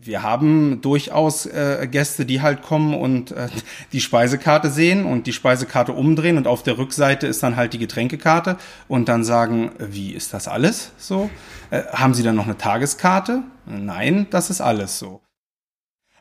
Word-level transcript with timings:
wir 0.00 0.22
haben 0.22 0.80
durchaus 0.80 1.46
äh, 1.46 1.88
Gäste, 1.90 2.24
die 2.24 2.40
halt 2.40 2.62
kommen 2.62 2.94
und 2.94 3.32
äh, 3.32 3.48
die 3.92 4.00
Speisekarte 4.00 4.70
sehen 4.70 5.04
und 5.04 5.26
die 5.26 5.32
Speisekarte 5.32 5.92
umdrehen 5.92 6.36
und 6.36 6.46
auf 6.46 6.62
der 6.62 6.78
Rückseite 6.78 7.26
ist 7.26 7.42
dann 7.42 7.56
halt 7.56 7.72
die 7.72 7.78
Getränkekarte 7.78 8.56
und 8.86 9.08
dann 9.08 9.24
sagen, 9.24 9.72
wie 9.78 10.12
ist 10.12 10.34
das 10.34 10.48
alles 10.48 10.92
so? 10.98 11.30
Äh, 11.70 11.82
haben 11.92 12.14
Sie 12.14 12.22
dann 12.22 12.36
noch 12.36 12.46
eine 12.46 12.58
Tageskarte? 12.58 13.42
Nein, 13.66 14.26
das 14.30 14.50
ist 14.50 14.60
alles 14.60 14.98
so 14.98 15.20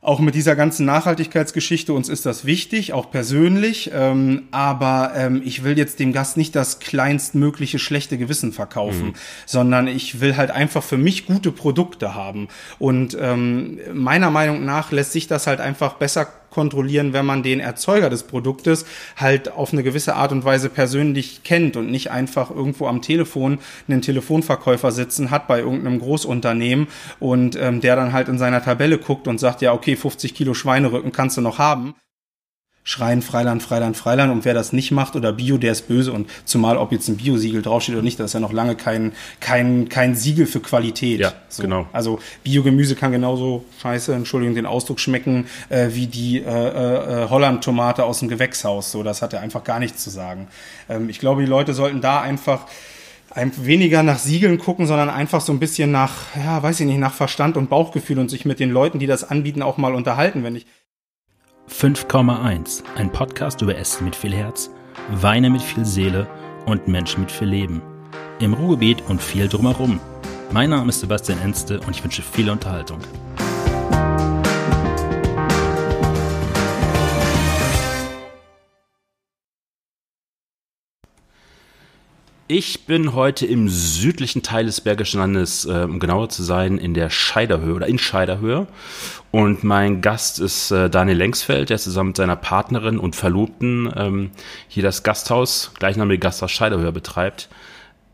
auch 0.01 0.19
mit 0.19 0.35
dieser 0.35 0.55
ganzen 0.55 0.85
Nachhaltigkeitsgeschichte, 0.85 1.93
uns 1.93 2.07
ist 2.07 2.25
das 2.25 2.45
wichtig, 2.45 2.93
auch 2.93 3.09
persönlich, 3.09 3.91
ähm, 3.93 4.43
aber 4.51 5.13
ähm, 5.15 5.41
ich 5.43 5.63
will 5.63 5.77
jetzt 5.77 5.99
dem 5.99 6.13
Gast 6.13 6.37
nicht 6.37 6.55
das 6.55 6.79
kleinstmögliche 6.79 7.79
schlechte 7.79 8.17
Gewissen 8.17 8.53
verkaufen, 8.53 9.07
mhm. 9.07 9.13
sondern 9.45 9.87
ich 9.87 10.21
will 10.21 10.37
halt 10.37 10.51
einfach 10.51 10.83
für 10.83 10.97
mich 10.97 11.25
gute 11.25 11.51
Produkte 11.51 12.13
haben. 12.13 12.47
Und 12.77 13.17
ähm, 13.19 13.79
meiner 13.93 14.29
Meinung 14.29 14.65
nach 14.65 14.91
lässt 14.91 15.13
sich 15.13 15.27
das 15.27 15.47
halt 15.47 15.59
einfach 15.59 15.93
besser 15.95 16.27
kontrollieren, 16.57 17.13
wenn 17.13 17.27
man 17.27 17.43
den 17.43 17.59
Erzeuger 17.59 18.09
des 18.09 18.23
Produktes 18.23 18.87
halt 19.15 19.51
auf 19.51 19.73
eine 19.73 19.83
gewisse 19.83 20.15
Art 20.15 20.31
und 20.31 20.43
Weise 20.43 20.69
persönlich 20.69 21.43
kennt 21.43 21.77
und 21.77 21.91
nicht 21.91 22.09
einfach 22.09 22.49
irgendwo 22.49 22.87
am 22.87 23.03
Telefon 23.03 23.59
einen 23.87 24.01
Telefonverkäufer 24.01 24.91
sitzen 24.91 25.29
hat 25.29 25.47
bei 25.47 25.59
irgendeinem 25.59 25.99
Großunternehmen 25.99 26.87
und 27.19 27.55
ähm, 27.57 27.79
der 27.79 27.95
dann 27.95 28.11
halt 28.11 28.27
in 28.27 28.39
seiner 28.39 28.63
Tabelle 28.63 28.97
guckt 28.97 29.27
und 29.27 29.39
sagt, 29.39 29.61
ja, 29.61 29.71
okay, 29.71 29.95
50 29.95 30.33
Kilo 30.33 30.55
Schweinerücken 30.55 31.11
kannst 31.11 31.37
du 31.37 31.41
noch 31.41 31.59
haben 31.59 31.93
schreien 32.87 33.21
Freiland, 33.21 33.61
Freiland, 33.61 33.97
Freiland. 33.97 34.31
Und 34.31 34.45
wer 34.45 34.53
das 34.53 34.71
nicht 34.71 34.91
macht 34.91 35.17
oder 35.17 35.33
Bio, 35.33 35.57
der 35.57 35.73
ist 35.73 35.89
böse. 35.89 36.13
Und 36.13 36.29
zumal, 36.45 36.77
ob 36.77 36.93
jetzt 36.93 37.09
ein 37.09 37.17
Bio-Siegel 37.17 37.61
draufsteht 37.61 37.95
oder 37.95 38.01
nicht, 38.01 38.17
das 38.17 38.27
ist 38.27 38.33
ja 38.33 38.39
noch 38.39 38.53
lange 38.53 38.75
kein, 38.75 39.11
kein, 39.41 39.89
kein 39.89 40.15
Siegel 40.15 40.45
für 40.45 40.61
Qualität. 40.61 41.19
Ja, 41.19 41.33
so. 41.49 41.63
genau. 41.63 41.87
Also 41.91 42.19
Biogemüse 42.45 42.95
kann 42.95 43.11
genauso 43.11 43.65
scheiße, 43.81 44.13
Entschuldigung, 44.15 44.55
den 44.55 44.65
Ausdruck 44.65 45.01
schmecken, 45.01 45.47
äh, 45.67 45.89
wie 45.89 46.07
die 46.07 46.37
äh, 46.37 46.43
äh, 46.45 47.29
Holland-Tomate 47.29 48.05
aus 48.05 48.19
dem 48.19 48.29
Gewächshaus. 48.29 48.89
So, 48.89 49.03
das 49.03 49.21
hat 49.21 49.33
ja 49.33 49.41
einfach 49.41 49.65
gar 49.65 49.79
nichts 49.79 50.01
zu 50.01 50.09
sagen. 50.09 50.47
Ähm, 50.87 51.09
ich 51.09 51.19
glaube, 51.19 51.41
die 51.41 51.47
Leute 51.49 51.73
sollten 51.73 51.99
da 51.99 52.21
einfach 52.21 52.67
weniger 53.35 54.01
nach 54.01 54.17
Siegeln 54.17 54.57
gucken, 54.57 54.87
sondern 54.87 55.09
einfach 55.09 55.41
so 55.41 55.51
ein 55.51 55.59
bisschen 55.59 55.91
nach, 55.91 56.35
ja, 56.35 56.63
weiß 56.63 56.79
ich 56.79 56.87
nicht, 56.87 56.97
nach 56.97 57.13
Verstand 57.13 57.57
und 57.57 57.69
Bauchgefühl 57.69 58.17
und 58.17 58.29
sich 58.29 58.45
mit 58.45 58.59
den 58.59 58.71
Leuten, 58.71 58.97
die 58.97 59.05
das 59.05 59.29
anbieten, 59.29 59.61
auch 59.61 59.77
mal 59.77 59.93
unterhalten. 59.93 60.43
Wenn 60.43 60.55
ich 60.55 60.65
5,1, 61.69 62.81
ein 62.95 63.11
Podcast 63.11 63.61
über 63.61 63.77
Essen 63.77 64.05
mit 64.05 64.15
viel 64.15 64.33
Herz, 64.33 64.71
Weine 65.11 65.49
mit 65.49 65.61
viel 65.61 65.85
Seele 65.85 66.25
und 66.65 66.87
Menschen 66.87 67.21
mit 67.21 67.31
viel 67.31 67.49
Leben. 67.49 67.81
Im 68.39 68.53
Ruhrgebiet 68.53 69.03
und 69.07 69.21
viel 69.21 69.47
drumherum. 69.47 69.99
Mein 70.51 70.69
Name 70.71 70.89
ist 70.89 71.01
Sebastian 71.01 71.39
Enste 71.39 71.79
und 71.81 71.91
ich 71.91 72.03
wünsche 72.03 72.21
viel 72.21 72.49
Unterhaltung. 72.49 72.99
Ich 82.49 82.85
bin 82.85 83.13
heute 83.13 83.45
im 83.45 83.67
südlichen 83.67 84.41
Teil 84.41 84.67
des 84.67 84.79
Bergischen 84.79 85.19
Landes, 85.19 85.65
äh, 85.65 85.83
um 85.83 85.99
genauer 85.99 86.29
zu 86.29 86.43
sein, 86.43 86.77
in 86.77 86.93
der 86.93 87.09
Scheiderhöhe 87.09 87.73
oder 87.73 87.87
in 87.87 87.97
Scheiderhöhe. 87.97 88.67
Und 89.31 89.65
mein 89.65 89.99
Gast 89.99 90.39
ist 90.39 90.71
äh, 90.71 90.89
Daniel 90.89 91.17
Lengsfeld, 91.17 91.69
der 91.69 91.77
zusammen 91.77 92.09
mit 92.09 92.17
seiner 92.17 92.37
Partnerin 92.37 92.99
und 92.99 93.17
Verlobten 93.17 93.91
ähm, 93.97 94.31
hier 94.69 94.81
das 94.81 95.03
Gasthaus, 95.03 95.73
gleichnamige 95.77 96.19
Gasthaus 96.19 96.51
Scheiderhöhe 96.51 96.93
betreibt. 96.93 97.49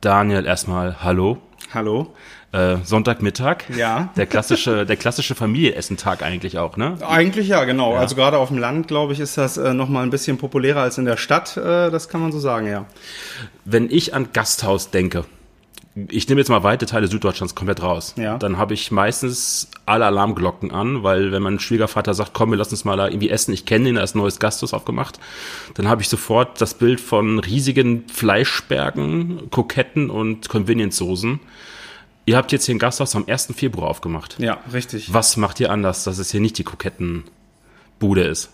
Daniel, 0.02 0.48
erstmal 0.48 1.04
Hallo. 1.04 1.38
Hallo 1.72 2.12
äh, 2.54 2.78
Sonntagmittag. 2.84 3.66
Ja. 3.76 4.10
Der 4.16 4.28
klassische, 4.28 4.86
der 4.86 4.96
klassische 4.96 5.36
Familienessentag 5.36 6.22
eigentlich 6.22 6.60
auch, 6.60 6.78
ne? 6.78 6.98
Eigentlich 7.02 7.48
ja, 7.48 7.64
genau. 7.66 7.94
Ja. 7.94 8.00
Also 8.00 8.16
gerade 8.16 8.38
auf 8.38 8.50
dem 8.50 8.60
Land, 8.60 8.88
glaube 8.88 9.14
ich, 9.14 9.20
ist 9.20 9.38
das 9.38 9.58
äh, 9.58 9.74
noch 9.74 9.90
mal 9.90 10.04
ein 10.04 10.12
bisschen 10.12 10.38
populärer 10.38 10.82
als 10.82 10.98
in 10.98 11.06
der 11.06 11.18
Stadt. 11.18 11.58
Äh, 11.58 11.90
das 11.90 12.10
kann 12.10 12.22
man 12.22 12.32
so 12.32 12.40
sagen, 12.40 12.68
ja. 12.68 12.86
Wenn 13.66 13.90
ich 13.90 14.14
an 14.14 14.30
Gasthaus 14.34 14.92
denke, 14.92 15.26
ich 16.10 16.28
nehme 16.28 16.42
jetzt 16.42 16.50
mal 16.50 16.64
weite 16.64 16.86
Teile 16.86 17.08
Süddeutschlands 17.08 17.54
komplett 17.54 17.82
raus. 17.82 18.16
Ja. 18.18 18.38
Dann 18.38 18.58
habe 18.58 18.74
ich 18.74 18.92
meistens 18.92 19.70
alle 19.86 20.06
Alarmglocken 20.06 20.72
an, 20.72 21.04
weil 21.04 21.32
wenn 21.32 21.44
mein 21.44 21.60
Schwiegervater 21.60 22.14
sagt, 22.14 22.34
komm, 22.34 22.52
wir 22.52 22.58
lassen 22.58 22.74
uns 22.74 22.86
mal 22.86 22.98
da 22.98 23.08
irgendwie 23.08 23.30
essen, 23.30 23.54
ich 23.54 23.66
kenne 23.66 23.90
ihn, 23.90 23.98
er 23.98 24.04
ist 24.04 24.16
ein 24.16 24.20
neues 24.20 24.40
Gasthaus 24.40 24.74
aufgemacht, 24.74 25.20
dann 25.76 25.88
habe 25.88 26.02
ich 26.02 26.10
sofort 26.10 26.60
das 26.62 26.74
Bild 26.74 27.00
von 27.00 27.38
riesigen 27.40 28.08
Fleischbergen, 28.10 29.50
Koketten 29.52 30.10
und 30.10 30.50
Convenience-Soßen 30.50 31.40
Ihr 32.26 32.38
habt 32.38 32.52
jetzt 32.52 32.66
hier 32.66 32.76
ein 32.76 32.80
Gasthaus 32.80 33.16
am 33.16 33.26
1. 33.28 33.50
Februar 33.56 33.90
aufgemacht. 33.90 34.38
Ja, 34.40 34.60
richtig. 34.72 35.14
Was 35.14 35.36
macht 35.38 35.60
ihr 35.60 35.72
anders, 35.72 36.04
dass 36.04 36.18
es 36.20 36.32
hier 36.32 36.40
nicht 36.40 36.58
die 36.58 36.64
Kokettenbude 36.64 38.24
ist? 38.24 38.50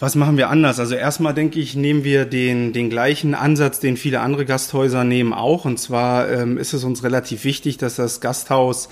Was 0.00 0.16
machen 0.16 0.36
wir 0.36 0.50
anders? 0.50 0.80
Also 0.80 0.96
erstmal 0.96 1.32
denke 1.32 1.60
ich, 1.60 1.76
nehmen 1.76 2.02
wir 2.02 2.24
den, 2.24 2.72
den 2.72 2.90
gleichen 2.90 3.36
Ansatz, 3.36 3.78
den 3.78 3.96
viele 3.96 4.18
andere 4.18 4.44
Gasthäuser 4.44 5.04
nehmen 5.04 5.32
auch. 5.32 5.64
Und 5.64 5.78
zwar 5.78 6.28
ähm, 6.28 6.58
ist 6.58 6.72
es 6.72 6.82
uns 6.82 7.04
relativ 7.04 7.44
wichtig, 7.44 7.76
dass 7.76 7.94
das 7.94 8.20
Gasthaus 8.20 8.88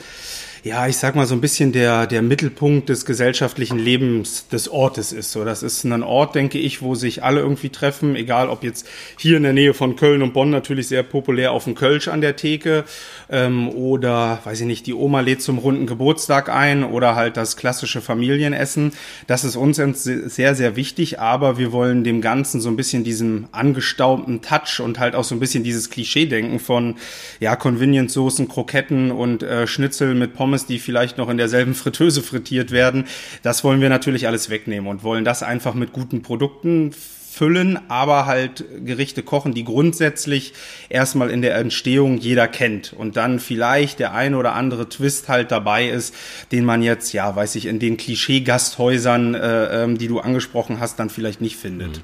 ja, 0.62 0.86
ich 0.86 0.98
sag 0.98 1.16
mal 1.16 1.24
so 1.24 1.34
ein 1.34 1.40
bisschen 1.40 1.72
der, 1.72 2.06
der 2.06 2.20
Mittelpunkt 2.20 2.90
des 2.90 3.06
gesellschaftlichen 3.06 3.78
Lebens 3.78 4.46
des 4.48 4.68
Ortes 4.68 5.10
ist. 5.12 5.32
So, 5.32 5.44
das 5.44 5.62
ist 5.62 5.84
ein 5.84 6.02
Ort, 6.02 6.34
denke 6.34 6.58
ich, 6.58 6.82
wo 6.82 6.94
sich 6.94 7.24
alle 7.24 7.40
irgendwie 7.40 7.70
treffen, 7.70 8.14
egal 8.14 8.50
ob 8.50 8.62
jetzt 8.62 8.86
hier 9.16 9.38
in 9.38 9.42
der 9.42 9.54
Nähe 9.54 9.72
von 9.72 9.96
Köln 9.96 10.20
und 10.20 10.34
Bonn 10.34 10.50
natürlich 10.50 10.88
sehr 10.88 11.02
populär 11.02 11.52
auf 11.52 11.64
dem 11.64 11.74
Kölsch 11.74 12.08
an 12.08 12.20
der 12.20 12.36
Theke 12.36 12.84
ähm, 13.30 13.70
oder, 13.70 14.40
weiß 14.44 14.60
ich 14.60 14.66
nicht, 14.66 14.86
die 14.86 14.92
Oma 14.92 15.20
lädt 15.20 15.40
zum 15.40 15.56
runden 15.56 15.86
Geburtstag 15.86 16.50
ein 16.50 16.84
oder 16.84 17.14
halt 17.14 17.38
das 17.38 17.56
klassische 17.56 18.02
Familienessen. 18.02 18.92
Das 19.26 19.44
ist 19.44 19.56
uns 19.56 19.76
sehr, 19.76 20.54
sehr 20.54 20.76
wichtig, 20.76 21.18
aber 21.20 21.56
wir 21.56 21.72
wollen 21.72 22.04
dem 22.04 22.20
Ganzen 22.20 22.60
so 22.60 22.68
ein 22.68 22.76
bisschen 22.76 23.02
diesem 23.02 23.46
angestaubten 23.52 24.42
Touch 24.42 24.80
und 24.80 24.98
halt 24.98 25.14
auch 25.14 25.24
so 25.24 25.34
ein 25.34 25.40
bisschen 25.40 25.64
dieses 25.64 25.88
Klischee-Denken 25.88 26.58
von, 26.58 26.96
ja, 27.38 27.56
Convenience-Soßen, 27.56 28.46
Kroketten 28.48 29.10
und 29.10 29.42
äh, 29.42 29.66
Schnitzel 29.66 30.14
mit 30.14 30.34
Pommes 30.34 30.49
Pommes, 30.50 30.66
die 30.66 30.80
vielleicht 30.80 31.16
noch 31.16 31.28
in 31.28 31.36
derselben 31.36 31.74
Fritteuse 31.74 32.22
frittiert 32.22 32.72
werden. 32.72 33.04
Das 33.44 33.62
wollen 33.62 33.80
wir 33.80 33.88
natürlich 33.88 34.26
alles 34.26 34.50
wegnehmen 34.50 34.90
und 34.90 35.04
wollen 35.04 35.24
das 35.24 35.44
einfach 35.44 35.74
mit 35.74 35.92
guten 35.92 36.22
Produkten 36.22 36.90
füllen, 36.92 37.78
aber 37.88 38.26
halt 38.26 38.64
Gerichte 38.84 39.22
kochen, 39.22 39.54
die 39.54 39.62
grundsätzlich 39.62 40.52
erstmal 40.88 41.30
in 41.30 41.40
der 41.40 41.54
Entstehung 41.54 42.18
jeder 42.18 42.48
kennt 42.48 42.92
und 42.92 43.16
dann 43.16 43.38
vielleicht 43.38 44.00
der 44.00 44.12
ein 44.12 44.34
oder 44.34 44.54
andere 44.54 44.88
Twist 44.88 45.28
halt 45.28 45.52
dabei 45.52 45.88
ist, 45.88 46.12
den 46.50 46.64
man 46.64 46.82
jetzt, 46.82 47.12
ja, 47.12 47.36
weiß 47.36 47.54
ich, 47.54 47.66
in 47.66 47.78
den 47.78 47.96
Klischee-Gasthäusern, 47.96 49.36
äh, 49.36 49.84
ähm, 49.84 49.98
die 49.98 50.08
du 50.08 50.18
angesprochen 50.18 50.80
hast, 50.80 50.98
dann 50.98 51.10
vielleicht 51.10 51.40
nicht 51.40 51.54
findet. 51.54 51.98
Mhm. 51.98 52.02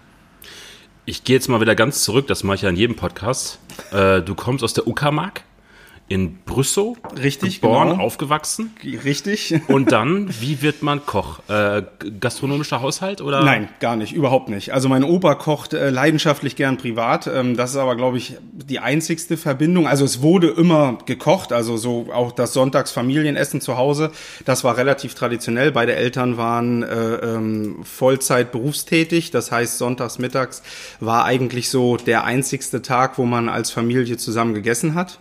Ich 1.05 1.25
gehe 1.25 1.35
jetzt 1.35 1.49
mal 1.49 1.61
wieder 1.61 1.75
ganz 1.75 2.05
zurück, 2.05 2.29
das 2.29 2.45
mache 2.45 2.55
ich 2.55 2.63
ja 2.63 2.69
in 2.69 2.77
jedem 2.77 2.95
Podcast. 2.95 3.59
Äh, 3.91 4.23
du 4.23 4.37
kommst 4.37 4.63
aus 4.63 4.75
der 4.75 4.87
Uckermark 4.87 5.43
in 6.09 6.39
Brüssow 6.45 6.97
richtig 7.21 7.61
geboren, 7.61 7.91
genau. 7.91 8.03
aufgewachsen. 8.03 8.75
Richtig. 9.05 9.55
Und 9.69 9.91
dann, 9.91 10.29
wie 10.41 10.63
wird 10.63 10.83
man 10.83 11.05
Koch? 11.05 11.41
Äh, 11.49 11.83
gastronomischer 12.21 12.81
Haushalt 12.81 13.21
oder? 13.21 13.43
Nein, 13.43 13.69
gar 13.81 13.97
nicht, 13.97 14.13
überhaupt 14.13 14.49
nicht. 14.49 14.73
Also 14.73 14.89
mein 14.89 15.03
Opa 15.03 15.35
kocht 15.35 15.75
äh, 15.75 15.91
leidenschaftlich 15.91 16.55
gern 16.55 16.77
privat. 16.77 17.27
Ähm, 17.27 17.57
das 17.57 17.71
ist 17.71 17.77
aber, 17.77 17.97
glaube 17.97 18.19
ich, 18.19 18.37
die 18.53 18.79
einzigste 18.79 19.37
Verbindung. 19.37 19.89
Also 19.89 20.05
es 20.05 20.23
wurde 20.23 20.49
immer 20.49 20.99
gekocht, 21.07 21.53
also 21.53 21.77
so 21.77 22.07
auch 22.13 22.31
das 22.31 22.53
Sonntagsfamilienessen 22.53 23.61
zu 23.61 23.77
Hause. 23.77 24.13
Das 24.45 24.63
war 24.63 24.77
relativ 24.77 25.15
traditionell. 25.15 25.73
Beide 25.73 25.97
Eltern 25.97 26.37
waren 26.37 26.85
äh, 26.85 27.15
ähm, 27.17 27.79
Vollzeit 27.83 28.53
berufstätig. 28.53 29.33
Das 29.33 29.51
heißt, 29.51 29.79
sonntags 29.79 30.21
mittags 30.21 30.63
war 31.01 31.25
eigentlich 31.25 31.69
so 31.69 31.97
der 31.97 32.23
einzigste 32.23 32.81
Tag, 32.81 33.19
wo 33.19 33.25
man 33.25 33.49
als 33.49 33.73
Familie 33.73 34.17
zusammen 34.19 34.55
gegessen 34.55 34.95
hat 34.95 35.19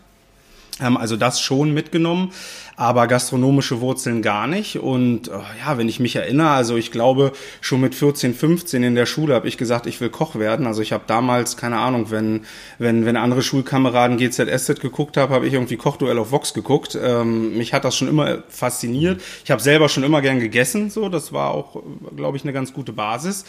also 0.80 1.16
das 1.16 1.40
schon 1.40 1.74
mitgenommen, 1.74 2.34
aber 2.75 3.08
gastronomische 3.08 3.80
Wurzeln 3.80 4.22
gar 4.22 4.46
nicht. 4.46 4.78
Und 4.80 5.30
oh, 5.30 5.41
ja, 5.66 5.78
wenn 5.78 5.88
ich 5.88 6.02
mich 6.02 6.17
erinnere, 6.17 6.49
also 6.49 6.76
ich 6.76 6.91
glaube 6.91 7.32
schon 7.61 7.79
mit 7.79 7.96
14, 7.96 8.34
15 8.34 8.84
in 8.84 8.96
der 8.96 9.05
Schule 9.05 9.35
habe 9.35 9.47
ich 9.47 9.58
gesagt, 9.58 9.88
ich 9.88 10.02
will 10.02 10.09
Koch 10.09 10.35
werden. 10.35 10.67
Also 10.67 10.82
ich 10.82 10.91
habe 10.91 11.05
damals 11.08 11.55
keine 11.55 11.78
Ahnung, 11.78 12.11
wenn 12.11 12.41
wenn 12.78 13.05
wenn 13.05 13.16
andere 13.16 13.41
Schulkameraden 13.41 14.17
GZSZ 14.17 14.82
geguckt 14.82 15.16
haben, 15.16 15.34
habe 15.34 15.47
ich 15.47 15.53
irgendwie 15.53 15.78
Kochduell 15.78 16.17
auf 16.17 16.32
Vox 16.32 16.53
geguckt. 16.53 16.97
Ähm, 17.02 17.58
mich 17.58 17.73
hat 17.73 17.85
das 17.85 17.96
schon 17.96 18.09
immer 18.09 18.44
fasziniert. 18.49 19.22
Ich 19.46 19.52
habe 19.52 19.61
selber 19.61 19.88
schon 19.88 20.03
immer 20.03 20.22
gern 20.22 20.41
gegessen, 20.41 20.90
so 20.90 21.08
das 21.08 21.32
war 21.32 21.52
auch, 21.52 21.82
glaube 22.16 22.35
ich, 22.35 22.44
eine 22.44 22.52
ganz 22.52 22.73
gute 22.73 22.91
Basis. 22.91 23.46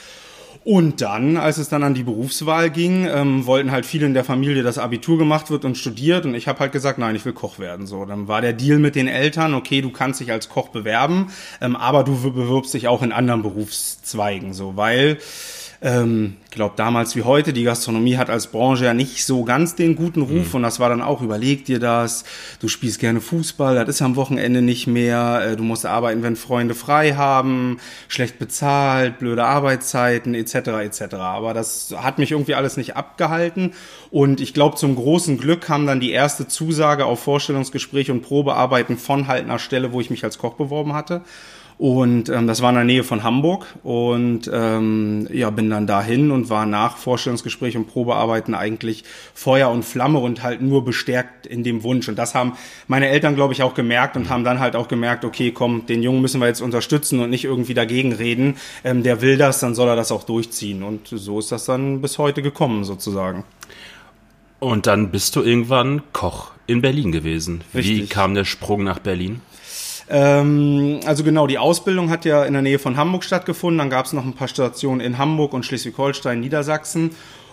Und 0.64 1.00
dann, 1.00 1.36
als 1.36 1.58
es 1.58 1.68
dann 1.68 1.82
an 1.82 1.94
die 1.94 2.02
Berufswahl 2.02 2.70
ging, 2.70 3.06
ähm, 3.06 3.46
wollten 3.46 3.70
halt 3.70 3.86
viele 3.86 4.06
in 4.06 4.14
der 4.14 4.24
Familie, 4.24 4.62
dass 4.62 4.78
Abitur 4.78 5.18
gemacht 5.18 5.50
wird 5.50 5.64
und 5.64 5.76
studiert. 5.76 6.24
Und 6.24 6.34
ich 6.34 6.48
habe 6.48 6.60
halt 6.60 6.72
gesagt, 6.72 6.98
nein, 6.98 7.16
ich 7.16 7.24
will 7.24 7.32
Koch 7.32 7.58
werden. 7.58 7.86
So, 7.86 8.04
dann 8.04 8.28
war 8.28 8.40
der 8.40 8.52
Deal 8.52 8.78
mit 8.78 8.94
den 8.94 9.08
Eltern, 9.08 9.54
okay, 9.54 9.80
du 9.80 9.90
kannst 9.90 10.20
dich 10.20 10.32
als 10.32 10.48
Koch 10.48 10.68
bewerben, 10.68 11.28
ähm, 11.60 11.76
aber 11.76 12.04
du 12.04 12.32
bewirbst 12.32 12.74
dich 12.74 12.88
auch 12.88 13.02
in 13.02 13.12
anderen 13.12 13.42
Berufszweigen, 13.42 14.52
so, 14.52 14.76
weil 14.76 15.18
ähm, 15.82 16.36
glaube 16.56 16.74
damals 16.76 17.14
wie 17.14 17.22
heute, 17.22 17.52
die 17.52 17.62
Gastronomie 17.62 18.16
hat 18.16 18.30
als 18.30 18.48
Branche 18.48 18.86
ja 18.86 18.94
nicht 18.94 19.24
so 19.24 19.44
ganz 19.44 19.76
den 19.76 19.94
guten 19.94 20.22
Ruf 20.22 20.48
mhm. 20.48 20.54
und 20.56 20.62
das 20.62 20.80
war 20.80 20.88
dann 20.88 21.02
auch, 21.02 21.22
überleg 21.22 21.64
dir 21.64 21.78
das, 21.78 22.24
du 22.60 22.68
spielst 22.68 22.98
gerne 22.98 23.20
Fußball, 23.20 23.76
das 23.76 23.88
ist 23.88 24.02
am 24.02 24.16
Wochenende 24.16 24.62
nicht 24.62 24.86
mehr, 24.86 25.42
äh, 25.46 25.56
du 25.56 25.62
musst 25.62 25.86
arbeiten, 25.86 26.22
wenn 26.22 26.34
Freunde 26.34 26.74
frei 26.74 27.12
haben, 27.12 27.78
schlecht 28.08 28.38
bezahlt, 28.38 29.18
blöde 29.18 29.44
Arbeitszeiten 29.44 30.34
etc. 30.34 30.54
etc. 30.54 31.14
Aber 31.14 31.54
das 31.54 31.94
hat 31.96 32.18
mich 32.18 32.32
irgendwie 32.32 32.54
alles 32.54 32.76
nicht 32.76 32.96
abgehalten 32.96 33.74
und 34.10 34.40
ich 34.40 34.54
glaube 34.54 34.76
zum 34.76 34.96
großen 34.96 35.38
Glück 35.38 35.60
kam 35.60 35.86
dann 35.86 36.00
die 36.00 36.10
erste 36.10 36.48
Zusage 36.48 37.04
auf 37.04 37.20
Vorstellungsgespräch 37.20 38.10
und 38.10 38.22
Probearbeiten 38.22 38.96
von 38.96 39.28
halt 39.28 39.44
einer 39.44 39.58
Stelle, 39.58 39.92
wo 39.92 40.00
ich 40.00 40.10
mich 40.10 40.24
als 40.24 40.38
Koch 40.38 40.54
beworben 40.54 40.94
hatte. 40.94 41.22
Und 41.78 42.30
ähm, 42.30 42.46
das 42.46 42.62
war 42.62 42.70
in 42.70 42.76
der 42.76 42.84
Nähe 42.84 43.04
von 43.04 43.22
Hamburg. 43.22 43.66
Und 43.82 44.50
ähm, 44.52 45.28
ja, 45.30 45.50
bin 45.50 45.68
dann 45.68 45.86
dahin 45.86 46.30
und 46.30 46.48
war 46.48 46.64
nach 46.64 46.96
Vorstellungsgespräch 46.96 47.76
und 47.76 47.86
Probearbeiten 47.86 48.54
eigentlich 48.54 49.04
Feuer 49.34 49.70
und 49.70 49.84
Flamme 49.84 50.18
und 50.18 50.42
halt 50.42 50.62
nur 50.62 50.84
bestärkt 50.84 51.46
in 51.46 51.64
dem 51.64 51.82
Wunsch. 51.82 52.08
Und 52.08 52.16
das 52.16 52.34
haben 52.34 52.54
meine 52.88 53.08
Eltern, 53.08 53.34
glaube 53.34 53.52
ich, 53.52 53.62
auch 53.62 53.74
gemerkt 53.74 54.16
und 54.16 54.30
haben 54.30 54.42
dann 54.42 54.58
halt 54.58 54.74
auch 54.74 54.88
gemerkt, 54.88 55.24
okay, 55.24 55.52
komm, 55.52 55.84
den 55.86 56.02
Jungen 56.02 56.22
müssen 56.22 56.40
wir 56.40 56.46
jetzt 56.46 56.62
unterstützen 56.62 57.20
und 57.20 57.28
nicht 57.28 57.44
irgendwie 57.44 57.74
dagegen 57.74 58.12
reden. 58.12 58.56
Ähm, 58.82 59.02
der 59.02 59.20
will 59.20 59.36
das, 59.36 59.60
dann 59.60 59.74
soll 59.74 59.88
er 59.88 59.96
das 59.96 60.12
auch 60.12 60.24
durchziehen. 60.24 60.82
Und 60.82 61.08
so 61.08 61.38
ist 61.38 61.52
das 61.52 61.66
dann 61.66 62.00
bis 62.00 62.16
heute 62.16 62.40
gekommen, 62.40 62.84
sozusagen. 62.84 63.44
Und 64.60 64.86
dann 64.86 65.10
bist 65.10 65.36
du 65.36 65.42
irgendwann 65.42 66.02
Koch 66.14 66.52
in 66.66 66.80
Berlin 66.80 67.12
gewesen. 67.12 67.60
Richtig. 67.74 67.98
Wie 67.98 68.06
kam 68.06 68.34
der 68.34 68.46
Sprung 68.46 68.82
nach 68.82 68.98
Berlin? 68.98 69.42
Ähm, 70.08 71.00
also 71.04 71.24
genau, 71.24 71.46
die 71.46 71.58
Ausbildung 71.58 72.10
hat 72.10 72.24
ja 72.24 72.44
in 72.44 72.52
der 72.52 72.62
Nähe 72.62 72.78
von 72.78 72.96
Hamburg 72.96 73.24
stattgefunden. 73.24 73.78
Dann 73.78 73.90
gab 73.90 74.06
es 74.06 74.12
noch 74.12 74.24
ein 74.24 74.34
paar 74.34 74.48
Stationen 74.48 75.00
in 75.00 75.18
Hamburg 75.18 75.52
und 75.52 75.64
Schleswig-Holstein, 75.64 76.40
Niedersachsen. 76.40 77.10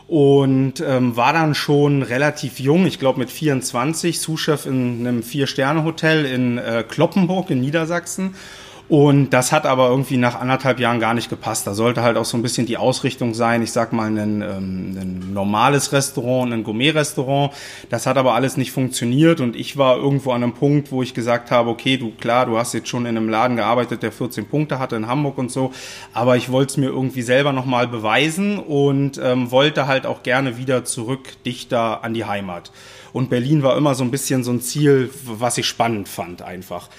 Und 0.08 0.84
ähm, 0.86 1.16
war 1.16 1.34
dann 1.34 1.56
schon 1.56 2.04
relativ 2.04 2.60
jung, 2.60 2.86
ich 2.86 3.00
glaube 3.00 3.20
mit 3.20 3.32
24, 3.32 4.20
Sous-Chef 4.20 4.66
in 4.66 5.08
einem 5.08 5.24
Vier-Sterne-Hotel 5.24 6.26
in 6.26 6.58
äh, 6.58 6.84
Kloppenburg 6.88 7.50
in 7.50 7.62
Niedersachsen 7.62 8.36
und 8.90 9.30
das 9.30 9.54
hat 9.54 9.66
aber 9.66 9.88
irgendwie 9.88 10.18
nach 10.18 10.40
anderthalb 10.40 10.80
Jahren 10.80 11.00
gar 11.00 11.14
nicht 11.14 11.30
gepasst. 11.30 11.66
Da 11.66 11.74
sollte 11.74 12.04
halt 12.04 12.18
auch 12.18 12.26
so 12.26 12.38
ein 12.38 12.42
bisschen 12.42 12.66
die 12.66 12.78
Ausrichtung 12.78 13.34
sein, 13.34 13.62
ich 13.62 13.72
sag 13.72 13.94
mal, 13.94 14.08
ein, 14.08 14.42
ähm, 14.42 14.98
ein 15.00 15.34
normales 15.34 15.94
Restaurant, 15.94 16.52
ein 16.52 16.64
Gourmet-Restaurant. 16.64 17.54
Das 17.90 18.06
hat 18.06 18.18
aber 18.18 18.34
alles 18.34 18.58
nicht 18.58 18.74
funktioniert 18.74 19.40
und 19.40 19.56
ich 19.56 19.78
war 19.78 19.96
irgendwo 19.98 20.32
an 20.32 20.44
einem 20.44 20.54
Punkt, 20.54 20.92
wo 20.92 21.02
ich 21.02 21.14
gesagt 21.14 21.50
habe, 21.50 21.70
okay, 21.70 21.98
du 21.98 22.12
klar, 22.12 22.46
du 22.46 22.58
hast 22.58 22.74
jetzt 22.74 22.90
schon 22.90 23.06
in 23.06 23.16
einem 23.16 23.30
Laden 23.30 23.56
gearbeitet, 23.56 24.04
der 24.04 24.12
14 24.12 24.48
Punkte 24.48 24.80
hatte 24.80 24.98
in 24.98 25.08
Hamburg 25.08 25.38
und 25.38 25.50
so, 25.50 25.72
aber 26.14 26.36
ich 26.36 26.52
wollte 26.52 26.72
es 26.72 26.78
mir 26.78 26.88
irgendwie 26.88 27.22
selber 27.22 27.54
nochmal 27.54 27.88
beweisen 27.88 28.60
und 28.60 29.18
ähm, 29.24 29.50
wollte 29.50 29.88
halt 29.88 30.06
auch 30.06 30.24
gerne 30.24 30.58
wieder 30.58 30.84
zurück 30.84 31.42
dichter 31.46 32.04
an 32.04 32.14
die 32.14 32.26
Heimat. 32.26 32.72
Und 33.14 33.30
Berlin 33.30 33.64
war 33.64 33.78
immer 33.78 33.96
so 33.96 34.04
ein 34.04 34.12
bisschen 34.12 34.44
so 34.44 34.52
ein 34.52 34.60
Ziel, 34.60 35.10
was 35.24 35.58
ich 35.58 35.68
spannend 35.68 36.10
fand 36.10 36.42
einfach. 36.42 36.90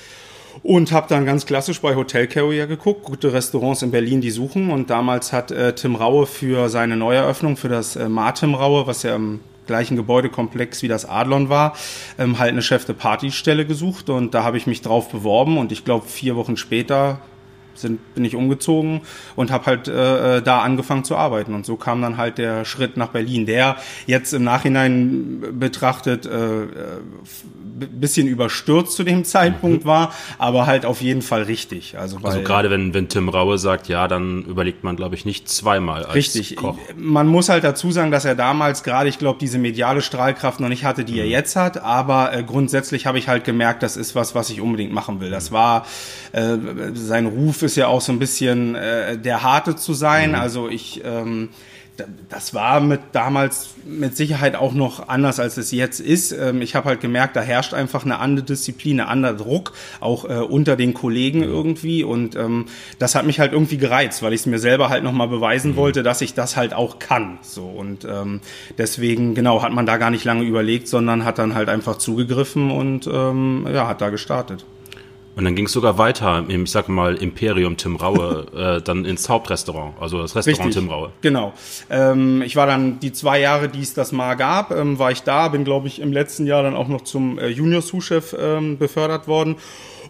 Und 0.62 0.92
habe 0.92 1.06
dann 1.08 1.26
ganz 1.26 1.46
klassisch 1.46 1.80
bei 1.80 1.94
Hotel 1.94 2.26
Carrier 2.26 2.66
geguckt, 2.66 3.04
gute 3.04 3.32
Restaurants 3.32 3.82
in 3.82 3.90
Berlin, 3.90 4.20
die 4.20 4.30
suchen. 4.30 4.70
Und 4.70 4.90
damals 4.90 5.32
hat 5.32 5.50
äh, 5.50 5.74
Tim 5.74 5.96
Raue 5.96 6.26
für 6.26 6.68
seine 6.68 6.96
Neueröffnung, 6.96 7.56
für 7.56 7.68
das 7.68 7.96
äh, 7.96 8.08
Martim 8.08 8.54
Raue, 8.54 8.86
was 8.86 9.02
ja 9.02 9.14
im 9.14 9.40
gleichen 9.66 9.96
Gebäudekomplex 9.96 10.82
wie 10.82 10.88
das 10.88 11.08
Adlon 11.08 11.48
war, 11.48 11.74
ähm, 12.18 12.38
halt 12.38 12.52
eine 12.52 12.62
Chef 12.62 12.84
de 12.84 12.94
Partystelle 12.94 13.66
gesucht. 13.66 14.10
Und 14.10 14.34
da 14.34 14.44
habe 14.44 14.56
ich 14.56 14.66
mich 14.66 14.82
drauf 14.82 15.10
beworben. 15.10 15.58
Und 15.58 15.72
ich 15.72 15.84
glaube, 15.84 16.06
vier 16.06 16.36
Wochen 16.36 16.56
später 16.56 17.20
sind, 17.74 18.14
bin 18.14 18.24
ich 18.24 18.34
umgezogen 18.34 19.02
und 19.36 19.50
habe 19.50 19.66
halt 19.66 19.88
äh, 19.88 20.38
äh, 20.38 20.42
da 20.42 20.60
angefangen 20.60 21.04
zu 21.04 21.16
arbeiten. 21.16 21.54
Und 21.54 21.66
so 21.66 21.76
kam 21.76 22.02
dann 22.02 22.16
halt 22.16 22.38
der 22.38 22.64
Schritt 22.64 22.96
nach 22.96 23.08
Berlin, 23.08 23.46
der 23.46 23.76
jetzt 24.06 24.32
im 24.32 24.44
Nachhinein 24.44 25.42
betrachtet 25.58 26.26
äh, 26.26 26.64
äh 26.64 26.68
bisschen 27.74 28.26
überstürzt 28.26 28.92
zu 28.92 29.02
dem 29.02 29.24
Zeitpunkt 29.24 29.84
mhm. 29.84 29.88
war, 29.88 30.14
aber 30.38 30.66
halt 30.66 30.86
auf 30.86 31.00
jeden 31.00 31.22
Fall 31.22 31.42
richtig. 31.42 31.98
Also, 31.98 32.18
also 32.22 32.40
gerade 32.40 32.70
wenn, 32.70 32.94
wenn 32.94 33.08
Tim 33.08 33.28
Raue 33.28 33.58
sagt, 33.58 33.88
ja, 33.88 34.06
dann 34.08 34.44
überlegt 34.44 34.84
man, 34.84 34.96
glaube 34.96 35.14
ich, 35.14 35.24
nicht 35.24 35.48
zweimal 35.48 36.04
als 36.04 36.14
richtig. 36.14 36.56
Koch. 36.56 36.78
Man 36.96 37.26
muss 37.26 37.48
halt 37.48 37.64
dazu 37.64 37.90
sagen, 37.90 38.10
dass 38.10 38.24
er 38.24 38.34
damals 38.34 38.84
gerade, 38.84 39.08
ich 39.08 39.18
glaube, 39.18 39.38
diese 39.40 39.58
mediale 39.58 40.02
Strahlkraft 40.02 40.60
noch 40.60 40.68
nicht 40.68 40.84
hatte, 40.84 41.04
die 41.04 41.14
mhm. 41.14 41.18
er 41.20 41.26
jetzt 41.26 41.56
hat, 41.56 41.82
aber 41.82 42.32
äh, 42.32 42.42
grundsätzlich 42.44 43.06
habe 43.06 43.18
ich 43.18 43.28
halt 43.28 43.44
gemerkt, 43.44 43.82
das 43.82 43.96
ist 43.96 44.14
was, 44.14 44.34
was 44.34 44.50
ich 44.50 44.60
unbedingt 44.60 44.92
machen 44.92 45.20
will. 45.20 45.30
Das 45.30 45.50
war 45.50 45.86
äh, 46.32 46.56
sein 46.94 47.26
Ruf 47.26 47.62
ist 47.64 47.76
ja 47.76 47.88
auch 47.88 48.00
so 48.00 48.12
ein 48.12 48.18
bisschen 48.18 48.74
äh, 48.74 49.18
der 49.18 49.42
harte 49.42 49.76
zu 49.76 49.94
sein. 49.94 50.30
Mhm. 50.30 50.36
Also 50.36 50.68
ich 50.68 51.02
ähm, 51.04 51.48
das 52.28 52.54
war 52.54 52.80
mit 52.80 53.00
damals 53.12 53.74
mit 53.84 54.16
Sicherheit 54.16 54.56
auch 54.56 54.72
noch 54.72 55.08
anders, 55.08 55.38
als 55.38 55.56
es 55.56 55.70
jetzt 55.70 56.00
ist. 56.00 56.32
Ähm, 56.32 56.60
ich 56.60 56.74
habe 56.74 56.88
halt 56.88 57.00
gemerkt, 57.00 57.36
da 57.36 57.40
herrscht 57.40 57.72
einfach 57.72 58.04
eine 58.04 58.18
andere 58.18 58.44
Disziplin, 58.44 59.00
ein 59.00 59.06
anderer 59.06 59.34
Druck, 59.34 59.72
auch 60.00 60.24
äh, 60.24 60.38
unter 60.38 60.76
den 60.76 60.94
Kollegen 60.94 61.40
mhm. 61.40 61.44
irgendwie. 61.44 62.02
Und 62.02 62.34
ähm, 62.34 62.66
das 62.98 63.14
hat 63.14 63.26
mich 63.26 63.38
halt 63.38 63.52
irgendwie 63.52 63.76
gereizt, 63.76 64.22
weil 64.22 64.32
ich 64.32 64.40
es 64.40 64.46
mir 64.46 64.58
selber 64.58 64.88
halt 64.88 65.04
nochmal 65.04 65.28
beweisen 65.28 65.72
mhm. 65.72 65.76
wollte, 65.76 66.02
dass 66.02 66.20
ich 66.20 66.34
das 66.34 66.56
halt 66.56 66.74
auch 66.74 66.98
kann. 66.98 67.38
So 67.42 67.64
und 67.64 68.04
ähm, 68.04 68.40
deswegen, 68.76 69.34
genau, 69.34 69.62
hat 69.62 69.72
man 69.72 69.86
da 69.86 69.96
gar 69.96 70.10
nicht 70.10 70.24
lange 70.24 70.42
überlegt, 70.42 70.88
sondern 70.88 71.24
hat 71.24 71.38
dann 71.38 71.54
halt 71.54 71.68
einfach 71.68 71.98
zugegriffen 71.98 72.70
und 72.70 73.06
ähm, 73.06 73.68
ja, 73.72 73.86
hat 73.86 74.00
da 74.00 74.10
gestartet. 74.10 74.64
Und 75.36 75.44
dann 75.44 75.56
ging 75.56 75.66
es 75.66 75.72
sogar 75.72 75.98
weiter 75.98 76.44
im, 76.48 76.64
ich 76.64 76.70
sag 76.70 76.88
mal, 76.88 77.16
Imperium 77.16 77.76
Tim 77.76 77.96
Raue, 77.96 78.46
äh, 78.78 78.82
dann 78.82 79.04
ins 79.04 79.28
Hauptrestaurant, 79.28 79.94
also 80.00 80.18
das 80.18 80.36
Restaurant 80.36 80.66
Richtig, 80.66 80.82
Tim 80.82 80.90
Raue. 80.90 81.10
Genau. 81.22 81.52
Ähm, 81.90 82.42
ich 82.42 82.56
war 82.56 82.66
dann 82.66 83.00
die 83.00 83.12
zwei 83.12 83.40
Jahre, 83.40 83.68
die 83.68 83.82
es 83.82 83.94
das 83.94 84.12
mal 84.12 84.34
gab, 84.34 84.70
ähm, 84.70 84.98
war 84.98 85.10
ich 85.10 85.22
da, 85.22 85.48
bin, 85.48 85.64
glaube 85.64 85.88
ich, 85.88 86.00
im 86.00 86.12
letzten 86.12 86.46
Jahr 86.46 86.62
dann 86.62 86.76
auch 86.76 86.88
noch 86.88 87.02
zum 87.02 87.38
äh, 87.38 87.48
Junior-Sous-Chef 87.48 88.36
ähm, 88.38 88.78
befördert 88.78 89.26
worden. 89.26 89.56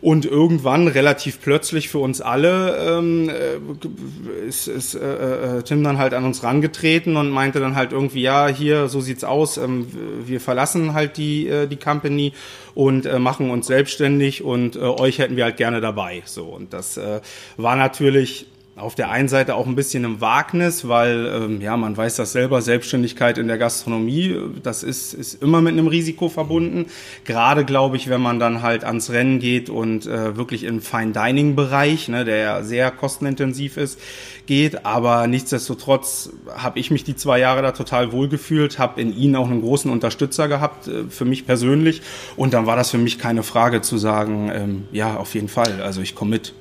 Und 0.05 0.27
irgendwann, 0.27 0.87
relativ 0.87 1.41
plötzlich 1.41 1.89
für 1.89 1.97
uns 1.97 2.21
alle, 2.21 2.77
ähm, 2.77 3.31
äh, 3.31 4.47
ist, 4.47 4.69
ist 4.69 4.95
äh, 4.95 5.61
äh, 5.61 5.63
Tim 5.63 5.83
dann 5.83 5.97
halt 5.97 6.13
an 6.13 6.27
uns 6.27 6.43
rangetreten 6.43 7.17
und 7.17 7.31
meinte 7.31 7.59
dann 7.59 7.75
halt 7.75 7.93
irgendwie, 7.93 8.21
ja, 8.21 8.49
hier, 8.49 8.89
so 8.89 9.01
sieht's 9.01 9.25
aus, 9.25 9.57
ähm, 9.57 9.87
wir 10.27 10.43
verlassen 10.43 10.93
halt 10.93 11.17
die, 11.17 11.49
äh, 11.49 11.67
die 11.67 11.79
Company 11.79 12.35
und 12.75 13.07
äh, 13.07 13.19
machen 13.19 13.49
uns 13.49 13.67
selbstständig 13.67 14.45
und 14.45 14.77
äh, 14.77 14.81
euch 14.81 15.21
hätten 15.21 15.37
wir 15.37 15.45
halt 15.45 15.57
gerne 15.57 15.81
dabei. 15.81 16.23
So, 16.27 16.45
und 16.45 16.75
das 16.75 16.99
äh, 16.99 17.23
war 17.57 17.75
natürlich 17.75 18.45
auf 18.77 18.97
der 18.97 19.11
einen 19.11 19.29
Seite 19.29 19.55
auch 19.55 19.69
ein 19.69 19.77
bisschen 19.77 20.05
ein 20.05 20.21
Wagnis, 20.21 20.89
weil 20.89 21.27
ähm, 21.27 21.61
ja 21.61 21.77
man 21.77 21.97
weiß 21.97 22.17
das 22.17 22.33
selber, 22.33 22.61
Selbstständigkeit 22.61 23.39
in 23.39 23.47
der 23.47 23.57
Gastronomie, 23.57 24.37
das 24.65 24.83
ist, 24.83 25.15
ist 25.15 25.41
immer 25.41 25.61
mit 25.61 25.75
einem 25.75 25.87
Risiko 25.87 26.29
verbunden. 26.29 26.87
Gerade 27.25 27.65
glaube 27.65 27.97
ich, 27.97 28.09
wenn 28.09 28.21
man 28.21 28.41
dann 28.41 28.63
halt 28.63 28.83
ans 28.83 29.11
Rennen 29.11 29.39
geht 29.39 29.71
und 29.71 30.07
äh, 30.07 30.37
wirklich 30.37 30.65
im 30.65 30.81
Fine 30.81 31.13
Dining 31.13 31.55
Bereich, 31.55 32.09
ne, 32.09 32.25
der 32.25 32.37
ja 32.39 32.63
sehr 32.65 32.91
kostenintensiv 32.91 33.77
ist, 33.77 34.01
geht. 34.47 34.85
Aber 34.85 35.29
nichtsdestotrotz 35.29 36.31
habe 36.57 36.81
ich 36.81 36.91
mich 36.91 37.05
die 37.05 37.15
zwei 37.15 37.39
Jahre 37.39 37.63
da 37.63 37.71
total 37.71 38.11
wohlgefühlt, 38.11 38.81
habe 38.81 39.01
in 39.01 39.17
ihnen 39.17 39.37
auch 39.37 39.49
einen 39.49 39.61
großen 39.61 39.91
Unterstützer 39.91 40.49
gehabt 40.49 40.89
äh, 40.89 41.05
für 41.09 41.25
mich 41.25 41.47
persönlich 41.47 42.03
und 42.35 42.55
dann 42.55 42.67
war 42.67 42.75
das 42.75 42.91
für 42.91 42.99
mich 42.99 43.21
keine 43.21 43.45
Frage 43.45 43.83
zu 43.83 43.99
sagen, 43.99 44.51
ähm, 44.53 44.85
ja 44.91 45.17
auf 45.17 45.35
jeden 45.35 45.49
Fall, 45.49 45.81
also 45.81 46.01
ich 46.01 46.17
komme 46.17 46.33
mit 46.33 46.55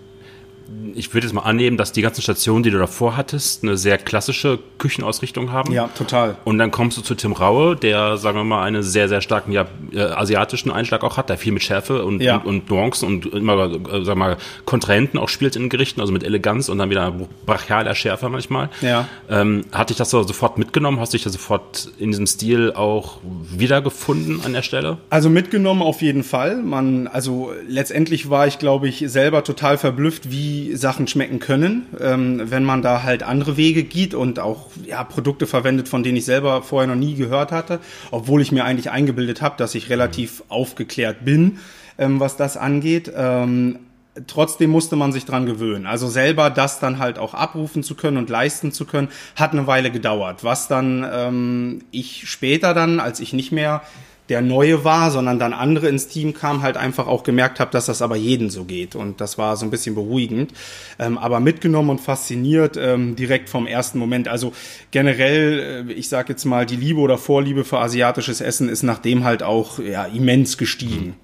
ich 0.95 1.13
würde 1.13 1.27
jetzt 1.27 1.33
mal 1.33 1.41
annehmen, 1.41 1.77
dass 1.77 1.91
die 1.91 2.01
ganzen 2.01 2.21
Stationen, 2.21 2.63
die 2.63 2.71
du 2.71 2.77
davor 2.77 3.17
hattest, 3.17 3.63
eine 3.63 3.77
sehr 3.77 3.97
klassische 3.97 4.59
Küchenausrichtung 4.77 5.51
haben. 5.51 5.73
Ja, 5.73 5.87
total. 5.87 6.37
Und 6.43 6.57
dann 6.57 6.71
kommst 6.71 6.97
du 6.97 7.01
zu 7.01 7.15
Tim 7.15 7.33
Raue, 7.33 7.75
der, 7.75 8.17
sagen 8.17 8.37
wir 8.37 8.43
mal, 8.43 8.63
einen 8.63 8.83
sehr, 8.83 9.09
sehr 9.09 9.21
starken 9.21 9.51
ja, 9.51 9.65
äh, 9.91 10.01
asiatischen 10.01 10.71
Einschlag 10.71 11.03
auch 11.03 11.17
hat, 11.17 11.29
der 11.29 11.37
viel 11.37 11.51
mit 11.51 11.63
Schärfe 11.63 12.05
und, 12.05 12.21
ja. 12.21 12.37
und, 12.37 12.45
und 12.45 12.69
Nuancen 12.69 13.07
und 13.07 13.25
immer, 13.33 13.65
äh, 13.65 13.69
sagen 13.69 14.05
wir 14.05 14.15
mal, 14.15 14.37
Kontrahenten 14.65 15.19
auch 15.19 15.29
spielt 15.29 15.55
in 15.55 15.63
den 15.63 15.69
Gerichten, 15.69 16.01
also 16.01 16.13
mit 16.13 16.23
Eleganz 16.23 16.69
und 16.69 16.77
dann 16.77 16.89
wieder 16.89 17.13
brachialer 17.45 17.95
Schärfe 17.95 18.29
manchmal. 18.29 18.69
Ja. 18.81 19.07
Ähm, 19.29 19.65
hat 19.71 19.89
dich 19.89 19.97
das 19.97 20.09
so 20.09 20.23
sofort 20.23 20.57
mitgenommen? 20.57 20.99
Hast 20.99 21.13
du 21.13 21.17
dich 21.17 21.23
da 21.23 21.29
sofort 21.29 21.89
in 21.97 22.11
diesem 22.11 22.27
Stil 22.27 22.73
auch 22.73 23.17
wiedergefunden 23.23 24.41
an 24.45 24.53
der 24.53 24.61
Stelle? 24.61 24.97
Also 25.09 25.29
mitgenommen 25.29 25.81
auf 25.81 26.01
jeden 26.01 26.23
Fall. 26.23 26.57
Man, 26.57 27.07
also 27.07 27.51
letztendlich 27.67 28.29
war 28.29 28.47
ich, 28.47 28.59
glaube 28.59 28.87
ich, 28.87 29.03
selber 29.07 29.43
total 29.43 29.77
verblüfft, 29.77 30.31
wie 30.31 30.52
Sachen 30.75 31.07
schmecken 31.07 31.39
können, 31.39 31.87
ähm, 31.99 32.41
wenn 32.45 32.63
man 32.63 32.81
da 32.81 33.03
halt 33.03 33.23
andere 33.23 33.57
Wege 33.57 33.83
geht 33.83 34.13
und 34.13 34.39
auch 34.39 34.67
ja, 34.85 35.03
Produkte 35.03 35.47
verwendet, 35.47 35.87
von 35.87 36.03
denen 36.03 36.17
ich 36.17 36.25
selber 36.25 36.61
vorher 36.61 36.87
noch 36.87 36.99
nie 36.99 37.15
gehört 37.15 37.51
hatte, 37.51 37.79
obwohl 38.11 38.41
ich 38.41 38.51
mir 38.51 38.65
eigentlich 38.65 38.91
eingebildet 38.91 39.41
habe, 39.41 39.55
dass 39.57 39.75
ich 39.75 39.89
relativ 39.89 40.43
aufgeklärt 40.49 41.25
bin, 41.25 41.59
ähm, 41.97 42.19
was 42.19 42.37
das 42.37 42.57
angeht. 42.57 43.11
Ähm, 43.15 43.79
trotzdem 44.27 44.69
musste 44.69 44.95
man 44.95 45.11
sich 45.11 45.25
dran 45.25 45.45
gewöhnen. 45.45 45.85
Also 45.85 46.07
selber 46.07 46.49
das 46.49 46.79
dann 46.79 46.99
halt 46.99 47.17
auch 47.17 47.33
abrufen 47.33 47.83
zu 47.83 47.95
können 47.95 48.17
und 48.17 48.29
leisten 48.29 48.71
zu 48.71 48.85
können, 48.85 49.09
hat 49.35 49.53
eine 49.53 49.67
Weile 49.67 49.91
gedauert. 49.91 50.43
Was 50.43 50.67
dann 50.67 51.05
ähm, 51.11 51.79
ich 51.91 52.29
später 52.29 52.73
dann, 52.73 52.99
als 52.99 53.19
ich 53.19 53.33
nicht 53.33 53.51
mehr 53.51 53.81
der 54.29 54.41
Neue 54.41 54.83
war, 54.83 55.11
sondern 55.11 55.37
dann 55.37 55.53
andere 55.53 55.89
ins 55.89 56.07
Team 56.07 56.33
kamen, 56.33 56.61
halt 56.61 56.77
einfach 56.77 57.07
auch 57.07 57.23
gemerkt 57.23 57.59
habe, 57.59 57.71
dass 57.71 57.87
das 57.87 58.01
aber 58.01 58.15
jeden 58.15 58.49
so 58.49 58.63
geht. 58.63 58.95
Und 58.95 59.19
das 59.19 59.37
war 59.37 59.57
so 59.57 59.65
ein 59.65 59.71
bisschen 59.71 59.95
beruhigend. 59.95 60.53
Ähm, 60.97 61.17
aber 61.17 61.39
mitgenommen 61.39 61.89
und 61.89 62.01
fasziniert 62.01 62.77
ähm, 62.77 63.15
direkt 63.15 63.49
vom 63.49 63.67
ersten 63.67 63.99
Moment. 63.99 64.27
Also 64.27 64.53
generell, 64.91 65.85
äh, 65.89 65.93
ich 65.93 66.07
sage 66.07 66.33
jetzt 66.33 66.45
mal, 66.45 66.65
die 66.65 66.77
Liebe 66.77 66.99
oder 66.99 67.17
Vorliebe 67.17 67.65
für 67.65 67.79
asiatisches 67.79 68.39
Essen 68.39 68.69
ist 68.69 68.83
nachdem 68.83 69.23
halt 69.25 69.43
auch 69.43 69.79
ja, 69.79 70.05
immens 70.05 70.57
gestiegen. 70.57 71.15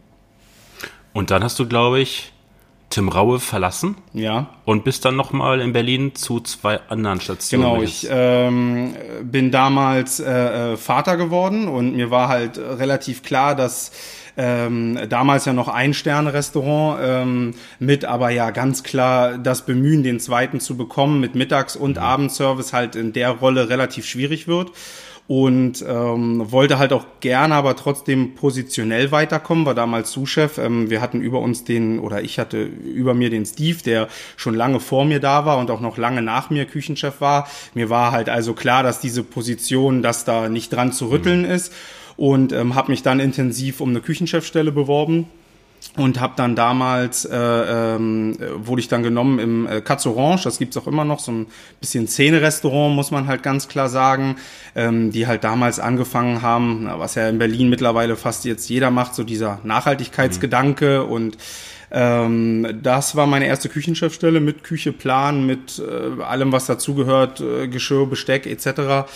Und 1.13 1.31
dann 1.31 1.43
hast 1.43 1.57
du, 1.57 1.67
glaube 1.67 2.01
ich, 2.01 2.33
Tim 2.89 3.09
Raue 3.09 3.39
verlassen. 3.39 3.95
Ja. 4.13 4.49
Und 4.65 4.83
bist 4.83 5.05
dann 5.05 5.15
nochmal 5.15 5.61
in 5.61 5.73
Berlin 5.73 6.15
zu 6.15 6.39
zwei 6.39 6.79
anderen 6.89 7.21
Stationen. 7.21 7.63
Genau, 7.63 7.81
ich 7.81 8.07
ähm, 8.09 8.95
bin 9.23 9.51
damals 9.51 10.19
äh, 10.19 10.73
äh, 10.73 10.77
Vater 10.77 11.17
geworden 11.17 11.67
und 11.67 11.95
mir 11.95 12.11
war 12.11 12.27
halt 12.27 12.57
relativ 12.57 13.23
klar, 13.23 13.55
dass 13.55 13.91
ähm, 14.37 14.97
damals 15.09 15.45
ja 15.45 15.53
noch 15.53 15.67
ein 15.67 15.93
Sterne-Restaurant 15.93 16.99
ähm, 17.03 17.53
mit, 17.77 18.05
aber 18.05 18.29
ja 18.29 18.51
ganz 18.51 18.83
klar 18.83 19.37
das 19.37 19.65
Bemühen, 19.65 20.01
den 20.01 20.19
zweiten 20.19 20.59
zu 20.59 20.77
bekommen 20.77 21.19
mit 21.19 21.35
Mittags- 21.35 21.75
und 21.75 21.97
mhm. 21.97 22.03
Abendservice 22.03 22.73
halt 22.73 22.95
in 22.95 23.13
der 23.13 23.31
Rolle 23.31 23.69
relativ 23.69 24.05
schwierig 24.05 24.47
wird 24.47 24.71
und 25.29 25.85
ähm, 25.87 26.51
wollte 26.51 26.79
halt 26.79 26.91
auch 26.91 27.05
gerne, 27.19 27.53
aber 27.53 27.75
trotzdem 27.75 28.33
positionell 28.33 29.11
weiterkommen, 29.11 29.63
war 29.63 29.75
damals 29.75 30.11
Sous-Chef. 30.11 30.57
Ähm, 30.57 30.89
wir 30.89 31.01
hatten 31.01 31.21
über 31.21 31.39
uns 31.39 31.63
den, 31.63 31.99
oder 31.99 32.23
ich 32.23 32.39
hatte 32.39 32.63
über 32.63 33.13
mir 33.13 33.29
den 33.29 33.45
Steve, 33.45 33.77
der 33.85 34.07
schon 34.37 34.55
lange 34.55 34.79
vor 34.79 35.05
mir 35.05 35.19
da 35.19 35.45
war 35.45 35.59
und 35.59 35.69
auch 35.69 35.81
noch 35.81 35.99
lange 35.99 36.23
nach 36.23 36.49
mir 36.49 36.65
Küchenchef 36.65 37.21
war. 37.21 37.47
Mir 37.75 37.91
war 37.91 38.11
halt 38.11 38.27
also 38.27 38.55
klar, 38.55 38.81
dass 38.81 39.01
diese 39.01 39.21
Position, 39.21 40.01
dass 40.01 40.25
da 40.25 40.49
nicht 40.49 40.73
dran 40.73 40.91
zu 40.93 41.11
rütteln 41.11 41.43
mhm. 41.43 41.51
ist 41.51 41.73
und 42.17 42.51
ähm, 42.51 42.73
habe 42.73 42.89
mich 42.89 43.03
dann 43.03 43.19
intensiv 43.19 43.81
um 43.81 43.89
eine 43.89 44.01
Küchenchefstelle 44.01 44.71
beworben 44.71 45.27
und 45.97 46.19
habe 46.19 46.33
dann 46.35 46.55
damals 46.55 47.25
äh, 47.25 47.35
ähm, 47.35 48.37
wurde 48.55 48.81
ich 48.81 48.87
dann 48.87 49.03
genommen 49.03 49.39
im 49.39 49.67
äh, 49.67 49.81
Katz 49.81 50.05
Orange, 50.05 50.43
das 50.43 50.59
gibt's 50.59 50.77
auch 50.77 50.87
immer 50.87 51.03
noch, 51.03 51.19
so 51.19 51.31
ein 51.31 51.47
bisschen 51.79 52.07
Szene-Restaurant, 52.07 52.95
muss 52.95 53.11
man 53.11 53.27
halt 53.27 53.43
ganz 53.43 53.67
klar 53.67 53.89
sagen, 53.89 54.37
ähm, 54.75 55.11
die 55.11 55.27
halt 55.27 55.43
damals 55.43 55.79
angefangen 55.79 56.41
haben, 56.41 56.89
was 56.97 57.15
ja 57.15 57.27
in 57.27 57.37
Berlin 57.39 57.69
mittlerweile 57.69 58.15
fast 58.15 58.45
jetzt 58.45 58.69
jeder 58.69 58.91
macht, 58.91 59.15
so 59.15 59.23
dieser 59.23 59.59
Nachhaltigkeitsgedanke 59.63 61.03
mhm. 61.05 61.11
und 61.11 61.37
ähm, 61.91 62.79
das 62.83 63.15
war 63.15 63.25
meine 63.25 63.47
erste 63.47 63.67
Küchenchefstelle 63.67 64.39
mit 64.39 64.63
Kücheplan, 64.63 65.45
mit 65.45 65.79
äh, 65.79 66.21
allem, 66.21 66.51
was 66.51 66.67
dazugehört, 66.67 67.41
äh, 67.41 67.67
Geschirr, 67.67 68.05
Besteck 68.05 68.45
etc. 68.45 69.09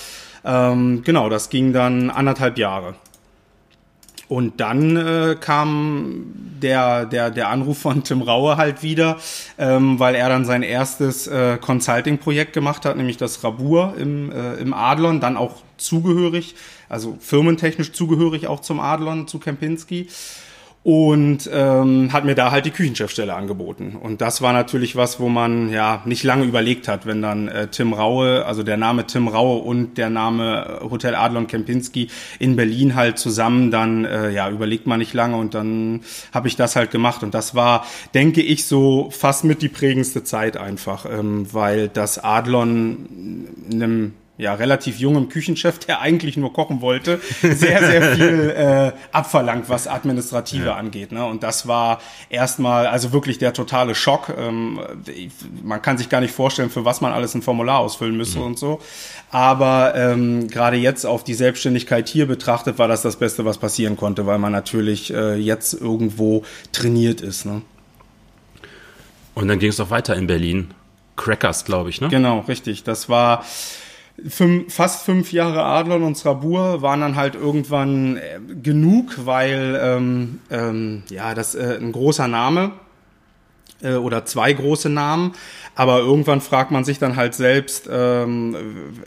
Ähm, 0.43 1.03
genau, 1.03 1.29
das 1.29 1.49
ging 1.49 1.71
dann 1.71 2.09
anderthalb 2.09 2.57
Jahre. 2.57 2.95
Und 4.29 4.59
dann 4.59 4.95
äh, 4.95 5.35
kam 5.39 6.25
der, 6.61 7.05
der, 7.05 7.29
der 7.29 7.49
Anruf 7.49 7.79
von 7.79 8.03
Tim 8.03 8.21
Raue 8.21 8.57
halt 8.57 8.83
wieder, 8.83 9.17
ähm, 9.57 9.99
weil 9.99 10.15
er 10.15 10.29
dann 10.29 10.45
sein 10.45 10.63
erstes 10.63 11.27
äh, 11.27 11.57
Consulting-Projekt 11.57 12.53
gemacht 12.53 12.85
hat, 12.85 12.95
nämlich 12.97 13.17
das 13.17 13.43
Rabur 13.43 13.95
im, 13.97 14.31
äh, 14.31 14.55
im 14.55 14.73
Adlon, 14.73 15.19
dann 15.19 15.37
auch 15.37 15.55
zugehörig, 15.77 16.55
also 16.89 17.17
firmentechnisch 17.19 17.91
zugehörig 17.91 18.47
auch 18.47 18.61
zum 18.61 18.79
Adlon, 18.79 19.27
zu 19.27 19.39
Kempinski 19.39 20.07
und 20.83 21.49
ähm, 21.51 22.11
hat 22.11 22.25
mir 22.25 22.35
da 22.35 22.51
halt 22.51 22.65
die 22.65 22.71
Küchenchefstelle 22.71 23.33
angeboten. 23.33 23.95
Und 23.99 24.19
das 24.19 24.41
war 24.41 24.51
natürlich 24.51 24.97
was, 24.97 25.17
wo 25.19 25.29
man 25.29 25.69
ja 25.69 26.01
nicht 26.03 26.23
lange 26.23 26.43
überlegt 26.43 26.89
hat, 26.89 27.05
wenn 27.05 27.21
dann 27.21 27.47
äh, 27.47 27.67
Tim 27.67 27.93
Raue, 27.93 28.45
also 28.45 28.63
der 28.63 28.75
Name 28.75 29.07
Tim 29.07 29.29
Raue 29.29 29.61
und 29.61 29.97
der 29.97 30.09
Name 30.09 30.81
äh, 30.81 30.89
Hotel 30.89 31.15
Adlon 31.15 31.47
Kempinski 31.47 32.09
in 32.37 32.57
Berlin 32.57 32.95
halt 32.95 33.17
zusammen, 33.17 33.71
dann 33.71 34.03
äh, 34.03 34.29
ja 34.31 34.49
überlegt 34.49 34.85
man 34.85 34.99
nicht 34.99 35.13
lange 35.13 35.37
und 35.37 35.53
dann 35.53 36.01
habe 36.33 36.49
ich 36.49 36.57
das 36.57 36.75
halt 36.75 36.91
gemacht. 36.91 37.23
Und 37.23 37.33
das 37.33 37.55
war, 37.55 37.85
denke 38.13 38.41
ich, 38.41 38.65
so 38.65 39.09
fast 39.09 39.45
mit 39.45 39.61
die 39.61 39.69
prägendste 39.69 40.25
Zeit 40.25 40.57
einfach, 40.57 41.05
ähm, 41.05 41.47
weil 41.53 41.87
das 41.87 42.21
Adlon 42.21 43.47
einem 43.71 44.13
ja, 44.35 44.55
relativ 44.55 44.97
jungem 44.97 45.29
Küchenchef, 45.29 45.77
der 45.79 46.01
eigentlich 46.01 46.37
nur 46.37 46.51
kochen 46.53 46.81
wollte, 46.81 47.21
sehr, 47.41 47.85
sehr 47.85 48.15
viel 48.15 48.49
äh, 48.57 48.91
abverlangt, 49.11 49.69
was 49.69 49.87
Administrative 49.87 50.65
ja. 50.65 50.75
angeht. 50.75 51.11
Ne? 51.11 51.23
Und 51.23 51.43
das 51.43 51.67
war 51.67 52.01
erstmal, 52.29 52.87
also 52.87 53.13
wirklich 53.13 53.37
der 53.37 53.53
totale 53.53 53.93
Schock. 53.93 54.33
Ähm, 54.35 54.79
man 55.63 55.83
kann 55.83 55.99
sich 55.99 56.09
gar 56.09 56.19
nicht 56.19 56.33
vorstellen, 56.33 56.71
für 56.71 56.83
was 56.83 56.99
man 56.99 57.13
alles 57.13 57.35
ein 57.35 57.43
Formular 57.43 57.79
ausfüllen 57.79 58.17
müsste 58.17 58.39
mhm. 58.39 58.45
und 58.45 58.59
so. 58.59 58.81
Aber 59.29 59.93
ähm, 59.95 60.47
gerade 60.47 60.77
jetzt 60.77 61.05
auf 61.05 61.23
die 61.23 61.35
Selbstständigkeit 61.35 62.07
hier 62.07 62.25
betrachtet, 62.25 62.79
war 62.79 62.87
das 62.87 63.03
das 63.03 63.17
Beste, 63.17 63.45
was 63.45 63.59
passieren 63.59 63.97
konnte, 63.97 64.25
weil 64.25 64.39
man 64.39 64.51
natürlich 64.51 65.13
äh, 65.13 65.35
jetzt 65.35 65.75
irgendwo 65.75 66.43
trainiert 66.71 67.21
ist. 67.21 67.45
Ne? 67.45 67.61
Und 69.35 69.47
dann 69.47 69.59
ging 69.59 69.69
es 69.69 69.79
auch 69.79 69.91
weiter 69.91 70.15
in 70.15 70.25
Berlin. 70.25 70.73
Crackers, 71.15 71.65
glaube 71.65 71.91
ich, 71.91 72.01
ne? 72.01 72.07
Genau, 72.09 72.39
richtig. 72.39 72.83
Das 72.83 73.07
war 73.07 73.45
fünf, 74.27 74.73
fast 74.73 75.05
fünf 75.05 75.31
Jahre 75.31 75.63
Adlon 75.63 76.03
und 76.03 76.17
Strabur 76.17 76.81
waren 76.81 77.01
dann 77.01 77.15
halt 77.15 77.35
irgendwann 77.35 78.17
äh, 78.17 78.39
genug, 78.61 79.25
weil 79.25 79.79
ähm, 79.81 80.39
ähm, 80.49 81.03
ja 81.09 81.33
das 81.33 81.55
äh, 81.55 81.77
ein 81.79 81.91
großer 81.91 82.27
Name 82.27 82.71
äh, 83.83 83.95
oder 83.95 84.25
zwei 84.25 84.53
große 84.53 84.89
Namen. 84.89 85.33
Aber 85.75 85.99
irgendwann 85.99 86.39
fragt 86.39 86.69
man 86.69 86.83
sich 86.83 86.99
dann 86.99 87.15
halt 87.15 87.33
selbst, 87.33 87.89
ähm, 87.91 88.55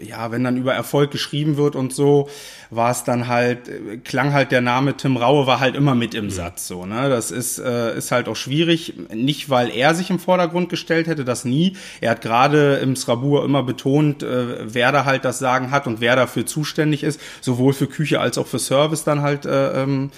ja, 0.01 0.33
wenn 0.33 0.43
dann 0.43 0.57
über 0.57 0.75
Erfolg 0.75 1.13
geschrieben 1.13 1.57
wird 1.57 1.77
und 1.77 1.95
so, 1.95 2.29
war 2.71 2.91
es 2.91 3.05
dann 3.05 3.29
halt, 3.29 3.71
klang 4.05 4.33
halt 4.33 4.51
der 4.51 4.63
Name 4.63 4.97
Tim 4.97 5.17
Raue 5.17 5.47
war 5.47 5.61
halt 5.61 5.77
immer 5.77 5.95
mit 5.95 6.15
im 6.15 6.29
Satz 6.29 6.67
so. 6.67 6.85
Ne? 6.85 7.09
Das 7.09 7.31
ist, 7.31 7.61
äh, 7.61 7.97
ist 7.97 8.11
halt 8.11 8.29
auch 8.29 8.35
schwierig, 8.35 8.95
nicht 9.15 9.49
weil 9.49 9.71
er 9.71 9.95
sich 9.95 10.11
im 10.11 10.19
Vordergrund 10.19 10.69
gestellt 10.69 11.07
hätte, 11.07 11.25
das 11.25 11.45
nie. 11.45 11.77
Er 12.01 12.11
hat 12.11 12.21
gerade 12.21 12.77
im 12.77 12.97
Srabur 12.97 13.45
immer 13.45 13.63
betont, 13.63 14.25
äh, 14.25 14.75
wer 14.75 14.91
da 14.91 15.05
halt 15.05 15.25
das 15.25 15.39
Sagen 15.39 15.71
hat 15.71 15.87
und 15.87 16.01
wer 16.01 16.17
dafür 16.17 16.47
zuständig 16.47 17.05
ist, 17.05 17.21
sowohl 17.41 17.75
für 17.75 17.87
Küche 17.87 18.21
als 18.21 18.39
auch 18.39 18.49
für 18.49 18.59
Service 18.59 19.05
dann 19.05 19.23
halt 19.23 19.47
äh, 19.47 19.83
ähm, 19.83 20.11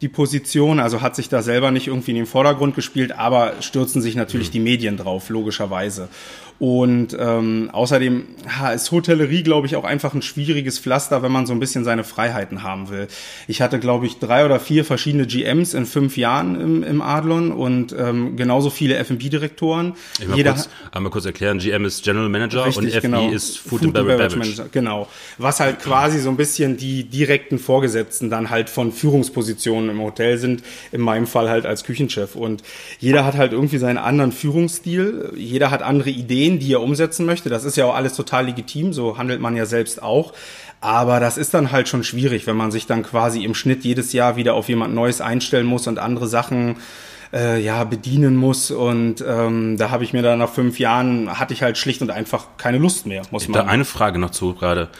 die 0.00 0.08
Position, 0.08 0.80
also 0.80 1.00
hat 1.00 1.16
sich 1.16 1.28
da 1.28 1.42
selber 1.42 1.70
nicht 1.70 1.86
irgendwie 1.86 2.10
in 2.10 2.16
den 2.16 2.26
Vordergrund 2.26 2.74
gespielt, 2.74 3.12
aber 3.12 3.54
stürzen 3.60 4.02
sich 4.02 4.16
natürlich 4.16 4.48
mhm. 4.48 4.52
die 4.52 4.60
Medien 4.60 4.96
drauf, 4.96 5.28
logischerweise. 5.28 6.08
Und 6.60 7.16
ähm, 7.18 7.68
außerdem 7.72 8.24
ha, 8.58 8.70
ist 8.70 8.92
Hotellerie, 8.92 9.42
glaube 9.42 9.66
ich, 9.66 9.74
auch 9.74 9.82
einfach 9.82 10.14
ein 10.14 10.22
schwieriges 10.22 10.78
Pflaster, 10.78 11.22
wenn 11.22 11.32
man 11.32 11.46
so 11.46 11.52
ein 11.52 11.58
bisschen 11.58 11.82
seine 11.82 12.04
Freiheiten 12.04 12.62
haben 12.62 12.90
will. 12.90 13.08
Ich 13.48 13.60
hatte, 13.60 13.80
glaube 13.80 14.06
ich, 14.06 14.20
drei 14.20 14.44
oder 14.44 14.60
vier 14.60 14.84
verschiedene 14.84 15.26
GMs 15.26 15.74
in 15.74 15.84
fünf 15.84 16.16
Jahren 16.16 16.60
im, 16.60 16.82
im 16.84 17.02
Adlon 17.02 17.50
und 17.50 17.94
ähm, 17.98 18.36
genauso 18.36 18.70
viele 18.70 18.94
F&B-Direktoren. 18.96 19.94
Jeder 20.34 20.52
kurz, 20.52 20.68
einmal 20.92 21.10
kurz 21.10 21.24
erklären, 21.24 21.58
GM 21.58 21.84
ist 21.84 22.04
General 22.04 22.28
Manager 22.28 22.66
richtig, 22.66 22.84
und 22.84 22.88
FB 22.92 23.02
genau. 23.02 23.30
ist 23.30 23.58
Food, 23.58 23.70
Food 23.70 23.82
and 23.82 23.94
Beverage, 23.94 24.16
Beverage 24.16 24.38
Manager. 24.38 24.66
Genau. 24.70 25.08
Was 25.38 25.58
halt 25.58 25.80
quasi 25.80 26.20
so 26.20 26.30
ein 26.30 26.36
bisschen 26.36 26.76
die 26.76 27.02
direkten 27.02 27.58
Vorgesetzten 27.58 28.30
dann 28.30 28.50
halt 28.50 28.70
von 28.70 28.92
Führungspositionen 28.92 29.90
im 29.90 30.00
Hotel 30.00 30.38
sind, 30.38 30.62
in 30.92 31.00
meinem 31.00 31.26
Fall 31.26 31.48
halt 31.48 31.66
als 31.66 31.82
Küchenchef. 31.82 32.36
Und 32.36 32.62
jeder 33.00 33.24
hat 33.24 33.34
halt 33.36 33.52
irgendwie 33.52 33.78
seinen 33.78 33.98
anderen 33.98 34.30
Führungsstil, 34.30 35.32
jeder 35.34 35.72
hat 35.72 35.82
andere 35.82 36.10
Ideen 36.10 36.43
Ideen, 36.44 36.58
die 36.58 36.72
er 36.72 36.82
umsetzen 36.82 37.26
möchte. 37.26 37.48
Das 37.48 37.64
ist 37.64 37.76
ja 37.76 37.86
auch 37.86 37.94
alles 37.94 38.14
total 38.14 38.46
legitim, 38.46 38.92
so 38.92 39.18
handelt 39.18 39.40
man 39.40 39.56
ja 39.56 39.66
selbst 39.66 40.02
auch. 40.02 40.32
Aber 40.80 41.20
das 41.20 41.38
ist 41.38 41.54
dann 41.54 41.72
halt 41.72 41.88
schon 41.88 42.04
schwierig, 42.04 42.46
wenn 42.46 42.56
man 42.56 42.70
sich 42.70 42.86
dann 42.86 43.02
quasi 43.02 43.44
im 43.44 43.54
Schnitt 43.54 43.84
jedes 43.84 44.12
Jahr 44.12 44.36
wieder 44.36 44.54
auf 44.54 44.68
jemand 44.68 44.94
Neues 44.94 45.20
einstellen 45.20 45.66
muss 45.66 45.86
und 45.86 45.98
andere 45.98 46.26
Sachen 46.26 46.76
äh, 47.32 47.60
ja 47.62 47.84
bedienen 47.84 48.36
muss. 48.36 48.70
Und 48.70 49.24
ähm, 49.26 49.78
da 49.78 49.90
habe 49.90 50.04
ich 50.04 50.12
mir 50.12 50.22
dann 50.22 50.40
nach 50.40 50.50
fünf 50.50 50.78
Jahren 50.78 51.38
hatte 51.38 51.54
ich 51.54 51.62
halt 51.62 51.78
schlicht 51.78 52.02
und 52.02 52.10
einfach 52.10 52.48
keine 52.58 52.78
Lust 52.78 53.06
mehr. 53.06 53.22
Muss 53.30 53.48
man. 53.48 53.54
Da 53.54 53.70
eine 53.70 53.86
Frage 53.86 54.18
noch 54.18 54.30
zu 54.30 54.54
gerade. 54.54 54.90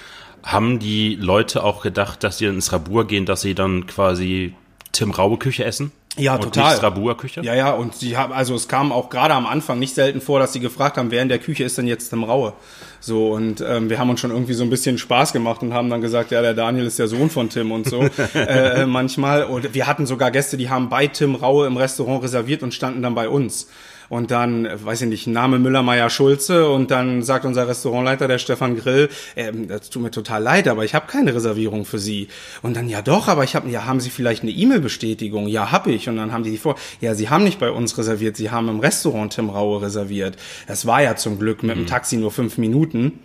Haben 0.42 0.78
die 0.78 1.16
Leute 1.16 1.62
auch 1.62 1.82
gedacht, 1.82 2.22
dass 2.22 2.38
sie 2.38 2.46
ins 2.46 2.72
Rabur 2.72 3.06
gehen, 3.06 3.24
dass 3.26 3.40
sie 3.42 3.54
dann 3.54 3.86
quasi 3.86 4.54
Tim 4.92 5.10
Raue 5.10 5.38
Küche 5.38 5.64
essen? 5.64 5.90
Ja, 6.16 6.36
und 6.36 6.42
total. 6.42 6.90
Nicht 6.90 7.18
Küche? 7.18 7.42
Ja, 7.42 7.54
ja, 7.54 7.70
und 7.72 7.94
sie 7.94 8.16
haben, 8.16 8.32
also 8.32 8.54
es 8.54 8.68
kam 8.68 8.92
auch 8.92 9.10
gerade 9.10 9.34
am 9.34 9.46
Anfang 9.46 9.78
nicht 9.78 9.94
selten 9.94 10.20
vor, 10.20 10.38
dass 10.38 10.52
sie 10.52 10.60
gefragt 10.60 10.96
haben, 10.96 11.10
wer 11.10 11.22
in 11.22 11.28
der 11.28 11.38
Küche 11.38 11.64
ist 11.64 11.76
denn 11.76 11.86
jetzt 11.86 12.12
im 12.12 12.22
Raue? 12.22 12.52
So, 13.00 13.32
und 13.32 13.60
ähm, 13.60 13.90
wir 13.90 13.98
haben 13.98 14.10
uns 14.10 14.20
schon 14.20 14.30
irgendwie 14.30 14.54
so 14.54 14.62
ein 14.62 14.70
bisschen 14.70 14.96
Spaß 14.96 15.32
gemacht 15.32 15.62
und 15.62 15.74
haben 15.74 15.90
dann 15.90 16.00
gesagt, 16.00 16.30
ja, 16.30 16.40
der 16.40 16.54
Daniel 16.54 16.86
ist 16.86 16.98
der 16.98 17.08
Sohn 17.08 17.30
von 17.30 17.50
Tim 17.50 17.72
und 17.72 17.88
so. 17.88 18.04
Äh, 18.34 18.82
äh, 18.82 18.86
manchmal. 18.86 19.44
Und 19.44 19.74
wir 19.74 19.86
hatten 19.86 20.06
sogar 20.06 20.30
Gäste, 20.30 20.56
die 20.56 20.68
haben 20.68 20.88
bei 20.88 21.06
Tim 21.06 21.34
Raue 21.34 21.66
im 21.66 21.76
Restaurant 21.76 22.22
reserviert 22.22 22.62
und 22.62 22.74
standen 22.74 23.02
dann 23.02 23.14
bei 23.14 23.28
uns 23.28 23.68
und 24.08 24.30
dann, 24.30 24.68
weiß 24.72 25.02
ich 25.02 25.08
nicht, 25.08 25.26
Name 25.26 25.58
Müller-Meyer 25.58 26.08
Schulze 26.10 26.68
und 26.68 26.90
dann 26.90 27.22
sagt 27.22 27.44
unser 27.44 27.68
Restaurantleiter, 27.68 28.28
der 28.28 28.38
Stefan 28.38 28.76
Grill, 28.76 29.10
äh, 29.34 29.52
das 29.68 29.90
tut 29.90 30.02
mir 30.02 30.10
total 30.10 30.42
leid, 30.42 30.66
aber 30.68 30.84
ich 30.84 30.94
habe 30.94 31.06
keine 31.06 31.34
Reservierung 31.34 31.84
für 31.84 31.98
Sie. 31.98 32.28
Und 32.62 32.76
dann, 32.76 32.88
ja 32.88 33.02
doch, 33.02 33.28
aber 33.28 33.44
ich 33.44 33.54
habe, 33.54 33.68
ja, 33.68 33.84
haben 33.84 34.00
Sie 34.00 34.10
vielleicht 34.10 34.42
eine 34.42 34.52
E-Mail-Bestätigung? 34.52 35.46
Ja, 35.48 35.72
hab 35.72 35.86
ich. 35.86 36.08
Und 36.08 36.16
dann 36.16 36.32
haben 36.32 36.42
die 36.42 36.54
die 36.54 36.58
vor, 36.58 36.76
ja, 37.00 37.14
Sie 37.14 37.28
haben 37.28 37.44
nicht 37.44 37.58
bei 37.58 37.70
uns 37.70 37.98
reserviert, 37.98 38.36
Sie 38.36 38.50
haben 38.50 38.68
im 38.68 38.80
Restaurant 38.80 39.32
Tim 39.32 39.50
Raue 39.50 39.82
reserviert. 39.82 40.36
Das 40.66 40.86
war 40.86 41.02
ja 41.02 41.16
zum 41.16 41.38
Glück 41.38 41.62
mit 41.62 41.76
dem 41.76 41.82
mhm. 41.82 41.86
Taxi 41.86 42.16
nur 42.16 42.30
fünf 42.30 42.58
Minuten. 42.58 43.20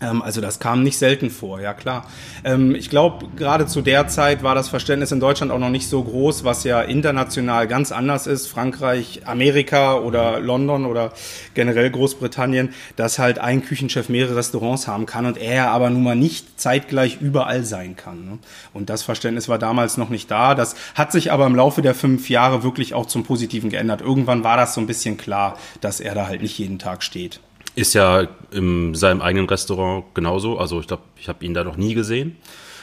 Ähm, 0.00 0.22
also 0.22 0.40
das 0.40 0.60
kam 0.60 0.82
nicht 0.82 0.98
selten 0.98 1.30
vor, 1.30 1.60
ja 1.60 1.74
klar. 1.74 2.06
Ähm, 2.44 2.74
ich 2.74 2.90
glaube, 2.90 3.26
gerade 3.36 3.66
zu 3.66 3.82
der 3.82 4.08
Zeit 4.08 4.42
war 4.42 4.54
das 4.54 4.68
Verständnis 4.68 5.12
in 5.12 5.20
Deutschland 5.20 5.50
auch 5.52 5.58
noch 5.58 5.70
nicht 5.70 5.88
so 5.88 6.02
groß, 6.02 6.44
was 6.44 6.64
ja 6.64 6.80
international 6.82 7.66
ganz 7.66 7.92
anders 7.92 8.26
ist. 8.26 8.46
Frankreich, 8.46 9.22
Amerika 9.24 9.98
oder 9.98 10.40
London 10.40 10.86
oder 10.86 11.12
generell 11.54 11.90
Großbritannien, 11.90 12.74
dass 12.96 13.18
halt 13.18 13.38
ein 13.38 13.64
Küchenchef 13.64 14.08
mehrere 14.08 14.36
Restaurants 14.36 14.86
haben 14.86 15.06
kann 15.06 15.26
und 15.26 15.38
er 15.38 15.70
aber 15.70 15.90
nun 15.90 16.02
mal 16.02 16.16
nicht 16.16 16.60
zeitgleich 16.60 17.20
überall 17.20 17.64
sein 17.64 17.96
kann. 17.96 18.24
Ne? 18.24 18.38
Und 18.72 18.90
das 18.90 19.02
Verständnis 19.02 19.48
war 19.48 19.58
damals 19.58 19.96
noch 19.96 20.10
nicht 20.10 20.30
da. 20.30 20.54
Das 20.54 20.76
hat 20.94 21.12
sich 21.12 21.32
aber 21.32 21.46
im 21.46 21.56
Laufe 21.56 21.82
der 21.82 21.94
fünf 21.94 22.30
Jahre 22.30 22.62
wirklich 22.62 22.94
auch 22.94 23.06
zum 23.06 23.24
Positiven 23.24 23.70
geändert. 23.70 24.00
Irgendwann 24.00 24.44
war 24.44 24.56
das 24.56 24.74
so 24.74 24.80
ein 24.80 24.86
bisschen 24.86 25.16
klar, 25.16 25.58
dass 25.80 26.00
er 26.00 26.14
da 26.14 26.26
halt 26.26 26.42
nicht 26.42 26.58
jeden 26.58 26.78
Tag 26.78 27.02
steht. 27.02 27.40
Ist 27.78 27.94
ja 27.94 28.26
in 28.50 28.96
seinem 28.96 29.22
eigenen 29.22 29.48
Restaurant 29.48 30.12
genauso. 30.12 30.58
Also 30.58 30.80
ich 30.80 30.88
glaube, 30.88 31.04
ich 31.16 31.28
habe 31.28 31.44
ihn 31.44 31.54
da 31.54 31.62
noch 31.62 31.76
nie 31.76 31.94
gesehen. 31.94 32.36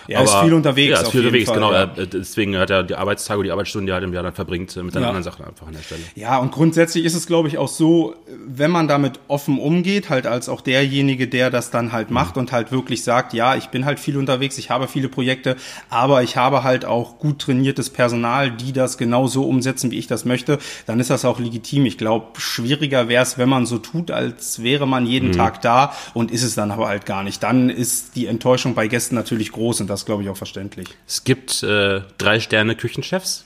Er 0.07 0.23
ist 0.23 0.35
viel 0.35 0.53
unterwegs. 0.53 0.91
Ja, 0.91 1.01
ist 1.01 1.11
viel 1.11 1.21
unterwegs, 1.21 1.49
Fall, 1.49 1.55
genau. 1.55 1.73
Ja. 1.73 1.85
Deswegen 1.85 2.57
hat 2.57 2.69
er 2.69 2.83
die 2.83 2.95
Arbeitstage 2.95 3.39
und 3.39 3.45
die 3.45 3.51
Arbeitsstunden, 3.51 3.85
die 3.87 3.91
er 3.91 3.95
halt 3.95 4.03
im 4.03 4.13
Jahr 4.13 4.23
dann 4.23 4.33
verbringt, 4.33 4.75
mit 4.75 4.93
seinen 4.93 5.03
ja. 5.03 5.09
anderen 5.09 5.23
Sachen 5.23 5.45
einfach 5.45 5.67
an 5.67 5.73
der 5.73 5.81
Stelle. 5.81 6.01
Ja, 6.15 6.37
und 6.37 6.51
grundsätzlich 6.51 7.05
ist 7.05 7.15
es, 7.15 7.27
glaube 7.27 7.47
ich, 7.47 7.57
auch 7.57 7.67
so, 7.67 8.15
wenn 8.45 8.71
man 8.71 8.87
damit 8.87 9.19
offen 9.27 9.59
umgeht, 9.59 10.09
halt 10.09 10.27
als 10.27 10.49
auch 10.49 10.61
derjenige, 10.61 11.27
der 11.27 11.49
das 11.49 11.71
dann 11.71 11.91
halt 11.91 12.11
macht 12.11 12.35
mhm. 12.35 12.41
und 12.41 12.51
halt 12.51 12.71
wirklich 12.71 13.03
sagt, 13.03 13.33
ja, 13.33 13.55
ich 13.55 13.67
bin 13.67 13.85
halt 13.85 13.99
viel 13.99 14.17
unterwegs, 14.17 14.57
ich 14.57 14.69
habe 14.69 14.87
viele 14.87 15.09
Projekte, 15.09 15.55
aber 15.89 16.23
ich 16.23 16.37
habe 16.37 16.63
halt 16.63 16.85
auch 16.85 17.19
gut 17.19 17.39
trainiertes 17.39 17.89
Personal, 17.89 18.51
die 18.51 18.73
das 18.73 18.97
genau 18.97 19.27
so 19.27 19.43
umsetzen, 19.45 19.91
wie 19.91 19.97
ich 19.97 20.07
das 20.07 20.25
möchte, 20.25 20.59
dann 20.85 20.99
ist 20.99 21.09
das 21.09 21.25
auch 21.25 21.39
legitim. 21.39 21.85
Ich 21.85 21.97
glaube, 21.97 22.39
schwieriger 22.39 23.07
wäre 23.07 23.23
es, 23.23 23.37
wenn 23.37 23.49
man 23.49 23.65
so 23.65 23.77
tut, 23.77 24.11
als 24.11 24.61
wäre 24.61 24.87
man 24.87 25.05
jeden 25.05 25.29
mhm. 25.29 25.33
Tag 25.33 25.61
da 25.61 25.93
und 26.13 26.31
ist 26.31 26.43
es 26.43 26.55
dann 26.55 26.71
aber 26.71 26.87
halt 26.87 27.05
gar 27.05 27.23
nicht. 27.23 27.41
Dann 27.43 27.69
ist 27.69 28.15
die 28.15 28.27
Enttäuschung 28.27 28.75
bei 28.75 28.87
Gästen 28.87 29.15
natürlich 29.15 29.51
groß 29.51 29.81
und 29.81 29.89
das 29.89 29.94
das, 29.95 30.05
glaube 30.05 30.23
ich, 30.23 30.29
auch 30.29 30.37
verständlich. 30.37 30.87
Es 31.07 31.23
gibt 31.23 31.63
äh, 31.63 32.01
drei 32.17 32.39
Sterne 32.39 32.75
Küchenchefs, 32.75 33.45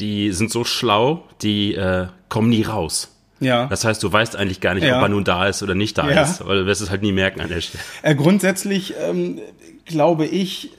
die 0.00 0.32
sind 0.32 0.50
so 0.50 0.64
schlau, 0.64 1.24
die 1.42 1.74
äh, 1.74 2.08
kommen 2.28 2.48
nie 2.48 2.62
raus. 2.62 3.10
Ja. 3.40 3.66
Das 3.66 3.84
heißt, 3.84 4.02
du 4.02 4.10
weißt 4.10 4.36
eigentlich 4.36 4.60
gar 4.60 4.74
nicht, 4.74 4.84
ja. 4.84 4.96
ob 4.96 5.02
er 5.02 5.08
nun 5.08 5.24
da 5.24 5.46
ist 5.46 5.62
oder 5.62 5.74
nicht 5.74 5.98
da 5.98 6.08
ja. 6.08 6.22
ist, 6.22 6.46
weil 6.46 6.60
du 6.60 6.66
wirst 6.66 6.80
es 6.80 6.90
halt 6.90 7.02
nie 7.02 7.12
merken 7.12 7.40
an 7.40 7.48
der 7.48 7.60
Stelle. 7.60 7.82
Äh, 8.02 8.14
grundsätzlich 8.14 8.94
ähm, 8.98 9.40
glaube 9.84 10.26
ich, 10.26 10.70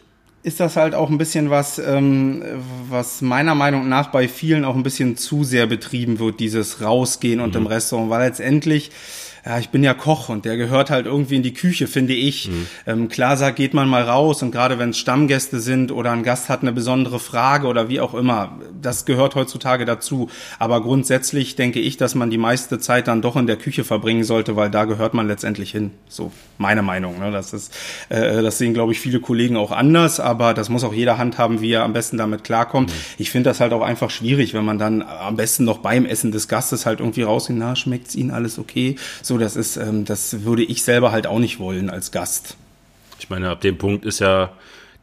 ist 0.43 0.59
das 0.59 0.75
halt 0.75 0.93
auch 0.93 1.09
ein 1.09 1.17
bisschen 1.17 1.50
was, 1.50 1.79
ähm, 1.79 2.43
was 2.89 3.21
meiner 3.21 3.55
Meinung 3.55 3.89
nach 3.89 4.12
bei 4.12 4.27
vielen 4.27 4.63
auch 4.63 4.75
ein 4.75 4.83
bisschen 4.83 5.17
zu 5.17 5.43
sehr 5.43 5.65
betrieben 5.67 6.19
wird, 6.19 6.39
dieses 6.39 6.81
Rausgehen 6.81 7.39
und 7.39 7.55
mhm. 7.55 7.62
im 7.62 7.67
Restaurant, 7.67 8.09
weil 8.09 8.27
letztendlich 8.27 8.91
ja, 9.45 9.59
ich 9.59 9.69
bin 9.69 9.83
ja 9.83 9.93
Koch 9.93 10.29
und 10.29 10.43
der 10.43 10.57
gehört 10.57 10.89
halt 10.89 11.05
irgendwie 11.05 11.35
in 11.35 11.43
die 11.43 11.53
Küche, 11.53 11.85
finde 11.85 12.13
ich. 12.13 12.49
Mhm. 12.49 12.67
Ähm, 12.87 13.07
klar 13.09 13.37
sagt, 13.37 13.57
geht 13.57 13.75
man 13.75 13.87
mal 13.87 14.01
raus 14.01 14.41
und 14.41 14.51
gerade 14.51 14.79
wenn 14.79 14.89
es 14.89 14.97
Stammgäste 14.97 15.59
sind 15.59 15.91
oder 15.91 16.11
ein 16.11 16.23
Gast 16.23 16.49
hat 16.49 16.63
eine 16.63 16.71
besondere 16.71 17.19
Frage 17.19 17.67
oder 17.67 17.87
wie 17.87 17.99
auch 17.99 18.15
immer, 18.15 18.57
das 18.81 19.05
gehört 19.05 19.35
heutzutage 19.35 19.85
dazu. 19.85 20.29
Aber 20.57 20.81
grundsätzlich 20.81 21.55
denke 21.55 21.79
ich, 21.79 21.97
dass 21.97 22.15
man 22.15 22.31
die 22.31 22.39
meiste 22.39 22.79
Zeit 22.79 23.07
dann 23.07 23.21
doch 23.21 23.35
in 23.35 23.45
der 23.45 23.57
Küche 23.57 23.83
verbringen 23.83 24.23
sollte, 24.23 24.55
weil 24.55 24.71
da 24.71 24.85
gehört 24.85 25.13
man 25.13 25.27
letztendlich 25.27 25.69
hin. 25.69 25.91
So 26.07 26.31
meine 26.57 26.81
Meinung. 26.81 27.19
Ne? 27.19 27.31
Das 27.31 27.53
ist, 27.53 27.71
äh, 28.09 28.41
das 28.41 28.57
sehen 28.57 28.73
glaube 28.73 28.93
ich 28.93 28.99
viele 28.99 29.19
Kollegen 29.19 29.57
auch 29.57 29.71
anders, 29.71 30.19
aber 30.19 30.55
das 30.55 30.69
muss 30.69 30.83
auch 30.83 30.93
jeder 30.93 31.19
handhaben, 31.19 31.61
wie 31.61 31.71
er 31.71 31.83
am 31.83 31.93
besten 31.93 32.17
damit 32.17 32.43
klarkommt. 32.43 32.89
Mhm. 32.89 32.95
Ich 33.19 33.29
finde 33.29 33.51
das 33.51 33.59
halt 33.59 33.73
auch 33.73 33.83
einfach 33.83 34.09
schwierig, 34.09 34.55
wenn 34.55 34.65
man 34.65 34.79
dann 34.79 35.03
am 35.03 35.35
besten 35.35 35.65
noch 35.65 35.79
beim 35.79 36.05
Essen 36.05 36.31
des 36.31 36.47
Gastes 36.47 36.87
halt 36.87 36.99
irgendwie 36.99 37.21
rausgeht, 37.21 37.57
na 37.57 37.75
schmeckt's 37.75 38.15
Ihnen 38.15 38.31
alles 38.31 38.57
okay? 38.57 38.95
So 39.21 39.34
das 39.37 39.55
ist, 39.55 39.77
ähm, 39.77 40.05
das 40.05 40.43
würde 40.43 40.63
ich 40.63 40.83
selber 40.83 41.11
halt 41.11 41.27
auch 41.27 41.39
nicht 41.39 41.59
wollen 41.59 41.89
als 41.89 42.11
Gast. 42.11 42.57
Ich 43.19 43.29
meine, 43.29 43.49
ab 43.49 43.61
dem 43.61 43.77
Punkt 43.77 44.05
ist 44.05 44.19
ja 44.19 44.51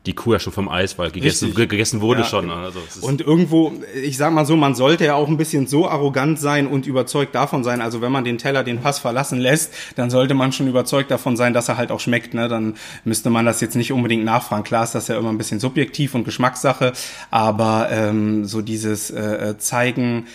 die 0.07 0.15
Kuh 0.15 0.33
ja 0.33 0.41
schon 0.41 0.53
vom 0.53 0.69
Eis, 0.69 0.99
weil 0.99 1.13
gegessen, 1.13 1.55
gegessen 1.55 2.01
wurde 2.01 2.23
ja. 2.23 2.27
schon. 2.27 2.51
Also 2.51 2.81
und 3.03 3.21
irgendwo, 3.21 3.73
ich 4.03 4.17
sag 4.17 4.33
mal 4.33 4.45
so, 4.45 4.57
man 4.57 4.75
sollte 4.75 5.05
ja 5.05 5.15
auch 5.15 5.29
ein 5.29 5.37
bisschen 5.37 5.69
so 5.69 5.89
arrogant 5.89 6.41
sein 6.41 6.67
und 6.67 6.87
überzeugt 6.87 7.35
davon 7.37 7.63
sein. 7.63 7.81
Also 7.81 8.01
wenn 8.01 8.11
man 8.11 8.25
den 8.25 8.37
Teller, 8.39 8.65
den 8.65 8.81
Pass 8.81 8.99
verlassen 8.99 9.39
lässt, 9.39 9.73
dann 9.95 10.11
sollte 10.11 10.35
man 10.35 10.53
schon 10.53 10.67
überzeugt 10.67 11.11
davon 11.13 11.37
sein, 11.37 11.55
dass 11.55 11.69
er 11.69 11.77
halt 11.77 11.93
auch 11.93 12.01
schmeckt. 12.01 12.35
Ne? 12.35 12.49
Dann 12.49 12.75
müsste 13.05 13.31
man 13.31 13.47
das 13.47 13.61
jetzt 13.61 13.77
nicht 13.77 13.93
unbedingt 13.93 14.25
nachfragen. 14.25 14.65
Klar 14.65 14.83
ist 14.83 14.95
das 14.97 15.07
ja 15.07 15.17
immer 15.17 15.31
ein 15.31 15.39
bisschen 15.39 15.61
subjektiv 15.61 16.17
und 16.17 16.25
Geschmackssache, 16.25 16.93
aber 17.31 17.89
ähm, 17.93 18.45
so 18.45 18.61
dieses 18.61 19.11
äh, 19.11 19.51
äh 19.51 19.59
zeigen, 19.59 20.27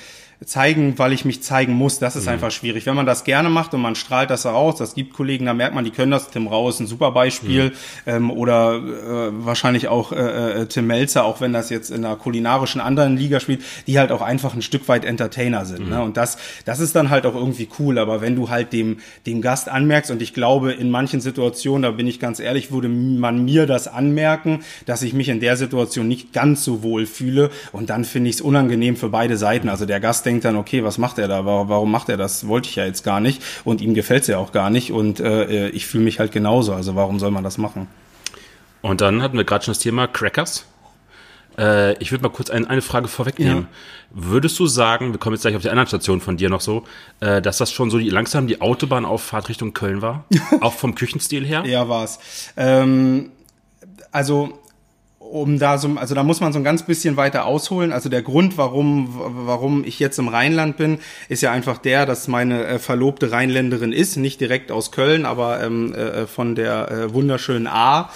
zeigen, 0.46 1.00
weil 1.00 1.14
ich 1.14 1.26
mich 1.26 1.42
zeigen 1.42 1.74
muss, 1.74 1.98
das 1.98 2.16
ist 2.16 2.26
mhm. 2.26 2.34
einfach 2.34 2.52
schwierig. 2.52 2.86
Wenn 2.86 2.96
man 2.96 3.08
das 3.08 3.24
gerne 3.24 3.50
macht 3.50 3.74
und 3.74 3.82
man 3.82 3.96
strahlt 3.96 4.30
das 4.30 4.46
heraus, 4.46 4.76
das 4.76 4.94
gibt 4.94 5.14
Kollegen, 5.14 5.48
da 5.48 5.54
merkt 5.56 5.74
man, 5.74 5.84
die 5.84 5.90
können 5.90 6.12
das. 6.12 6.30
Tim 6.30 6.48
Rau 6.48 6.70
ist 6.70 6.80
ein 6.80 6.86
super 6.86 7.12
Beispiel 7.12 7.70
mhm. 7.70 7.74
ähm, 8.06 8.32
oder 8.32 8.76
äh, 8.76 9.46
wahrscheinlich 9.46 9.88
auch 9.88 10.12
äh, 10.12 10.62
äh, 10.62 10.66
Tim 10.68 10.86
Melzer, 10.86 11.26
auch 11.26 11.42
wenn 11.42 11.54
das 11.54 11.72
jetzt 11.72 11.90
in 11.90 12.06
einer 12.06 12.16
kulinarischen 12.16 12.82
anderen 12.82 13.18
Liga 13.18 13.40
spielt, 13.40 13.64
die 13.88 13.98
halt 13.98 14.12
auch 14.12 14.22
einfach 14.22 14.54
ein 14.54 14.62
Stück 14.62 14.88
weit 14.88 15.06
Entertainer 15.06 15.66
sind. 15.66 15.86
Mhm. 15.86 15.90
Ne? 15.90 16.04
Und 16.04 16.18
das, 16.18 16.38
das 16.66 16.80
ist 16.80 16.96
dann 16.96 17.10
halt 17.10 17.26
auch 17.26 17.36
irgendwie 17.36 17.68
cool. 17.80 17.98
Aber 17.98 18.22
wenn 18.22 18.36
du 18.36 18.50
halt 18.50 18.74
dem 18.74 18.98
dem 19.26 19.42
Gast 19.42 19.70
anmerkst 19.70 20.12
und 20.12 20.22
ich 20.22 20.36
glaube, 20.36 20.72
in 20.72 20.92
manchen 20.92 21.20
Situationen, 21.20 21.82
da 21.82 21.92
bin 21.92 22.06
ich 22.06 22.20
ganz 22.20 22.40
ehrlich, 22.40 22.72
würde 22.72 22.90
man 22.90 23.44
mir 23.44 23.66
das 23.66 23.88
anmerken, 23.88 24.60
dass 24.86 25.02
ich 25.02 25.14
mich 25.14 25.30
in 25.30 25.40
der 25.40 25.58
Situation 25.58 26.08
nicht 26.08 26.32
ganz 26.32 26.64
so 26.64 26.84
wohl 26.84 27.08
fühle 27.08 27.50
und 27.72 27.90
dann 27.90 28.06
finde 28.06 28.30
ich 28.30 28.36
es 28.36 28.42
unangenehm 28.42 28.96
für 28.96 29.10
beide 29.10 29.36
Seiten. 29.36 29.68
Also 29.70 29.88
der 29.88 30.00
Gast 30.00 30.27
denkt 30.28 30.46
dann, 30.46 30.56
okay, 30.56 30.84
was 30.84 30.98
macht 30.98 31.18
er 31.18 31.28
da? 31.28 31.46
Warum 31.46 31.92
macht 31.92 32.10
er 32.10 32.18
das? 32.18 32.48
Wollte 32.48 32.70
ich 32.70 32.76
ja 32.76 32.86
jetzt 32.86 33.04
gar 33.04 33.20
nicht. 33.20 33.42
Und 33.64 33.82
ihm 33.82 33.94
gefällt 33.94 34.22
es 34.22 34.28
ja 34.28 34.38
auch 34.38 34.52
gar 34.52 34.70
nicht. 34.70 34.92
Und 34.92 35.20
äh, 35.20 35.70
ich 35.70 35.88
fühle 35.88 36.04
mich 36.04 36.20
halt 36.20 36.32
genauso. 36.32 36.74
Also 36.74 36.96
warum 36.96 37.20
soll 37.20 37.32
man 37.32 37.44
das 37.44 37.58
machen? 37.58 37.88
Und 38.82 39.02
dann 39.02 39.22
hatten 39.22 39.38
wir 39.38 39.44
gerade 39.44 39.66
schon 39.66 39.74
das 39.74 39.80
Thema 39.80 40.08
Crackers. 40.08 40.66
Äh, 41.58 41.98
ich 42.02 42.12
würde 42.12 42.24
mal 42.24 42.30
kurz 42.30 42.50
ein, 42.50 42.68
eine 42.68 42.82
Frage 42.82 43.08
vorwegnehmen. 43.08 43.64
Ja. 43.64 43.68
Würdest 44.12 44.60
du 44.60 44.68
sagen, 44.68 45.12
wir 45.12 45.20
kommen 45.20 45.36
jetzt 45.36 45.42
gleich 45.42 45.56
auf 45.56 45.62
die 45.62 45.70
anderen 45.70 45.88
Station 45.88 46.22
von 46.22 46.38
dir 46.38 46.50
noch 46.50 46.62
so, 46.62 46.84
äh, 47.20 47.42
dass 47.42 47.58
das 47.58 47.72
schon 47.72 47.90
so 47.90 47.98
die, 47.98 48.10
langsam 48.10 48.48
die 48.48 48.62
Autobahnauffahrt 48.62 49.50
Richtung 49.50 49.74
Köln 49.74 50.02
war? 50.02 50.26
auch 50.62 50.74
vom 50.74 50.96
Küchenstil 50.96 51.46
her? 51.46 51.64
Ja, 51.66 51.90
war's. 51.90 52.20
Ähm, 52.56 53.32
also 54.12 54.60
um 55.32 55.60
da 55.60 55.78
so, 55.78 55.90
also 55.96 56.16
da 56.16 56.24
muss 56.24 56.40
man 56.40 56.54
so 56.54 56.60
ein 56.60 56.64
ganz 56.64 56.84
bisschen 56.84 57.18
weiter 57.18 57.46
ausholen. 57.46 57.92
Also 57.92 58.10
der 58.10 58.22
Grund, 58.22 58.58
warum, 58.58 59.14
warum 59.46 59.84
ich 59.84 60.00
jetzt 60.00 60.20
im 60.20 60.28
Rheinland 60.28 60.78
bin, 60.78 61.00
ist 61.30 61.42
ja 61.42 61.52
einfach 61.52 61.78
der, 61.78 62.06
dass 62.06 62.28
meine 62.28 62.66
äh, 62.66 62.80
Verlobte 62.80 63.32
Rheinländerin 63.32 63.94
ist, 63.94 64.18
nicht 64.18 64.42
direkt 64.42 64.72
aus 64.72 64.92
Köln, 64.92 65.26
aber 65.26 65.64
ähm, 65.64 65.94
äh, 65.94 66.28
von 66.28 66.56
der 66.56 66.92
äh, 66.92 67.14
wunderschönen 67.14 67.68
A. 67.68 68.10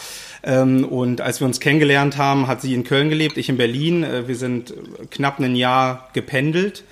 Ähm, 0.43 0.86
und 0.86 1.21
als 1.21 1.39
wir 1.39 1.47
uns 1.47 1.60
kennengelernt 1.60 2.17
haben, 2.17 2.47
hat 2.47 2.62
sie 2.62 2.74
in 2.74 2.84
Köln 2.84 3.10
gelebt, 3.10 3.38
ich 3.38 3.50
in 3.50 3.58
Berlin. 3.58 4.04
Äh, 4.04 4.28
wir 4.28 4.36
sind 4.36 4.74
knapp 5.12 5.39
ein 5.39 5.56
Jahr 5.56 6.10
gependelt. 6.13 6.84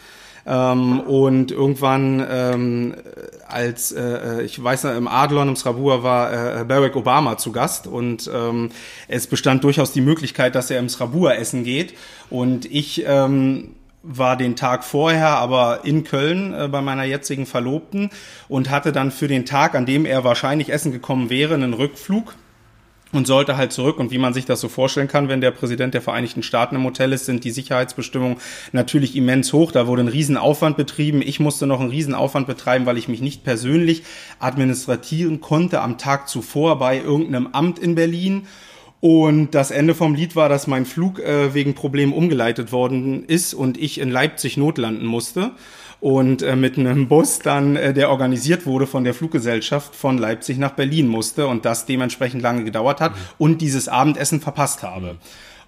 Ähm, 0.50 1.02
und 1.02 1.52
irgendwann, 1.52 2.26
ähm, 2.28 2.96
als 3.48 3.92
äh, 3.92 4.42
ich 4.42 4.62
weiß 4.62 4.86
noch, 4.86 4.96
im 4.96 5.08
Adlon, 5.08 5.50
im 5.50 5.56
Srabur 5.56 6.02
war 6.02 6.62
äh, 6.62 6.64
Barack 6.64 6.96
Obama 6.96 7.38
zu 7.38 7.52
Gast 7.52 7.86
und 7.86 8.30
ähm, 8.34 8.72
es 9.08 9.28
bestand 9.28 9.64
durchaus 9.64 9.94
die 9.94 10.02
Möglichkeit, 10.02 10.56
dass 10.56 10.72
er 10.72 10.80
im 10.80 10.90
Srabur 10.90 11.36
essen 11.36 11.64
geht. 11.64 11.94
Und 12.32 12.66
ich 12.66 13.04
ähm, 13.06 13.76
war 14.02 14.38
den 14.38 14.56
Tag 14.56 14.84
vorher 14.84 15.38
aber 15.38 15.82
in 15.84 16.04
Köln 16.04 16.56
äh, 16.56 16.68
bei 16.68 16.82
meiner 16.82 17.04
jetzigen 17.04 17.46
Verlobten 17.46 18.10
und 18.48 18.72
hatte 18.72 18.92
dann 18.92 19.12
für 19.12 19.28
den 19.28 19.46
Tag, 19.46 19.76
an 19.76 19.86
dem 19.86 20.04
er 20.06 20.24
wahrscheinlich 20.24 20.72
essen 20.72 20.92
gekommen 20.92 21.30
wäre, 21.30 21.54
einen 21.54 21.74
Rückflug 21.74 22.34
und 23.12 23.26
sollte 23.28 23.58
halt 23.58 23.72
zurück. 23.72 23.98
Und 23.98 24.12
wie 24.12 24.17
man 24.17 24.34
sich 24.34 24.45
das 24.45 24.62
so 24.62 24.69
vorstellen 24.69 25.08
kann, 25.08 25.30
wenn 25.30 25.41
der 25.41 25.52
Präsident 25.52 25.93
der 25.93 26.02
Vereinigten 26.02 26.43
Staaten 26.43 26.76
im 26.76 26.84
Hotel 26.84 27.12
ist, 27.13 27.26
sind 27.26 27.43
die 27.43 27.52
Sicherheitsbestimmungen 27.52 28.38
natürlich 28.72 29.15
immens 29.15 29.52
hoch. 29.54 29.72
Da 29.72 29.88
wurde 29.88 30.04
ein 30.04 30.08
Riesenaufwand 30.08 30.78
betrieben. 30.78 31.22
Ich 31.22 31.39
musste 31.39 31.65
noch 31.65 31.80
einen 31.80 31.89
Riesenaufwand 31.89 32.48
betreiben, 32.48 32.86
weil 32.86 32.98
ich 32.98 33.08
mich 33.08 33.22
nicht 33.22 33.43
persönlich 33.43 34.04
administratieren 34.39 35.41
konnte 35.41 35.82
am 35.82 35.98
Tag 35.98 36.30
zuvor 36.30 36.78
bei 36.78 37.00
irgendeinem 37.00 37.48
Amt 37.52 37.80
in 37.80 37.95
Berlin. 37.95 38.48
Und 39.02 39.56
das 39.56 39.72
Ende 39.72 39.95
vom 39.95 40.13
Lied 40.13 40.36
war, 40.36 40.50
dass 40.50 40.67
mein 40.67 40.86
Flug 40.86 41.19
äh, 41.19 41.54
wegen 41.54 41.74
Problemen 41.74 42.12
umgeleitet 42.12 42.74
worden 42.74 43.24
ist 43.24 43.54
und 43.54 43.78
ich 43.78 44.00
in 44.00 44.10
Leipzig 44.10 44.58
notlanden 44.58 45.06
musste 45.06 45.52
und 46.02 46.42
äh, 46.42 46.56
mit 46.56 46.78
einem 46.78 47.08
Bus 47.08 47.40
dann, 47.40 47.76
äh, 47.76 47.94
der 47.94 48.10
organisiert 48.10 48.66
wurde 48.66 48.88
von 48.88 49.04
der 49.04 49.14
Fluggesellschaft 49.14 49.96
von 49.96 50.18
Leipzig 50.18 50.58
nach 50.58 50.72
Berlin 50.72 51.08
musste 51.08 51.48
und 51.48 51.66
das 51.66 51.86
dementsprechend 51.86 52.42
lange 52.42 52.64
gedauert 52.64 53.02
hat 53.02 53.12
mhm. 53.12 53.18
und 53.38 53.62
dieses 53.62 53.88
Abendessen 53.88 54.40
verpasst 54.40 54.84
habe. 54.84 55.18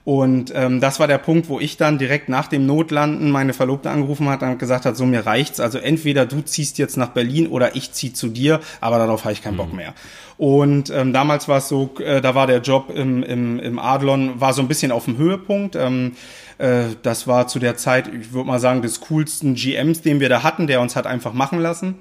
Und 0.04 0.52
ähm, 0.56 0.82
das 0.82 1.00
war 1.00 1.08
der 1.08 1.20
Punkt, 1.20 1.48
wo 1.48 1.60
ich 1.60 1.78
dann 1.78 2.00
direkt 2.00 2.28
nach 2.28 2.48
dem 2.48 2.66
Notlanden 2.66 3.30
meine 3.30 3.54
Verlobte 3.54 3.90
angerufen 3.92 4.30
hat 4.30 4.42
und 4.42 4.58
gesagt 4.58 4.86
hat, 4.86 4.98
so 4.98 5.06
mir 5.06 5.26
reicht's. 5.26 5.60
Also 5.60 5.78
entweder 5.78 6.26
du 6.26 6.42
ziehst 6.42 6.80
jetzt 6.80 6.98
nach 6.98 7.10
Berlin 7.10 7.48
oder 7.48 7.76
ich 7.76 7.92
zieh 7.92 8.12
zu 8.12 8.28
dir, 8.28 8.62
aber 8.80 8.98
darauf 8.98 9.26
habe 9.26 9.34
ich 9.34 9.44
keinen 9.44 9.54
mhm. 9.54 9.58
Bock 9.58 9.74
mehr. 9.74 9.94
Und 10.38 10.90
ähm, 10.90 11.14
damals 11.14 11.48
war 11.48 11.60
es 11.60 11.68
so, 11.68 11.92
äh, 12.00 12.20
da 12.20 12.34
war 12.34 12.48
der 12.48 12.62
Job 12.62 12.92
im, 12.96 13.22
im, 13.22 13.60
im 13.60 13.78
Adlon, 13.78 14.42
war 14.42 14.54
so 14.54 14.64
ein 14.64 14.68
bisschen 14.68 14.92
auf 14.92 15.06
dem 15.06 15.18
Höhepunkt. 15.18 15.76
Ähm, 15.76 16.14
äh, 16.58 16.86
das 17.04 17.28
war 17.28 17.48
zu 17.48 17.60
der 17.60 17.78
Zeit, 17.78 18.08
ich 18.08 18.34
würde 18.34 18.48
mal 18.48 18.60
sagen, 18.60 18.82
des 18.82 19.02
coolsten 19.02 19.54
GMs, 19.54 20.02
den 20.02 20.20
wir 20.20 20.30
da 20.30 20.42
hatten, 20.42 20.66
der 20.66 20.82
uns 20.82 20.96
hat 20.96 21.06
einfach 21.06 21.34
machen 21.34 21.60
lassen. 21.60 21.96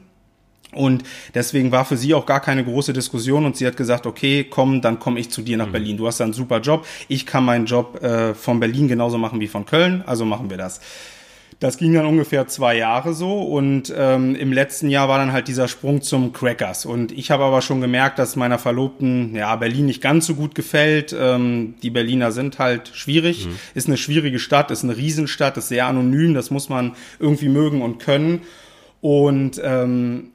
Und 0.73 1.03
deswegen 1.35 1.73
war 1.73 1.85
für 1.85 1.96
sie 1.96 2.14
auch 2.14 2.27
gar 2.27 2.40
keine 2.40 2.64
große 2.64 2.92
Diskussion 2.92 3.44
und 3.44 3.57
sie 3.57 3.66
hat 3.66 3.77
gesagt, 3.77 4.07
okay, 4.07 4.44
komm, 4.49 4.81
dann 4.81 5.01
komme 5.01 5.18
ich 5.18 5.31
zu 5.31 5.42
dir 5.42 5.57
nach 5.57 5.66
mhm. 5.66 5.73
Berlin. 5.73 5.96
Du 5.96 6.07
hast 6.07 6.20
da 6.20 6.25
einen 6.25 6.33
super 6.33 6.61
Job. 6.61 6.87
Ich 7.09 7.27
kann 7.27 7.44
meinen 7.44 7.66
Job 7.66 8.03
äh, 8.03 8.35
von 8.35 8.61
Berlin 8.61 8.87
genauso 8.87 9.18
machen 9.18 9.40
wie 9.40 9.49
von 9.49 9.66
Köln, 9.66 10.05
also 10.07 10.25
machen 10.25 10.49
wir 10.49 10.57
das. 10.57 10.81
Das 11.59 11.77
ging 11.77 11.92
dann 11.92 12.07
ungefähr 12.07 12.46
zwei 12.46 12.79
Jahre 12.79 13.12
so 13.12 13.42
und 13.42 13.92
ähm, 13.94 14.35
im 14.35 14.51
letzten 14.51 14.88
Jahr 14.88 15.11
war 15.11 15.18
dann 15.18 15.33
halt 15.33 15.46
dieser 15.46 15.68
Sprung 15.68 16.01
zum 16.01 16.33
Crackers. 16.33 16.87
Und 16.87 17.12
ich 17.12 17.31
habe 17.31 17.44
aber 17.44 17.61
schon 17.61 17.83
gemerkt, 17.83 18.18
dass 18.18 18.35
meiner 18.35 18.59
Verlobten 18.59 19.35
ja 19.35 19.55
Berlin 19.57 19.85
nicht 19.85 20.01
ganz 20.01 20.25
so 20.25 20.37
gut 20.37 20.55
gefällt. 20.55 21.14
Ähm, 21.18 21.75
die 21.83 21.90
Berliner 21.90 22.33
sind 22.33 22.59
halt 22.59 22.88
schwierig, 22.94 23.46
mhm. 23.46 23.57
ist 23.75 23.88
eine 23.88 23.99
schwierige 23.99 24.38
Stadt, 24.38 24.70
ist 24.70 24.85
eine 24.85 24.96
Riesenstadt, 24.96 25.59
ist 25.59 25.68
sehr 25.68 25.87
anonym, 25.87 26.33
das 26.33 26.51
muss 26.51 26.70
man 26.70 26.92
irgendwie 27.18 27.51
mögen 27.51 27.83
und 27.83 27.99
können. 27.99 28.40
Und 29.03 29.61
ähm, 29.62 30.31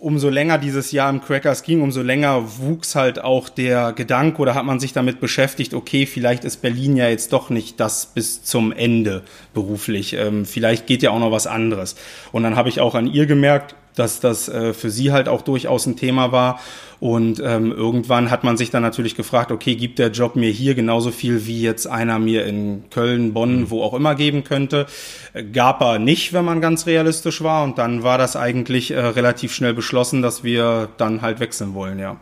umso 0.00 0.30
länger 0.30 0.56
dieses 0.56 0.92
Jahr 0.92 1.10
im 1.10 1.20
Crackers 1.20 1.62
ging, 1.62 1.82
umso 1.82 2.00
länger 2.00 2.58
wuchs 2.58 2.94
halt 2.94 3.22
auch 3.22 3.50
der 3.50 3.92
Gedanke 3.92 4.40
oder 4.40 4.54
hat 4.54 4.64
man 4.64 4.80
sich 4.80 4.94
damit 4.94 5.20
beschäftigt, 5.20 5.74
okay, 5.74 6.06
vielleicht 6.06 6.44
ist 6.44 6.62
Berlin 6.62 6.96
ja 6.96 7.08
jetzt 7.08 7.32
doch 7.32 7.50
nicht 7.50 7.78
das 7.78 8.06
bis 8.06 8.42
zum 8.42 8.72
Ende 8.72 9.22
beruflich. 9.52 10.14
Ähm, 10.14 10.46
vielleicht 10.46 10.86
geht 10.86 11.02
ja 11.02 11.10
auch 11.10 11.18
noch 11.18 11.30
was 11.30 11.46
anderes. 11.46 11.96
Und 12.32 12.42
dann 12.42 12.56
habe 12.56 12.70
ich 12.70 12.80
auch 12.80 12.94
an 12.94 13.06
ihr 13.06 13.26
gemerkt, 13.26 13.74
dass 13.94 14.20
das 14.20 14.48
äh, 14.48 14.72
für 14.72 14.90
sie 14.90 15.12
halt 15.12 15.28
auch 15.28 15.42
durchaus 15.42 15.86
ein 15.86 15.96
Thema 15.96 16.32
war. 16.32 16.60
Und 17.00 17.40
ähm, 17.42 17.72
irgendwann 17.72 18.30
hat 18.30 18.44
man 18.44 18.58
sich 18.58 18.70
dann 18.70 18.82
natürlich 18.82 19.16
gefragt, 19.16 19.50
okay, 19.50 19.74
gibt 19.74 19.98
der 19.98 20.10
Job 20.10 20.36
mir 20.36 20.50
hier 20.50 20.74
genauso 20.74 21.10
viel 21.10 21.46
wie 21.46 21.62
jetzt 21.62 21.86
einer 21.86 22.18
mir 22.18 22.44
in 22.44 22.84
Köln, 22.90 23.32
Bonn, 23.32 23.60
mhm. 23.60 23.70
wo 23.70 23.82
auch 23.82 23.94
immer 23.94 24.14
geben 24.14 24.44
könnte? 24.44 24.86
Äh, 25.32 25.44
gab 25.44 25.80
er 25.80 25.98
nicht, 25.98 26.34
wenn 26.34 26.44
man 26.44 26.60
ganz 26.60 26.86
realistisch 26.86 27.42
war. 27.42 27.64
Und 27.64 27.78
dann 27.78 28.02
war 28.02 28.18
das 28.18 28.36
eigentlich 28.36 28.90
äh, 28.90 29.00
relativ 29.00 29.54
schnell 29.54 29.72
beschlossen, 29.72 30.20
dass 30.20 30.44
wir 30.44 30.90
dann 30.98 31.22
halt 31.22 31.40
wechseln 31.40 31.72
wollen, 31.72 31.98
ja. 31.98 32.20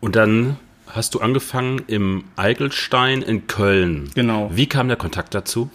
Und 0.00 0.16
dann 0.16 0.56
hast 0.86 1.14
du 1.14 1.20
angefangen 1.20 1.82
im 1.86 2.24
Eigelstein 2.36 3.20
in 3.20 3.46
Köln. 3.46 4.10
Genau. 4.14 4.50
Wie 4.54 4.66
kam 4.66 4.88
der 4.88 4.96
Kontakt 4.96 5.34
dazu? 5.34 5.68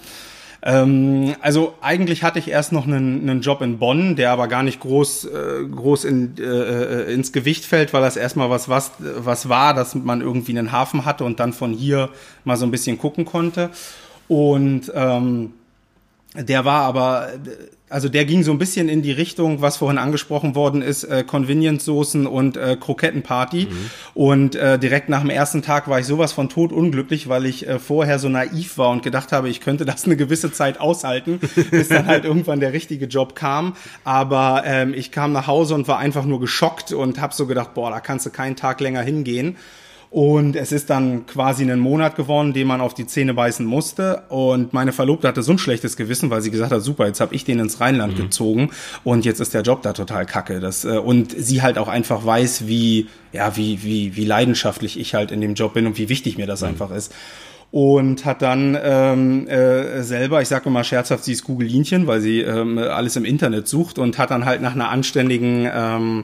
Ähm, 0.61 1.35
also 1.41 1.75
eigentlich 1.81 2.23
hatte 2.23 2.39
ich 2.39 2.49
erst 2.49 2.71
noch 2.71 2.85
einen, 2.85 3.29
einen 3.29 3.41
Job 3.41 3.61
in 3.61 3.79
Bonn, 3.79 4.15
der 4.15 4.31
aber 4.31 4.47
gar 4.47 4.63
nicht 4.63 4.79
groß, 4.79 5.25
äh, 5.25 5.65
groß 5.73 6.05
in, 6.05 6.35
äh, 6.37 6.43
äh, 6.43 7.13
ins 7.13 7.31
Gewicht 7.31 7.65
fällt, 7.65 7.93
weil 7.93 8.01
das 8.01 8.17
erstmal 8.17 8.49
was, 8.49 8.67
was, 8.67 8.91
was 8.99 9.47
war, 9.47 9.73
dass 9.73 9.95
man 9.95 10.21
irgendwie 10.21 10.57
einen 10.57 10.71
Hafen 10.71 11.05
hatte 11.05 11.23
und 11.23 11.39
dann 11.39 11.53
von 11.53 11.71
hier 11.71 12.09
mal 12.43 12.57
so 12.57 12.65
ein 12.65 12.71
bisschen 12.71 12.97
gucken 12.97 13.25
konnte. 13.25 13.69
Und 14.27 14.91
ähm, 14.93 15.53
der 16.39 16.65
war 16.65 16.82
aber 16.84 17.30
also 17.89 18.08
der 18.08 18.25
ging 18.25 18.43
so 18.43 18.52
ein 18.52 18.58
bisschen 18.58 18.88
in 18.88 19.02
die 19.02 19.12
Richtung, 19.12 19.62
was 19.62 19.78
vorhin 19.78 19.97
angesprochen 19.97 20.56
worden 20.56 20.82
ist, 20.82 21.04
äh, 21.04 21.23
Convenience-Soßen 21.23 22.28
und 22.28 22.56
äh, 22.56 22.78
Krokettenparty. 22.80 23.67
Mhm. 23.69 23.89
Und 24.13 24.56
äh, 24.56 24.78
direkt 24.78 25.10
nach 25.10 25.21
dem 25.21 25.30
ersten 25.30 25.62
Tag 25.62 25.88
war 25.88 25.99
ich 25.99 26.06
sowas 26.06 26.32
von 26.32 26.49
tot 26.49 26.71
unglücklich, 26.71 27.30
weil 27.30 27.45
ich 27.45 27.67
äh, 27.67 27.80
vorher 27.80 28.19
so 28.19 28.30
naiv 28.30 28.78
war 28.78 28.89
und 28.89 29.04
gedacht 29.04 29.32
habe, 29.32 29.49
ich 29.49 29.60
könnte 29.62 29.86
das 29.86 30.06
eine 30.06 30.15
gewisse 30.15 30.52
Zeit 30.52 30.80
aushalten, 30.80 31.39
bis 31.71 31.89
dann 31.89 32.06
halt 32.06 32.25
irgendwann 32.25 32.60
der 32.60 32.73
richtige 32.73 33.06
Job 33.06 33.36
kam. 33.36 33.75
Aber 34.04 34.63
ähm, 34.65 34.93
ich 34.93 35.12
kam 35.12 35.34
nach 35.34 35.47
Hause 35.47 35.73
und 35.73 35.88
war 35.88 35.97
einfach 35.97 36.25
nur 36.25 36.39
geschockt 36.39 36.93
und 36.93 37.19
habe 37.19 37.34
so 37.34 37.47
gedacht, 37.47 37.73
boah, 37.73 37.89
da 37.89 37.99
kannst 37.99 38.25
du 38.25 38.30
keinen 38.30 38.56
Tag 38.56 38.80
länger 38.82 39.02
hingehen. 39.02 39.58
Und 40.11 40.55
es 40.55 40.71
ist 40.71 40.89
dann 40.89 41.27
quasi 41.27 41.61
einen 41.61 41.79
Monat 41.79 42.15
geworden, 42.15 42.51
den 42.51 42.65
man 42.65 42.81
auf 42.81 42.95
die 42.95 43.05
Zähne 43.05 43.35
beißen 43.35 43.63
musste. 43.63 44.23
Und 44.29 44.73
meine 44.73 44.91
Verlobte 44.91 45.27
hatte 45.27 45.43
so 45.43 45.51
ein 45.51 45.59
schlechtes 45.59 45.97
Gewissen, 45.97 46.31
weil 46.31 46.41
sie 46.41 46.49
gesagt 46.49 46.71
hat, 46.71 46.81
super, 46.81 47.05
jetzt 47.05 47.21
habe 47.21 47.35
ich 47.35 47.45
den 47.45 47.59
ins 47.59 47.79
Rheinland 47.79 48.17
mhm. 48.17 48.23
gezogen 48.23 48.71
und 49.03 49.23
jetzt 49.23 49.39
ist 49.39 49.53
der 49.53 49.61
Job 49.61 49.83
da 49.83 49.93
total 49.93 50.25
kacke. 50.25 50.59
Das, 50.59 50.83
äh, 50.83 50.97
und 50.97 51.35
sie 51.37 51.61
halt 51.61 51.77
auch 51.77 51.87
einfach 51.87 52.25
weiß, 52.25 52.67
wie, 52.67 53.07
ja, 53.33 53.55
wie, 53.55 53.83
wie, 53.83 54.15
wie 54.15 54.25
leidenschaftlich 54.25 54.99
ich 54.99 55.13
halt 55.13 55.31
in 55.31 55.41
dem 55.41 55.53
Job 55.53 55.75
bin 55.75 55.85
und 55.85 55.99
wie 55.99 56.09
wichtig 56.09 56.37
mir 56.37 56.47
das 56.47 56.61
mhm. 56.61 56.69
einfach 56.69 56.89
ist 56.89 57.13
und 57.71 58.25
hat 58.25 58.41
dann 58.41 58.77
ähm, 58.81 59.47
äh, 59.47 60.01
selber, 60.01 60.41
ich 60.41 60.47
sage 60.47 60.69
immer 60.69 60.83
scherzhaft, 60.83 61.23
sie 61.23 61.33
ist 61.33 61.43
Googlinchen, 61.43 62.07
weil 62.07 62.19
sie 62.19 62.41
ähm, 62.41 62.79
alles 62.79 63.15
im 63.15 63.25
Internet 63.25 63.67
sucht 63.67 63.99
und 63.99 64.17
hat 64.17 64.31
dann 64.31 64.45
halt 64.45 64.61
nach 64.61 64.73
einer 64.73 64.89
anständigen 64.89 65.69
ähm, 65.71 66.23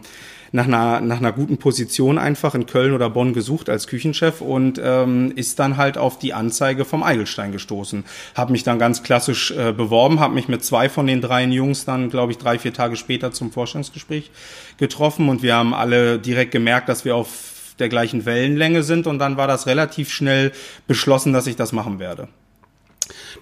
nach 0.55 0.67
einer, 0.67 1.01
nach 1.01 1.17
einer 1.17 1.33
guten 1.33 1.57
Position 1.57 2.17
einfach 2.17 2.55
in 2.55 2.65
Köln 2.65 2.93
oder 2.93 3.09
Bonn 3.09 3.33
gesucht 3.33 3.69
als 3.69 3.87
Küchenchef 3.87 4.39
und 4.39 4.79
ähm, 4.81 5.33
ist 5.35 5.59
dann 5.59 5.75
halt 5.75 5.97
auf 5.97 6.17
die 6.17 6.33
Anzeige 6.33 6.85
vom 6.85 7.03
Eigelstein 7.03 7.51
gestoßen. 7.51 8.05
Habe 8.35 8.53
mich 8.53 8.63
dann 8.63 8.79
ganz 8.79 9.03
klassisch 9.03 9.51
äh, 9.51 9.73
beworben, 9.73 10.21
habe 10.21 10.33
mich 10.33 10.47
mit 10.47 10.63
zwei 10.63 10.87
von 10.87 11.07
den 11.07 11.19
dreien 11.19 11.51
Jungs 11.51 11.83
dann, 11.83 12.09
glaube 12.09 12.31
ich, 12.31 12.37
drei, 12.37 12.57
vier 12.57 12.73
Tage 12.73 12.95
später 12.95 13.33
zum 13.33 13.51
Vorstellungsgespräch 13.51 14.31
getroffen 14.77 15.27
und 15.27 15.43
wir 15.43 15.55
haben 15.55 15.73
alle 15.73 16.19
direkt 16.19 16.51
gemerkt, 16.51 16.87
dass 16.87 17.03
wir 17.03 17.17
auf 17.17 17.75
der 17.77 17.89
gleichen 17.89 18.25
Wellenlänge 18.25 18.83
sind 18.83 19.07
und 19.07 19.19
dann 19.19 19.35
war 19.35 19.47
das 19.47 19.67
relativ 19.67 20.09
schnell 20.09 20.53
beschlossen, 20.87 21.33
dass 21.33 21.47
ich 21.47 21.57
das 21.57 21.73
machen 21.73 21.99
werde. 21.99 22.29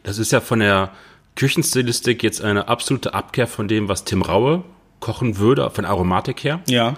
Das 0.02 0.18
ist 0.18 0.32
ja 0.32 0.42
von 0.42 0.60
der 0.60 0.90
Küchenstilistik 1.36 2.24
jetzt 2.24 2.42
eine 2.42 2.68
absolute 2.68 3.14
Abkehr 3.14 3.46
von 3.46 3.68
dem, 3.68 3.88
was 3.88 4.04
Tim 4.04 4.24
Raue 4.24 4.64
kochen 5.04 5.38
würde, 5.38 5.70
von 5.70 5.84
Aromatik 5.84 6.46
her. 6.46 6.62
Ja. 6.66 6.96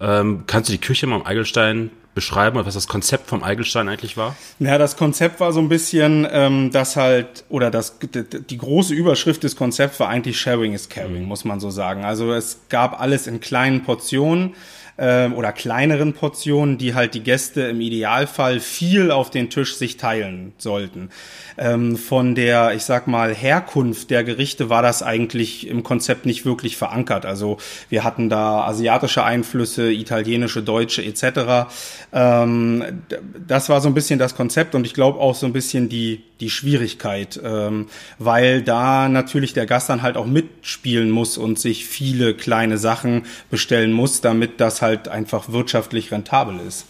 Ähm, 0.00 0.42
kannst 0.48 0.68
du 0.68 0.72
die 0.72 0.80
Küche 0.80 1.06
mal 1.06 1.16
am 1.16 1.24
Eigelstein 1.24 1.90
beschreiben 2.12 2.56
oder 2.56 2.66
was 2.66 2.74
das 2.74 2.88
Konzept 2.88 3.28
vom 3.28 3.44
Eigelstein 3.44 3.88
eigentlich 3.88 4.16
war? 4.16 4.36
Ja, 4.58 4.76
das 4.76 4.96
Konzept 4.96 5.38
war 5.38 5.52
so 5.52 5.60
ein 5.60 5.68
bisschen, 5.68 6.26
ähm, 6.30 6.72
das 6.72 6.96
halt, 6.96 7.44
oder 7.48 7.70
das, 7.70 7.98
die 8.00 8.58
große 8.58 8.92
Überschrift 8.92 9.44
des 9.44 9.54
Konzepts 9.54 10.00
war 10.00 10.08
eigentlich 10.08 10.38
Sharing 10.38 10.72
is 10.72 10.88
Caring, 10.88 11.22
mhm. 11.22 11.28
muss 11.28 11.44
man 11.44 11.60
so 11.60 11.70
sagen. 11.70 12.04
Also 12.04 12.32
es 12.32 12.62
gab 12.68 13.00
alles 13.00 13.28
in 13.28 13.38
kleinen 13.38 13.84
Portionen 13.84 14.54
ähm, 14.98 15.34
oder 15.34 15.52
kleineren 15.52 16.12
Portionen, 16.12 16.78
die 16.78 16.94
halt 16.94 17.14
die 17.14 17.22
Gäste 17.22 17.62
im 17.62 17.80
Idealfall 17.80 18.60
viel 18.60 19.10
auf 19.10 19.30
den 19.30 19.50
Tisch 19.50 19.74
sich 19.76 19.96
teilen 19.96 20.52
sollten. 20.58 21.10
Ähm, 21.56 21.96
von 21.96 22.34
der, 22.34 22.74
ich 22.74 22.84
sag 22.84 23.06
mal, 23.06 23.34
Herkunft 23.34 24.10
der 24.10 24.24
Gerichte 24.24 24.70
war 24.70 24.82
das 24.82 25.02
eigentlich 25.02 25.68
im 25.68 25.82
Konzept 25.82 26.26
nicht 26.26 26.44
wirklich 26.44 26.76
verankert. 26.76 27.26
Also 27.26 27.58
wir 27.88 28.04
hatten 28.04 28.28
da 28.28 28.64
asiatische 28.64 29.24
Einflüsse, 29.24 29.92
italienische, 29.92 30.62
deutsche 30.62 31.04
etc. 31.04 31.68
Ähm, 32.12 33.02
das 33.46 33.68
war 33.68 33.80
so 33.80 33.88
ein 33.88 33.94
bisschen 33.94 34.18
das 34.18 34.34
Konzept 34.34 34.74
und 34.74 34.86
ich 34.86 34.94
glaube 34.94 35.20
auch 35.20 35.34
so 35.34 35.46
ein 35.46 35.52
bisschen 35.52 35.88
die, 35.88 36.22
die 36.40 36.50
Schwierigkeit, 36.50 37.40
ähm, 37.42 37.86
weil 38.18 38.62
da 38.62 39.08
natürlich 39.08 39.52
der 39.52 39.66
Gast 39.66 39.88
dann 39.88 40.02
halt 40.02 40.16
auch 40.16 40.26
mitspielen 40.26 41.10
muss 41.10 41.38
und 41.38 41.58
sich 41.58 41.86
viele 41.86 42.34
kleine 42.34 42.78
Sachen 42.78 43.22
bestellen 43.50 43.92
muss, 43.92 44.20
damit 44.20 44.60
das 44.60 44.82
halt 44.84 45.08
einfach 45.08 45.48
wirtschaftlich 45.48 46.12
rentabel 46.12 46.60
ist. 46.60 46.86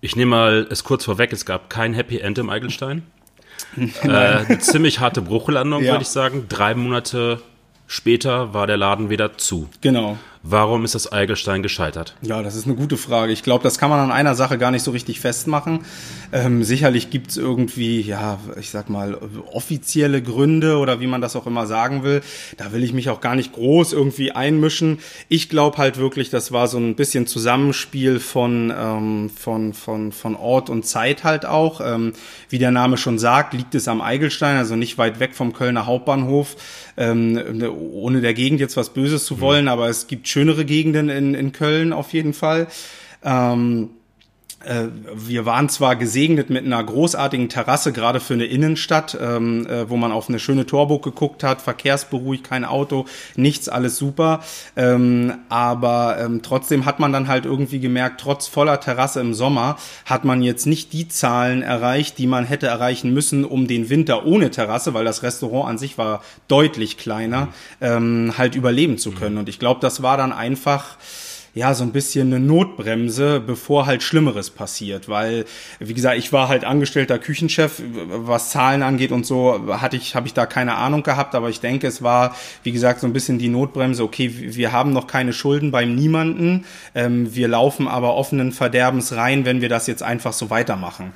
Ich 0.00 0.16
nehme 0.16 0.30
mal 0.30 0.66
es 0.70 0.82
kurz 0.84 1.04
vorweg, 1.04 1.32
es 1.32 1.44
gab 1.44 1.68
kein 1.68 1.92
Happy 1.92 2.18
End 2.18 2.38
im 2.38 2.48
Eigelstein. 2.48 3.02
äh, 4.02 4.08
eine 4.08 4.58
ziemlich 4.58 5.00
harte 5.00 5.20
Bruchlandung, 5.20 5.84
ja. 5.84 5.92
würde 5.92 6.02
ich 6.02 6.08
sagen. 6.08 6.46
Drei 6.48 6.74
Monate 6.74 7.42
später 7.86 8.54
war 8.54 8.66
der 8.66 8.78
Laden 8.78 9.10
wieder 9.10 9.36
zu. 9.36 9.68
Genau. 9.82 10.18
Warum 10.42 10.86
ist 10.86 10.94
das 10.94 11.12
Eigelstein 11.12 11.62
gescheitert? 11.62 12.16
Ja, 12.22 12.42
das 12.42 12.54
ist 12.54 12.64
eine 12.64 12.74
gute 12.74 12.96
Frage. 12.96 13.30
Ich 13.30 13.42
glaube, 13.42 13.62
das 13.62 13.76
kann 13.76 13.90
man 13.90 13.98
an 13.98 14.10
einer 14.10 14.34
Sache 14.34 14.56
gar 14.56 14.70
nicht 14.70 14.82
so 14.82 14.90
richtig 14.90 15.20
festmachen. 15.20 15.80
Ähm, 16.32 16.64
sicherlich 16.64 17.10
gibt 17.10 17.30
es 17.32 17.36
irgendwie, 17.36 18.00
ja, 18.00 18.38
ich 18.58 18.70
sag 18.70 18.88
mal, 18.88 19.18
offizielle 19.52 20.22
Gründe 20.22 20.78
oder 20.78 20.98
wie 21.00 21.06
man 21.06 21.20
das 21.20 21.36
auch 21.36 21.46
immer 21.46 21.66
sagen 21.66 22.04
will. 22.04 22.22
Da 22.56 22.72
will 22.72 22.82
ich 22.82 22.94
mich 22.94 23.10
auch 23.10 23.20
gar 23.20 23.34
nicht 23.34 23.52
groß 23.52 23.92
irgendwie 23.92 24.32
einmischen. 24.32 25.00
Ich 25.28 25.50
glaube 25.50 25.76
halt 25.76 25.98
wirklich, 25.98 26.30
das 26.30 26.52
war 26.52 26.68
so 26.68 26.78
ein 26.78 26.96
bisschen 26.96 27.26
Zusammenspiel 27.26 28.18
von, 28.18 28.72
ähm, 28.74 29.28
von, 29.28 29.74
von, 29.74 30.10
von 30.10 30.36
Ort 30.36 30.70
und 30.70 30.86
Zeit 30.86 31.22
halt 31.22 31.44
auch. 31.44 31.82
Ähm, 31.84 32.14
wie 32.48 32.58
der 32.58 32.70
Name 32.70 32.96
schon 32.96 33.18
sagt, 33.18 33.52
liegt 33.52 33.74
es 33.74 33.88
am 33.88 34.00
Eigelstein, 34.00 34.56
also 34.56 34.74
nicht 34.74 34.96
weit 34.96 35.20
weg 35.20 35.34
vom 35.34 35.52
Kölner 35.52 35.84
Hauptbahnhof. 35.84 36.56
Ähm, 36.96 37.62
ohne 37.92 38.20
der 38.20 38.34
Gegend 38.34 38.60
jetzt 38.60 38.76
was 38.76 38.90
Böses 38.90 39.24
zu 39.24 39.36
mhm. 39.36 39.40
wollen, 39.40 39.64
mhm. 39.64 39.70
aber 39.70 39.88
es 39.88 40.06
gibt 40.06 40.29
schönere 40.30 40.64
Gegenden 40.64 41.08
in, 41.08 41.34
in 41.34 41.52
Köln 41.52 41.92
auf 41.92 42.12
jeden 42.12 42.32
Fall. 42.32 42.68
Ähm, 43.22 43.90
äh, 43.90 43.99
wir 44.62 45.46
waren 45.46 45.70
zwar 45.70 45.96
gesegnet 45.96 46.50
mit 46.50 46.66
einer 46.66 46.84
großartigen 46.84 47.48
Terrasse, 47.48 47.92
gerade 47.92 48.20
für 48.20 48.34
eine 48.34 48.44
Innenstadt, 48.44 49.16
ähm, 49.18 49.66
äh, 49.66 49.88
wo 49.88 49.96
man 49.96 50.12
auf 50.12 50.28
eine 50.28 50.38
schöne 50.38 50.66
Torburg 50.66 51.02
geguckt 51.02 51.42
hat, 51.42 51.62
verkehrsberuhigt, 51.62 52.44
kein 52.44 52.66
Auto, 52.66 53.06
nichts, 53.36 53.70
alles 53.70 53.96
super. 53.96 54.40
Ähm, 54.76 55.32
aber 55.48 56.18
ähm, 56.20 56.42
trotzdem 56.42 56.84
hat 56.84 57.00
man 57.00 57.10
dann 57.10 57.26
halt 57.26 57.46
irgendwie 57.46 57.80
gemerkt, 57.80 58.20
trotz 58.20 58.48
voller 58.48 58.80
Terrasse 58.80 59.20
im 59.20 59.32
Sommer 59.32 59.78
hat 60.04 60.26
man 60.26 60.42
jetzt 60.42 60.66
nicht 60.66 60.92
die 60.92 61.08
Zahlen 61.08 61.62
erreicht, 61.62 62.18
die 62.18 62.26
man 62.26 62.44
hätte 62.44 62.66
erreichen 62.66 63.14
müssen, 63.14 63.46
um 63.46 63.66
den 63.66 63.88
Winter 63.88 64.26
ohne 64.26 64.50
Terrasse, 64.50 64.92
weil 64.92 65.06
das 65.06 65.22
Restaurant 65.22 65.70
an 65.70 65.78
sich 65.78 65.96
war 65.96 66.22
deutlich 66.48 66.98
kleiner, 66.98 67.48
mhm. 67.80 68.36
halt 68.36 68.54
überleben 68.54 68.98
zu 68.98 69.12
können. 69.12 69.38
Und 69.38 69.48
ich 69.48 69.58
glaube, 69.58 69.80
das 69.80 70.02
war 70.02 70.18
dann 70.18 70.32
einfach 70.32 70.98
ja, 71.54 71.74
so 71.74 71.82
ein 71.82 71.92
bisschen 71.92 72.28
eine 72.28 72.44
Notbremse, 72.44 73.40
bevor 73.40 73.86
halt 73.86 74.02
Schlimmeres 74.02 74.50
passiert. 74.50 75.08
Weil, 75.08 75.44
wie 75.78 75.94
gesagt, 75.94 76.18
ich 76.18 76.32
war 76.32 76.48
halt 76.48 76.64
angestellter 76.64 77.18
Küchenchef, 77.18 77.82
was 77.82 78.50
Zahlen 78.50 78.82
angeht 78.82 79.12
und 79.12 79.26
so, 79.26 79.60
hatte 79.80 79.96
ich, 79.96 80.14
habe 80.14 80.26
ich 80.26 80.34
da 80.34 80.46
keine 80.46 80.76
Ahnung 80.76 81.02
gehabt, 81.02 81.34
aber 81.34 81.48
ich 81.48 81.60
denke, 81.60 81.86
es 81.86 82.02
war, 82.02 82.36
wie 82.62 82.72
gesagt, 82.72 83.00
so 83.00 83.06
ein 83.06 83.12
bisschen 83.12 83.38
die 83.38 83.48
Notbremse, 83.48 84.04
okay, 84.04 84.32
wir 84.32 84.72
haben 84.72 84.92
noch 84.92 85.06
keine 85.06 85.32
Schulden 85.32 85.70
beim 85.70 85.94
niemanden, 85.94 86.64
ähm, 86.94 87.34
wir 87.34 87.48
laufen 87.48 87.88
aber 87.88 88.14
offenen 88.14 88.52
Verderbens 88.52 89.14
rein, 89.14 89.44
wenn 89.44 89.60
wir 89.60 89.68
das 89.68 89.86
jetzt 89.86 90.02
einfach 90.02 90.32
so 90.32 90.50
weitermachen. 90.50 91.12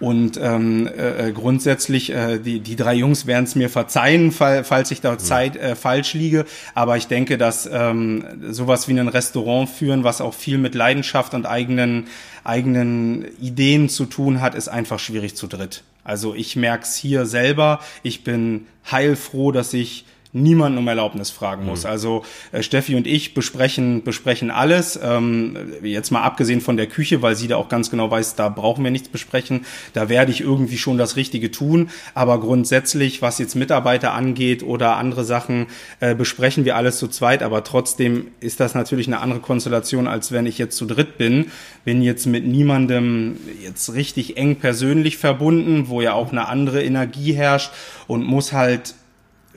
Und 0.00 0.38
ähm, 0.40 0.86
äh, 0.86 1.28
äh, 1.28 1.32
grundsätzlich, 1.32 2.10
äh, 2.10 2.38
die, 2.38 2.60
die 2.60 2.76
drei 2.76 2.94
Jungs 2.94 3.26
werden 3.26 3.44
es 3.44 3.56
mir 3.56 3.68
verzeihen, 3.68 4.30
fall, 4.30 4.62
falls 4.62 4.90
ich 4.90 5.00
da. 5.00 5.18
Zeit 5.18 5.56
äh, 5.56 5.74
falsch 5.74 6.14
liege. 6.14 6.44
Aber 6.74 6.96
ich 6.96 7.08
denke, 7.08 7.38
dass 7.38 7.68
ähm, 7.70 8.24
sowas 8.50 8.86
wie 8.86 8.98
ein 8.98 9.08
Restaurant 9.08 9.68
führen, 9.68 10.04
was 10.04 10.20
auch 10.20 10.34
viel 10.34 10.58
mit 10.58 10.74
Leidenschaft 10.74 11.34
und 11.34 11.46
eigenen, 11.46 12.06
eigenen 12.44 13.26
Ideen 13.40 13.88
zu 13.88 14.04
tun 14.04 14.40
hat, 14.40 14.54
ist 14.54 14.68
einfach 14.68 15.00
schwierig 15.00 15.34
zu 15.34 15.48
dritt. 15.48 15.82
Also 16.04 16.34
ich 16.34 16.54
merk's 16.54 16.96
hier 16.96 17.26
selber. 17.26 17.80
Ich 18.02 18.22
bin 18.22 18.66
heilfroh, 18.90 19.50
dass 19.52 19.74
ich 19.74 20.06
niemanden 20.32 20.78
um 20.78 20.88
Erlaubnis 20.88 21.30
fragen 21.30 21.64
muss. 21.64 21.84
Mhm. 21.84 21.90
Also 21.90 22.24
äh, 22.52 22.62
Steffi 22.62 22.94
und 22.94 23.06
ich 23.06 23.34
besprechen 23.34 24.02
besprechen 24.02 24.50
alles. 24.50 24.98
Ähm, 25.02 25.56
jetzt 25.82 26.10
mal 26.10 26.22
abgesehen 26.22 26.60
von 26.60 26.76
der 26.76 26.86
Küche, 26.86 27.22
weil 27.22 27.34
sie 27.34 27.48
da 27.48 27.56
auch 27.56 27.68
ganz 27.68 27.90
genau 27.90 28.10
weiß, 28.10 28.34
da 28.34 28.48
brauchen 28.48 28.84
wir 28.84 28.90
nichts 28.90 29.08
besprechen. 29.08 29.64
Da 29.94 30.08
werde 30.08 30.30
ich 30.30 30.40
irgendwie 30.40 30.78
schon 30.78 30.98
das 30.98 31.16
Richtige 31.16 31.50
tun. 31.50 31.90
Aber 32.14 32.40
grundsätzlich, 32.40 33.22
was 33.22 33.38
jetzt 33.38 33.54
Mitarbeiter 33.54 34.12
angeht 34.12 34.62
oder 34.62 34.96
andere 34.96 35.24
Sachen, 35.24 35.66
äh, 36.00 36.14
besprechen 36.14 36.64
wir 36.64 36.76
alles 36.76 36.98
zu 36.98 37.08
zweit. 37.08 37.42
Aber 37.42 37.64
trotzdem 37.64 38.28
ist 38.40 38.60
das 38.60 38.74
natürlich 38.74 39.06
eine 39.06 39.20
andere 39.20 39.40
Konstellation, 39.40 40.06
als 40.06 40.32
wenn 40.32 40.46
ich 40.46 40.58
jetzt 40.58 40.76
zu 40.76 40.86
dritt 40.86 41.18
bin. 41.18 41.46
Bin 41.84 42.02
jetzt 42.02 42.26
mit 42.26 42.46
niemandem 42.46 43.38
jetzt 43.62 43.94
richtig 43.94 44.36
eng 44.36 44.56
persönlich 44.56 45.16
verbunden, 45.16 45.88
wo 45.88 46.02
ja 46.02 46.12
auch 46.12 46.32
eine 46.32 46.48
andere 46.48 46.82
Energie 46.82 47.32
herrscht 47.32 47.72
und 48.06 48.24
muss 48.24 48.52
halt 48.52 48.94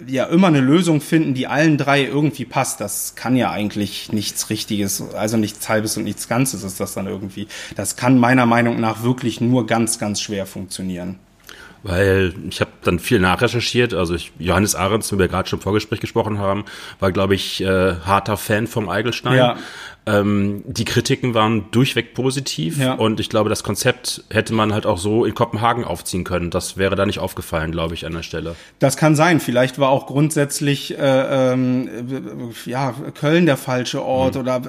ja 0.07 0.25
immer 0.25 0.47
eine 0.47 0.61
Lösung 0.61 1.01
finden, 1.01 1.33
die 1.33 1.47
allen 1.47 1.77
drei 1.77 2.03
irgendwie 2.03 2.45
passt. 2.45 2.81
Das 2.81 3.15
kann 3.15 3.35
ja 3.35 3.51
eigentlich 3.51 4.11
nichts 4.11 4.49
Richtiges, 4.49 5.01
also 5.13 5.37
nichts 5.37 5.67
Halbes 5.69 5.97
und 5.97 6.03
nichts 6.03 6.27
Ganzes 6.27 6.63
ist 6.63 6.79
das 6.79 6.93
dann 6.93 7.07
irgendwie. 7.07 7.47
Das 7.75 7.95
kann 7.95 8.17
meiner 8.17 8.45
Meinung 8.45 8.79
nach 8.79 9.03
wirklich 9.03 9.41
nur 9.41 9.65
ganz, 9.67 9.99
ganz 9.99 10.21
schwer 10.21 10.45
funktionieren. 10.45 11.19
Weil 11.83 12.33
ich 12.47 12.61
habe 12.61 12.71
dann 12.83 12.99
viel 12.99 13.19
nachrecherchiert. 13.19 13.95
Also 13.95 14.13
ich, 14.13 14.31
Johannes 14.37 14.75
Ahrens, 14.75 15.11
wie 15.11 15.17
wir 15.17 15.27
gerade 15.27 15.49
schon 15.49 15.57
im 15.57 15.63
Vorgespräch 15.63 15.99
gesprochen 15.99 16.37
haben, 16.37 16.65
war, 16.99 17.11
glaube 17.11 17.33
ich, 17.33 17.61
äh, 17.61 17.95
harter 17.95 18.37
Fan 18.37 18.67
vom 18.67 18.87
Eigelstein. 18.87 19.35
Ja. 19.35 19.57
Ähm, 20.07 20.63
die 20.65 20.83
Kritiken 20.83 21.35
waren 21.35 21.65
durchweg 21.69 22.15
positiv 22.15 22.79
ja. 22.79 22.95
und 22.95 23.19
ich 23.19 23.29
glaube, 23.29 23.49
das 23.51 23.61
Konzept 23.61 24.23
hätte 24.31 24.51
man 24.51 24.73
halt 24.73 24.87
auch 24.87 24.97
so 24.97 25.25
in 25.25 25.35
Kopenhagen 25.35 25.83
aufziehen 25.83 26.23
können. 26.23 26.49
Das 26.49 26.75
wäre 26.75 26.95
da 26.95 27.05
nicht 27.05 27.19
aufgefallen, 27.19 27.71
glaube 27.71 27.93
ich, 27.93 28.07
an 28.07 28.13
der 28.13 28.23
Stelle. 28.23 28.55
Das 28.79 28.97
kann 28.97 29.15
sein. 29.15 29.39
Vielleicht 29.39 29.77
war 29.77 29.89
auch 29.89 30.07
grundsätzlich 30.07 30.97
äh, 30.97 31.51
ähm, 31.53 31.87
ja 32.65 32.95
Köln 33.13 33.45
der 33.45 33.57
falsche 33.57 34.03
Ort 34.03 34.33
mhm. 34.33 34.41
oder 34.41 34.61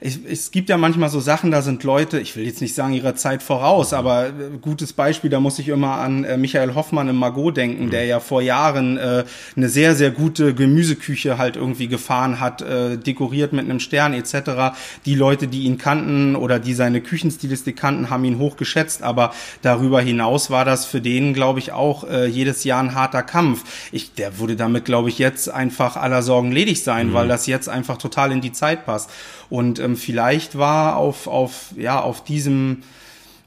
ich, 0.00 0.20
es 0.30 0.52
gibt 0.52 0.68
ja 0.68 0.76
manchmal 0.76 1.08
so 1.08 1.18
Sachen, 1.18 1.50
da 1.50 1.62
sind 1.62 1.82
Leute, 1.82 2.20
ich 2.20 2.36
will 2.36 2.46
jetzt 2.46 2.60
nicht 2.60 2.76
sagen 2.76 2.92
ihrer 2.92 3.16
Zeit 3.16 3.42
voraus, 3.42 3.90
mhm. 3.90 3.98
aber 3.98 4.28
äh, 4.28 4.32
gutes 4.60 4.92
Beispiel, 4.92 5.30
da 5.30 5.40
muss 5.40 5.58
ich 5.58 5.66
immer 5.66 5.94
an 5.94 6.22
äh, 6.22 6.36
Michael 6.36 6.76
Hoffmann 6.76 7.08
im 7.08 7.16
Margot 7.16 7.56
denken, 7.56 7.86
mhm. 7.86 7.90
der 7.90 8.04
ja 8.04 8.20
vor 8.20 8.40
Jahren 8.40 8.98
äh, 8.98 9.24
eine 9.56 9.68
sehr 9.68 9.96
sehr 9.96 10.12
gute 10.12 10.54
Gemüseküche 10.54 11.38
halt 11.38 11.56
irgendwie 11.56 11.88
gefahren 11.88 12.38
hat, 12.38 12.62
äh, 12.62 12.96
dekoriert 12.96 13.52
mit 13.52 13.64
einem 13.64 13.80
Stern 13.80 14.14
etc 14.14 14.59
die 15.04 15.14
Leute, 15.14 15.48
die 15.48 15.62
ihn 15.62 15.78
kannten 15.78 16.36
oder 16.36 16.58
die 16.58 16.74
seine 16.74 17.00
Küchenstilistik 17.00 17.76
kannten, 17.76 18.10
haben 18.10 18.24
ihn 18.24 18.38
hoch 18.38 18.56
geschätzt. 18.56 19.02
Aber 19.02 19.32
darüber 19.62 20.00
hinaus 20.00 20.50
war 20.50 20.64
das 20.64 20.86
für 20.86 21.00
den, 21.00 21.34
glaube 21.34 21.58
ich, 21.58 21.72
auch 21.72 22.04
äh, 22.04 22.26
jedes 22.26 22.64
Jahr 22.64 22.82
ein 22.82 22.94
harter 22.94 23.22
Kampf. 23.22 23.64
Ich, 23.92 24.14
der 24.14 24.38
würde 24.38 24.56
damit, 24.56 24.84
glaube 24.84 25.08
ich, 25.08 25.18
jetzt 25.18 25.48
einfach 25.48 25.96
aller 25.96 26.22
Sorgen 26.22 26.52
ledig 26.52 26.82
sein, 26.82 27.08
mhm. 27.08 27.14
weil 27.14 27.28
das 27.28 27.46
jetzt 27.46 27.68
einfach 27.68 27.98
total 27.98 28.32
in 28.32 28.40
die 28.40 28.52
Zeit 28.52 28.86
passt. 28.86 29.10
Und 29.48 29.78
ähm, 29.78 29.96
vielleicht 29.96 30.56
war 30.56 30.96
auf, 30.96 31.26
auf, 31.26 31.72
ja, 31.76 32.00
auf 32.00 32.22
diesem 32.24 32.82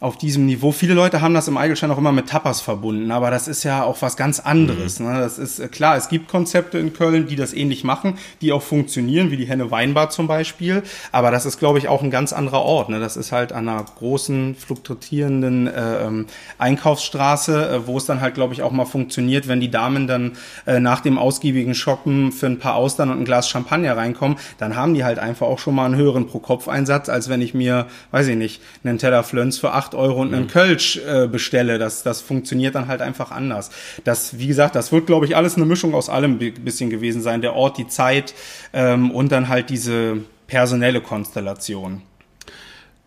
auf 0.04 0.18
diesem 0.18 0.46
Niveau. 0.46 0.74
Viele 0.74 0.94
Leute 0.96 1.22
haben 1.22 1.34
das 1.34 1.48
im 1.48 1.56
Eigelstein 1.56 1.90
auch 1.90 1.98
immer 1.98 2.12
mit 2.12 2.28
Tapas 2.28 2.60
verbunden, 2.60 3.10
aber 3.10 3.32
das 3.32 3.48
ist 3.48 3.64
ja 3.64 3.84
auch 3.84 4.02
was 4.02 4.18
ganz 4.18 4.42
anderes. 4.42 5.00
Mhm. 5.00 5.08
Ne? 5.08 5.20
Das 5.20 5.40
ist 5.40 5.60
äh, 5.60 5.70
klar, 5.70 5.96
es 5.96 6.10
gibt 6.10 6.28
Konzepte 6.28 6.78
in 6.78 6.92
Köln, 6.92 7.26
die 7.26 7.38
das 7.38 7.54
ähnlich 7.54 7.86
machen, 7.86 8.18
die 8.42 8.52
auch 8.52 8.62
funktionieren, 8.62 9.32
wie 9.32 9.38
die 9.38 9.46
Henne 9.46 9.72
Weinbar 9.72 10.10
zum 10.10 10.28
Beispiel. 10.28 10.84
Aber 11.14 11.32
das 11.32 11.46
ist, 11.46 11.58
glaube 11.58 11.80
ich, 11.80 11.88
auch 11.88 12.04
ein 12.04 12.12
ganz 12.12 12.34
anderer 12.34 12.64
Ort. 12.64 12.90
Ne? 12.90 13.00
Das 13.00 13.16
ist 13.16 13.32
halt 13.32 13.54
an 13.54 13.70
einer 13.70 13.82
großen, 13.82 14.56
fluktuierenden 14.56 15.68
äh, 15.68 16.06
ähm, 16.06 16.26
Einkaufsstraße, 16.58 17.70
äh, 17.70 17.88
wo 17.88 17.98
es 17.98 18.06
dann 18.06 18.20
halt, 18.20 18.34
glaube 18.34 18.54
ich, 18.54 18.62
auch 18.62 18.72
mal 18.72 18.84
funktioniert, 18.84 19.48
wenn 19.48 19.62
die 19.62 19.72
Damen 19.72 20.06
dann 20.06 20.34
äh, 20.66 20.82
nach 20.82 21.00
dem 21.00 21.18
ausgiebigen 21.18 21.76
Shoppen 21.76 22.34
für 22.34 22.48
ein 22.48 22.60
paar 22.60 22.76
Austern 22.76 23.10
und 23.10 23.20
ein 23.20 23.26
Glas 23.26 23.48
Champagner 23.48 23.96
reinkommen, 23.96 24.38
dann 24.58 24.76
haben 24.76 24.96
die 24.96 25.06
halt 25.06 25.18
einfach 25.18 25.48
auch 25.48 25.60
schon 25.60 25.76
mal 25.76 25.86
einen 25.86 25.96
höheren 25.96 26.28
Pro-Kopf-Einsatz, 26.28 27.08
als 27.08 27.30
wenn 27.30 27.42
ich 27.42 27.54
mir, 27.54 27.88
weiß 28.12 28.28
ich 28.28 28.36
nicht, 28.36 28.62
einen 28.84 28.98
Teller 28.98 29.24
Flöns 29.24 29.60
für 29.60 29.72
acht 29.72 29.93
8 29.94 29.96
Euro 29.96 30.22
und 30.22 30.34
einen 30.34 30.46
mhm. 30.46 30.50
Kölsch 30.50 30.98
äh, 30.98 31.28
bestelle. 31.28 31.78
Das, 31.78 32.04
das 32.04 32.22
funktioniert 32.22 32.76
dann 32.76 32.88
halt 32.88 33.02
einfach 33.02 33.32
anders. 33.32 33.70
Das, 34.04 34.38
wie 34.40 34.48
gesagt, 34.48 34.76
das 34.76 34.92
wird, 34.92 35.06
glaube 35.06 35.26
ich, 35.26 35.36
alles 35.36 35.56
eine 35.56 35.66
Mischung 35.66 35.94
aus 35.94 36.10
allem 36.10 36.38
bisschen 36.38 36.90
gewesen 36.90 37.22
sein. 37.22 37.42
Der 37.42 37.54
Ort, 37.54 37.78
die 37.78 37.88
Zeit 37.88 38.34
ähm, 38.74 39.12
und 39.12 39.32
dann 39.32 39.48
halt 39.48 39.70
diese 39.70 40.18
personelle 40.48 41.02
Konstellation. 41.02 42.02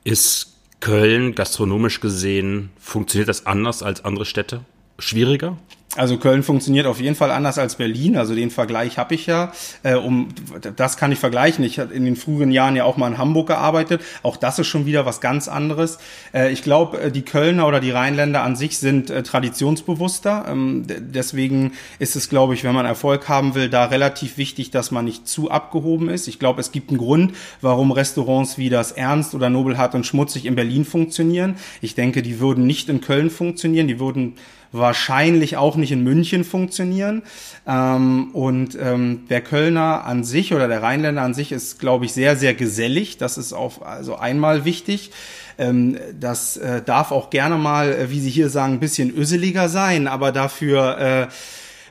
Ist 0.04 0.54
Köln 0.80 1.34
gastronomisch 1.34 2.00
gesehen, 2.00 2.70
funktioniert 2.78 3.28
das 3.28 3.46
anders 3.46 3.82
als 3.82 4.04
andere 4.04 4.24
Städte? 4.24 4.60
Schwieriger? 4.98 5.56
Also 5.94 6.18
Köln 6.18 6.42
funktioniert 6.42 6.86
auf 6.86 7.00
jeden 7.00 7.14
Fall 7.14 7.30
anders 7.30 7.58
als 7.58 7.76
Berlin. 7.76 8.16
Also 8.16 8.34
den 8.34 8.50
Vergleich 8.50 8.98
habe 8.98 9.14
ich 9.14 9.26
ja. 9.26 9.52
Äh, 9.82 9.94
um 9.94 10.28
das 10.76 10.96
kann 10.96 11.12
ich 11.12 11.18
vergleichen. 11.18 11.64
Ich 11.64 11.78
habe 11.78 11.94
in 11.94 12.04
den 12.04 12.16
früheren 12.16 12.50
Jahren 12.50 12.76
ja 12.76 12.84
auch 12.84 12.96
mal 12.96 13.08
in 13.08 13.18
Hamburg 13.18 13.46
gearbeitet. 13.48 14.02
Auch 14.22 14.36
das 14.36 14.58
ist 14.58 14.66
schon 14.66 14.84
wieder 14.84 15.06
was 15.06 15.20
ganz 15.20 15.48
anderes. 15.48 15.98
Äh, 16.34 16.52
ich 16.52 16.62
glaube, 16.62 17.00
äh, 17.00 17.10
die 17.10 17.22
Kölner 17.22 17.66
oder 17.66 17.80
die 17.80 17.92
Rheinländer 17.92 18.42
an 18.42 18.56
sich 18.56 18.78
sind 18.78 19.10
äh, 19.10 19.22
traditionsbewusster. 19.22 20.44
Ähm, 20.48 20.84
deswegen 20.86 21.72
ist 21.98 22.14
es, 22.14 22.28
glaube 22.28 22.54
ich, 22.54 22.64
wenn 22.64 22.74
man 22.74 22.84
Erfolg 22.84 23.28
haben 23.28 23.54
will, 23.54 23.70
da 23.70 23.86
relativ 23.86 24.36
wichtig, 24.36 24.70
dass 24.70 24.90
man 24.90 25.06
nicht 25.06 25.26
zu 25.26 25.50
abgehoben 25.50 26.10
ist. 26.10 26.28
Ich 26.28 26.38
glaube, 26.38 26.60
es 26.60 26.72
gibt 26.72 26.90
einen 26.90 26.98
Grund, 26.98 27.34
warum 27.62 27.90
Restaurants 27.90 28.58
wie 28.58 28.68
das 28.68 28.92
Ernst 28.92 29.34
oder 29.34 29.48
Nobelhart 29.48 29.94
und 29.94 30.04
Schmutzig 30.04 30.44
in 30.44 30.56
Berlin 30.56 30.84
funktionieren. 30.84 31.56
Ich 31.80 31.94
denke, 31.94 32.22
die 32.22 32.38
würden 32.38 32.66
nicht 32.66 32.90
in 32.90 33.00
Köln 33.00 33.30
funktionieren. 33.30 33.88
Die 33.88 33.98
würden 33.98 34.34
wahrscheinlich 34.78 35.56
auch 35.56 35.76
nicht 35.76 35.92
in 35.92 36.02
München 36.02 36.44
funktionieren. 36.44 37.22
Ähm, 37.66 38.30
und 38.32 38.76
ähm, 38.80 39.26
der 39.28 39.40
Kölner 39.40 40.04
an 40.04 40.24
sich 40.24 40.54
oder 40.54 40.68
der 40.68 40.82
Rheinländer 40.82 41.22
an 41.22 41.34
sich 41.34 41.52
ist, 41.52 41.78
glaube 41.78 42.04
ich, 42.04 42.12
sehr, 42.12 42.36
sehr 42.36 42.54
gesellig. 42.54 43.18
Das 43.18 43.38
ist 43.38 43.52
auch 43.52 43.82
also 43.82 44.16
einmal 44.16 44.64
wichtig. 44.64 45.10
Ähm, 45.58 45.98
das 46.18 46.56
äh, 46.56 46.82
darf 46.82 47.12
auch 47.12 47.30
gerne 47.30 47.56
mal, 47.56 47.92
äh, 47.92 48.10
wie 48.10 48.20
Sie 48.20 48.30
hier 48.30 48.50
sagen, 48.50 48.74
ein 48.74 48.80
bisschen 48.80 49.14
öseliger 49.16 49.68
sein, 49.68 50.06
aber 50.06 50.32
dafür 50.32 50.98
äh, 50.98 51.26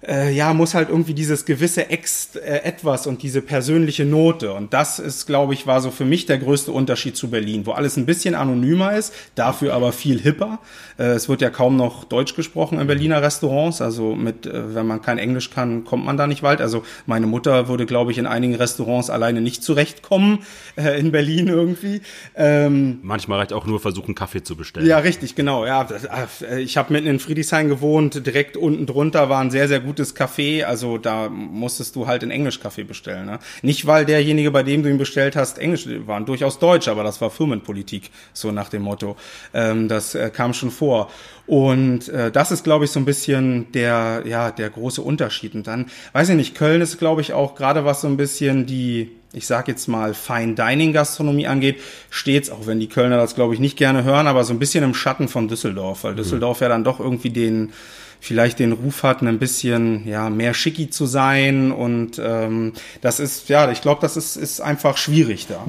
äh, 0.07 0.31
ja, 0.31 0.53
muss 0.53 0.73
halt 0.73 0.89
irgendwie 0.89 1.13
dieses 1.13 1.45
gewisse 1.45 1.89
Ex 1.89 2.35
äh, 2.35 2.63
etwas 2.63 3.07
und 3.07 3.23
diese 3.23 3.41
persönliche 3.41 4.05
Note. 4.05 4.53
Und 4.53 4.73
das 4.73 4.99
ist, 4.99 5.25
glaube 5.25 5.53
ich, 5.53 5.67
war 5.67 5.81
so 5.81 5.91
für 5.91 6.05
mich 6.05 6.25
der 6.25 6.37
größte 6.37 6.71
Unterschied 6.71 7.17
zu 7.17 7.29
Berlin, 7.29 7.65
wo 7.65 7.71
alles 7.71 7.97
ein 7.97 8.05
bisschen 8.05 8.35
anonymer 8.35 8.95
ist, 8.95 9.13
dafür 9.35 9.73
aber 9.73 9.91
viel 9.91 10.19
hipper. 10.19 10.59
Äh, 10.97 11.13
es 11.13 11.27
wird 11.29 11.41
ja 11.41 11.49
kaum 11.49 11.75
noch 11.75 12.03
Deutsch 12.03 12.35
gesprochen 12.35 12.79
in 12.79 12.87
Berliner 12.87 13.21
Restaurants. 13.21 13.81
Also 13.81 14.15
mit, 14.15 14.45
äh, 14.45 14.75
wenn 14.75 14.87
man 14.87 15.01
kein 15.01 15.17
Englisch 15.17 15.49
kann, 15.49 15.83
kommt 15.83 16.05
man 16.05 16.17
da 16.17 16.27
nicht 16.27 16.43
weit. 16.43 16.61
Also 16.61 16.83
meine 17.05 17.27
Mutter 17.27 17.67
würde, 17.67 17.85
glaube 17.85 18.11
ich, 18.11 18.17
in 18.17 18.27
einigen 18.27 18.55
Restaurants 18.55 19.09
alleine 19.09 19.41
nicht 19.41 19.63
zurechtkommen 19.63 20.39
äh, 20.75 20.99
in 20.99 21.11
Berlin 21.11 21.47
irgendwie. 21.47 22.01
Ähm, 22.35 22.99
Manchmal 23.01 23.39
reicht 23.39 23.53
auch 23.53 23.65
nur 23.65 23.79
versuchen, 23.79 24.15
Kaffee 24.15 24.43
zu 24.43 24.55
bestellen. 24.55 24.87
Ja, 24.87 24.99
richtig, 24.99 25.35
genau. 25.35 25.65
Ja, 25.65 25.87
äh, 26.41 26.61
ich 26.61 26.77
habe 26.77 26.93
mitten 26.93 27.07
in 27.07 27.19
Friedrichshain 27.19 27.69
gewohnt. 27.69 28.25
Direkt 28.25 28.57
unten 28.57 28.85
drunter 28.85 29.29
war 29.29 29.41
ein 29.41 29.51
sehr, 29.51 29.67
sehr 29.67 29.79
gutes 29.95 30.13
Café, 30.13 30.63
also 30.65 30.97
da 30.97 31.29
musstest 31.29 31.95
du 31.95 32.05
halt 32.05 32.21
in 32.21 32.29
Englisch 32.29 32.59
Kaffee 32.59 32.83
bestellen. 32.83 33.25
Ne? 33.27 33.39
Nicht, 33.61 33.87
weil 33.87 34.05
derjenige, 34.05 34.51
bei 34.51 34.61
dem 34.61 34.83
du 34.83 34.89
ihn 34.89 34.97
bestellt 34.97 35.37
hast, 35.37 35.57
Englisch 35.57 35.87
waren 36.05 36.25
durchaus 36.25 36.59
Deutsch, 36.59 36.89
aber 36.89 37.03
das 37.03 37.21
war 37.21 37.29
Firmenpolitik, 37.29 38.11
so 38.33 38.51
nach 38.51 38.67
dem 38.67 38.81
Motto. 38.81 39.15
Ähm, 39.53 39.87
das 39.87 40.13
äh, 40.13 40.29
kam 40.29 40.53
schon 40.53 40.69
vor. 40.69 41.09
Und 41.47 42.09
äh, 42.09 42.29
das 42.29 42.51
ist, 42.51 42.65
glaube 42.65 42.85
ich, 42.85 42.91
so 42.91 42.99
ein 42.99 43.05
bisschen 43.05 43.71
der, 43.71 44.23
ja, 44.25 44.51
der 44.51 44.69
große 44.69 45.01
Unterschied. 45.01 45.55
Und 45.55 45.65
dann, 45.67 45.85
weiß 46.11 46.29
ich 46.29 46.35
nicht, 46.35 46.55
Köln 46.55 46.81
ist, 46.81 46.97
glaube 46.97 47.21
ich, 47.21 47.31
auch 47.31 47.55
gerade 47.55 47.85
was 47.85 48.01
so 48.01 48.07
ein 48.07 48.17
bisschen 48.17 48.65
die, 48.65 49.11
ich 49.31 49.47
sag 49.47 49.69
jetzt 49.69 49.87
mal, 49.87 50.13
Fine 50.13 50.55
Dining 50.55 50.91
Gastronomie 50.91 51.47
angeht, 51.47 51.79
stets, 52.09 52.49
auch 52.49 52.67
wenn 52.67 52.81
die 52.81 52.89
Kölner 52.89 53.15
das, 53.15 53.35
glaube 53.35 53.53
ich, 53.53 53.61
nicht 53.61 53.77
gerne 53.77 54.03
hören, 54.03 54.27
aber 54.27 54.43
so 54.43 54.51
ein 54.51 54.59
bisschen 54.59 54.83
im 54.83 54.93
Schatten 54.93 55.29
von 55.29 55.47
Düsseldorf, 55.47 56.03
weil 56.03 56.13
mhm. 56.13 56.17
Düsseldorf 56.17 56.59
ja 56.59 56.67
dann 56.67 56.83
doch 56.83 56.99
irgendwie 56.99 57.29
den, 57.29 57.71
vielleicht 58.19 58.59
den 58.59 58.71
Ruf 58.71 59.03
hat, 59.03 59.21
ein 59.21 59.39
bisschen 59.39 60.07
ja 60.07 60.29
mehr 60.29 60.53
schicki 60.53 60.89
zu 60.89 61.05
sein 61.05 61.71
und 61.71 62.19
ähm, 62.19 62.73
das 63.01 63.19
ist 63.19 63.49
ja, 63.49 63.69
ich 63.71 63.81
glaube, 63.81 64.01
das 64.01 64.17
ist 64.17 64.35
ist 64.35 64.61
einfach 64.61 64.97
schwierig 64.97 65.47
da. 65.47 65.65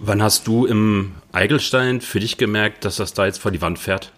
Wann 0.00 0.22
hast 0.22 0.46
du 0.46 0.66
im 0.66 1.12
Eigelstein 1.32 2.00
für 2.00 2.20
dich 2.20 2.36
gemerkt, 2.36 2.84
dass 2.84 2.96
das 2.96 3.14
da 3.14 3.26
jetzt 3.26 3.38
vor 3.38 3.50
die 3.50 3.62
Wand 3.62 3.78
fährt? 3.78 4.12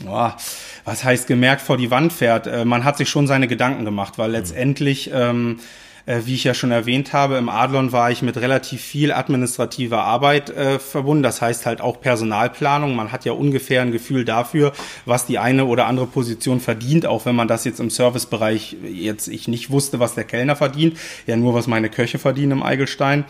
Boah, 0.00 0.36
was 0.84 1.04
heißt 1.04 1.26
gemerkt 1.26 1.62
vor 1.62 1.76
die 1.76 1.90
Wand 1.90 2.12
fährt? 2.12 2.46
Äh, 2.46 2.64
man 2.64 2.84
hat 2.84 2.96
sich 2.96 3.08
schon 3.08 3.26
seine 3.26 3.48
Gedanken 3.48 3.84
gemacht, 3.84 4.18
weil 4.18 4.30
letztendlich 4.30 5.10
ähm, 5.12 5.60
äh, 6.08 6.24
wie 6.24 6.34
ich 6.34 6.44
ja 6.44 6.54
schon 6.54 6.70
erwähnt 6.70 7.12
habe, 7.12 7.36
im 7.36 7.50
Adlon 7.50 7.92
war 7.92 8.10
ich 8.10 8.22
mit 8.22 8.38
relativ 8.38 8.80
viel 8.80 9.12
administrativer 9.12 10.02
Arbeit 10.04 10.48
äh, 10.48 10.78
verbunden. 10.78 11.22
Das 11.22 11.42
heißt 11.42 11.66
halt 11.66 11.82
auch 11.82 12.00
Personalplanung. 12.00 12.96
Man 12.96 13.12
hat 13.12 13.26
ja 13.26 13.32
ungefähr 13.32 13.82
ein 13.82 13.92
Gefühl 13.92 14.24
dafür, 14.24 14.72
was 15.04 15.26
die 15.26 15.38
eine 15.38 15.66
oder 15.66 15.86
andere 15.86 16.06
Position 16.06 16.60
verdient, 16.60 17.04
auch 17.04 17.26
wenn 17.26 17.36
man 17.36 17.46
das 17.46 17.64
jetzt 17.64 17.78
im 17.78 17.90
Servicebereich 17.90 18.78
jetzt 18.90 19.28
ich 19.28 19.48
nicht 19.48 19.70
wusste, 19.70 20.00
was 20.00 20.14
der 20.14 20.24
Kellner 20.24 20.56
verdient, 20.56 20.96
ja 21.26 21.36
nur 21.36 21.52
was 21.52 21.66
meine 21.66 21.90
Köche 21.90 22.18
verdienen 22.18 22.52
im 22.52 22.62
Eigelstein. 22.62 23.26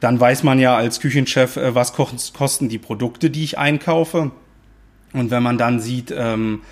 Dann 0.00 0.18
weiß 0.18 0.44
man 0.44 0.58
ja 0.58 0.74
als 0.74 1.00
Küchenchef, 1.00 1.58
äh, 1.58 1.74
was 1.74 1.92
kosten 1.92 2.70
die 2.70 2.78
Produkte, 2.78 3.28
die 3.28 3.44
ich 3.44 3.58
einkaufe. 3.58 4.30
Und 5.12 5.30
wenn 5.30 5.42
man 5.42 5.58
dann 5.58 5.78
sieht, 5.78 6.12
ähm, 6.16 6.62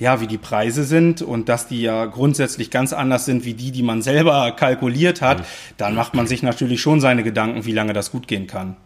ja, 0.00 0.20
wie 0.20 0.26
die 0.26 0.38
Preise 0.38 0.82
sind 0.84 1.22
und 1.22 1.48
dass 1.48 1.68
die 1.68 1.82
ja 1.82 2.06
grundsätzlich 2.06 2.70
ganz 2.70 2.92
anders 2.92 3.26
sind 3.26 3.44
wie 3.44 3.54
die, 3.54 3.70
die 3.70 3.82
man 3.82 4.00
selber 4.00 4.50
kalkuliert 4.52 5.20
hat, 5.20 5.40
mhm. 5.40 5.44
dann 5.76 5.94
macht 5.94 6.14
man 6.14 6.26
sich 6.26 6.42
natürlich 6.42 6.80
schon 6.80 7.00
seine 7.00 7.22
Gedanken, 7.22 7.66
wie 7.66 7.72
lange 7.72 7.92
das 7.92 8.10
gut 8.10 8.26
gehen 8.26 8.46
kann. 8.46 8.76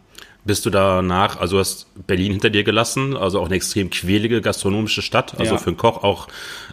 Bist 0.45 0.65
du 0.65 0.69
danach, 0.69 1.39
also 1.39 1.59
hast 1.59 1.87
Berlin 2.07 2.31
hinter 2.31 2.51
dir 2.51 2.63
gelassen, 2.63 3.17
also 3.17 3.39
auch 3.39 3.47
eine 3.47 3.55
extrem 3.55 3.89
quälige 3.89 4.41
gastronomische 4.41 5.01
Stadt, 5.01 5.39
also 5.39 5.53
ja. 5.53 5.57
für 5.57 5.67
einen 5.67 5.77
Koch 5.77 6.03
auch 6.03 6.27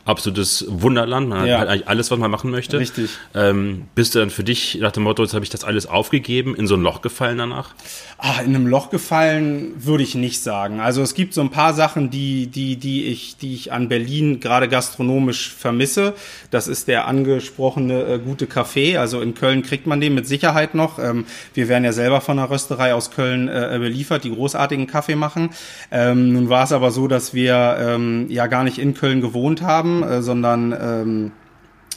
absolutes 0.04 0.64
Wunderland. 0.68 1.28
Man 1.28 1.46
ja. 1.46 1.60
hat 1.60 1.68
eigentlich 1.68 1.88
alles, 1.88 2.10
was 2.10 2.18
man 2.18 2.30
machen 2.30 2.50
möchte. 2.50 2.78
Richtig. 2.78 3.10
Ähm, 3.34 3.84
bist 3.94 4.14
du 4.14 4.18
dann 4.18 4.30
für 4.30 4.44
dich 4.44 4.78
nach 4.80 4.92
dem 4.92 5.04
Motto, 5.04 5.22
jetzt 5.22 5.34
habe 5.34 5.44
ich 5.44 5.50
das 5.50 5.64
alles 5.64 5.86
aufgegeben, 5.86 6.56
in 6.56 6.66
so 6.66 6.74
ein 6.74 6.82
Loch 6.82 7.02
gefallen 7.02 7.38
danach? 7.38 7.70
Ah, 8.18 8.40
in 8.40 8.54
einem 8.54 8.66
Loch 8.66 8.90
gefallen 8.90 9.72
würde 9.76 10.02
ich 10.02 10.14
nicht 10.14 10.42
sagen. 10.42 10.80
Also 10.80 11.02
es 11.02 11.14
gibt 11.14 11.34
so 11.34 11.40
ein 11.40 11.50
paar 11.50 11.74
Sachen, 11.74 12.10
die, 12.10 12.48
die, 12.48 12.76
die 12.76 13.06
ich, 13.06 13.36
die 13.36 13.54
ich 13.54 13.72
an 13.72 13.88
Berlin 13.88 14.40
gerade 14.40 14.68
gastronomisch 14.68 15.52
vermisse. 15.52 16.14
Das 16.50 16.68
ist 16.68 16.88
der 16.88 17.06
angesprochene 17.06 18.04
äh, 18.04 18.18
gute 18.18 18.46
Kaffee. 18.46 18.96
Also 18.96 19.20
in 19.20 19.34
Köln 19.34 19.62
kriegt 19.62 19.86
man 19.86 20.00
den 20.00 20.14
mit 20.14 20.26
Sicherheit 20.26 20.74
noch. 20.74 20.98
Ähm, 20.98 21.26
wir 21.54 21.68
werden 21.68 21.84
ja 21.84 21.92
selber 21.92 22.20
von 22.20 22.38
einer 22.38 22.50
Rösterei 22.50 22.94
aus 22.94 23.10
Köln 23.10 23.48
äh, 23.48 23.61
beliefert, 23.78 24.24
die 24.24 24.30
großartigen 24.30 24.86
Kaffee 24.86 25.16
machen. 25.16 25.50
Ähm, 25.90 26.32
nun 26.32 26.48
war 26.48 26.64
es 26.64 26.72
aber 26.72 26.90
so, 26.90 27.08
dass 27.08 27.34
wir 27.34 27.76
ähm, 27.78 28.26
ja 28.28 28.46
gar 28.46 28.64
nicht 28.64 28.78
in 28.78 28.94
Köln 28.94 29.20
gewohnt 29.20 29.62
haben, 29.62 30.02
äh, 30.02 30.22
sondern 30.22 30.72
ähm, 30.72 31.32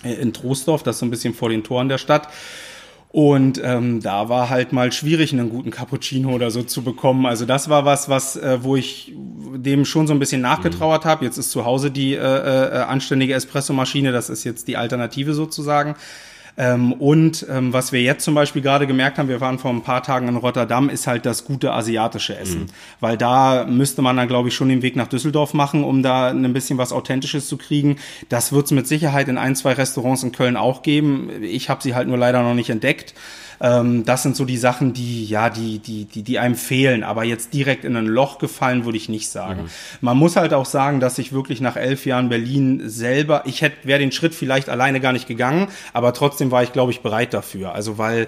in 0.04 0.34
Troisdorf, 0.34 0.84
das 0.84 0.97
ist 0.97 0.99
so 0.99 1.06
ein 1.06 1.12
bisschen 1.12 1.34
vor 1.34 1.49
den 1.49 1.63
Toren 1.63 1.89
der 1.89 1.97
Stadt. 1.97 2.30
Und 3.15 3.62
ähm, 3.63 4.01
da 4.01 4.28
war 4.28 4.49
halt 4.49 4.73
mal 4.73 4.91
schwierig, 4.91 5.32
einen 5.32 5.49
guten 5.49 5.71
Cappuccino 5.71 6.34
oder 6.34 6.51
so 6.51 6.63
zu 6.63 6.84
bekommen. 6.84 7.25
Also 7.25 7.45
das 7.45 7.69
war 7.69 7.86
was, 7.86 8.10
was 8.10 8.36
äh, 8.36 8.58
wo 8.62 8.75
ich 8.75 9.13
dem 9.15 9.86
schon 9.86 10.06
so 10.06 10.13
ein 10.13 10.19
bisschen 10.19 10.41
nachgetrauert 10.41 11.06
mhm. 11.06 11.10
habe. 11.10 11.23
Jetzt 11.23 11.38
ist 11.38 11.51
zu 11.51 11.63
Hause 11.63 11.91
die 11.91 12.13
äh, 12.13 12.17
äh, 12.17 12.82
anständige 12.82 13.34
Espressomaschine, 13.34 14.12
das 14.12 14.30
ist 14.30 14.43
jetzt 14.43 14.67
die 14.67 14.75
Alternative 14.75 15.34
sozusagen. 15.34 15.95
Ähm, 16.58 16.94
und 16.94 17.46
ähm, 17.50 17.74
was 17.74 17.91
wir 17.91 18.02
jetzt 18.02 18.24
zum 18.24 18.34
Beispiel 18.34 18.62
gerade 18.62 18.88
gemerkt 18.88 19.18
haben, 19.18 19.28
wir 19.28 19.41
waren 19.41 19.60
vor 19.60 19.72
ein 19.72 19.82
paar 19.82 20.04
Tagen 20.04 20.28
in 20.28 20.38
Rotterdam, 20.38 20.89
ist 20.89 21.06
halt 21.06 21.26
das 21.26 21.44
gute 21.44 21.74
asiatische 21.74 22.38
Essen. 22.38 22.62
Mhm. 22.62 22.68
Weil 23.02 23.18
da 23.18 23.65
müsste 23.65 24.02
man 24.02 24.15
dann, 24.15 24.28
glaube 24.28 24.50
ich, 24.50 24.56
schon 24.56 24.70
den 24.70 24.82
Weg 24.82 24.96
nach 24.96 25.08
Düsseldorf 25.08 25.54
machen, 25.54 25.84
um 25.84 26.02
da 26.02 26.30
ein 26.30 26.54
bisschen 26.54 26.78
was 26.78 26.94
Authentisches 26.94 27.48
zu 27.48 27.58
kriegen. 27.58 27.98
Das 28.30 28.54
wird 28.54 28.65
es 28.65 28.72
mit 28.72 28.88
Sicherheit 28.88 29.28
in 29.28 29.38
ein, 29.38 29.56
zwei 29.56 29.74
Restaurants 29.74 30.24
in 30.24 30.32
Köln 30.32 30.56
auch 30.56 30.82
geben. 30.82 31.30
Ich 31.41 31.70
habe 31.70 31.84
sie 31.84 31.94
halt 31.94 32.08
nur 32.08 32.18
leider 32.18 32.41
noch 32.41 32.56
nicht 32.56 32.70
entdeckt. 32.70 33.13
Ähm, 33.62 34.06
das 34.06 34.24
sind 34.24 34.36
so 34.36 34.46
die 34.46 34.58
Sachen, 34.58 34.94
die, 34.94 35.26
ja, 35.26 35.50
die, 35.50 35.80
die, 35.80 36.06
die, 36.06 36.24
die 36.24 36.39
einem 36.39 36.56
fehlen. 36.56 37.04
Aber 37.04 37.24
jetzt 37.24 37.54
direkt 37.54 37.86
in 37.86 37.96
ein 37.96 38.06
Loch 38.06 38.38
gefallen, 38.38 38.86
würde 38.86 38.98
ich 38.98 39.10
nicht 39.10 39.30
sagen. 39.30 39.63
Mhm. 39.63 39.70
Man 40.02 40.18
muss 40.18 40.36
halt 40.36 40.54
auch 40.54 40.65
sagen, 40.65 41.00
dass 41.00 41.18
ich 41.18 41.34
wirklich 41.34 41.62
nach 41.62 41.76
elf 41.76 42.06
Jahren 42.06 42.30
Berlin 42.30 42.82
selber, 42.86 43.44
ich 43.46 43.62
hätte, 43.62 43.88
wäre 43.88 44.00
den 44.00 44.12
Schritt 44.12 44.36
vielleicht 44.36 44.70
alleine 44.70 45.00
gar 45.00 45.13
nicht 45.13 45.28
gegangen, 45.28 45.68
aber 45.94 46.13
trotzdem 46.13 46.52
war 46.52 46.63
ich, 46.63 46.74
glaube 46.74 46.91
ich, 46.91 47.02
bereit 47.02 47.34
dafür. 47.34 47.74
Also 47.74 47.98
weil 47.98 48.28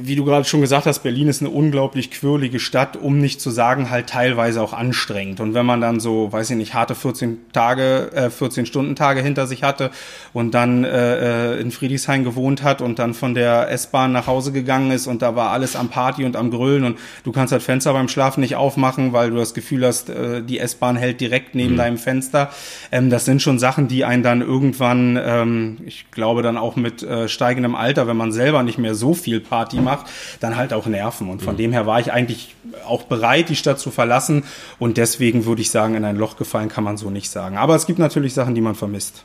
wie 0.00 0.14
du 0.14 0.24
gerade 0.24 0.44
schon 0.44 0.60
gesagt 0.60 0.86
hast, 0.86 1.00
Berlin 1.00 1.26
ist 1.26 1.42
eine 1.42 1.50
unglaublich 1.50 2.12
quirlige 2.12 2.60
Stadt, 2.60 2.96
um 2.96 3.18
nicht 3.18 3.40
zu 3.40 3.50
sagen, 3.50 3.90
halt 3.90 4.08
teilweise 4.08 4.62
auch 4.62 4.72
anstrengend. 4.72 5.40
Und 5.40 5.52
wenn 5.52 5.66
man 5.66 5.80
dann 5.80 5.98
so, 5.98 6.32
weiß 6.32 6.50
ich 6.50 6.56
nicht, 6.56 6.74
harte 6.74 6.94
14 6.94 7.38
Tage, 7.52 8.12
äh, 8.12 8.30
14 8.30 8.66
Stunden 8.66 8.94
Tage 8.94 9.22
hinter 9.22 9.48
sich 9.48 9.64
hatte 9.64 9.90
und 10.32 10.54
dann 10.54 10.84
äh, 10.84 11.54
äh, 11.54 11.60
in 11.60 11.72
Friedrichshain 11.72 12.22
gewohnt 12.22 12.62
hat 12.62 12.80
und 12.80 13.00
dann 13.00 13.14
von 13.14 13.34
der 13.34 13.68
S-Bahn 13.70 14.12
nach 14.12 14.28
Hause 14.28 14.52
gegangen 14.52 14.92
ist 14.92 15.08
und 15.08 15.22
da 15.22 15.34
war 15.34 15.50
alles 15.50 15.74
am 15.74 15.88
Party 15.88 16.24
und 16.24 16.36
am 16.36 16.52
Grölen 16.52 16.84
und 16.84 16.98
du 17.24 17.32
kannst 17.32 17.52
das 17.52 17.64
Fenster 17.64 17.92
beim 17.92 18.08
Schlafen 18.08 18.40
nicht 18.40 18.54
aufmachen, 18.54 19.12
weil 19.12 19.30
du 19.30 19.36
das 19.36 19.54
Gefühl 19.54 19.84
hast, 19.84 20.08
äh, 20.08 20.42
die 20.42 20.60
S-Bahn 20.60 20.94
hält 20.94 21.20
direkt 21.20 21.56
neben 21.56 21.72
mhm. 21.72 21.78
deinem 21.78 21.98
Fenster. 21.98 22.50
Ähm, 22.92 23.10
das 23.10 23.24
sind 23.24 23.42
schon 23.42 23.58
Sachen, 23.58 23.88
die 23.88 24.04
einen 24.04 24.22
dann 24.22 24.40
irgendwann, 24.40 25.18
ähm, 25.20 25.78
ich 25.84 26.12
glaube 26.12 26.42
dann 26.42 26.56
auch 26.56 26.76
mit 26.76 27.02
äh, 27.02 27.28
steigendem 27.28 27.74
Alter, 27.74 28.06
wenn 28.06 28.16
man 28.16 28.30
selber 28.30 28.62
nicht 28.62 28.78
mehr 28.78 28.94
so 28.94 29.15
viel 29.16 29.40
Party 29.40 29.80
macht, 29.80 30.06
dann 30.40 30.56
halt 30.56 30.72
auch 30.72 30.86
nerven. 30.86 31.28
Und 31.28 31.42
von 31.42 31.54
mhm. 31.54 31.58
dem 31.58 31.72
her 31.72 31.86
war 31.86 32.00
ich 32.00 32.12
eigentlich 32.12 32.54
auch 32.86 33.04
bereit, 33.04 33.48
die 33.48 33.56
Stadt 33.56 33.80
zu 33.80 33.90
verlassen. 33.90 34.44
Und 34.78 34.96
deswegen 34.96 35.46
würde 35.46 35.62
ich 35.62 35.70
sagen, 35.70 35.94
in 35.94 36.04
ein 36.04 36.16
Loch 36.16 36.36
gefallen 36.36 36.68
kann 36.68 36.84
man 36.84 36.96
so 36.96 37.10
nicht 37.10 37.30
sagen. 37.30 37.56
Aber 37.56 37.74
es 37.74 37.86
gibt 37.86 37.98
natürlich 37.98 38.34
Sachen, 38.34 38.54
die 38.54 38.60
man 38.60 38.74
vermisst. 38.74 39.24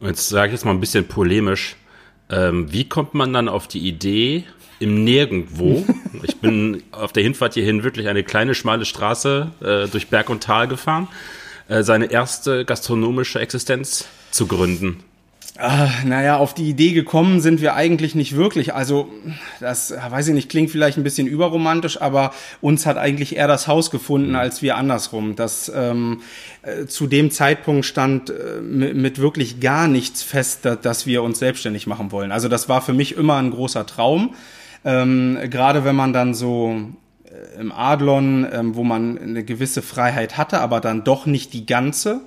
Jetzt 0.00 0.28
sage 0.28 0.48
ich 0.48 0.52
jetzt 0.52 0.64
mal 0.64 0.72
ein 0.72 0.80
bisschen 0.80 1.06
polemisch. 1.06 1.76
Ähm, 2.30 2.72
wie 2.72 2.88
kommt 2.88 3.14
man 3.14 3.32
dann 3.32 3.48
auf 3.48 3.66
die 3.66 3.80
Idee, 3.80 4.44
im 4.80 5.04
Nirgendwo. 5.04 5.86
Ich 6.22 6.36
bin 6.36 6.82
auf 6.92 7.14
der 7.14 7.22
Hinfahrt 7.22 7.54
hierhin 7.54 7.82
wirklich 7.82 8.08
eine 8.08 8.22
kleine, 8.22 8.54
schmale 8.54 8.84
Straße 8.84 9.52
äh, 9.62 9.88
durch 9.88 10.08
Berg 10.08 10.28
und 10.28 10.42
Tal 10.42 10.68
gefahren, 10.68 11.08
äh, 11.68 11.82
seine 11.82 12.10
erste 12.10 12.66
gastronomische 12.66 13.40
Existenz 13.40 14.06
zu 14.30 14.46
gründen. 14.46 15.02
Ah, 15.62 15.90
naja, 16.06 16.38
auf 16.38 16.54
die 16.54 16.70
Idee 16.70 16.92
gekommen 16.92 17.42
sind 17.42 17.60
wir 17.60 17.74
eigentlich 17.74 18.14
nicht 18.14 18.34
wirklich. 18.34 18.72
Also, 18.72 19.10
das, 19.60 19.92
weiß 19.92 20.28
ich 20.28 20.34
nicht, 20.34 20.48
klingt 20.48 20.70
vielleicht 20.70 20.96
ein 20.96 21.04
bisschen 21.04 21.26
überromantisch, 21.26 22.00
aber 22.00 22.32
uns 22.62 22.86
hat 22.86 22.96
eigentlich 22.96 23.36
eher 23.36 23.46
das 23.46 23.68
Haus 23.68 23.90
gefunden 23.90 24.36
als 24.36 24.62
wir 24.62 24.78
andersrum. 24.78 25.36
Das 25.36 25.70
ähm, 25.74 26.22
äh, 26.62 26.86
zu 26.86 27.06
dem 27.06 27.30
Zeitpunkt 27.30 27.84
stand 27.84 28.30
äh, 28.30 28.62
mit, 28.62 29.18
wirklich 29.18 29.60
gar 29.60 29.86
nichts 29.86 30.22
fest, 30.22 30.64
dass, 30.64 30.80
dass 30.80 31.06
wir 31.06 31.22
uns 31.22 31.40
selbstständig 31.40 31.86
machen 31.86 32.10
wollen. 32.10 32.32
Also, 32.32 32.48
das 32.48 32.70
war 32.70 32.80
für 32.80 32.94
mich 32.94 33.16
immer 33.16 33.36
ein 33.36 33.50
großer 33.50 33.84
Traum. 33.84 34.34
Ähm, 34.86 35.36
Gerade 35.50 35.84
wenn 35.84 35.96
man 35.96 36.14
dann 36.14 36.32
so 36.32 36.74
äh, 37.24 37.60
im 37.60 37.70
Adlon, 37.70 38.48
ähm, 38.50 38.76
wo 38.76 38.82
man 38.82 39.18
eine 39.18 39.44
gewisse 39.44 39.82
Freiheit 39.82 40.38
hatte, 40.38 40.62
aber 40.62 40.80
dann 40.80 41.04
doch 41.04 41.26
nicht 41.26 41.52
die 41.52 41.66
ganze 41.66 42.22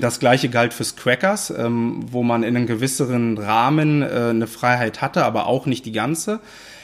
das 0.00 0.20
gleiche 0.20 0.48
galt 0.48 0.74
fürs 0.74 0.96
Crackers, 0.96 1.50
ähm, 1.50 2.04
wo 2.10 2.22
man 2.22 2.42
in 2.42 2.56
einem 2.56 2.66
gewisseren 2.66 3.38
Rahmen 3.38 4.02
äh, 4.02 4.28
eine 4.30 4.46
Freiheit 4.46 5.00
hatte, 5.00 5.24
aber 5.24 5.46
auch 5.46 5.66
nicht 5.66 5.86
die 5.86 5.92
ganze 5.92 6.40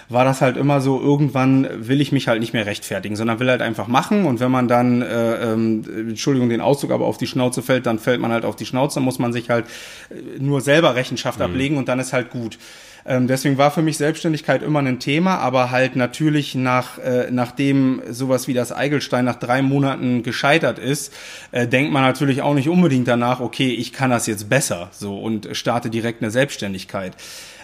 war 0.09 0.25
das 0.25 0.41
halt 0.41 0.57
immer 0.57 0.81
so, 0.81 1.01
irgendwann 1.01 1.69
will 1.89 2.01
ich 2.01 2.13
mich 2.13 2.29
halt 2.29 2.41
nicht 2.41 2.53
mehr 2.53 2.67
rechtfertigen, 2.67 3.17
sondern 3.17 3.41
will 3.41 3.51
halt 3.51 3.63
einfach 3.63 3.89
machen 3.89 4.25
und 4.25 4.41
wenn 4.41 4.51
man 4.51 4.69
dann, 4.69 5.03
äh, 5.03 5.53
ähm, 5.53 5.85
Entschuldigung 6.11 6.49
den 6.49 6.61
Ausdruck, 6.61 6.93
aber 6.93 7.07
auf 7.07 7.19
die 7.19 7.27
Schnauze 7.27 7.63
fällt, 7.63 7.87
dann 7.87 7.99
fällt 7.99 8.21
man 8.21 8.31
halt 8.31 8.45
auf 8.45 8.57
die 8.57 8.67
Schnauze, 8.67 8.97
dann 8.97 9.05
muss 9.05 9.19
man 9.19 9.33
sich 9.33 9.51
halt 9.51 9.67
äh, 10.11 10.39
nur 10.39 10.61
selber 10.61 10.95
Rechenschaft 10.95 11.39
mhm. 11.39 11.45
ablegen 11.47 11.77
und 11.77 11.89
dann 11.89 11.99
ist 11.99 12.13
halt 12.13 12.31
gut. 12.31 12.59
Ähm, 13.07 13.27
deswegen 13.29 13.57
war 13.57 13.71
für 13.71 13.83
mich 13.83 13.99
Selbstständigkeit 13.99 14.63
immer 14.63 14.81
ein 14.81 14.99
Thema, 14.99 15.39
aber 15.39 15.71
halt 15.71 15.97
natürlich 15.97 16.55
nach, 16.55 16.99
äh, 16.99 17.31
nachdem 17.31 18.03
sowas 18.11 18.49
wie 18.49 18.55
das 18.55 18.73
Eigelstein 18.73 19.25
nach 19.25 19.37
drei 19.37 19.63
Monaten 19.63 20.23
gescheitert 20.23 20.79
ist, 20.79 21.13
äh, 21.53 21.69
denkt 21.69 21.93
man 21.93 22.03
natürlich 22.03 22.43
auch 22.43 22.55
nicht 22.55 22.69
unbedingt 22.69 23.07
danach, 23.07 23.41
okay, 23.41 23.71
ich 23.71 23.93
kann 23.93 24.11
das 24.11 24.27
jetzt 24.27 24.49
besser, 24.49 24.89
so 24.91 25.19
und 25.19 25.49
starte 25.53 25.89
direkt 25.89 26.23
eine 26.23 26.31
Selbstständigkeit. 26.31 27.13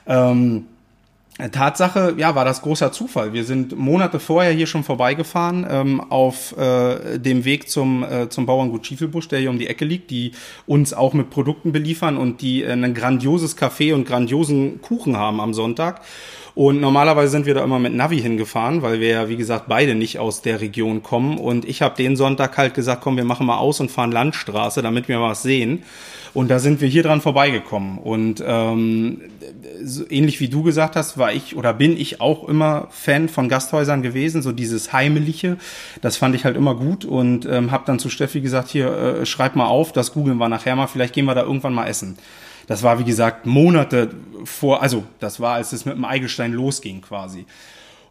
Ähm, 0.07 0.67
Tatsache, 1.39 2.15
ja, 2.19 2.35
war 2.35 2.45
das 2.45 2.61
großer 2.61 2.93
Zufall. 2.93 3.33
Wir 3.33 3.45
sind 3.45 3.77
Monate 3.77 4.21
vorher 4.21 4.53
hier 4.53 4.67
schon 4.67 4.85
vorbeigefahren 4.85 5.67
ähm, 5.69 6.01
auf 6.01 6.57
äh, 6.59 7.19
dem 7.19 7.47
Weg 7.47 7.71
zum, 7.71 8.05
äh, 8.05 8.29
zum 8.29 8.45
Bauerngut 8.45 8.87
Schiefelbusch, 8.87 9.29
der 9.29 9.41
hier 9.41 9.49
um 9.49 9.59
die 9.59 9.67
Ecke 9.67 9.87
liegt, 9.87 10.11
die 10.11 10.33
uns 10.67 10.93
auch 10.93 11.15
mit 11.15 11.31
Produkten 11.31 11.73
beliefern 11.73 12.19
und 12.19 12.43
die 12.43 12.63
äh, 12.63 12.73
ein 12.73 12.93
grandioses 12.93 13.57
Café 13.57 13.95
und 13.95 14.07
grandiosen 14.07 14.83
Kuchen 14.83 15.17
haben 15.17 15.41
am 15.41 15.55
Sonntag. 15.55 16.03
Und 16.55 16.83
normalerweise 16.83 17.31
sind 17.31 17.47
wir 17.47 17.55
da 17.55 17.65
immer 17.65 17.79
mit 17.79 17.95
Navi 17.95 18.21
hingefahren, 18.21 18.83
weil 18.83 19.01
wir 19.01 19.09
ja, 19.09 19.29
wie 19.31 19.37
gesagt, 19.37 19.65
beide 19.69 19.95
nicht 19.95 20.19
aus 20.19 20.43
der 20.43 20.61
Region 20.61 21.03
kommen. 21.03 21.39
Und 21.39 21.65
ich 21.65 21.81
habe 21.81 21.97
den 21.97 22.15
Sonntag 22.15 22.59
halt 22.59 22.75
gesagt, 22.75 23.01
komm, 23.03 23.17
wir 23.17 23.25
machen 23.25 23.47
mal 23.47 23.57
aus 23.57 23.81
und 23.81 23.91
fahren 23.91 24.13
Landstraße, 24.13 24.83
damit 24.83 25.09
wir 25.09 25.21
was 25.23 25.43
sehen. 25.43 25.83
Und 26.35 26.49
da 26.49 26.59
sind 26.59 26.81
wir 26.81 26.89
hier 26.89 27.03
dran 27.03 27.21
vorbeigekommen. 27.21 27.99
Und 27.99 28.43
ähm, 28.47 29.21
so 29.85 30.05
ähnlich 30.09 30.41
wie 30.41 30.49
du 30.49 30.63
gesagt 30.63 30.97
hast, 30.97 31.19
war 31.19 31.33
ich 31.33 31.57
oder 31.57 31.75
bin 31.75 31.97
ich 31.97 32.21
auch 32.21 32.49
immer 32.49 32.89
Fan 32.91 33.29
von 33.29 33.49
Gasthäusern 33.49 34.03
gewesen, 34.03 34.43
so 34.43 34.53
dieses 34.53 34.93
Heimeliche. 34.93 35.59
Das 36.01 36.17
fand 36.17 36.35
ich 36.35 36.45
halt 36.45 36.57
immer 36.57 36.75
gut 36.75 37.05
und 37.05 37.47
ähm, 37.47 37.71
habe 37.71 37.85
dann 37.87 37.99
zu 37.99 38.09
Steffi 38.09 38.41
gesagt, 38.41 38.69
hier, 38.69 38.93
äh, 38.93 39.27
schreib 39.27 39.57
mal 39.57 39.67
auf, 39.67 39.93
das 39.93 40.13
googeln 40.13 40.39
wir 40.39 40.49
nachher 40.49 40.77
mal, 40.77 40.87
vielleicht 40.87 41.15
gehen 41.15 41.27
wir 41.27 41.35
da 41.35 41.43
irgendwann 41.43 41.75
mal 41.75 41.87
essen. 41.87 42.17
Das 42.67 42.83
war, 42.83 42.99
wie 42.99 43.05
gesagt, 43.05 43.45
Monate 43.45 44.11
vor, 44.45 44.83
also 44.83 45.05
das 45.19 45.41
war, 45.41 45.55
als 45.55 45.73
es 45.73 45.85
mit 45.85 45.97
dem 45.97 46.05
Eigelstein 46.05 46.53
losging 46.53 47.03
quasi. 47.03 47.45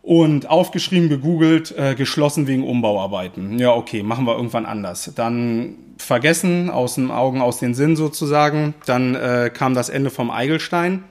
Und 0.03 0.49
aufgeschrieben, 0.49 1.09
gegoogelt, 1.09 1.75
äh, 1.77 1.93
geschlossen 1.95 2.47
wegen 2.47 2.67
Umbauarbeiten. 2.67 3.59
Ja, 3.59 3.71
okay, 3.71 4.01
machen 4.01 4.25
wir 4.25 4.35
irgendwann 4.35 4.65
anders. 4.65 5.11
Dann 5.15 5.75
vergessen, 6.01 6.69
aus 6.69 6.95
den 6.95 7.11
Augen, 7.11 7.41
aus 7.41 7.59
den 7.59 7.73
Sinn 7.73 7.95
sozusagen. 7.95 8.73
Dann 8.85 9.15
äh, 9.15 9.51
kam 9.53 9.73
das 9.73 9.89
Ende 9.89 10.09
vom 10.09 10.31
Eigelstein 10.31 11.03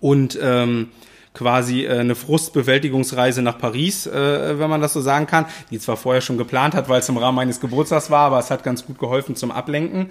und 0.00 0.38
ähm, 0.42 0.88
quasi 1.34 1.84
äh, 1.84 1.98
eine 1.98 2.14
Frustbewältigungsreise 2.14 3.42
nach 3.42 3.58
Paris, 3.58 4.06
äh, 4.06 4.58
wenn 4.58 4.70
man 4.70 4.80
das 4.80 4.92
so 4.92 5.00
sagen 5.00 5.26
kann, 5.26 5.46
die 5.70 5.78
zwar 5.78 5.96
vorher 5.96 6.20
schon 6.20 6.38
geplant 6.38 6.74
hat, 6.74 6.88
weil 6.88 7.00
es 7.00 7.08
im 7.08 7.16
Rahmen 7.16 7.36
meines 7.36 7.60
Geburtstags 7.60 8.10
war, 8.10 8.26
aber 8.26 8.38
es 8.38 8.50
hat 8.50 8.62
ganz 8.64 8.84
gut 8.84 8.98
geholfen 8.98 9.36
zum 9.36 9.50
Ablenken. 9.50 10.10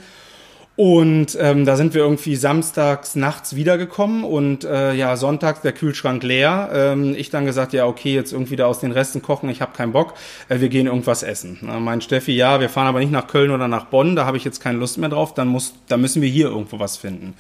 Und 0.80 1.38
ähm, 1.38 1.66
da 1.66 1.76
sind 1.76 1.94
wir 1.94 2.04
irgendwie 2.04 2.38
samstags 2.38 3.18
nachts 3.18 3.54
wiedergekommen 3.54 4.24
und 4.24 4.64
äh, 4.64 4.94
ja, 4.94 5.18
sonntags 5.18 5.60
der 5.60 5.74
Kühlschrank 5.74 6.24
leer. 6.24 6.70
Ähm, 6.74 7.16
ich 7.18 7.30
dann 7.30 7.46
gesagt, 7.46 7.74
ja, 7.74 7.86
okay, 7.86 8.16
jetzt 8.16 8.32
irgendwie 8.32 8.56
da 8.56 8.66
aus 8.66 8.80
den 8.80 8.94
Resten 8.94 9.22
kochen, 9.22 9.50
ich 9.50 9.60
habe 9.60 9.76
keinen 9.76 9.92
Bock, 9.92 10.14
äh, 10.48 10.62
wir 10.62 10.70
gehen 10.70 10.88
irgendwas 10.88 11.22
essen. 11.22 11.58
Na, 11.64 11.82
mein 11.82 12.00
Steffi, 12.00 12.32
ja, 12.32 12.62
wir 12.62 12.70
fahren 12.70 12.88
aber 12.88 13.02
nicht 13.02 13.12
nach 13.12 13.28
Köln 13.28 13.52
oder 13.52 13.68
nach 13.68 13.88
Bonn, 13.88 14.16
da 14.16 14.26
habe 14.26 14.38
ich 14.38 14.46
jetzt 14.46 14.62
keine 14.62 14.78
Lust 14.78 14.98
mehr 14.98 15.10
drauf, 15.10 15.34
dann 15.34 15.50
muss, 15.50 15.74
da 15.90 15.98
müssen 15.98 16.22
wir 16.22 16.30
hier 16.30 16.48
irgendwo 16.48 16.80
was 16.80 16.96
finden. 16.96 17.34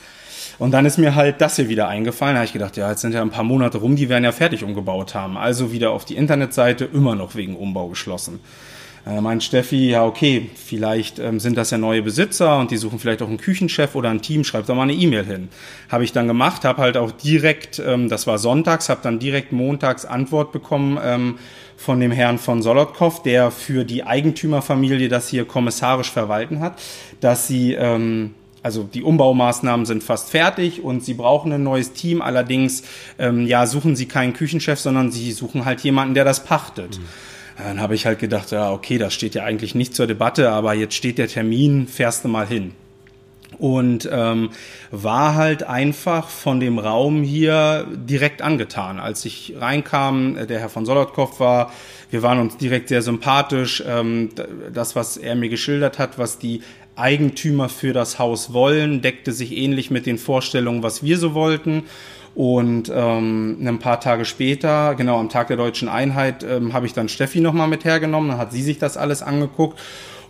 Und 0.57 0.71
dann 0.71 0.85
ist 0.85 0.97
mir 0.97 1.15
halt 1.15 1.39
das 1.39 1.55
hier 1.55 1.69
wieder 1.69 1.87
eingefallen. 1.87 2.35
Da 2.35 2.39
habe 2.39 2.45
ich 2.45 2.51
gedacht, 2.51 2.75
ja, 2.75 2.89
jetzt 2.89 2.99
sind 2.99 3.13
ja 3.13 3.21
ein 3.21 3.29
paar 3.29 3.45
Monate 3.45 3.77
rum, 3.77 3.95
die 3.95 4.09
werden 4.09 4.25
ja 4.25 4.33
fertig 4.33 4.65
umgebaut 4.65 5.15
haben. 5.15 5.37
Also 5.37 5.71
wieder 5.71 5.91
auf 5.91 6.03
die 6.03 6.17
Internetseite, 6.17 6.83
immer 6.83 7.15
noch 7.15 7.35
wegen 7.35 7.55
Umbau 7.55 7.87
geschlossen. 7.87 8.41
Äh, 9.07 9.21
meint 9.21 9.43
Steffi, 9.43 9.89
ja, 9.89 10.05
okay, 10.05 10.49
vielleicht 10.55 11.19
ähm, 11.19 11.39
sind 11.39 11.57
das 11.57 11.71
ja 11.71 11.77
neue 11.77 12.01
Besitzer 12.01 12.59
und 12.59 12.71
die 12.71 12.77
suchen 12.77 12.99
vielleicht 12.99 13.21
auch 13.21 13.27
einen 13.27 13.37
Küchenchef 13.37 13.95
oder 13.95 14.09
ein 14.09 14.21
Team, 14.21 14.43
schreibt 14.43 14.69
doch 14.69 14.75
mal 14.75 14.83
eine 14.83 14.93
E-Mail 14.93 15.25
hin. 15.25 15.49
Habe 15.89 16.03
ich 16.03 16.11
dann 16.11 16.27
gemacht, 16.27 16.65
habe 16.65 16.81
halt 16.81 16.97
auch 16.97 17.11
direkt, 17.11 17.79
ähm, 17.79 18.09
das 18.09 18.27
war 18.27 18.37
sonntags, 18.37 18.89
habe 18.89 19.01
dann 19.03 19.19
direkt 19.19 19.51
montags 19.51 20.05
Antwort 20.05 20.51
bekommen 20.51 20.99
ähm, 21.03 21.39
von 21.77 21.99
dem 21.99 22.11
Herrn 22.11 22.37
von 22.37 22.61
Solotkow, 22.61 23.23
der 23.23 23.51
für 23.51 23.85
die 23.85 24.03
Eigentümerfamilie 24.03 25.07
das 25.07 25.29
hier 25.29 25.45
kommissarisch 25.45 26.11
verwalten 26.11 26.59
hat, 26.59 26.81
dass 27.21 27.47
sie 27.47 27.73
ähm, 27.73 28.35
also 28.61 28.83
die 28.83 29.03
Umbaumaßnahmen 29.03 29.85
sind 29.85 30.03
fast 30.03 30.29
fertig 30.29 30.83
und 30.83 31.03
sie 31.03 31.13
brauchen 31.13 31.51
ein 31.53 31.63
neues 31.63 31.93
Team. 31.93 32.21
Allerdings 32.21 32.83
ähm, 33.17 33.47
ja, 33.47 33.65
suchen 33.65 33.95
sie 33.95 34.05
keinen 34.05 34.33
Küchenchef, 34.33 34.79
sondern 34.79 35.11
sie 35.11 35.31
suchen 35.31 35.65
halt 35.65 35.79
jemanden, 35.81 36.13
der 36.13 36.25
das 36.25 36.43
pachtet. 36.43 36.99
Mhm. 36.99 37.05
Dann 37.63 37.81
habe 37.81 37.93
ich 37.93 38.05
halt 38.05 38.19
gedacht, 38.19 38.51
ja, 38.51 38.71
okay, 38.71 38.97
das 38.97 39.13
steht 39.13 39.35
ja 39.35 39.43
eigentlich 39.43 39.75
nicht 39.75 39.93
zur 39.93 40.07
Debatte, 40.07 40.49
aber 40.49 40.73
jetzt 40.73 40.93
steht 40.95 41.17
der 41.17 41.27
Termin, 41.27 41.87
fährst 41.87 42.23
du 42.23 42.29
mal 42.29 42.47
hin. 42.47 42.71
Und 43.57 44.07
ähm, 44.09 44.51
war 44.91 45.35
halt 45.35 45.63
einfach 45.63 46.29
von 46.29 46.61
dem 46.61 46.79
Raum 46.79 47.23
hier 47.23 47.85
direkt 47.91 48.41
angetan. 48.41 48.99
Als 48.99 49.25
ich 49.25 49.55
reinkam, 49.59 50.37
äh, 50.37 50.47
der 50.47 50.59
Herr 50.59 50.69
von 50.69 50.85
Solotkow 50.85 51.39
war, 51.39 51.73
wir 52.09 52.21
waren 52.23 52.39
uns 52.39 52.55
direkt 52.55 52.87
sehr 52.87 53.01
sympathisch. 53.01 53.83
Ähm, 53.85 54.29
das, 54.71 54.95
was 54.95 55.17
er 55.17 55.35
mir 55.35 55.49
geschildert 55.49 55.99
hat, 55.99 56.17
was 56.17 56.39
die 56.39 56.61
Eigentümer 56.95 57.67
für 57.67 57.91
das 57.91 58.19
Haus 58.19 58.53
wollen, 58.53 59.01
deckte 59.01 59.33
sich 59.33 59.57
ähnlich 59.57 59.91
mit 59.91 60.05
den 60.05 60.17
Vorstellungen, 60.17 60.83
was 60.83 61.03
wir 61.03 61.17
so 61.17 61.33
wollten. 61.33 61.83
Und 62.35 62.91
ähm, 62.93 63.57
ein 63.65 63.79
paar 63.79 63.99
Tage 63.99 64.25
später, 64.25 64.95
genau 64.95 65.19
am 65.19 65.29
Tag 65.29 65.47
der 65.47 65.57
deutschen 65.57 65.89
Einheit, 65.89 66.43
ähm, 66.43 66.73
habe 66.73 66.85
ich 66.85 66.93
dann 66.93 67.09
Steffi 67.09 67.41
nochmal 67.41 67.67
mit 67.67 67.85
hergenommen. 67.85 68.29
Dann 68.29 68.37
hat 68.37 68.51
sie 68.51 68.61
sich 68.61 68.77
das 68.77 68.97
alles 68.97 69.21
angeguckt. 69.21 69.79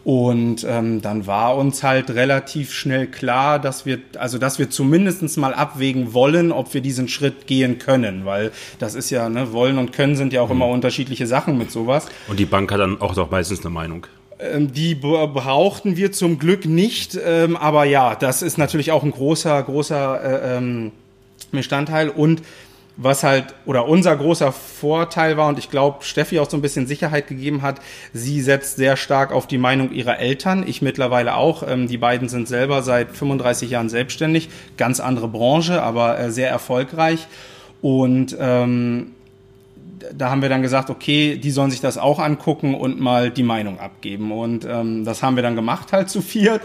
Und 0.06 0.66
ähm, 0.68 1.02
dann 1.02 1.28
war 1.28 1.58
uns 1.58 1.84
halt 1.84 2.10
relativ 2.12 2.74
schnell 2.74 3.08
klar, 3.08 3.60
dass 3.60 3.86
wir, 3.86 4.00
also 4.18 4.38
dass 4.38 4.58
wir 4.58 4.70
zumindestens 4.70 5.36
mal 5.36 5.54
abwägen 5.54 6.14
wollen, 6.14 6.52
ob 6.52 6.74
wir 6.74 6.82
diesen 6.82 7.10
Schritt 7.10 7.48
gehen 7.48 7.80
können, 7.80 8.26
weil 8.26 8.52
das 8.80 8.96
ist 8.96 9.10
ja, 9.10 9.28
ne, 9.28 9.52
wollen 9.52 9.78
und 9.78 9.92
können 9.92 10.16
sind 10.16 10.32
ja 10.32 10.42
auch 10.42 10.48
mhm. 10.48 10.56
immer 10.56 10.68
unterschiedliche 10.68 11.28
Sachen 11.28 11.58
mit 11.58 11.70
sowas. 11.70 12.08
Und 12.30 12.40
die 12.40 12.46
Bank 12.46 12.72
hat 12.72 12.80
dann 12.80 13.02
auch 13.02 13.14
doch 13.14 13.30
meistens 13.30 13.60
eine 13.60 13.72
Meinung. 13.72 14.08
Ähm, 14.40 14.72
die 14.72 14.96
brauchten 14.96 15.98
wir 15.98 16.14
zum 16.14 16.40
Glück 16.40 16.66
nicht, 16.66 17.20
ähm, 17.24 17.58
aber 17.58 17.84
ja, 17.84 18.16
das 18.16 18.42
ist 18.42 18.58
natürlich 18.58 18.94
auch 18.94 19.04
ein 19.04 19.12
großer, 19.12 19.62
großer 19.62 20.24
äh, 20.24 20.58
ähm, 20.58 20.92
Bestandteil 21.52 22.10
und 22.10 22.42
was 23.02 23.24
halt 23.24 23.56
oder 23.66 23.88
unser 23.88 24.16
großer 24.16 24.52
Vorteil 24.52 25.38
war 25.38 25.48
und 25.48 25.58
ich 25.58 25.70
glaube 25.70 26.04
Steffi 26.04 26.38
auch 26.40 26.50
so 26.50 26.58
ein 26.58 26.62
bisschen 26.62 26.86
Sicherheit 26.86 27.28
gegeben 27.28 27.62
hat, 27.62 27.80
sie 28.14 28.42
setzt 28.42 28.76
sehr 28.76 28.98
stark 28.98 29.32
auf 29.32 29.48
die 29.48 29.58
Meinung 29.58 29.94
ihrer 29.94 30.20
Eltern, 30.20 30.68
ich 30.68 30.82
mittlerweile 30.82 31.36
auch. 31.36 31.64
Ähm, 31.66 31.88
die 31.88 31.98
beiden 31.98 32.28
sind 32.28 32.50
selber 32.50 32.84
seit 32.84 33.16
35 33.16 33.70
Jahren 33.70 33.88
selbstständig, 33.88 34.50
ganz 34.76 35.00
andere 35.00 35.30
Branche, 35.30 35.82
aber 35.82 36.20
äh, 36.20 36.32
sehr 36.32 36.50
erfolgreich. 36.50 37.28
Und 37.82 38.36
ähm, 38.38 39.12
da 40.14 40.30
haben 40.30 40.42
wir 40.42 40.50
dann 40.50 40.62
gesagt, 40.62 40.90
okay, 40.90 41.38
die 41.38 41.52
sollen 41.52 41.72
sich 41.72 41.82
das 41.82 41.98
auch 41.98 42.20
angucken 42.20 42.76
und 42.76 43.00
mal 43.00 43.32
die 43.32 43.44
Meinung 43.44 43.80
abgeben. 43.80 44.32
Und 44.32 44.66
ähm, 44.66 45.06
das 45.06 45.24
haben 45.24 45.36
wir 45.36 45.44
dann 45.44 45.56
gemacht, 45.56 45.92
halt 45.92 46.10
zu 46.10 46.22
viert. 46.22 46.62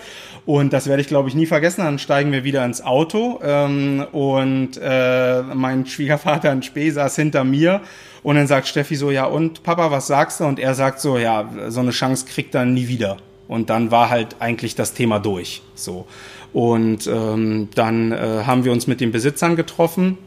Und 0.47 0.72
das 0.72 0.87
werde 0.87 1.01
ich, 1.01 1.09
glaube 1.09 1.28
ich, 1.28 1.35
nie 1.35 1.47
vergessen. 1.47 1.82
Dann 1.82 1.99
steigen 1.99 2.32
wir 2.32 2.45
wieder 2.45 2.64
ins 2.64 2.82
Auto 2.82 3.41
ähm, 3.43 4.07
und 4.12 4.78
äh, 4.80 5.43
mein 5.43 5.87
Schwiegervater 5.87 6.53
in 6.53 6.62
Spee 6.62 6.91
saß 6.91 7.16
hinter 7.16 7.45
mir. 7.45 7.80
Und 8.22 8.37
dann 8.37 8.47
sagt 8.47 8.68
Steffi 8.68 8.97
so, 8.97 9.11
ja 9.11 9.26
und 9.26 9.62
Papa, 9.62 9.91
was 9.91 10.07
sagst 10.07 10.41
du? 10.41 10.45
Und 10.45 10.59
er 10.59 10.74
sagt 10.74 11.01
so, 11.01 11.18
ja, 11.18 11.49
so 11.68 11.80
eine 11.80 11.91
Chance 11.91 12.26
kriegt 12.26 12.55
er 12.55 12.64
nie 12.64 12.89
wieder. 12.89 13.18
Und 13.49 13.68
dann 13.68 13.91
war 13.91 14.09
halt 14.09 14.37
eigentlich 14.39 14.74
das 14.74 14.95
Thema 14.95 15.18
durch. 15.18 15.62
So. 15.74 16.07
Und 16.53 17.07
ähm, 17.07 17.68
dann 17.74 18.12
äh, 18.12 18.45
haben 18.47 18.64
wir 18.64 18.72
uns 18.72 18.87
mit 18.87 19.01
den 19.01 19.12
Besitzern 19.12 19.57
getroffen 19.57 20.18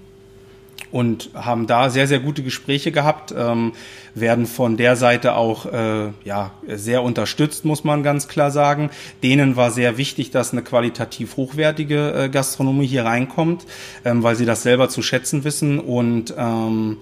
und 0.92 1.30
haben 1.34 1.68
da 1.68 1.90
sehr, 1.90 2.08
sehr 2.08 2.20
gute 2.20 2.44
Gespräche 2.44 2.92
gehabt, 2.92 3.34
ähm, 3.38 3.74
werden 4.16 4.46
von 4.46 4.78
der 4.78 4.96
Seite 4.96 5.36
auch 5.36 5.66
äh, 5.66 6.10
ja, 6.24 6.52
sehr 6.68 7.04
unterstützt, 7.04 7.66
muss 7.66 7.84
man 7.84 8.04
ganz 8.04 8.28
klar 8.28 8.52
sagen. 8.52 8.90
Denen 9.24 9.56
war 9.56 9.72
sehr 9.72 9.98
wichtig, 9.98 10.32
dass 10.32 10.52
eine 10.52 10.64
qualitativ 10.64 11.38
hochwertige 11.38 12.14
äh, 12.14 12.30
Gastronomie 12.30 12.88
hier 12.88 13.06
reinkommt, 13.06 13.66
ähm, 14.06 14.24
weil 14.24 14.36
sie 14.36 14.46
das 14.46 14.64
selber 14.64 14.90
zu 14.90 15.02
schätzen 15.02 15.44
wissen 15.44 15.80
und 15.80 16.34
ähm, 16.38 16.98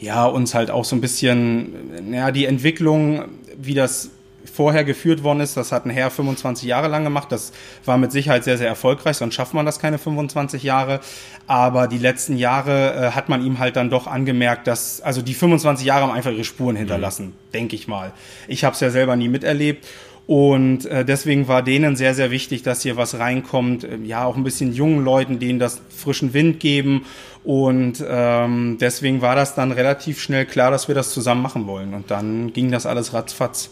ja, 0.00 0.26
uns 0.26 0.54
halt 0.54 0.70
auch 0.70 0.84
so 0.84 0.94
ein 0.96 1.00
bisschen, 1.00 2.12
ja, 2.12 2.30
die 2.30 2.44
Entwicklung, 2.44 3.24
wie 3.56 3.74
das 3.74 4.10
vorher 4.48 4.84
geführt 4.84 5.22
worden 5.22 5.40
ist. 5.40 5.56
Das 5.56 5.72
hat 5.72 5.86
ein 5.86 5.90
Herr 5.90 6.10
25 6.10 6.66
Jahre 6.66 6.88
lang 6.88 7.04
gemacht. 7.04 7.30
Das 7.30 7.52
war 7.84 7.98
mit 7.98 8.12
Sicherheit 8.12 8.44
sehr, 8.44 8.58
sehr 8.58 8.68
erfolgreich, 8.68 9.16
sonst 9.16 9.34
schafft 9.34 9.54
man 9.54 9.66
das 9.66 9.78
keine 9.78 9.98
25 9.98 10.62
Jahre. 10.62 11.00
Aber 11.46 11.88
die 11.88 11.98
letzten 11.98 12.36
Jahre 12.36 12.94
äh, 12.94 13.10
hat 13.12 13.28
man 13.28 13.44
ihm 13.44 13.58
halt 13.58 13.76
dann 13.76 13.90
doch 13.90 14.06
angemerkt, 14.06 14.66
dass, 14.66 15.00
also 15.00 15.22
die 15.22 15.34
25 15.34 15.86
Jahre 15.86 16.02
haben 16.02 16.12
einfach 16.12 16.32
ihre 16.32 16.44
Spuren 16.44 16.76
hinterlassen, 16.76 17.26
mhm. 17.26 17.52
denke 17.52 17.76
ich 17.76 17.88
mal. 17.88 18.12
Ich 18.46 18.64
habe 18.64 18.74
es 18.74 18.80
ja 18.80 18.90
selber 18.90 19.16
nie 19.16 19.28
miterlebt. 19.28 19.86
Und 20.28 20.84
äh, 20.84 21.06
deswegen 21.06 21.48
war 21.48 21.62
denen 21.62 21.96
sehr, 21.96 22.12
sehr 22.12 22.30
wichtig, 22.30 22.62
dass 22.62 22.82
hier 22.82 22.98
was 22.98 23.18
reinkommt. 23.18 23.84
Äh, 23.84 23.96
ja, 24.04 24.26
auch 24.26 24.36
ein 24.36 24.44
bisschen 24.44 24.74
jungen 24.74 25.02
Leuten, 25.02 25.38
denen 25.38 25.58
das 25.58 25.80
frischen 25.88 26.34
Wind 26.34 26.60
geben. 26.60 27.06
Und 27.44 28.04
ähm, 28.06 28.76
deswegen 28.78 29.22
war 29.22 29.34
das 29.36 29.54
dann 29.54 29.72
relativ 29.72 30.20
schnell 30.20 30.44
klar, 30.44 30.70
dass 30.70 30.86
wir 30.86 30.94
das 30.94 31.14
zusammen 31.14 31.40
machen 31.40 31.66
wollen. 31.66 31.94
Und 31.94 32.10
dann 32.10 32.52
ging 32.52 32.70
das 32.70 32.84
alles 32.84 33.14
ratzfatz. 33.14 33.70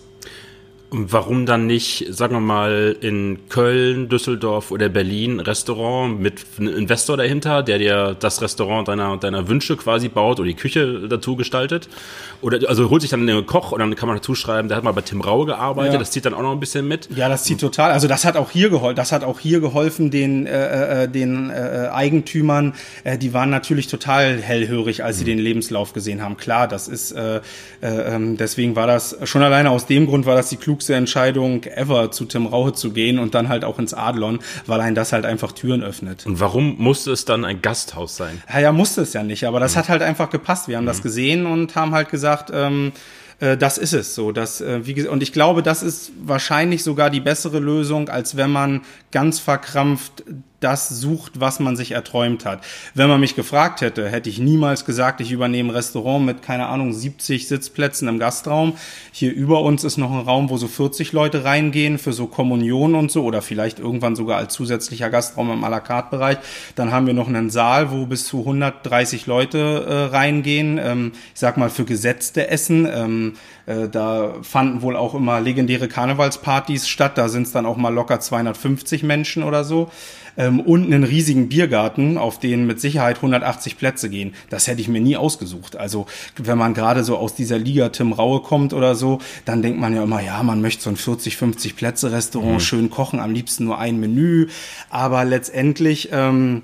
Warum 0.90 1.46
dann 1.46 1.66
nicht, 1.66 2.06
sagen 2.10 2.34
wir 2.34 2.40
mal, 2.40 2.96
in 3.00 3.48
Köln, 3.48 4.08
Düsseldorf 4.08 4.70
oder 4.70 4.88
Berlin 4.88 5.40
Restaurant 5.40 6.20
mit 6.20 6.44
einem 6.58 6.76
Investor 6.76 7.16
dahinter, 7.16 7.62
der 7.62 7.78
dir 7.78 8.16
das 8.18 8.40
Restaurant 8.40 8.86
deiner, 8.86 9.16
deiner 9.16 9.48
Wünsche 9.48 9.76
quasi 9.76 10.08
baut 10.08 10.38
oder 10.38 10.48
die 10.48 10.54
Küche 10.54 11.08
dazu 11.08 11.34
gestaltet? 11.34 11.88
Oder 12.40 12.68
also 12.68 12.88
holt 12.88 13.02
sich 13.02 13.10
dann 13.10 13.28
einen 13.28 13.46
Koch 13.46 13.72
und 13.72 13.80
dann 13.80 13.96
kann 13.96 14.08
man 14.08 14.18
dazu 14.18 14.34
schreiben, 14.34 14.68
der 14.68 14.76
hat 14.76 14.84
mal 14.84 14.92
bei 14.92 15.00
Tim 15.00 15.20
Raue 15.20 15.46
gearbeitet, 15.46 15.94
ja. 15.94 15.98
das 15.98 16.12
zieht 16.12 16.24
dann 16.24 16.34
auch 16.34 16.42
noch 16.42 16.52
ein 16.52 16.60
bisschen 16.60 16.86
mit. 16.86 17.08
Ja, 17.16 17.28
das 17.28 17.44
zieht 17.44 17.60
total. 17.60 17.90
Also 17.90 18.06
das 18.06 18.24
hat 18.24 18.36
auch 18.36 18.50
hier 18.50 18.68
geholfen, 18.68 18.96
das 18.96 19.10
hat 19.10 19.24
auch 19.24 19.40
hier 19.40 19.60
geholfen 19.60 20.10
den, 20.12 20.46
äh, 20.46 21.04
äh 21.04 21.08
den 21.08 21.50
äh, 21.50 21.88
Eigentümern. 21.92 22.74
Äh, 23.02 23.18
die 23.18 23.32
waren 23.34 23.50
natürlich 23.50 23.88
total 23.88 24.38
hellhörig, 24.38 25.02
als 25.02 25.18
sie 25.18 25.24
mhm. 25.24 25.28
den 25.28 25.38
Lebenslauf 25.38 25.92
gesehen 25.94 26.22
haben. 26.22 26.36
Klar, 26.36 26.68
das 26.68 26.86
ist 26.86 27.12
äh, 27.12 27.40
äh, 27.82 28.14
ähm, 28.14 28.36
deswegen 28.36 28.76
war 28.76 28.86
das 28.86 29.16
schon 29.24 29.42
alleine 29.42 29.70
aus 29.70 29.86
dem 29.86 30.06
Grund 30.06 30.26
war 30.26 30.36
das 30.36 30.48
die 30.48 30.56
klugste 30.86 30.94
Entscheidung 30.94 31.64
ever, 31.64 32.12
zu 32.12 32.26
Tim 32.26 32.46
Rauhe 32.46 32.72
zu 32.72 32.92
gehen 32.92 33.18
und 33.18 33.34
dann 33.34 33.48
halt 33.48 33.64
auch 33.64 33.78
ins 33.78 33.92
Adlon, 33.92 34.38
weil 34.66 34.80
ein 34.80 34.94
das 34.94 35.12
halt 35.12 35.24
einfach 35.24 35.52
Türen 35.52 35.82
öffnet. 35.82 36.24
Und 36.26 36.38
warum 36.38 36.76
musste 36.78 37.10
es 37.10 37.24
dann 37.24 37.44
ein 37.44 37.60
Gasthaus 37.60 38.16
sein? 38.16 38.40
Ja, 38.52 38.60
ja 38.60 38.72
musste 38.72 39.02
es 39.02 39.12
ja 39.12 39.22
nicht, 39.24 39.44
aber 39.44 39.58
das 39.58 39.74
mhm. 39.74 39.80
hat 39.80 39.88
halt 39.88 40.02
einfach 40.02 40.30
gepasst. 40.30 40.68
Wir 40.68 40.76
haben 40.76 40.84
mhm. 40.84 40.88
das 40.88 41.02
gesehen 41.02 41.46
und 41.46 41.74
haben 41.74 41.92
halt 41.92 42.08
gesagt, 42.08 42.50
ähm, 42.54 42.92
äh, 43.40 43.56
das 43.56 43.78
ist 43.78 43.94
es 43.94 44.14
so. 44.14 44.30
Das, 44.30 44.60
äh, 44.60 44.86
wie, 44.86 45.08
und 45.08 45.22
ich 45.24 45.32
glaube, 45.32 45.62
das 45.62 45.82
ist 45.82 46.12
wahrscheinlich 46.22 46.84
sogar 46.84 47.10
die 47.10 47.20
bessere 47.20 47.58
Lösung, 47.58 48.08
als 48.08 48.36
wenn 48.36 48.52
man 48.52 48.82
ganz 49.10 49.40
verkrampft 49.40 50.22
das 50.60 50.88
sucht, 50.88 51.38
was 51.40 51.60
man 51.60 51.76
sich 51.76 51.92
erträumt 51.92 52.44
hat. 52.44 52.60
Wenn 52.94 53.08
man 53.08 53.20
mich 53.20 53.36
gefragt 53.36 53.80
hätte, 53.80 54.08
hätte 54.08 54.30
ich 54.30 54.38
niemals 54.38 54.84
gesagt, 54.84 55.20
ich 55.20 55.30
übernehme 55.30 55.70
ein 55.70 55.76
Restaurant 55.76 56.24
mit, 56.24 56.42
keine 56.42 56.66
Ahnung, 56.66 56.92
70 56.92 57.46
Sitzplätzen 57.46 58.08
im 58.08 58.18
Gastraum. 58.18 58.74
Hier 59.12 59.32
über 59.34 59.62
uns 59.62 59.84
ist 59.84 59.98
noch 59.98 60.10
ein 60.10 60.20
Raum, 60.20 60.48
wo 60.48 60.56
so 60.56 60.68
40 60.68 61.12
Leute 61.12 61.44
reingehen 61.44 61.98
für 61.98 62.12
so 62.12 62.26
Kommunion 62.26 62.94
und 62.94 63.10
so 63.10 63.24
oder 63.24 63.42
vielleicht 63.42 63.78
irgendwann 63.78 64.16
sogar 64.16 64.38
als 64.38 64.54
zusätzlicher 64.54 65.10
Gastraum 65.10 65.50
im 65.50 65.64
à 65.64 65.68
la 65.68 65.80
carte 65.80 66.10
Bereich. 66.10 66.38
Dann 66.74 66.90
haben 66.90 67.06
wir 67.06 67.14
noch 67.14 67.28
einen 67.28 67.50
Saal, 67.50 67.90
wo 67.90 68.06
bis 68.06 68.26
zu 68.26 68.40
130 68.40 69.26
Leute 69.26 69.86
äh, 69.86 70.14
reingehen. 70.14 70.78
Ähm, 70.82 71.12
ich 71.34 71.40
sag 71.40 71.56
mal 71.56 71.70
für 71.70 71.84
gesetzte 71.84 72.48
Essen. 72.48 72.88
Ähm, 72.90 73.34
äh, 73.66 73.88
da 73.88 74.34
fanden 74.42 74.82
wohl 74.82 74.96
auch 74.96 75.14
immer 75.14 75.40
legendäre 75.40 75.88
Karnevalspartys 75.88 76.88
statt. 76.88 77.18
Da 77.18 77.28
sind 77.28 77.46
es 77.46 77.52
dann 77.52 77.66
auch 77.66 77.76
mal 77.76 77.92
locker 77.92 78.20
250 78.20 79.02
Menschen 79.02 79.42
oder 79.42 79.64
so 79.64 79.90
ähm, 80.36 80.60
und 80.60 80.84
einen 80.84 81.04
riesigen 81.04 81.48
Biergarten, 81.48 82.18
auf 82.18 82.38
den 82.38 82.66
mit 82.66 82.80
Sicherheit 82.80 83.16
180 83.16 83.78
Plätze 83.78 84.08
gehen. 84.08 84.34
Das 84.50 84.66
hätte 84.66 84.80
ich 84.80 84.88
mir 84.88 85.00
nie 85.00 85.16
ausgesucht. 85.16 85.76
Also 85.76 86.06
wenn 86.36 86.58
man 86.58 86.74
gerade 86.74 87.04
so 87.04 87.16
aus 87.16 87.34
dieser 87.34 87.58
Liga 87.58 87.88
Tim 87.90 88.12
Raue 88.12 88.40
kommt 88.40 88.72
oder 88.72 88.94
so, 88.94 89.18
dann 89.44 89.62
denkt 89.62 89.78
man 89.78 89.94
ja 89.94 90.02
immer, 90.02 90.20
ja, 90.20 90.42
man 90.42 90.60
möchte 90.60 90.82
so 90.82 90.90
ein 90.90 90.96
40, 90.96 91.36
50 91.36 91.76
Plätze 91.76 92.12
Restaurant 92.12 92.54
mhm. 92.54 92.60
schön 92.60 92.90
kochen, 92.90 93.20
am 93.20 93.32
liebsten 93.32 93.64
nur 93.64 93.78
ein 93.78 93.98
Menü. 93.98 94.48
Aber 94.90 95.24
letztendlich 95.24 96.10
ähm, 96.12 96.62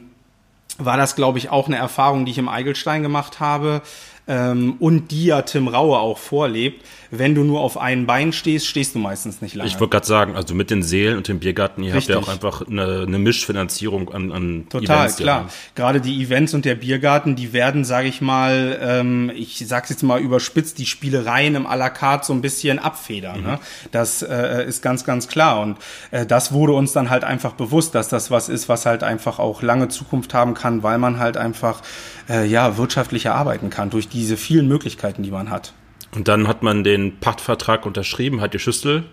war 0.79 0.97
das, 0.97 1.17
glaube 1.17 1.39
ich, 1.39 1.51
auch 1.51 1.67
eine 1.67 1.77
Erfahrung, 1.77 2.25
die 2.25 2.33
ich 2.33 2.39
im 2.39 2.49
Eigelstein 2.49 3.03
gemacht 3.03 3.41
habe 3.41 3.83
ähm, 4.27 4.77
und 4.79 5.11
die 5.11 5.27
ja 5.27 5.43
Tim 5.43 5.69
Raue 5.69 5.99
auch 5.99 6.19
vorlebt 6.19 6.85
wenn 7.15 7.35
du 7.35 7.45
nur 7.45 7.61
auf 7.61 7.77
einem 7.77 8.07
Bein 8.07 8.33
stehst, 8.33 8.67
stehst 8.67 8.95
du 8.95 8.99
meistens 8.99 9.43
nicht 9.43 9.55
lange. 9.55 9.69
Ich 9.69 9.79
wollte 9.79 9.91
gerade 9.91 10.07
sagen, 10.07 10.35
also 10.35 10.55
mit 10.55 10.71
den 10.71 10.83
Seelen 10.83 11.19
und 11.19 11.29
dem 11.29 11.41
Biergarten, 11.41 11.83
ihr 11.83 11.95
Richtig. 11.95 12.17
habt 12.17 12.27
ja 12.27 12.31
auch 12.31 12.35
einfach 12.35 12.67
eine, 12.67 13.05
eine 13.07 13.19
Mischfinanzierung 13.19 14.11
an, 14.15 14.33
an 14.33 14.67
Total, 14.71 15.01
Events. 15.01 15.17
Klar. 15.19 15.49
Gerade 15.75 16.01
die 16.01 16.23
Events 16.23 16.55
und 16.55 16.65
der 16.65 16.75
Biergarten, 16.75 17.37
die 17.37 17.53
werden, 17.53 17.85
sage 17.85 18.09
ich 18.09 18.23
mal, 18.23 18.79
ähm, 18.81 19.31
ich 19.35 19.63
sag's 19.69 19.91
jetzt 19.91 20.03
mal 20.03 20.23
überspitzt, 20.23 20.79
die 20.79 20.87
Spielereien 20.87 21.55
im 21.55 21.67
à 21.67 21.77
la 21.77 21.91
carte 21.91 22.25
so 22.25 22.33
ein 22.33 22.41
bisschen 22.41 22.79
abfedern. 22.79 23.41
Mhm. 23.41 23.47
Ne? 23.47 23.59
Das 23.91 24.23
äh, 24.23 24.65
ist 24.67 24.81
ganz, 24.81 25.05
ganz 25.05 25.29
klar. 25.29 25.61
Und 25.61 25.77
äh, 26.13 26.25
das 26.25 26.53
wurde 26.53 26.73
uns 26.73 26.93
dann 26.93 27.11
halt 27.11 27.25
einfach 27.25 27.53
bewusst, 27.53 27.95
dass 27.95 28.09
das 28.09 28.31
was 28.31 28.49
ist, 28.49 28.71
was 28.71 28.87
halt 28.87 29.03
einfach 29.03 29.39
auch 29.39 29.61
lange 29.61 29.89
Zukunft 29.89 30.33
haben 30.33 30.55
kann, 30.55 30.83
weil 30.83 30.97
man 30.97 31.19
halt 31.19 31.37
einfach 31.37 31.83
äh, 32.31 32.47
ja 32.47 32.79
wirtschaftlicher 32.79 33.35
arbeiten 33.35 33.69
kann 33.69 33.91
durch 33.91 34.09
diese 34.23 34.37
vielen 34.37 34.69
Möglichkeiten, 34.69 35.25
die 35.25 35.33
man 35.33 35.51
hat. 35.51 35.73
Und 36.15 36.29
dann 36.29 36.47
hat 36.47 36.63
man 36.63 36.85
den 36.85 37.19
Pachtvertrag 37.19 37.87
unterschrieben, 37.87 38.41
hat 38.41 38.55
die 38.55 38.61
Schüssel, 38.61 39.05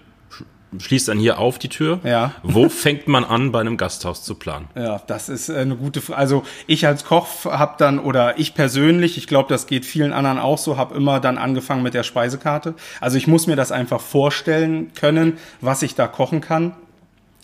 schließt 0.78 1.08
dann 1.08 1.18
hier 1.18 1.40
auf 1.40 1.58
die 1.58 1.70
Tür. 1.70 2.00
Ja. 2.04 2.34
Wo 2.44 2.70
fängt 2.70 3.08
man 3.08 3.26
an, 3.26 3.52
bei 3.52 3.60
einem 3.60 3.76
Gasthaus 3.76 4.24
zu 4.24 4.36
planen? 4.36 4.68
Ja, 4.76 5.02
das 5.08 5.28
ist 5.28 5.50
äh, 5.50 5.58
eine 5.58 5.76
gute 5.76 6.00
Frage. 6.00 6.20
Also 6.20 6.44
ich 6.68 6.86
als 6.86 7.06
Koch 7.06 7.46
habe 7.46 7.74
dann, 7.80 7.98
oder 7.98 8.38
ich 8.38 8.54
persönlich, 8.54 9.18
ich 9.18 9.26
glaube, 9.26 9.50
das 9.50 9.66
geht 9.66 9.84
vielen 9.84 10.14
anderen 10.14 10.38
auch 10.38 10.60
so, 10.60 10.78
habe 10.78 10.96
immer 10.96 11.20
dann 11.20 11.40
angefangen 11.40 11.82
mit 11.82 11.96
der 11.96 12.04
Speisekarte. 12.04 12.76
Also 13.02 13.18
ich 13.18 13.26
muss 13.26 13.48
mir 13.48 13.56
das 13.56 13.72
einfach 13.72 14.00
vorstellen 14.02 14.94
können, 14.94 15.40
was 15.60 15.82
ich 15.82 15.96
da 15.96 16.06
kochen 16.06 16.40
kann. 16.40 16.76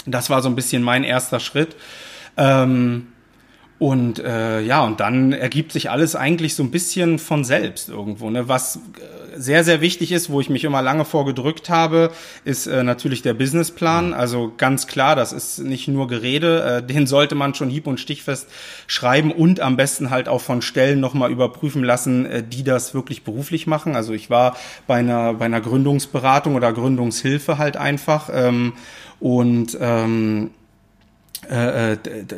Das 0.06 0.30
war 0.30 0.44
so 0.44 0.50
ein 0.50 0.56
bisschen 0.56 0.84
mein 0.84 1.04
erster 1.04 1.40
Schritt. 1.40 1.76
Ähm, 2.38 3.08
und 3.78 4.20
äh, 4.20 4.62
ja, 4.62 4.86
und 4.86 5.02
dann 5.02 5.34
ergibt 5.34 5.74
sich 5.74 5.90
alles 5.90 6.16
eigentlich 6.16 6.56
so 6.56 6.64
ein 6.64 6.72
bisschen 6.72 7.20
von 7.20 7.44
selbst 7.44 7.90
irgendwo. 7.90 8.30
Ne? 8.30 8.48
Was 8.48 8.78
äh, 8.78 8.80
sehr, 9.38 9.66
sehr 9.66 9.82
wichtig 9.82 10.14
ist, 10.14 10.30
wo 10.30 10.40
ich 10.40 10.50
mich 10.50 10.64
immer 10.64 10.82
lange 10.82 11.04
vorgedrückt 11.04 11.70
habe, 11.70 12.12
ist 12.46 12.68
äh, 12.68 12.84
natürlich 12.84 13.22
der 13.22 13.34
Businessplan. 13.34 14.14
Also 14.14 14.54
ganz 14.56 14.88
klar, 14.88 15.18
das 15.18 15.34
ist 15.34 15.60
nicht 15.60 15.90
nur 15.90 16.08
Gerede, 16.08 16.78
äh, 16.78 16.84
den 16.88 17.06
sollte 17.06 17.36
man 17.36 17.54
schon 17.54 17.70
hieb- 17.70 17.88
und 17.88 18.00
stichfest 18.00 18.48
schreiben 18.88 19.34
und 19.34 19.60
am 19.60 19.76
besten 19.76 20.10
halt 20.10 20.30
auch 20.30 20.42
von 20.42 20.62
Stellen 20.62 21.02
nochmal 21.02 21.30
überprüfen 21.30 21.84
lassen, 21.84 22.26
äh, 22.26 22.44
die 22.44 22.64
das 22.64 22.94
wirklich 22.94 23.24
beruflich 23.24 23.68
machen. 23.68 23.98
Also 23.98 24.14
ich 24.14 24.30
war 24.30 24.56
bei 24.88 24.96
einer, 24.96 25.34
bei 25.34 25.46
einer 25.46 25.60
Gründungsberatung 25.60 26.56
oder 26.56 26.72
Gründungshilfe 26.72 27.58
halt 27.58 27.76
einfach. 27.76 28.30
Ähm, 28.32 28.72
und 29.20 29.78
ähm, 29.82 30.46
äh, 30.46 30.46
äh, 30.46 30.65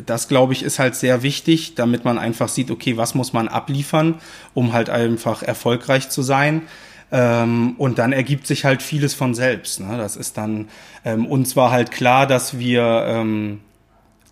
das 0.06 0.28
glaube 0.28 0.54
ich 0.54 0.64
ist 0.64 0.80
halt 0.80 0.96
sehr 0.96 1.24
wichtig, 1.24 1.76
damit 1.76 2.06
man 2.06 2.18
einfach 2.18 2.50
sieht, 2.50 2.72
okay, 2.72 2.98
was 2.98 3.16
muss 3.16 3.34
man 3.34 3.48
abliefern, 3.48 4.16
um 4.54 4.74
halt 4.74 4.90
einfach 4.90 5.44
erfolgreich 5.44 6.10
zu 6.10 6.22
sein. 6.22 6.64
Ähm, 7.10 7.76
und 7.78 8.00
dann 8.00 8.12
ergibt 8.12 8.48
sich 8.48 8.66
halt 8.66 8.82
vieles 8.82 9.14
von 9.14 9.34
selbst. 9.34 9.80
Ne? 9.80 9.98
Das 9.98 10.18
ist 10.18 10.38
dann 10.38 10.68
ähm, 11.06 11.26
uns 11.26 11.56
war 11.56 11.72
halt 11.72 11.92
klar, 11.92 12.28
dass 12.28 12.60
wir 12.60 13.06
ähm, 13.08 13.62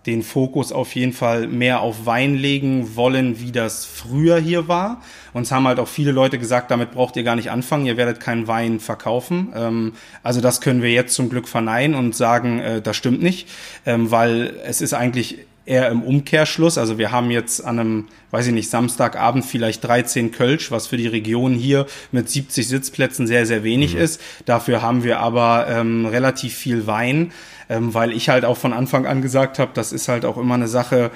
den 0.06 0.22
Fokus 0.22 0.72
auf 0.72 0.93
jeden 0.95 1.14
Fall 1.14 1.47
mehr 1.47 1.82
auf 1.82 2.06
Wein 2.06 2.36
legen 2.36 2.95
wollen, 2.95 3.39
wie 3.39 3.51
das 3.51 3.86
früher 3.86 4.38
hier 4.38 4.68
war. 4.68 5.01
Uns 5.34 5.51
haben 5.51 5.68
halt 5.68 5.80
auch 5.80 5.88
viele 5.88 6.12
Leute 6.12 6.38
gesagt, 6.38 6.72
damit 6.72 6.91
braucht 6.91 7.16
ihr 7.18 7.24
gar 7.24 7.36
nicht 7.36 7.51
anfangen, 7.51 7.86
ihr 7.86 7.97
werdet 7.97 8.20
keinen 8.20 8.47
Wein 8.47 8.80
verkaufen. 8.80 9.51
Ähm, 9.56 9.93
also 10.24 10.41
das 10.41 10.62
können 10.62 10.82
wir 10.82 10.91
jetzt 10.91 11.16
zum 11.16 11.30
Glück 11.30 11.47
verneinen 11.47 11.95
und 11.95 12.16
sagen, 12.16 12.60
äh, 12.60 12.82
das 12.82 12.95
stimmt 12.95 13.22
nicht, 13.22 13.49
ähm, 13.86 14.12
weil 14.12 14.56
es 14.66 14.82
ist 14.82 14.93
eigentlich 14.93 15.39
eher 15.66 15.89
im 15.89 16.03
Umkehrschluss. 16.03 16.78
Also 16.78 16.97
wir 16.97 17.11
haben 17.11 17.32
jetzt 17.32 17.63
an 17.63 17.80
einem, 17.80 18.07
weiß 18.32 18.47
ich 18.47 18.53
nicht, 18.53 18.70
Samstagabend 18.70 19.45
vielleicht 19.45 19.84
13 19.84 20.32
Kölsch, 20.32 20.72
was 20.72 20.88
für 20.88 20.97
die 20.97 21.07
Region 21.07 21.53
hier 21.53 21.86
mit 22.11 22.30
70 22.30 22.68
Sitzplätzen 22.68 23.28
sehr, 23.28 23.45
sehr 23.45 23.63
wenig 23.63 23.95
mhm. 23.95 24.01
ist. 24.01 24.22
Dafür 24.45 24.82
haben 24.82 25.03
wir 25.03 25.20
aber 25.20 25.68
ähm, 25.70 26.05
relativ 26.05 26.53
viel 26.55 26.88
Wein 26.88 27.32
ähm, 27.70 27.93
weil 27.93 28.11
ich 28.11 28.30
halt 28.30 28.45
auch 28.45 28.57
von 28.57 28.74
Anfang 28.74 29.05
an 29.05 29.22
gesagt 29.22 29.59
habe, 29.59 29.72
das 29.74 29.91
ist 29.91 30.07
halt 30.07 30.26
auch 30.26 30.38
immer 30.38 30.55
eine 30.55 30.68
Sache, 30.68 31.11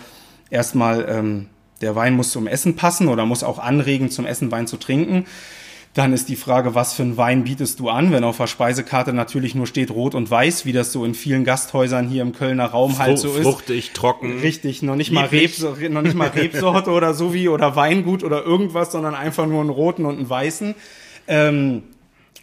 erstmal, 0.50 1.06
ähm, 1.10 1.48
der 1.82 1.96
Wein 1.96 2.14
muss 2.16 2.32
zum 2.32 2.48
Essen 2.48 2.76
passen 2.76 3.08
oder 3.08 3.26
muss 3.26 3.44
auch 3.44 3.60
anregen, 3.60 4.10
zum 4.10 4.26
Essen 4.26 4.52
Wein 4.52 4.68
zu 4.68 4.78
trinken. 4.78 5.26
Dann 5.96 6.14
ist 6.14 6.30
die 6.30 6.36
Frage, 6.36 6.76
was 6.76 6.94
für 6.94 7.02
einen 7.02 7.18
Wein 7.18 7.46
bietest 7.46 7.80
du 7.80 7.90
an, 7.90 8.12
wenn 8.12 8.24
auf 8.24 8.38
der 8.38 8.46
Speisekarte 8.46 9.12
natürlich 9.12 9.56
nur 9.56 9.66
steht 9.66 9.90
Rot 9.90 10.14
und 10.14 10.30
Weiß, 10.30 10.66
wie 10.66 10.72
das 10.72 10.92
so 10.92 11.04
in 11.04 11.16
vielen 11.16 11.46
Gasthäusern 11.46 12.08
hier 12.08 12.22
im 12.22 12.32
Kölner 12.32 12.66
Raum 12.66 12.92
Frucht, 12.92 13.02
halt 13.02 13.18
so 13.18 13.30
ist. 13.30 13.42
Fruchtig, 13.42 13.92
trocken. 13.94 14.40
Richtig, 14.40 14.84
noch 14.84 14.96
nicht 14.96 15.12
mal, 15.12 15.26
Rebsorte, 15.26 15.90
noch 15.90 16.04
nicht 16.04 16.16
mal 16.16 16.28
Rebsorte 16.30 16.92
oder 16.92 17.16
so 17.16 17.34
wie 17.34 17.50
oder 17.50 17.76
Weingut 17.76 18.24
oder 18.24 18.44
irgendwas, 18.44 18.92
sondern 18.92 19.16
einfach 19.16 19.48
nur 19.48 19.62
einen 19.62 19.72
roten 19.72 20.06
und 20.06 20.18
einen 20.18 20.30
weißen. 20.30 20.76
Ähm, 21.28 21.84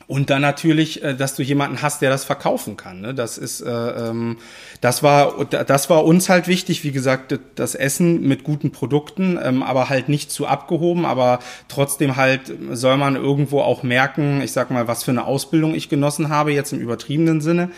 und 0.09 0.31
dann 0.31 0.41
natürlich, 0.41 1.03
äh, 1.03 1.15
dass 1.15 1.35
du 1.35 1.43
jemanden 1.43 1.83
hast, 1.83 2.01
der 2.01 2.11
das 2.11 2.25
verkaufen 2.25 2.77
kann. 2.77 3.01
Ne? 3.01 3.15
Das 3.15 3.39
ist, 3.39 3.61
äh, 3.61 3.71
ähm, 3.71 4.37
das 4.81 5.03
war, 5.03 5.45
das 5.45 5.91
war 5.91 6.05
uns 6.05 6.29
halt 6.29 6.47
wichtig. 6.47 6.85
Wie 6.85 6.93
gesagt, 6.93 7.39
das 7.57 7.75
Essen 7.75 8.23
mit 8.23 8.45
guten 8.45 8.71
Produkten, 8.71 9.39
ähm, 9.43 9.65
aber 9.65 9.89
halt 9.89 10.09
nicht 10.09 10.31
zu 10.31 10.47
abgehoben. 10.47 11.05
Aber 11.05 11.41
trotzdem 11.67 12.15
halt 12.15 12.53
soll 12.71 12.97
man 12.99 13.17
irgendwo 13.17 13.61
auch 13.61 13.83
merken, 13.83 14.43
ich 14.43 14.53
sag 14.53 14.71
mal, 14.71 14.87
was 14.87 15.03
für 15.03 15.11
eine 15.11 15.25
Ausbildung 15.25 15.75
ich 15.75 15.89
genossen 15.89 16.29
habe 16.29 16.53
jetzt 16.53 16.73
im 16.73 16.79
übertriebenen 16.79 17.41
Sinne. 17.41 17.71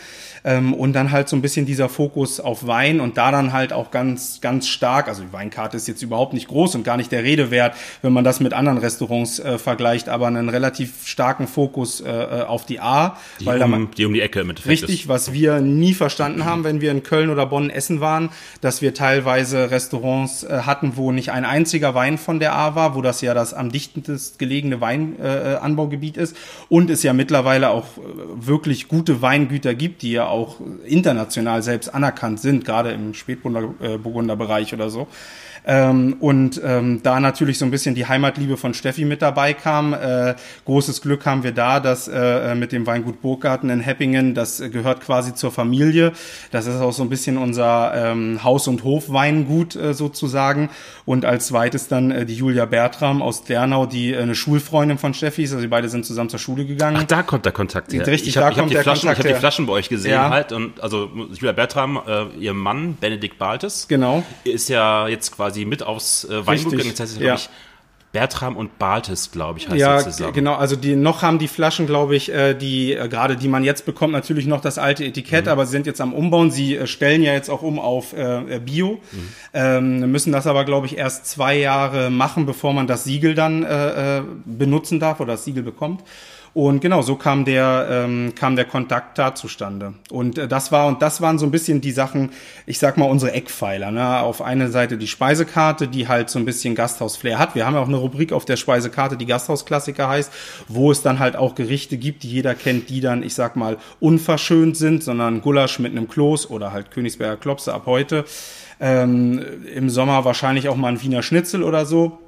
Ähm, 0.43 0.73
und 0.73 0.93
dann 0.93 1.11
halt 1.11 1.29
so 1.29 1.35
ein 1.35 1.41
bisschen 1.41 1.65
dieser 1.65 1.89
Fokus 1.89 2.39
auf 2.39 2.65
Wein 2.67 2.99
und 2.99 3.17
da 3.17 3.31
dann 3.31 3.53
halt 3.53 3.73
auch 3.73 3.91
ganz, 3.91 4.41
ganz 4.41 4.67
stark, 4.67 5.07
also 5.07 5.23
die 5.23 5.33
Weinkarte 5.33 5.77
ist 5.77 5.87
jetzt 5.87 6.01
überhaupt 6.01 6.33
nicht 6.33 6.47
groß 6.47 6.75
und 6.75 6.83
gar 6.83 6.97
nicht 6.97 7.11
der 7.11 7.23
Rede 7.23 7.51
wert, 7.51 7.75
wenn 8.01 8.13
man 8.13 8.23
das 8.23 8.39
mit 8.39 8.53
anderen 8.53 8.77
Restaurants 8.77 9.39
äh, 9.39 9.57
vergleicht, 9.57 10.09
aber 10.09 10.27
einen 10.27 10.49
relativ 10.49 11.07
starken 11.07 11.47
Fokus 11.47 12.01
äh, 12.01 12.09
äh 12.09 12.39
auf 12.43 12.65
die 12.65 12.79
A. 12.79 13.17
Die, 13.39 13.45
weil 13.45 13.61
um, 13.61 13.71
man, 13.71 13.91
die 13.97 14.05
um 14.05 14.13
die 14.13 14.21
Ecke 14.21 14.43
mit 14.43 14.65
Richtig, 14.65 15.01
ist. 15.01 15.07
was 15.07 15.33
wir 15.33 15.59
nie 15.59 15.93
verstanden 15.93 16.45
haben, 16.45 16.63
wenn 16.63 16.81
wir 16.81 16.91
in 16.91 17.03
Köln 17.03 17.29
oder 17.29 17.45
Bonn 17.45 17.69
essen 17.69 17.99
waren, 17.99 18.29
dass 18.61 18.81
wir 18.81 18.93
teilweise 18.93 19.71
Restaurants 19.71 20.43
äh, 20.43 20.61
hatten, 20.65 20.93
wo 20.95 21.11
nicht 21.11 21.31
ein 21.31 21.45
einziger 21.45 21.95
Wein 21.95 22.17
von 22.17 22.39
der 22.39 22.55
A 22.55 22.75
war, 22.75 22.95
wo 22.95 23.01
das 23.01 23.21
ja 23.21 23.33
das 23.33 23.53
am 23.53 23.71
dichtest 23.71 24.39
gelegene 24.39 24.81
Weinanbaugebiet 24.81 26.17
äh, 26.17 26.23
ist 26.23 26.35
und 26.69 26.89
es 26.89 27.03
ja 27.03 27.13
mittlerweile 27.13 27.69
auch 27.69 27.85
äh, 27.97 28.01
wirklich 28.35 28.87
gute 28.87 29.21
Weingüter 29.21 29.75
gibt, 29.75 30.01
die 30.01 30.11
ja 30.11 30.28
auch 30.29 30.57
international 30.85 31.61
selbst 31.61 31.93
anerkannt 31.93 32.39
sind, 32.39 32.65
gerade 32.65 32.91
im 32.91 33.13
Spätburgunderbereich 33.13 34.73
oder 34.73 34.89
so. 34.89 35.07
Ähm, 35.65 36.17
und 36.19 36.61
ähm, 36.63 37.01
da 37.03 37.19
natürlich 37.19 37.57
so 37.57 37.65
ein 37.65 37.71
bisschen 37.71 37.95
die 37.95 38.07
Heimatliebe 38.07 38.57
von 38.57 38.73
Steffi 38.73 39.05
mit 39.05 39.21
dabei 39.21 39.53
kam. 39.53 39.93
Äh, 39.93 40.35
großes 40.65 41.01
Glück 41.01 41.25
haben 41.25 41.43
wir 41.43 41.51
da, 41.51 41.79
dass 41.79 42.07
äh, 42.07 42.55
mit 42.55 42.71
dem 42.71 42.87
Weingut 42.87 43.21
Burggarten 43.21 43.69
in 43.69 43.79
Heppingen, 43.79 44.33
das 44.33 44.59
gehört 44.71 45.01
quasi 45.01 45.35
zur 45.35 45.51
Familie. 45.51 46.13
Das 46.51 46.65
ist 46.65 46.79
auch 46.81 46.93
so 46.93 47.03
ein 47.03 47.09
bisschen 47.09 47.37
unser 47.37 47.93
ähm, 47.93 48.43
Haus- 48.43 48.67
und 48.67 48.83
Hofweingut 48.83 49.75
äh, 49.75 49.93
sozusagen. 49.93 50.69
Und 51.05 51.25
als 51.25 51.47
zweites 51.47 51.87
dann 51.87 52.11
äh, 52.11 52.25
die 52.25 52.35
Julia 52.35 52.65
Bertram 52.65 53.21
aus 53.21 53.43
Dernau, 53.43 53.85
die 53.85 54.13
äh, 54.13 54.19
eine 54.19 54.35
Schulfreundin 54.35 54.97
von 54.97 55.13
Steffi 55.13 55.43
ist. 55.43 55.51
Also 55.51 55.61
die 55.61 55.67
beide 55.67 55.89
sind 55.89 56.05
zusammen 56.05 56.29
zur 56.29 56.39
Schule 56.39 56.65
gegangen. 56.65 56.97
Ach, 56.99 57.03
da 57.03 57.23
kommt 57.23 57.45
der 57.45 57.51
Kontakt 57.51 57.91
her. 57.91 58.05
Richtig, 58.05 58.29
ich 58.29 58.37
habe 58.37 58.55
hab, 58.55 58.67
die, 58.67 58.75
Flaschen, 58.75 59.09
hab 59.09 59.19
die 59.21 59.33
Flaschen 59.33 59.65
bei 59.65 59.73
euch 59.73 59.89
gesehen 59.89 60.11
ja. 60.11 60.29
halt. 60.29 60.51
Und 60.51 60.81
also 60.81 61.09
Julia 61.33 61.51
Bertram, 61.51 61.99
äh, 62.07 62.25
ihr 62.39 62.53
Mann, 62.53 62.97
Benedikt 62.99 63.37
Baltes, 63.37 63.87
genau. 63.87 64.23
ist 64.43 64.69
ja 64.69 65.07
jetzt 65.07 65.35
quasi 65.35 65.48
quasi 65.49 65.65
mit 65.65 65.83
aufs 65.83 66.25
äh, 66.25 66.45
Weingut 66.45 66.71
gegangen. 66.71 66.91
Das 66.91 66.99
heißt, 66.99 67.21
ja. 67.21 67.35
ich, 67.35 67.49
Bertram 68.11 68.57
und 68.57 68.79
Baltes, 68.79 69.29
glaube 69.29 69.59
ich, 69.59 69.69
heißt 69.69 69.77
ja, 69.77 69.97
die 69.99 70.03
zusammen. 70.05 70.33
genau. 70.33 70.55
Also 70.55 70.75
die 70.75 70.95
noch 70.95 71.21
haben 71.21 71.37
die 71.37 71.47
Flaschen, 71.47 71.85
glaube 71.85 72.15
ich, 72.15 72.33
äh, 72.33 72.55
die 72.55 72.93
äh, 72.93 73.07
gerade 73.07 73.35
die 73.35 73.47
man 73.47 73.63
jetzt 73.63 73.85
bekommt, 73.85 74.13
natürlich 74.13 74.47
noch 74.47 74.61
das 74.61 74.79
alte 74.79 75.05
Etikett, 75.05 75.45
mhm. 75.45 75.51
aber 75.51 75.67
sie 75.67 75.73
sind 75.73 75.85
jetzt 75.85 76.01
am 76.01 76.13
Umbauen. 76.13 76.49
Sie 76.49 76.75
äh, 76.75 76.87
stellen 76.87 77.21
ja 77.21 77.33
jetzt 77.33 77.49
auch 77.49 77.61
um 77.61 77.77
auf 77.79 78.15
Bio, 78.65 78.99
mhm. 79.11 79.29
ähm, 79.53 80.11
müssen 80.11 80.31
das 80.31 80.47
aber, 80.47 80.65
glaube 80.65 80.87
ich, 80.87 80.97
erst 80.97 81.27
zwei 81.27 81.55
Jahre 81.57 82.09
machen, 82.09 82.47
bevor 82.47 82.73
man 82.73 82.87
das 82.87 83.03
Siegel 83.03 83.35
dann 83.35 83.63
äh 83.63 84.21
benutzen 84.45 84.99
darf 84.99 85.19
oder 85.19 85.33
das 85.33 85.45
Siegel 85.45 85.63
bekommt. 85.63 86.01
Und 86.53 86.81
genau, 86.81 87.01
so 87.01 87.15
kam 87.15 87.45
der, 87.45 87.87
ähm, 87.89 88.33
kam 88.35 88.55
der 88.55 88.65
Kontakt 88.65 89.17
da 89.17 89.35
zustande. 89.35 89.93
Und 90.09 90.37
äh, 90.37 90.47
das 90.47 90.71
war, 90.71 90.87
und 90.87 91.01
das 91.01 91.21
waren 91.21 91.37
so 91.37 91.45
ein 91.45 91.51
bisschen 91.51 91.79
die 91.79 91.91
Sachen, 91.91 92.31
ich 92.65 92.79
sag 92.79 92.97
mal, 92.97 93.05
unsere 93.05 93.33
Eckpfeiler. 93.33 93.91
Ne? 93.91 94.19
Auf 94.19 94.41
einer 94.41 94.69
Seite 94.69 94.97
die 94.97 95.07
Speisekarte, 95.07 95.87
die 95.87 96.07
halt 96.07 96.29
so 96.29 96.39
ein 96.39 96.45
bisschen 96.45 96.73
Gasthaus-Flair 96.73 97.37
hat. 97.37 97.55
Wir 97.55 97.65
haben 97.65 97.75
ja 97.75 97.81
auch 97.81 97.87
eine 97.87 97.97
Rubrik 97.97 98.33
auf 98.33 98.45
der 98.45 98.57
Speisekarte, 98.57 99.15
die 99.15 99.27
Gasthausklassiker 99.27 100.09
heißt, 100.09 100.31
wo 100.67 100.91
es 100.91 101.01
dann 101.01 101.19
halt 101.19 101.35
auch 101.35 101.55
Gerichte 101.55 101.97
gibt, 101.97 102.23
die 102.23 102.29
jeder 102.29 102.55
kennt, 102.55 102.89
die 102.89 103.01
dann, 103.01 103.21
ich 103.21 103.35
sag 103.35 103.55
mal, 103.55 103.77
unverschönt 103.99 104.75
sind, 104.75 105.03
sondern 105.03 105.41
Gulasch 105.41 105.79
mit 105.79 105.91
einem 105.91 106.07
Kloß 106.07 106.49
oder 106.49 106.73
halt 106.73 106.91
Königsberger 106.91 107.37
Klopse 107.37 107.73
ab 107.73 107.83
heute. 107.85 108.25
Ähm, 108.79 109.43
Im 109.73 109.89
Sommer 109.89 110.25
wahrscheinlich 110.25 110.67
auch 110.69 110.77
mal 110.77 110.87
ein 110.87 111.01
Wiener 111.01 111.21
Schnitzel 111.21 111.63
oder 111.63 111.85
so. 111.85 112.19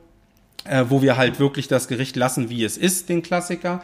Äh, 0.63 0.85
wo 0.89 1.01
wir 1.01 1.17
halt 1.17 1.39
wirklich 1.39 1.67
das 1.67 1.87
Gericht 1.87 2.15
lassen, 2.15 2.51
wie 2.51 2.63
es 2.63 2.77
ist, 2.77 3.09
den 3.09 3.23
Klassiker 3.23 3.81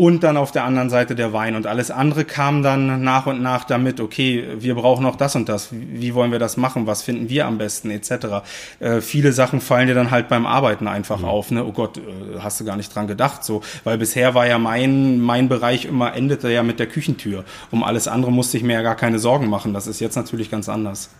und 0.00 0.22
dann 0.22 0.38
auf 0.38 0.50
der 0.50 0.64
anderen 0.64 0.88
Seite 0.88 1.14
der 1.14 1.34
Wein. 1.34 1.54
Und 1.54 1.66
alles 1.66 1.90
andere 1.90 2.24
kam 2.24 2.62
dann 2.62 3.04
nach 3.04 3.26
und 3.26 3.42
nach 3.42 3.64
damit, 3.64 4.00
okay, 4.00 4.46
wir 4.58 4.74
brauchen 4.74 5.02
noch 5.02 5.14
das 5.14 5.36
und 5.36 5.50
das, 5.50 5.68
wie 5.72 6.14
wollen 6.14 6.32
wir 6.32 6.38
das 6.38 6.56
machen, 6.56 6.86
was 6.86 7.02
finden 7.02 7.28
wir 7.28 7.46
am 7.46 7.58
besten, 7.58 7.90
etc. 7.90 8.40
Äh, 8.78 9.02
viele 9.02 9.34
Sachen 9.34 9.60
fallen 9.60 9.88
dir 9.88 9.94
dann 9.94 10.10
halt 10.10 10.30
beim 10.30 10.46
Arbeiten 10.46 10.88
einfach 10.88 11.18
mhm. 11.18 11.24
auf, 11.26 11.50
ne? 11.50 11.66
Oh 11.66 11.72
Gott, 11.72 11.98
äh, 11.98 12.38
hast 12.38 12.58
du 12.58 12.64
gar 12.64 12.78
nicht 12.78 12.94
dran 12.94 13.08
gedacht, 13.08 13.44
so. 13.44 13.60
Weil 13.84 13.98
bisher 13.98 14.34
war 14.34 14.46
ja 14.46 14.56
mein, 14.56 15.20
mein 15.20 15.50
Bereich 15.50 15.84
immer, 15.84 16.14
endete 16.16 16.50
ja 16.50 16.62
mit 16.62 16.78
der 16.78 16.86
Küchentür. 16.86 17.44
Um 17.70 17.84
alles 17.84 18.08
andere 18.08 18.32
musste 18.32 18.56
ich 18.56 18.62
mir 18.62 18.72
ja 18.72 18.82
gar 18.82 18.96
keine 18.96 19.18
Sorgen 19.18 19.50
machen. 19.50 19.74
Das 19.74 19.86
ist 19.86 20.00
jetzt 20.00 20.16
natürlich 20.16 20.50
ganz 20.50 20.70
anders. 20.70 21.10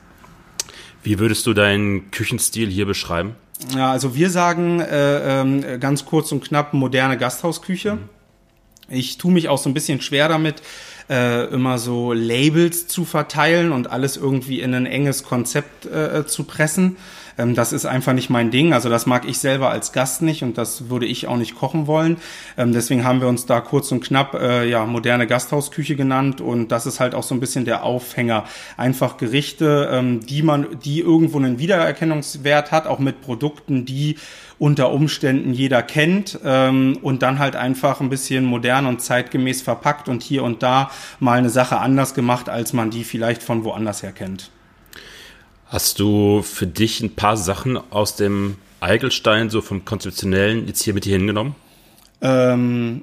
Wie 1.03 1.19
würdest 1.19 1.47
du 1.47 1.53
deinen 1.53 2.11
Küchenstil 2.13 2.71
hier 2.71 2.87
beschreiben? 2.87 3.35
Ja, 3.77 3.91
also 3.91 4.15
wir 4.15 4.31
sagen 4.31 4.81
äh, 4.81 5.43
äh, 5.43 5.79
ganz 5.79 6.07
kurz 6.07 6.33
und 6.33 6.43
knapp 6.43 6.73
moderne 6.73 7.19
Gasthausküche. 7.19 7.97
Mhm 7.97 8.20
ich 8.91 9.19
tue 9.19 9.33
mich 9.33 9.49
auch 9.49 9.59
so 9.59 9.71
ein 9.71 9.75
bisschen 9.75 10.01
schwer 10.01 10.29
damit, 10.29 10.63
äh, 11.09 11.47
immer 11.47 11.79
so 11.79 12.13
Labels 12.13 12.87
zu 12.87 13.05
verteilen 13.05 13.73
und 13.73 13.91
alles 13.91 14.17
irgendwie 14.17 14.61
in 14.61 14.75
ein 14.75 14.87
enges 14.87 15.23
Konzept 15.23 15.87
äh, 15.87 16.27
zu 16.27 16.45
pressen. 16.45 16.97
Ähm, 17.41 17.55
das 17.55 17.73
ist 17.73 17.87
einfach 17.87 18.13
nicht 18.13 18.31
mein 18.31 18.51
Ding. 18.51 18.73
Also 18.73 18.89
das 18.89 19.07
mag 19.07 19.27
ich 19.27 19.39
selber 19.39 19.71
als 19.71 19.93
Gast 19.93 20.23
nicht 20.23 20.43
und 20.43 20.59
das 20.59 20.91
würde 20.91 21.07
ich 21.07 21.27
auch 21.27 21.37
nicht 21.37 21.57
kochen 21.57 21.87
wollen. 21.87 22.19
Ähm, 22.57 22.73
deswegen 22.73 23.05
haben 23.05 23.21
wir 23.21 23.29
uns 23.29 23.47
da 23.47 23.61
kurz 23.61 23.91
und 23.93 24.05
knapp 24.05 24.35
äh, 24.35 24.69
ja 24.69 24.85
moderne 24.85 25.27
Gasthausküche 25.27 25.97
genannt 25.97 26.41
und 26.41 26.69
das 26.69 26.87
ist 26.87 27.01
halt 27.01 27.15
auch 27.15 27.23
so 27.23 27.35
ein 27.35 27.41
bisschen 27.41 27.65
der 27.65 27.83
Aufhänger. 27.85 28.45
Einfach 28.77 29.17
Gerichte, 29.17 29.89
ähm, 29.93 30.21
die 30.27 30.43
man, 30.43 30.67
die 30.85 31.01
irgendwo 31.01 31.39
einen 31.39 31.59
Wiedererkennungswert 31.59 32.73
hat, 32.73 32.87
auch 32.87 32.99
mit 32.99 33.23
Produkten, 33.23 33.85
die 33.85 34.17
unter 34.59 34.93
Umständen 34.93 35.55
jeder 35.55 35.83
kennt 35.83 36.39
ähm, 36.45 36.99
und 37.01 37.23
dann 37.23 37.39
halt 37.39 37.57
einfach 37.57 38.01
ein 38.01 38.11
bisschen 38.11 38.45
modern 38.45 38.87
und 38.87 39.01
zeitgemäß 39.01 39.63
verpackt 39.63 40.09
und 40.09 40.23
hier 40.23 40.45
und 40.45 40.63
da 40.63 40.91
mal 41.19 41.39
eine 41.39 41.49
Sache 41.49 41.79
anders 41.79 42.13
gemacht, 42.13 42.51
als 42.51 42.75
man 42.75 42.91
die 42.91 43.05
vielleicht 43.05 43.43
von 43.43 43.65
woanders 43.65 44.03
her 44.03 44.13
kennt. 44.13 44.51
Hast 45.71 46.01
du 46.01 46.43
für 46.43 46.67
dich 46.67 47.01
ein 47.01 47.15
paar 47.15 47.37
Sachen 47.37 47.79
aus 47.93 48.17
dem 48.17 48.57
Eigelstein, 48.81 49.51
so 49.51 49.61
vom 49.61 49.85
Konzeptionellen, 49.85 50.67
jetzt 50.67 50.83
hier 50.83 50.95
mit 50.95 51.05
dir 51.05 51.17
hingenommen? 51.17 51.55
Ähm, 52.21 53.03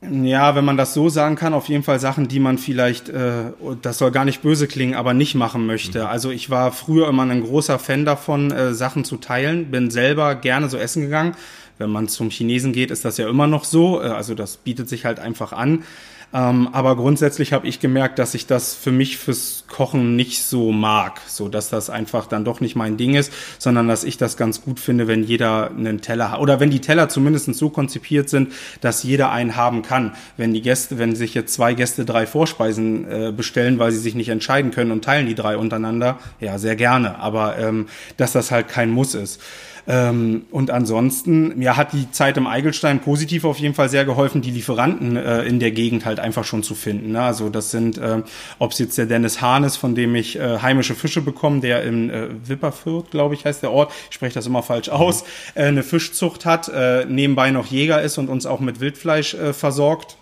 ja, 0.00 0.54
wenn 0.54 0.64
man 0.64 0.78
das 0.78 0.94
so 0.94 1.10
sagen 1.10 1.36
kann, 1.36 1.52
auf 1.52 1.68
jeden 1.68 1.82
Fall 1.82 2.00
Sachen, 2.00 2.26
die 2.26 2.40
man 2.40 2.56
vielleicht, 2.56 3.10
äh, 3.10 3.52
das 3.82 3.98
soll 3.98 4.12
gar 4.12 4.24
nicht 4.24 4.40
böse 4.40 4.66
klingen, 4.66 4.94
aber 4.94 5.12
nicht 5.12 5.34
machen 5.34 5.66
möchte. 5.66 6.00
Mhm. 6.00 6.06
Also 6.06 6.30
ich 6.30 6.48
war 6.48 6.72
früher 6.72 7.06
immer 7.06 7.24
ein 7.24 7.42
großer 7.42 7.78
Fan 7.78 8.06
davon, 8.06 8.50
äh, 8.50 8.72
Sachen 8.72 9.04
zu 9.04 9.18
teilen, 9.18 9.70
bin 9.70 9.90
selber 9.90 10.36
gerne 10.36 10.70
so 10.70 10.78
essen 10.78 11.02
gegangen. 11.02 11.36
Wenn 11.76 11.90
man 11.90 12.08
zum 12.08 12.30
Chinesen 12.30 12.72
geht, 12.72 12.90
ist 12.90 13.04
das 13.04 13.18
ja 13.18 13.28
immer 13.28 13.46
noch 13.46 13.64
so. 13.64 14.00
Äh, 14.00 14.06
also 14.06 14.34
das 14.34 14.56
bietet 14.56 14.88
sich 14.88 15.04
halt 15.04 15.18
einfach 15.18 15.52
an. 15.52 15.84
Ähm, 16.32 16.68
aber 16.72 16.96
grundsätzlich 16.96 17.52
habe 17.52 17.66
ich 17.66 17.80
gemerkt, 17.80 18.18
dass 18.18 18.34
ich 18.34 18.46
das 18.46 18.74
für 18.74 18.90
mich 18.90 19.18
fürs 19.18 19.64
Kochen 19.68 20.16
nicht 20.16 20.44
so 20.44 20.72
mag, 20.72 21.20
so 21.26 21.48
dass 21.48 21.70
das 21.70 21.90
einfach 21.90 22.26
dann 22.26 22.44
doch 22.44 22.60
nicht 22.60 22.76
mein 22.76 22.96
Ding 22.96 23.14
ist, 23.14 23.32
sondern 23.58 23.88
dass 23.88 24.04
ich 24.04 24.16
das 24.16 24.36
ganz 24.36 24.62
gut 24.62 24.80
finde, 24.80 25.06
wenn 25.06 25.24
jeder 25.24 25.70
einen 25.70 26.00
Teller 26.00 26.32
hat 26.32 26.40
oder 26.40 26.60
wenn 26.60 26.70
die 26.70 26.80
Teller 26.80 27.08
zumindest 27.08 27.54
so 27.54 27.70
konzipiert 27.70 28.28
sind, 28.28 28.52
dass 28.80 29.02
jeder 29.02 29.30
einen 29.30 29.56
haben 29.56 29.82
kann. 29.82 30.14
Wenn 30.36 30.52
die 30.52 30.62
Gäste, 30.62 30.98
wenn 30.98 31.14
sich 31.14 31.34
jetzt 31.34 31.54
zwei 31.54 31.74
Gäste 31.74 32.04
drei 32.04 32.26
Vorspeisen 32.26 33.10
äh, 33.10 33.32
bestellen, 33.32 33.78
weil 33.78 33.92
sie 33.92 33.98
sich 33.98 34.14
nicht 34.14 34.28
entscheiden 34.28 34.70
können 34.70 34.90
und 34.90 35.04
teilen 35.04 35.26
die 35.26 35.34
drei 35.34 35.56
untereinander, 35.56 36.18
ja 36.40 36.58
sehr 36.58 36.76
gerne, 36.76 37.18
aber 37.18 37.58
ähm, 37.58 37.86
dass 38.16 38.32
das 38.32 38.50
halt 38.50 38.68
kein 38.68 38.90
Muss 38.90 39.14
ist. 39.14 39.40
Ähm, 39.86 40.46
und 40.50 40.70
ansonsten, 40.70 41.58
mir 41.58 41.76
hat 41.76 41.92
die 41.92 42.10
Zeit 42.10 42.36
im 42.38 42.46
Eigelstein 42.46 43.00
positiv 43.00 43.44
auf 43.44 43.58
jeden 43.58 43.74
Fall 43.74 43.90
sehr 43.90 44.04
geholfen, 44.04 44.40
die 44.40 44.50
Lieferanten 44.50 45.16
äh, 45.16 45.42
in 45.42 45.60
der 45.60 45.72
Gegend 45.72 46.06
halt 46.06 46.20
einfach 46.20 46.44
schon 46.44 46.62
zu 46.62 46.74
finden. 46.74 47.12
Ne? 47.12 47.22
Also 47.22 47.50
das 47.50 47.70
sind, 47.70 47.98
äh, 47.98 48.22
ob 48.58 48.72
es 48.72 48.78
jetzt 48.78 48.96
der 48.96 49.06
Dennis 49.06 49.42
Hahn 49.42 49.62
ist, 49.64 49.76
von 49.76 49.94
dem 49.94 50.14
ich 50.14 50.38
äh, 50.38 50.58
heimische 50.60 50.94
Fische 50.94 51.20
bekomme, 51.20 51.60
der 51.60 51.82
in 51.84 52.08
äh, 52.08 52.28
Wipperfürth, 52.46 53.10
glaube 53.10 53.34
ich, 53.34 53.44
heißt 53.44 53.62
der 53.62 53.72
Ort, 53.72 53.92
ich 54.08 54.14
spreche 54.14 54.34
das 54.34 54.46
immer 54.46 54.62
falsch 54.62 54.88
mhm. 54.88 54.94
aus, 54.94 55.24
äh, 55.54 55.64
eine 55.64 55.82
Fischzucht 55.82 56.46
hat, 56.46 56.68
äh, 56.68 57.04
nebenbei 57.04 57.50
noch 57.50 57.66
Jäger 57.66 58.00
ist 58.00 58.16
und 58.16 58.30
uns 58.30 58.46
auch 58.46 58.60
mit 58.60 58.80
Wildfleisch 58.80 59.34
äh, 59.34 59.52
versorgt. 59.52 60.16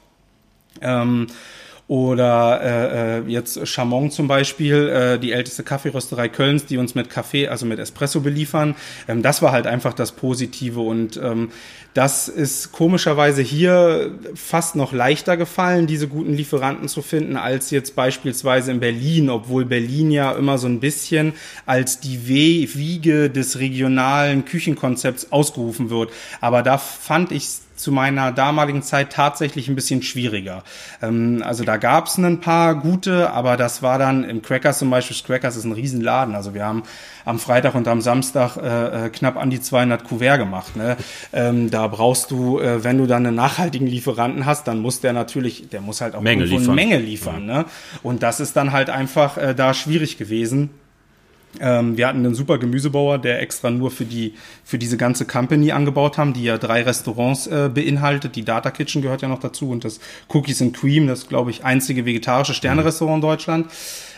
Ähm, 0.80 1.28
oder 1.88 2.60
äh, 2.62 3.18
äh, 3.18 3.22
jetzt 3.26 3.66
Chamon 3.66 4.10
zum 4.10 4.28
Beispiel, 4.28 4.88
äh, 4.88 5.18
die 5.18 5.32
älteste 5.32 5.62
Kaffeerösterei 5.62 6.28
Kölns, 6.28 6.64
die 6.64 6.78
uns 6.78 6.94
mit 6.94 7.10
Kaffee, 7.10 7.48
also 7.48 7.66
mit 7.66 7.78
Espresso 7.78 8.20
beliefern. 8.20 8.76
Ähm, 9.08 9.22
das 9.22 9.42
war 9.42 9.52
halt 9.52 9.66
einfach 9.66 9.92
das 9.92 10.12
Positive 10.12 10.80
und 10.80 11.16
ähm, 11.16 11.50
das 11.94 12.28
ist 12.28 12.72
komischerweise 12.72 13.42
hier 13.42 14.18
fast 14.34 14.76
noch 14.76 14.92
leichter 14.92 15.36
gefallen, 15.36 15.86
diese 15.86 16.08
guten 16.08 16.32
Lieferanten 16.32 16.88
zu 16.88 17.02
finden, 17.02 17.36
als 17.36 17.70
jetzt 17.70 17.94
beispielsweise 17.94 18.70
in 18.70 18.80
Berlin, 18.80 19.28
obwohl 19.28 19.66
Berlin 19.66 20.10
ja 20.10 20.32
immer 20.32 20.56
so 20.56 20.68
ein 20.68 20.80
bisschen 20.80 21.34
als 21.66 22.00
die 22.00 22.26
Wiege 22.26 23.28
des 23.28 23.58
regionalen 23.58 24.46
Küchenkonzepts 24.46 25.32
ausgerufen 25.32 25.90
wird. 25.90 26.10
Aber 26.40 26.62
da 26.62 26.78
fand 26.78 27.30
ich 27.32 27.46
zu 27.82 27.92
meiner 27.92 28.32
damaligen 28.32 28.82
Zeit 28.82 29.12
tatsächlich 29.12 29.68
ein 29.68 29.74
bisschen 29.74 30.02
schwieriger. 30.02 30.62
Ähm, 31.02 31.42
also 31.44 31.64
da 31.64 31.76
gab 31.76 32.06
es 32.06 32.16
ein 32.16 32.40
paar 32.40 32.76
gute, 32.76 33.30
aber 33.32 33.56
das 33.56 33.82
war 33.82 33.98
dann 33.98 34.24
im 34.24 34.40
Crackers 34.40 34.78
zum 34.78 34.90
Beispiel, 34.90 35.16
Crackers 35.26 35.56
ist 35.56 35.64
ein 35.64 35.72
Riesenladen. 35.72 36.34
Also 36.34 36.54
wir 36.54 36.64
haben 36.64 36.84
am 37.24 37.38
Freitag 37.38 37.74
und 37.74 37.88
am 37.88 38.00
Samstag 38.00 38.56
äh, 38.56 39.06
äh 39.06 39.10
knapp 39.10 39.36
an 39.36 39.50
die 39.50 39.60
200 39.60 40.04
Kuvert 40.04 40.38
gemacht. 40.38 40.76
Ne? 40.76 40.96
Ähm, 41.32 41.70
da 41.70 41.86
brauchst 41.88 42.30
du, 42.30 42.60
äh, 42.60 42.84
wenn 42.84 42.98
du 42.98 43.06
dann 43.06 43.26
einen 43.26 43.36
nachhaltigen 43.36 43.86
Lieferanten 43.86 44.46
hast, 44.46 44.68
dann 44.68 44.78
muss 44.78 45.00
der 45.00 45.12
natürlich, 45.12 45.68
der 45.68 45.80
muss 45.80 46.00
halt 46.00 46.14
auch 46.14 46.20
Menge 46.20 46.44
liefern. 46.44 46.64
eine 46.64 46.74
Menge 46.74 46.98
liefern. 46.98 47.46
Ne? 47.46 47.64
Und 48.02 48.22
das 48.22 48.40
ist 48.40 48.56
dann 48.56 48.72
halt 48.72 48.90
einfach 48.90 49.36
äh, 49.36 49.54
da 49.54 49.74
schwierig 49.74 50.18
gewesen. 50.18 50.70
Ähm, 51.60 51.96
wir 51.96 52.08
hatten 52.08 52.24
einen 52.24 52.34
super 52.34 52.58
Gemüsebauer, 52.58 53.18
der 53.18 53.40
extra 53.40 53.70
nur 53.70 53.90
für 53.90 54.04
die 54.04 54.34
für 54.64 54.78
diese 54.78 54.96
ganze 54.96 55.26
Company 55.26 55.72
angebaut 55.72 56.18
haben, 56.18 56.32
die 56.32 56.44
ja 56.44 56.58
drei 56.58 56.82
Restaurants 56.82 57.46
äh, 57.46 57.70
beinhaltet. 57.72 58.36
Die 58.36 58.44
Data 58.44 58.70
Kitchen 58.70 59.02
gehört 59.02 59.22
ja 59.22 59.28
noch 59.28 59.40
dazu 59.40 59.70
und 59.70 59.84
das 59.84 60.00
Cookies 60.28 60.62
and 60.62 60.76
Cream, 60.76 61.06
das 61.06 61.28
glaube 61.28 61.50
ich 61.50 61.64
einzige 61.64 62.06
vegetarische 62.06 62.54
Sterne-Restaurant 62.54 63.16
in 63.16 63.28
Deutschland. 63.28 63.66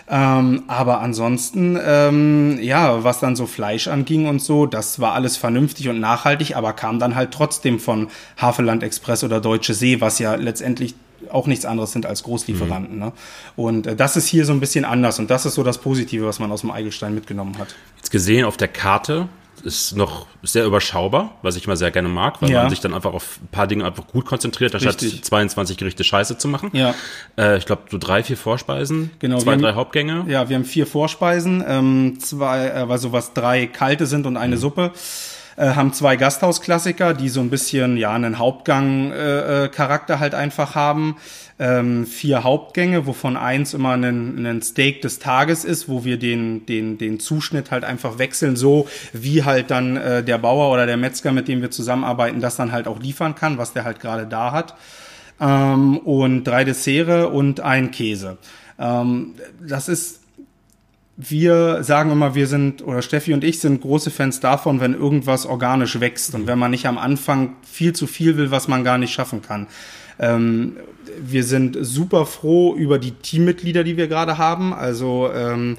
Ähm, 0.07 0.64
aber 0.66 1.01
ansonsten, 1.01 1.78
ähm, 1.82 2.59
ja, 2.61 3.05
was 3.05 3.20
dann 3.20 3.37
so 3.37 3.47
Fleisch 3.47 3.89
anging 3.89 4.26
und 4.26 4.41
so, 4.41 4.66
das 4.66 5.01
war 5.01 5.14
alles 5.14 5.39
vernünftig 5.39 5.89
und 5.89 5.99
nachhaltig, 5.99 6.57
aber 6.57 6.74
kam 6.74 6.99
dann 6.99 7.14
halt 7.14 7.30
trotzdem 7.30 7.78
von 7.80 8.09
Havelland 8.37 8.82
Express 8.82 9.24
oder 9.24 9.41
Deutsche 9.41 9.72
See, 9.72 10.03
was 10.03 10.18
ja 10.18 10.35
letztendlich 10.35 10.95
auch 11.30 11.46
nichts 11.46 11.64
anderes 11.64 11.92
sind 11.92 12.06
als 12.06 12.22
Großlieferanten. 12.22 12.96
Mhm. 12.96 13.02
Ne? 13.04 13.12
Und 13.56 13.86
äh, 13.86 13.96
das 13.96 14.16
ist 14.16 14.26
hier 14.26 14.44
so 14.44 14.52
ein 14.52 14.60
bisschen 14.60 14.84
anders 14.84 15.18
und 15.18 15.30
das 15.30 15.46
ist 15.46 15.54
so 15.54 15.62
das 15.62 15.78
Positive, 15.78 16.26
was 16.26 16.38
man 16.38 16.50
aus 16.52 16.62
dem 16.62 16.70
Eigelstein 16.70 17.14
mitgenommen 17.14 17.58
hat. 17.58 17.74
Jetzt 17.96 18.10
gesehen 18.10 18.44
auf 18.44 18.56
der 18.56 18.68
Karte 18.68 19.28
ist 19.62 19.96
noch 19.96 20.26
sehr 20.42 20.64
überschaubar, 20.66 21.36
was 21.42 21.56
ich 21.56 21.64
immer 21.64 21.76
sehr 21.76 21.90
gerne 21.90 22.08
mag, 22.08 22.42
weil 22.42 22.50
ja. 22.50 22.62
man 22.62 22.70
sich 22.70 22.80
dann 22.80 22.92
einfach 22.92 23.12
auf 23.12 23.38
ein 23.42 23.48
paar 23.48 23.66
Dinge 23.66 23.84
einfach 23.84 24.06
gut 24.06 24.26
konzentriert, 24.26 24.74
anstatt 24.74 25.02
Richtig. 25.02 25.24
22 25.24 25.76
Gerichte 25.76 26.04
Scheiße 26.04 26.38
zu 26.38 26.48
machen. 26.48 26.70
Ja. 26.72 26.94
Äh, 27.38 27.56
ich 27.58 27.66
glaube, 27.66 27.82
so 27.90 27.98
drei, 27.98 28.22
vier 28.22 28.36
Vorspeisen, 28.36 29.10
genau, 29.18 29.38
zwei, 29.38 29.52
haben, 29.52 29.62
drei 29.62 29.74
Hauptgänge. 29.74 30.24
Ja, 30.28 30.48
wir 30.48 30.56
haben 30.56 30.64
vier 30.64 30.86
Vorspeisen, 30.86 31.64
ähm, 31.66 32.18
zwei, 32.20 32.66
äh, 32.66 32.86
also 32.88 33.12
was 33.12 33.32
drei 33.32 33.66
kalte 33.66 34.06
sind 34.06 34.26
und 34.26 34.36
eine 34.36 34.56
mhm. 34.56 34.60
Suppe. 34.60 34.92
Äh, 35.57 35.70
haben 35.74 35.92
zwei 35.92 36.16
Gasthausklassiker, 36.16 37.14
die 37.14 37.28
so 37.28 37.40
ein 37.40 37.50
bisschen 37.50 37.96
ja 37.96 38.12
einen 38.12 38.38
Hauptgang-Charakter 38.38 40.14
äh, 40.14 40.18
halt 40.18 40.34
einfach 40.34 40.74
haben. 40.74 41.16
Ähm, 41.57 42.05
vier 42.05 42.42
Hauptgänge, 42.42 43.07
wovon 43.07 43.36
eins 43.36 43.74
immer 43.74 43.92
ein, 43.92 44.44
ein 44.44 44.61
Steak 44.61 45.02
des 45.02 45.20
Tages 45.20 45.64
ist, 45.64 45.88
wo 45.88 46.05
wir 46.05 46.18
den, 46.18 46.66
den, 46.66 46.98
den 46.98 47.20
Zuschnitt 47.20 47.70
halt 47.70 47.84
einfach 47.84 48.18
wechseln, 48.18 48.57
so 48.57 48.88
wie 49.12 49.44
halt 49.44 49.70
dann 49.70 49.96
äh, 49.96 50.24
der 50.24 50.38
Bauer 50.38 50.72
oder 50.72 50.86
der 50.86 50.96
Metzger, 50.96 51.30
mit 51.30 51.46
dem 51.46 51.62
wir 51.62 51.70
zusammenarbeiten, 51.70 52.40
das 52.40 52.57
dann 52.57 52.72
halt 52.72 52.88
auch 52.88 52.98
liefern 52.98 53.36
kann, 53.36 53.57
was 53.57 53.72
der 53.72 53.84
halt 53.84 54.00
gerade 54.00 54.26
da 54.26 54.50
hat. 54.50 54.74
Ähm, 55.40 55.98
und 55.98 56.42
drei 56.42 56.64
Dessert 56.64 57.32
und 57.32 57.61
ein 57.61 57.92
Käse. 57.92 58.38
Ähm, 58.78 59.34
das 59.61 59.88
ist 59.88 60.23
wir 61.16 61.84
sagen 61.84 62.10
immer, 62.10 62.34
wir 62.34 62.46
sind, 62.46 62.82
oder 62.84 63.00
Steffi 63.00 63.34
und 63.34 63.44
ich 63.44 63.60
sind 63.60 63.80
große 63.80 64.10
Fans 64.10 64.40
davon, 64.40 64.80
wenn 64.80 64.94
irgendwas 64.94 65.46
organisch 65.46 66.00
wächst 66.00 66.34
und 66.34 66.46
wenn 66.46 66.58
man 66.58 66.72
nicht 66.72 66.86
am 66.86 66.98
Anfang 66.98 67.56
viel 67.62 67.92
zu 67.92 68.06
viel 68.06 68.36
will, 68.36 68.50
was 68.50 68.66
man 68.66 68.82
gar 68.82 68.98
nicht 68.98 69.12
schaffen 69.12 69.40
kann. 69.40 69.68
Ähm, 70.18 70.76
wir 71.20 71.44
sind 71.44 71.76
super 71.80 72.26
froh 72.26 72.74
über 72.74 72.98
die 72.98 73.12
Teammitglieder, 73.12 73.84
die 73.84 73.96
wir 73.96 74.08
gerade 74.08 74.38
haben. 74.38 74.72
Also 74.72 75.30
ähm, 75.32 75.76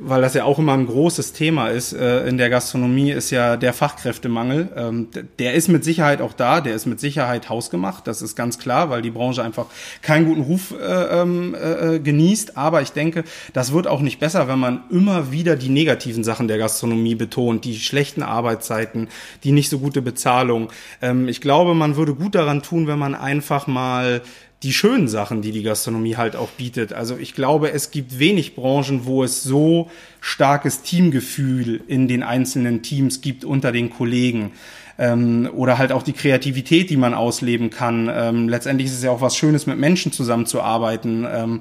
weil 0.00 0.22
das 0.22 0.34
ja 0.34 0.44
auch 0.44 0.58
immer 0.58 0.74
ein 0.74 0.86
großes 0.86 1.32
Thema 1.32 1.68
ist 1.68 1.92
äh, 1.92 2.26
in 2.26 2.38
der 2.38 2.50
Gastronomie, 2.50 3.10
ist 3.10 3.30
ja 3.30 3.56
der 3.56 3.72
Fachkräftemangel. 3.72 4.68
Ähm, 4.76 5.08
der 5.38 5.54
ist 5.54 5.68
mit 5.68 5.84
Sicherheit 5.84 6.20
auch 6.20 6.32
da, 6.32 6.60
der 6.60 6.74
ist 6.74 6.86
mit 6.86 7.00
Sicherheit 7.00 7.48
hausgemacht, 7.48 8.06
das 8.06 8.22
ist 8.22 8.36
ganz 8.36 8.58
klar, 8.58 8.90
weil 8.90 9.02
die 9.02 9.10
Branche 9.10 9.42
einfach 9.42 9.66
keinen 10.02 10.26
guten 10.26 10.42
Ruf 10.42 10.72
äh, 10.72 11.20
ähm, 11.20 11.54
äh, 11.54 11.98
genießt. 11.98 12.56
Aber 12.56 12.82
ich 12.82 12.92
denke, 12.92 13.24
das 13.52 13.72
wird 13.72 13.86
auch 13.86 14.00
nicht 14.00 14.20
besser, 14.20 14.48
wenn 14.48 14.58
man 14.58 14.82
immer 14.90 15.32
wieder 15.32 15.56
die 15.56 15.68
negativen 15.68 16.24
Sachen 16.24 16.48
der 16.48 16.58
Gastronomie 16.58 17.14
betont, 17.14 17.64
die 17.64 17.78
schlechten 17.78 18.22
Arbeitszeiten, 18.22 19.08
die 19.44 19.52
nicht 19.52 19.68
so 19.68 19.78
gute 19.78 20.02
Bezahlung. 20.02 20.70
Ähm, 21.02 21.28
ich 21.28 21.40
glaube, 21.40 21.74
man 21.74 21.96
würde 21.96 22.14
gut 22.14 22.34
daran 22.34 22.62
tun, 22.62 22.86
wenn 22.86 22.98
man 22.98 23.14
einfach 23.14 23.66
mal 23.66 24.22
die 24.64 24.72
schönen 24.72 25.08
Sachen, 25.08 25.42
die 25.42 25.52
die 25.52 25.62
Gastronomie 25.62 26.16
halt 26.16 26.34
auch 26.36 26.48
bietet. 26.48 26.92
Also 26.92 27.16
ich 27.18 27.34
glaube, 27.34 27.70
es 27.70 27.90
gibt 27.90 28.18
wenig 28.18 28.54
Branchen, 28.54 29.04
wo 29.04 29.22
es 29.22 29.42
so 29.42 29.90
starkes 30.20 30.82
Teamgefühl 30.82 31.82
in 31.86 32.08
den 32.08 32.22
einzelnen 32.22 32.82
Teams 32.82 33.20
gibt 33.20 33.44
unter 33.44 33.72
den 33.72 33.90
Kollegen. 33.90 34.52
Ähm, 34.98 35.50
oder 35.52 35.76
halt 35.76 35.92
auch 35.92 36.02
die 36.02 36.12
Kreativität, 36.12 36.88
die 36.88 36.96
man 36.96 37.14
ausleben 37.14 37.68
kann. 37.70 38.10
Ähm, 38.12 38.48
letztendlich 38.48 38.86
ist 38.86 38.94
es 38.94 39.02
ja 39.02 39.10
auch 39.10 39.20
was 39.20 39.36
Schönes, 39.36 39.66
mit 39.66 39.78
Menschen 39.78 40.12
zusammenzuarbeiten. 40.12 41.26
Ähm, 41.30 41.60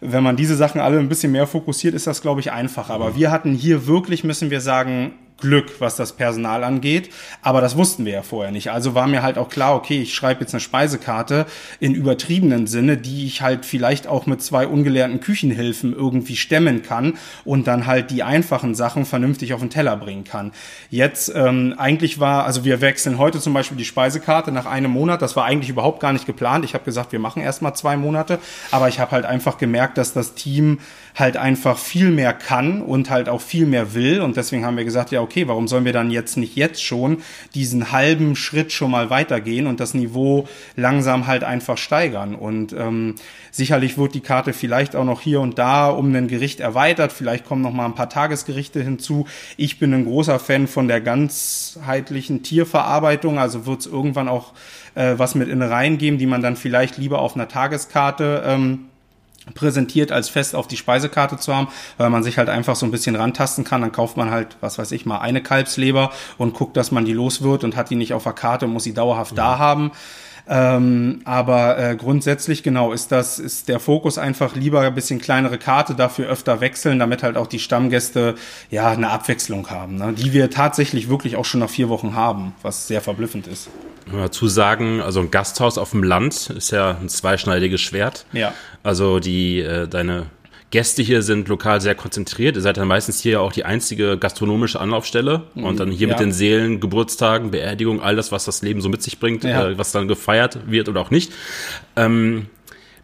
wenn 0.00 0.22
man 0.22 0.36
diese 0.36 0.56
Sachen 0.56 0.80
alle 0.80 0.98
ein 0.98 1.08
bisschen 1.08 1.32
mehr 1.32 1.46
fokussiert, 1.46 1.94
ist 1.94 2.06
das, 2.06 2.22
glaube 2.22 2.40
ich, 2.40 2.52
einfacher. 2.52 2.94
Aber 2.94 3.16
wir 3.16 3.30
hatten 3.30 3.54
hier 3.54 3.86
wirklich, 3.86 4.24
müssen 4.24 4.50
wir 4.50 4.60
sagen, 4.60 5.12
Glück, 5.38 5.80
was 5.80 5.96
das 5.96 6.14
Personal 6.14 6.64
angeht. 6.64 7.10
Aber 7.42 7.60
das 7.60 7.76
wussten 7.76 8.04
wir 8.04 8.12
ja 8.12 8.22
vorher 8.22 8.52
nicht. 8.52 8.70
Also 8.70 8.94
war 8.94 9.06
mir 9.06 9.22
halt 9.22 9.36
auch 9.36 9.48
klar, 9.48 9.74
okay, 9.74 10.00
ich 10.00 10.14
schreibe 10.14 10.40
jetzt 10.40 10.54
eine 10.54 10.60
Speisekarte 10.60 11.46
in 11.78 11.94
übertriebenen 11.94 12.66
Sinne, 12.66 12.96
die 12.96 13.26
ich 13.26 13.42
halt 13.42 13.66
vielleicht 13.66 14.06
auch 14.06 14.26
mit 14.26 14.42
zwei 14.42 14.66
ungelernten 14.66 15.20
Küchenhilfen 15.20 15.92
irgendwie 15.92 16.36
stemmen 16.36 16.82
kann 16.82 17.14
und 17.44 17.66
dann 17.66 17.86
halt 17.86 18.10
die 18.10 18.22
einfachen 18.22 18.74
Sachen 18.74 19.04
vernünftig 19.04 19.52
auf 19.52 19.60
den 19.60 19.70
Teller 19.70 19.96
bringen 19.96 20.24
kann. 20.24 20.52
Jetzt 20.90 21.32
ähm, 21.34 21.74
eigentlich 21.76 22.18
war, 22.18 22.44
also 22.44 22.64
wir 22.64 22.80
wechseln 22.80 23.18
heute 23.18 23.38
zum 23.38 23.52
Beispiel 23.52 23.76
die 23.76 23.84
Speisekarte 23.84 24.52
nach 24.52 24.66
einem 24.66 24.90
Monat. 24.90 25.20
Das 25.20 25.36
war 25.36 25.44
eigentlich 25.44 25.68
überhaupt 25.68 26.00
gar 26.00 26.12
nicht 26.12 26.26
geplant. 26.26 26.64
Ich 26.64 26.74
habe 26.74 26.84
gesagt, 26.84 27.12
wir 27.12 27.18
machen 27.18 27.42
erst 27.42 27.60
mal 27.60 27.74
zwei 27.74 27.96
Monate, 27.96 28.38
aber 28.70 28.88
ich 28.88 29.00
habe 29.00 29.10
halt 29.10 29.26
einfach 29.26 29.58
gemerkt, 29.58 29.98
dass 29.98 30.14
das 30.14 30.34
Team 30.34 30.78
halt 31.16 31.38
einfach 31.38 31.78
viel 31.78 32.10
mehr 32.10 32.34
kann 32.34 32.82
und 32.82 33.08
halt 33.08 33.30
auch 33.30 33.40
viel 33.40 33.64
mehr 33.64 33.94
will. 33.94 34.20
Und 34.20 34.36
deswegen 34.36 34.66
haben 34.66 34.76
wir 34.76 34.84
gesagt, 34.84 35.10
ja, 35.10 35.22
okay, 35.22 35.48
warum 35.48 35.66
sollen 35.66 35.86
wir 35.86 35.94
dann 35.94 36.10
jetzt 36.10 36.36
nicht 36.36 36.56
jetzt 36.56 36.84
schon 36.84 37.22
diesen 37.54 37.90
halben 37.90 38.36
Schritt 38.36 38.70
schon 38.70 38.90
mal 38.90 39.08
weitergehen 39.08 39.66
und 39.66 39.80
das 39.80 39.94
Niveau 39.94 40.46
langsam 40.76 41.26
halt 41.26 41.42
einfach 41.42 41.78
steigern. 41.78 42.34
Und 42.34 42.74
ähm, 42.74 43.14
sicherlich 43.50 43.96
wird 43.96 44.14
die 44.14 44.20
Karte 44.20 44.52
vielleicht 44.52 44.94
auch 44.94 45.06
noch 45.06 45.22
hier 45.22 45.40
und 45.40 45.58
da 45.58 45.88
um 45.88 46.14
ein 46.14 46.28
Gericht 46.28 46.60
erweitert. 46.60 47.12
Vielleicht 47.12 47.46
kommen 47.46 47.62
noch 47.62 47.72
mal 47.72 47.86
ein 47.86 47.94
paar 47.94 48.10
Tagesgerichte 48.10 48.82
hinzu. 48.82 49.26
Ich 49.56 49.78
bin 49.78 49.94
ein 49.94 50.04
großer 50.04 50.38
Fan 50.38 50.66
von 50.66 50.86
der 50.86 51.00
ganzheitlichen 51.00 52.42
Tierverarbeitung. 52.42 53.38
Also 53.38 53.64
wird 53.64 53.80
es 53.80 53.86
irgendwann 53.86 54.28
auch 54.28 54.52
äh, 54.94 55.14
was 55.16 55.34
mit 55.34 55.48
Innereien 55.48 55.96
geben, 55.96 56.18
die 56.18 56.26
man 56.26 56.42
dann 56.42 56.56
vielleicht 56.56 56.98
lieber 56.98 57.20
auf 57.20 57.36
einer 57.36 57.48
Tageskarte 57.48 58.42
ähm, 58.46 58.80
präsentiert 59.54 60.12
als 60.12 60.28
fest 60.28 60.54
auf 60.54 60.66
die 60.66 60.76
Speisekarte 60.76 61.36
zu 61.36 61.54
haben, 61.54 61.68
weil 61.98 62.10
man 62.10 62.22
sich 62.22 62.38
halt 62.38 62.48
einfach 62.48 62.76
so 62.76 62.86
ein 62.86 62.90
bisschen 62.90 63.16
rantasten 63.16 63.64
kann. 63.64 63.80
Dann 63.80 63.92
kauft 63.92 64.16
man 64.16 64.30
halt, 64.30 64.56
was 64.60 64.78
weiß 64.78 64.92
ich 64.92 65.06
mal, 65.06 65.18
eine 65.18 65.42
Kalbsleber 65.42 66.10
und 66.38 66.54
guckt, 66.54 66.76
dass 66.76 66.90
man 66.90 67.04
die 67.04 67.12
los 67.12 67.42
wird 67.42 67.64
und 67.64 67.76
hat 67.76 67.90
die 67.90 67.96
nicht 67.96 68.12
auf 68.12 68.24
der 68.24 68.32
Karte 68.32 68.66
und 68.66 68.72
muss 68.72 68.84
sie 68.84 68.94
dauerhaft 68.94 69.32
mhm. 69.32 69.36
da 69.36 69.58
haben. 69.58 69.92
Ähm, 70.48 71.22
aber 71.24 71.76
äh, 71.76 71.96
grundsätzlich 71.96 72.62
genau 72.62 72.92
ist 72.92 73.10
das 73.10 73.40
ist 73.40 73.68
der 73.68 73.80
Fokus 73.80 74.16
einfach 74.16 74.54
lieber 74.54 74.82
ein 74.82 74.94
bisschen 74.94 75.20
kleinere 75.20 75.58
Karte, 75.58 75.96
dafür 75.96 76.28
öfter 76.28 76.60
wechseln, 76.60 77.00
damit 77.00 77.24
halt 77.24 77.36
auch 77.36 77.48
die 77.48 77.58
Stammgäste 77.58 78.36
ja 78.70 78.90
eine 78.90 79.10
Abwechslung 79.10 79.68
haben, 79.70 79.96
ne? 79.96 80.12
die 80.12 80.32
wir 80.32 80.48
tatsächlich 80.48 81.08
wirklich 81.08 81.34
auch 81.34 81.44
schon 81.44 81.60
nach 81.60 81.70
vier 81.70 81.88
Wochen 81.88 82.14
haben, 82.14 82.54
was 82.62 82.86
sehr 82.86 83.00
verblüffend 83.00 83.48
ist. 83.48 83.68
Dazu 84.10 84.46
sagen, 84.46 85.00
also 85.00 85.20
ein 85.20 85.30
Gasthaus 85.30 85.78
auf 85.78 85.90
dem 85.90 86.02
Land 86.02 86.50
ist 86.50 86.70
ja 86.70 86.96
ein 87.00 87.08
zweischneidiges 87.08 87.80
Schwert. 87.80 88.24
Ja. 88.32 88.54
Also 88.82 89.18
die 89.18 89.60
äh, 89.60 89.88
deine 89.88 90.26
Gäste 90.70 91.02
hier 91.02 91.22
sind 91.22 91.48
lokal 91.48 91.80
sehr 91.80 91.94
konzentriert. 91.94 92.56
Ihr 92.56 92.62
seid 92.62 92.76
dann 92.76 92.88
meistens 92.88 93.20
hier 93.20 93.40
auch 93.40 93.52
die 93.52 93.64
einzige 93.64 94.18
gastronomische 94.18 94.80
Anlaufstelle. 94.80 95.44
Und 95.54 95.80
dann 95.80 95.90
hier 95.90 96.08
ja. 96.08 96.14
mit 96.14 96.20
den 96.20 96.32
Seelen, 96.32 96.80
Geburtstagen, 96.80 97.50
Beerdigungen, 97.50 98.00
all 98.00 98.16
das, 98.16 98.32
was 98.32 98.44
das 98.44 98.62
Leben 98.62 98.80
so 98.80 98.88
mit 98.88 99.02
sich 99.02 99.18
bringt, 99.18 99.44
ja. 99.44 99.68
äh, 99.68 99.78
was 99.78 99.92
dann 99.92 100.08
gefeiert 100.08 100.58
wird 100.66 100.88
oder 100.88 101.00
auch 101.00 101.10
nicht. 101.10 101.32
Ähm, 101.94 102.46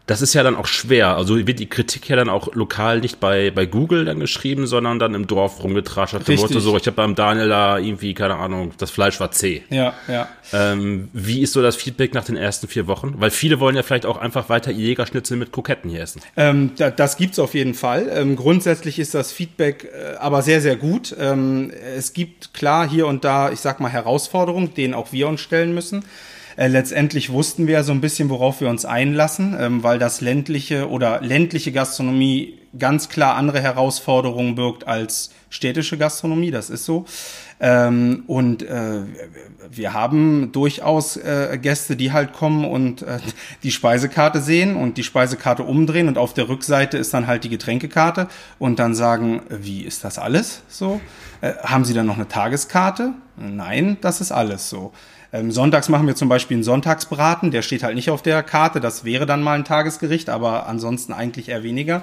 das 0.07 0.21
ist 0.21 0.35
ja 0.35 0.43
dann 0.43 0.57
auch 0.57 0.67
schwer. 0.67 1.17
Also 1.17 1.47
wird 1.47 1.59
die 1.59 1.69
Kritik 1.69 2.09
ja 2.09 2.17
dann 2.17 2.29
auch 2.29 2.55
lokal 2.55 3.01
nicht 3.01 3.21
bei, 3.21 3.51
bei 3.51 3.67
Google 3.67 4.05
dann 4.05 4.21
geschrieben, 4.21 4.67
sondern 4.67 4.99
dann 4.99 5.15
im 5.15 5.27
Dorf 5.27 5.63
rumgetrascht. 5.63 6.15
Dem 6.27 6.41
Motto 6.41 6.59
so, 6.61 6.77
ich 6.77 6.87
habe 6.87 6.97
beim 6.97 7.15
Daniel 7.15 7.49
da 7.49 7.79
irgendwie, 7.79 8.13
keine 8.15 8.37
Ahnung, 8.37 8.73
das 8.79 8.91
Fleisch 8.91 9.21
war 9.21 9.31
zäh. 9.31 9.63
Ja, 9.71 9.95
ja. 10.09 10.29
Ähm, 10.53 11.09
wie 11.13 11.41
ist 11.41 11.53
so 11.53 11.63
das 11.63 11.77
Feedback 11.77 12.15
nach 12.15 12.25
den 12.25 12.37
ersten 12.37 12.69
vier 12.69 12.87
Wochen? 12.87 13.15
Weil 13.19 13.31
viele 13.31 13.61
wollen 13.61 13.77
ja 13.77 13.83
vielleicht 13.83 14.07
auch 14.07 14.17
einfach 14.19 14.49
weiter 14.49 14.71
Jägerschnitzel 14.71 15.37
mit 15.37 15.53
Kroketten 15.53 15.89
hier 15.91 16.03
essen. 16.03 16.21
Ähm, 16.37 16.73
da, 16.77 16.91
das 16.91 17.17
gibt's 17.17 17.39
auf 17.39 17.55
jeden 17.55 17.75
Fall. 17.75 18.11
Ähm, 18.13 18.37
grundsätzlich 18.37 18.99
ist 18.99 19.15
das 19.15 19.33
Feedback 19.33 19.85
äh, 19.85 20.17
aber 20.17 20.43
sehr, 20.43 20.61
sehr 20.61 20.77
gut. 20.77 21.15
Ähm, 21.19 21.73
es 21.97 22.13
gibt 22.13 22.55
klar 22.55 22.89
hier 22.89 23.07
und 23.07 23.25
da, 23.25 23.51
ich 23.51 23.61
sag 23.61 23.81
mal, 23.81 23.89
Herausforderungen, 23.89 24.75
denen 24.75 24.95
auch 24.95 25.13
wir 25.13 25.29
uns 25.29 25.41
stellen 25.41 25.75
müssen. 25.75 26.05
Äh, 26.57 26.69
letztendlich 26.69 27.31
wussten 27.31 27.67
wir 27.67 27.85
so 27.85 27.93
ein 27.93 28.01
bisschen, 28.01 28.29
worauf 28.29 28.61
wir 28.61 28.69
uns 28.69 28.85
einlassen, 28.85 29.57
ähm, 29.59 29.83
weil 29.83 29.99
das 29.99 30.21
ländliche 30.21 30.89
oder 30.89 31.21
ländliche 31.21 31.73
Gastronomie 31.73 32.59
ganz 32.79 33.09
klar 33.09 33.37
andere 33.37 33.61
Herausforderungen 33.61 34.55
birgt 34.55 34.87
als 34.87 35.31
städtische 35.51 35.99
Gastronomie, 35.99 36.51
das 36.51 36.71
ist 36.71 36.85
so. 36.85 37.05
Ähm, 37.61 38.25
und 38.27 38.63
äh, 38.63 39.03
wir 39.71 39.93
haben 39.93 40.51
durchaus 40.53 41.17
äh, 41.17 41.59
Gäste, 41.61 41.97
die 41.97 42.13
halt 42.13 42.33
kommen 42.33 42.65
und 42.65 43.03
äh, 43.03 43.21
die 43.63 43.71
Speisekarte 43.71 44.41
sehen 44.41 44.75
und 44.75 44.97
die 44.97 45.05
Speisekarte 45.05 45.63
umdrehen 45.63 46.09
und 46.09 46.19
auf 46.19 46.35
der 46.35 46.49
Rückseite 46.49 46.99
ist 46.99 47.15
dann 47.15 47.27
halt 47.27 47.45
die 47.45 47.51
Getränkekarte 47.51 48.29
und 48.59 48.79
dann 48.79 48.95
sagen, 48.95 49.43
wie 49.49 49.83
ist 49.83 50.03
das 50.03 50.19
alles 50.19 50.63
so? 50.69 51.01
Äh, 51.41 51.53
haben 51.63 51.85
Sie 51.85 51.95
dann 51.95 52.07
noch 52.07 52.17
eine 52.17 52.29
Tageskarte? 52.29 53.13
Nein, 53.37 53.99
das 54.01 54.21
ist 54.21 54.33
alles 54.33 54.69
so. 54.69 54.93
Ähm, 55.33 55.51
sonntags 55.51 55.89
machen 55.89 56.07
wir 56.07 56.15
zum 56.15 56.29
Beispiel 56.29 56.57
einen 56.57 56.65
Sonntagsbraten, 56.65 57.51
der 57.51 57.63
steht 57.63 57.83
halt 57.83 57.95
nicht 57.95 58.11
auf 58.11 58.23
der 58.23 58.43
Karte, 58.43 58.81
das 58.81 59.05
wäre 59.05 59.25
dann 59.25 59.43
mal 59.43 59.59
ein 59.59 59.65
Tagesgericht, 59.65 60.29
aber 60.29 60.67
ansonsten 60.67 61.13
eigentlich 61.13 61.49
eher 61.49 61.63
weniger. 61.63 62.03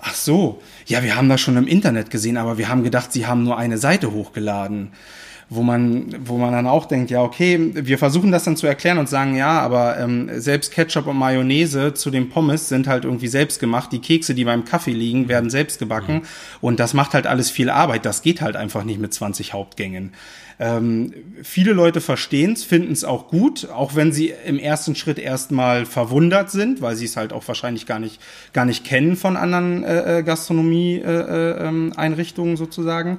Ach 0.00 0.14
so, 0.14 0.60
ja, 0.86 1.02
wir 1.02 1.14
haben 1.14 1.28
das 1.28 1.40
schon 1.40 1.56
im 1.56 1.66
Internet 1.66 2.10
gesehen, 2.10 2.36
aber 2.36 2.58
wir 2.58 2.68
haben 2.68 2.82
gedacht, 2.82 3.12
sie 3.12 3.26
haben 3.26 3.44
nur 3.44 3.58
eine 3.58 3.78
Seite 3.78 4.12
hochgeladen 4.12 4.92
wo 5.54 5.62
man, 5.62 6.14
wo 6.24 6.38
man 6.38 6.52
dann 6.52 6.66
auch 6.66 6.86
denkt, 6.86 7.10
ja, 7.10 7.22
okay, 7.22 7.70
wir 7.74 7.98
versuchen 7.98 8.32
das 8.32 8.44
dann 8.44 8.56
zu 8.56 8.66
erklären 8.66 8.98
und 8.98 9.08
sagen, 9.08 9.36
ja, 9.36 9.60
aber 9.60 9.98
ähm, 9.98 10.30
selbst 10.36 10.72
Ketchup 10.72 11.06
und 11.06 11.18
Mayonnaise 11.18 11.94
zu 11.94 12.10
den 12.10 12.28
Pommes 12.28 12.68
sind 12.68 12.86
halt 12.86 13.04
irgendwie 13.04 13.28
selbst 13.28 13.60
gemacht. 13.60 13.92
Die 13.92 14.00
Kekse, 14.00 14.34
die 14.34 14.44
beim 14.44 14.64
Kaffee 14.64 14.92
liegen, 14.92 15.28
werden 15.28 15.50
selbst 15.50 15.78
gebacken. 15.78 16.14
Mhm. 16.14 16.22
Und 16.60 16.80
das 16.80 16.94
macht 16.94 17.14
halt 17.14 17.26
alles 17.26 17.50
viel 17.50 17.70
Arbeit. 17.70 18.04
Das 18.04 18.22
geht 18.22 18.40
halt 18.40 18.56
einfach 18.56 18.84
nicht 18.84 19.00
mit 19.00 19.12
20 19.12 19.52
Hauptgängen. 19.52 20.12
Ähm, 20.62 21.12
viele 21.42 21.72
Leute 21.72 22.00
verstehen 22.00 22.52
es, 22.52 22.62
finden 22.62 22.92
es 22.92 23.04
auch 23.04 23.26
gut, 23.28 23.68
auch 23.68 23.96
wenn 23.96 24.12
sie 24.12 24.32
im 24.46 24.60
ersten 24.60 24.94
Schritt 24.94 25.18
erstmal 25.18 25.86
verwundert 25.86 26.52
sind, 26.52 26.80
weil 26.80 26.94
sie 26.94 27.06
es 27.06 27.16
halt 27.16 27.32
auch 27.32 27.48
wahrscheinlich 27.48 27.86
gar 27.86 27.98
nicht, 27.98 28.20
gar 28.52 28.64
nicht 28.64 28.84
kennen 28.84 29.16
von 29.16 29.36
anderen 29.36 29.82
äh, 29.82 30.18
äh 30.18 30.22
Gastronomie-Einrichtungen 30.22 32.52
äh, 32.52 32.54
äh, 32.54 32.58
sozusagen. 32.58 33.18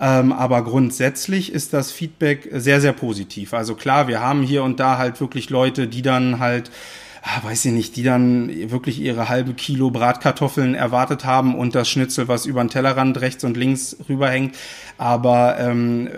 Ähm, 0.00 0.32
aber 0.32 0.64
grundsätzlich 0.64 1.52
ist 1.52 1.72
das 1.72 1.92
Feedback 1.92 2.48
sehr, 2.52 2.80
sehr 2.80 2.92
positiv. 2.92 3.54
Also 3.54 3.74
klar, 3.74 4.08
wir 4.08 4.20
haben 4.20 4.42
hier 4.42 4.62
und 4.64 4.80
da 4.80 4.98
halt 4.98 5.20
wirklich 5.20 5.50
Leute, 5.50 5.86
die 5.86 6.02
dann 6.02 6.40
halt 6.40 6.70
ah, 7.24 7.42
weiß 7.42 7.64
ich 7.64 7.72
nicht, 7.72 7.96
die 7.96 8.02
dann 8.02 8.70
wirklich 8.70 9.00
ihre 9.00 9.28
halbe 9.28 9.54
Kilo 9.54 9.90
Bratkartoffeln 9.90 10.74
erwartet 10.74 11.24
haben 11.24 11.54
und 11.54 11.74
das 11.74 11.88
Schnitzel, 11.88 12.28
was 12.28 12.44
über 12.44 12.62
den 12.62 12.68
Tellerrand 12.68 13.20
rechts 13.20 13.44
und 13.44 13.56
links 13.56 13.96
rüberhängt. 14.08 14.54
Aber 14.98 15.58
ähm, 15.58 16.08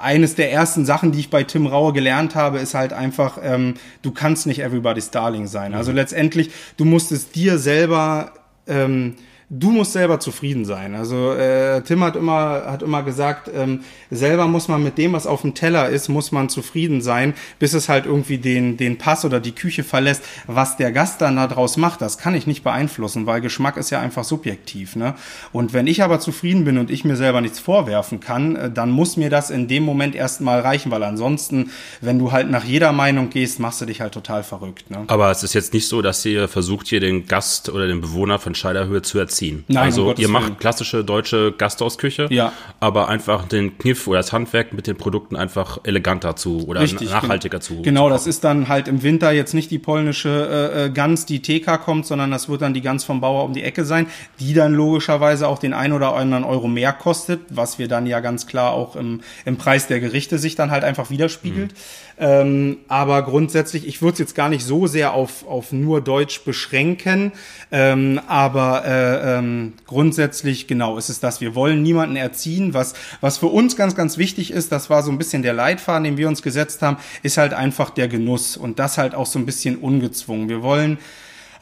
eines 0.00 0.36
der 0.36 0.52
ersten 0.52 0.86
Sachen, 0.86 1.10
die 1.10 1.20
ich 1.20 1.30
bei 1.30 1.42
Tim 1.42 1.66
Raue 1.66 1.92
gelernt 1.92 2.36
habe, 2.36 2.58
ist 2.58 2.74
halt 2.74 2.92
einfach, 2.92 3.38
ähm, 3.42 3.74
du 4.02 4.12
kannst 4.12 4.46
nicht 4.46 4.60
everybody's 4.60 5.10
darling 5.10 5.48
sein. 5.48 5.74
Also 5.74 5.90
letztendlich, 5.90 6.50
du 6.76 6.84
musst 6.84 7.10
es 7.10 7.30
dir 7.30 7.58
selber 7.58 8.32
ähm, 8.68 9.16
du 9.54 9.70
musst 9.70 9.92
selber 9.92 10.18
zufrieden 10.18 10.64
sein. 10.64 10.94
Also 10.94 11.32
äh, 11.32 11.82
Tim 11.82 12.02
hat 12.02 12.16
immer 12.16 12.62
hat 12.66 12.82
immer 12.82 13.02
gesagt, 13.02 13.50
ähm, 13.54 13.80
selber 14.10 14.48
muss 14.48 14.66
man 14.66 14.82
mit 14.82 14.96
dem, 14.96 15.12
was 15.12 15.26
auf 15.26 15.42
dem 15.42 15.54
Teller 15.54 15.90
ist, 15.90 16.08
muss 16.08 16.32
man 16.32 16.48
zufrieden 16.48 17.02
sein, 17.02 17.34
bis 17.58 17.74
es 17.74 17.90
halt 17.90 18.06
irgendwie 18.06 18.38
den 18.38 18.78
den 18.78 18.96
Pass 18.96 19.26
oder 19.26 19.40
die 19.40 19.52
Küche 19.52 19.84
verlässt. 19.84 20.24
Was 20.46 20.78
der 20.78 20.90
Gast 20.90 21.20
dann 21.20 21.36
daraus 21.36 21.76
macht, 21.76 22.00
das 22.00 22.16
kann 22.16 22.34
ich 22.34 22.46
nicht 22.46 22.64
beeinflussen, 22.64 23.26
weil 23.26 23.42
Geschmack 23.42 23.76
ist 23.76 23.90
ja 23.90 24.00
einfach 24.00 24.24
subjektiv. 24.24 24.96
Ne? 24.96 25.14
Und 25.52 25.74
wenn 25.74 25.86
ich 25.86 26.02
aber 26.02 26.18
zufrieden 26.18 26.64
bin 26.64 26.78
und 26.78 26.90
ich 26.90 27.04
mir 27.04 27.16
selber 27.16 27.42
nichts 27.42 27.58
vorwerfen 27.58 28.20
kann, 28.20 28.56
äh, 28.56 28.70
dann 28.70 28.90
muss 28.90 29.18
mir 29.18 29.28
das 29.28 29.50
in 29.50 29.68
dem 29.68 29.82
Moment 29.82 30.14
erstmal 30.14 30.60
reichen, 30.60 30.90
weil 30.90 31.02
ansonsten, 31.02 31.70
wenn 32.00 32.18
du 32.18 32.32
halt 32.32 32.50
nach 32.50 32.64
jeder 32.64 32.92
Meinung 32.92 33.28
gehst, 33.28 33.60
machst 33.60 33.82
du 33.82 33.84
dich 33.84 34.00
halt 34.00 34.14
total 34.14 34.44
verrückt. 34.44 34.90
Ne? 34.90 35.04
Aber 35.08 35.30
es 35.30 35.42
ist 35.42 35.52
jetzt 35.52 35.74
nicht 35.74 35.88
so, 35.88 36.00
dass 36.00 36.24
ihr 36.24 36.48
versucht, 36.48 36.86
hier 36.86 37.00
den 37.00 37.26
Gast 37.26 37.68
oder 37.68 37.86
den 37.86 38.00
Bewohner 38.00 38.38
von 38.38 38.54
Scheiderhöhe 38.54 39.02
zu 39.02 39.18
erziehen 39.18 39.41
ziehen. 39.42 39.64
Nein, 39.66 39.84
also 39.84 40.10
um 40.10 40.14
ihr 40.16 40.28
macht 40.28 40.46
Willen. 40.46 40.58
klassische 40.58 41.04
deutsche 41.04 41.52
Gasthausküche, 41.52 42.28
ja. 42.30 42.52
aber 42.78 43.08
einfach 43.08 43.48
den 43.48 43.76
Kniff 43.76 44.06
oder 44.06 44.18
das 44.18 44.32
Handwerk 44.32 44.72
mit 44.72 44.86
den 44.86 44.96
Produkten 44.96 45.34
einfach 45.34 45.80
eleganter 45.82 46.36
zu 46.36 46.66
oder 46.68 46.80
Richtig, 46.80 47.10
nachhaltiger 47.10 47.60
zu. 47.60 47.82
Genau, 47.82 48.08
das 48.08 48.26
ist 48.26 48.44
dann 48.44 48.68
halt 48.68 48.86
im 48.86 49.02
Winter 49.02 49.32
jetzt 49.32 49.52
nicht 49.54 49.70
die 49.70 49.80
polnische 49.80 50.72
äh, 50.74 50.86
äh 50.86 50.90
Gans, 50.90 51.26
die 51.26 51.42
TK 51.42 51.78
kommt, 51.78 52.06
sondern 52.06 52.30
das 52.30 52.48
wird 52.48 52.62
dann 52.62 52.74
die 52.74 52.82
Gans 52.82 53.02
vom 53.04 53.20
Bauer 53.20 53.44
um 53.44 53.52
die 53.52 53.64
Ecke 53.64 53.84
sein, 53.84 54.06
die 54.38 54.54
dann 54.54 54.74
logischerweise 54.74 55.48
auch 55.48 55.58
den 55.58 55.74
ein 55.74 55.92
oder 55.92 56.14
anderen 56.14 56.44
Euro 56.44 56.68
mehr 56.68 56.92
kostet, 56.92 57.40
was 57.50 57.78
wir 57.78 57.88
dann 57.88 58.06
ja 58.06 58.20
ganz 58.20 58.46
klar 58.46 58.72
auch 58.72 58.94
im, 58.94 59.22
im 59.44 59.56
Preis 59.56 59.88
der 59.88 59.98
Gerichte 59.98 60.38
sich 60.38 60.54
dann 60.54 60.70
halt 60.70 60.84
einfach 60.84 61.10
widerspiegelt. 61.10 61.72
Mhm. 61.72 61.76
Ähm, 62.18 62.76
aber 62.88 63.22
grundsätzlich, 63.22 63.86
ich 63.86 64.02
würde 64.02 64.12
es 64.12 64.18
jetzt 64.20 64.34
gar 64.34 64.48
nicht 64.48 64.64
so 64.64 64.86
sehr 64.86 65.12
auf, 65.14 65.46
auf 65.48 65.72
nur 65.72 66.00
Deutsch 66.00 66.44
beschränken. 66.44 67.32
Ähm, 67.72 68.20
aber 68.28 68.84
äh, 68.84 69.31
ähm, 69.38 69.74
grundsätzlich, 69.86 70.66
genau, 70.66 70.98
ist 70.98 71.08
es 71.08 71.20
das. 71.20 71.40
Wir 71.40 71.54
wollen 71.54 71.82
niemanden 71.82 72.16
erziehen. 72.16 72.74
Was, 72.74 72.94
was 73.20 73.38
für 73.38 73.46
uns 73.46 73.76
ganz, 73.76 73.94
ganz 73.94 74.18
wichtig 74.18 74.50
ist, 74.50 74.72
das 74.72 74.90
war 74.90 75.02
so 75.02 75.10
ein 75.10 75.18
bisschen 75.18 75.42
der 75.42 75.52
Leitfaden, 75.52 76.04
den 76.04 76.16
wir 76.16 76.28
uns 76.28 76.42
gesetzt 76.42 76.82
haben, 76.82 76.96
ist 77.22 77.38
halt 77.38 77.54
einfach 77.54 77.90
der 77.90 78.08
Genuss. 78.08 78.56
Und 78.56 78.78
das 78.78 78.98
halt 78.98 79.14
auch 79.14 79.26
so 79.26 79.38
ein 79.38 79.46
bisschen 79.46 79.76
ungezwungen. 79.76 80.48
Wir 80.48 80.62
wollen 80.62 80.98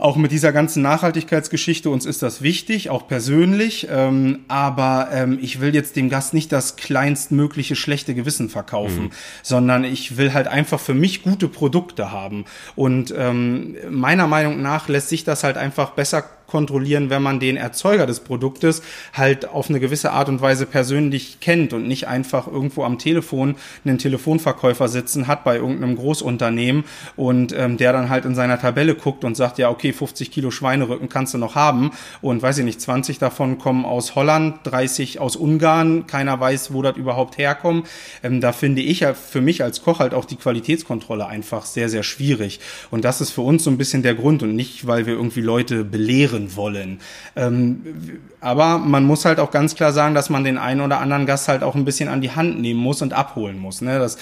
auch 0.01 0.17
mit 0.17 0.33
dieser 0.33 0.53
ganzen 0.53 0.83
Nachhaltigkeitsgeschichte, 0.83 1.91
uns 1.91 2.07
ist 2.07 2.23
das 2.23 2.41
wichtig, 2.41 2.89
auch 2.89 3.07
persönlich. 3.07 3.87
Ähm, 3.91 4.41
aber 4.49 5.09
ähm, 5.13 5.39
ich 5.41 5.61
will 5.61 5.75
jetzt 5.75 5.95
dem 5.95 6.09
Gast 6.09 6.33
nicht 6.33 6.53
das 6.53 6.77
kleinstmögliche 6.77 7.77
schlechte 7.77 8.15
Gewissen 8.15 8.49
verkaufen, 8.49 9.05
mhm. 9.05 9.11
sondern 9.43 9.85
ich 9.85 10.17
will 10.17 10.33
halt 10.33 10.49
einfach 10.49 10.81
für 10.81 10.95
mich 10.95 11.23
gute 11.23 11.49
Produkte 11.49 12.11
haben. 12.11 12.47
Und 12.77 13.15
ähm, 13.17 13.77
meiner 13.91 14.27
Meinung 14.27 14.63
nach 14.63 14.89
lässt 14.89 15.11
sich 15.11 15.25
das 15.25 15.45
halt 15.45 15.59
einfach 15.59 15.91
besser 15.91 16.25
kontrollieren, 16.51 17.09
wenn 17.09 17.23
man 17.23 17.41
den 17.41 17.57
Erzeuger 17.57 18.07
des 18.07 18.21
Produktes 18.21 18.83
halt 19.15 19.49
auf 19.49 19.71
eine 19.71 19.81
gewisse 19.81 20.13
Art 20.13 20.29
und 20.29 20.43
Weise 20.43 20.67
persönlich 20.67 21.39
kennt 21.41 21.73
und 21.73 21.87
nicht 21.87 22.09
einfach 22.09 22.47
irgendwo 22.47 22.85
am 22.85 22.99
Telefon 22.99 23.55
einen 23.85 23.99
Telefonverkäufer 23.99 24.89
sitzen 24.89 25.29
hat 25.29 25.45
bei 25.45 25.57
irgendeinem 25.57 25.97
Großunternehmen 25.97 26.85
und 27.17 27.53
ähm, 27.57 27.77
der 27.77 27.93
dann 27.93 28.11
halt 28.11 28.25
in 28.25 28.35
seiner 28.35 28.61
Tabelle 28.61 28.95
guckt 28.95 29.25
und 29.25 29.37
sagt, 29.37 29.59
ja, 29.59 29.71
okay, 29.71 29.93
50 29.93 30.31
Kilo 30.31 30.51
Schweinerücken 30.51 31.09
kannst 31.09 31.35
du 31.35 31.39
noch 31.39 31.55
haben 31.55 31.93
und 32.21 32.43
weiß 32.43 32.59
ich 32.59 32.65
nicht, 32.65 32.81
20 32.81 33.19
davon 33.19 33.59
kommen 33.59 33.85
aus 33.85 34.17
Holland, 34.17 34.59
30 34.65 35.21
aus 35.21 35.37
Ungarn, 35.37 36.07
keiner 36.07 36.41
weiß, 36.41 36.73
wo 36.75 36.83
das 36.83 36.97
überhaupt 36.97 37.39
herkommt. 37.39 37.89
Ähm, 38.23 38.41
da 38.41 38.53
finde 38.53 38.83
ich 38.83 39.01
ja 39.01 39.15
für 39.15 39.41
mich 39.41 39.63
als 39.63 39.83
Koch 39.83 40.01
halt 40.01 40.15
auch 40.15 40.25
die 40.25 40.37
Qualitätskontrolle 40.37 41.27
einfach 41.27 41.65
sehr, 41.65 41.89
sehr 41.89 42.03
schwierig. 42.03 42.59
Und 42.91 43.05
das 43.05 43.21
ist 43.21 43.31
für 43.31 43.43
uns 43.43 43.63
so 43.65 43.71
ein 43.71 43.79
bisschen 43.79 44.03
der 44.03 44.15
Grund 44.15 44.43
und 44.43 44.57
nicht, 44.57 44.87
weil 44.87 45.07
wir 45.07 45.15
irgendwie 45.15 45.43
Leute 45.43 45.85
belehren 45.85 46.40
hören 46.41 46.57
wollen. 46.57 47.01
Ähm, 47.37 48.21
aber 48.41 48.79
man 48.79 49.05
muss 49.05 49.25
halt 49.25 49.39
auch 49.39 49.51
ganz 49.51 49.75
klar 49.75 49.93
sagen, 49.93 50.15
dass 50.15 50.31
man 50.31 50.45
den 50.45 50.59
einen 50.59 50.81
oder 50.81 51.01
anderen 51.01 51.27
Gast 51.27 51.49
halt 51.49 51.63
auch 51.63 51.75
ein 51.75 51.85
bisschen 51.85 52.09
an 52.09 52.21
die 52.21 52.33
Hand 52.33 52.61
nehmen 52.61 52.81
muss 52.81 53.03
und 53.03 53.13
abholen 53.13 53.59
muss. 53.59 53.81
Ne? 53.81 53.99
Das, 53.99 54.17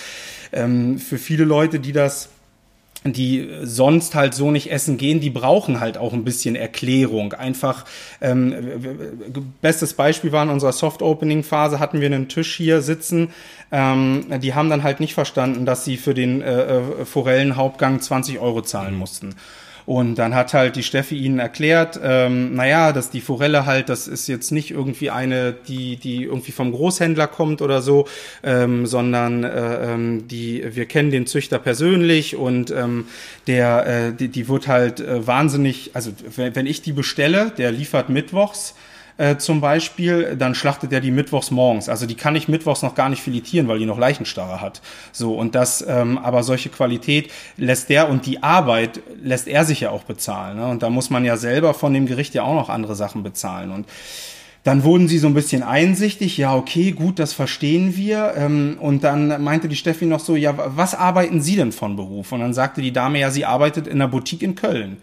ähm, 0.52 0.98
für 0.98 1.18
viele 1.18 1.44
Leute, 1.44 1.80
die 1.80 1.92
das 1.92 2.30
die 3.04 3.48
sonst 3.62 4.16
halt 4.16 4.34
so 4.34 4.50
nicht 4.50 4.72
essen 4.72 4.96
gehen, 4.96 5.20
die 5.20 5.30
brauchen 5.30 5.78
halt 5.78 5.96
auch 5.96 6.12
ein 6.12 6.24
bisschen 6.24 6.56
Erklärung. 6.56 7.32
Einfach, 7.32 7.84
ähm, 8.20 8.52
bestes 9.62 9.94
Beispiel 9.94 10.32
war 10.32 10.42
in 10.42 10.50
unserer 10.50 10.72
Soft-Opening-Phase, 10.72 11.78
hatten 11.78 12.00
wir 12.00 12.08
einen 12.08 12.28
Tisch 12.28 12.56
hier 12.56 12.82
sitzen, 12.82 13.28
ähm, 13.70 14.26
die 14.42 14.52
haben 14.52 14.68
dann 14.68 14.82
halt 14.82 14.98
nicht 14.98 15.14
verstanden, 15.14 15.64
dass 15.64 15.84
sie 15.84 15.96
für 15.96 16.12
den 16.12 16.42
äh, 16.42 16.80
äh 16.80 17.04
Forellenhauptgang 17.04 18.00
20 18.00 18.40
Euro 18.40 18.62
zahlen 18.62 18.96
mussten. 18.96 19.36
Und 19.88 20.16
dann 20.16 20.34
hat 20.34 20.52
halt 20.52 20.76
die 20.76 20.82
Steffi 20.82 21.16
ihnen 21.16 21.38
erklärt, 21.38 21.98
ähm, 22.02 22.54
naja, 22.54 22.92
dass 22.92 23.08
die 23.08 23.22
Forelle 23.22 23.64
halt, 23.64 23.88
das 23.88 24.06
ist 24.06 24.28
jetzt 24.28 24.52
nicht 24.52 24.70
irgendwie 24.70 25.08
eine, 25.08 25.54
die, 25.66 25.96
die 25.96 26.24
irgendwie 26.24 26.52
vom 26.52 26.72
Großhändler 26.72 27.26
kommt 27.26 27.62
oder 27.62 27.80
so, 27.80 28.06
ähm, 28.42 28.84
sondern 28.84 29.44
äh, 29.44 29.94
ähm, 29.94 30.28
die, 30.28 30.62
wir 30.76 30.84
kennen 30.84 31.10
den 31.10 31.26
Züchter 31.26 31.58
persönlich 31.58 32.36
und 32.36 32.70
ähm, 32.70 33.06
der, 33.46 33.86
äh, 33.86 34.12
die, 34.12 34.28
die 34.28 34.46
wird 34.46 34.68
halt 34.68 35.00
äh, 35.00 35.26
wahnsinnig, 35.26 35.92
also 35.94 36.10
wenn, 36.36 36.54
wenn 36.54 36.66
ich 36.66 36.82
die 36.82 36.92
bestelle, 36.92 37.50
der 37.56 37.72
liefert 37.72 38.10
mittwochs, 38.10 38.74
äh, 39.18 39.36
zum 39.36 39.60
Beispiel, 39.60 40.36
dann 40.36 40.54
schlachtet 40.54 40.92
er 40.92 41.00
die 41.00 41.10
mittwochs 41.10 41.50
morgens. 41.50 41.88
Also 41.88 42.06
die 42.06 42.14
kann 42.14 42.36
ich 42.36 42.48
mittwochs 42.48 42.82
noch 42.82 42.94
gar 42.94 43.08
nicht 43.08 43.20
filetieren, 43.20 43.66
weil 43.66 43.80
die 43.80 43.86
noch 43.86 43.98
Leichenstarre 43.98 44.60
hat. 44.60 44.80
So, 45.12 45.34
und 45.34 45.54
das, 45.54 45.84
ähm, 45.86 46.18
aber 46.18 46.44
solche 46.44 46.68
Qualität 46.68 47.30
lässt 47.56 47.88
der 47.90 48.08
und 48.08 48.26
die 48.26 48.42
Arbeit 48.42 49.00
lässt 49.20 49.48
er 49.48 49.64
sich 49.64 49.80
ja 49.80 49.90
auch 49.90 50.04
bezahlen. 50.04 50.58
Ne? 50.58 50.68
Und 50.68 50.82
da 50.84 50.88
muss 50.88 51.10
man 51.10 51.24
ja 51.24 51.36
selber 51.36 51.74
von 51.74 51.92
dem 51.92 52.06
Gericht 52.06 52.34
ja 52.34 52.44
auch 52.44 52.54
noch 52.54 52.68
andere 52.68 52.94
Sachen 52.94 53.24
bezahlen. 53.24 53.72
Und 53.72 53.86
dann 54.62 54.84
wurden 54.84 55.08
sie 55.08 55.18
so 55.18 55.26
ein 55.26 55.34
bisschen 55.34 55.62
einsichtig, 55.64 56.36
ja, 56.36 56.54
okay, 56.54 56.92
gut, 56.92 57.18
das 57.18 57.32
verstehen 57.32 57.96
wir. 57.96 58.34
Ähm, 58.36 58.76
und 58.80 59.02
dann 59.02 59.42
meinte 59.42 59.68
die 59.68 59.76
Steffi 59.76 60.06
noch 60.06 60.20
so, 60.20 60.36
ja, 60.36 60.54
was 60.56 60.94
arbeiten 60.94 61.40
Sie 61.40 61.56
denn 61.56 61.72
von 61.72 61.96
Beruf? 61.96 62.30
Und 62.30 62.40
dann 62.40 62.54
sagte 62.54 62.82
die 62.82 62.92
Dame, 62.92 63.18
ja, 63.18 63.30
sie 63.30 63.44
arbeitet 63.44 63.88
in 63.88 63.94
einer 63.94 64.08
Boutique 64.08 64.42
in 64.42 64.54
Köln. 64.54 64.98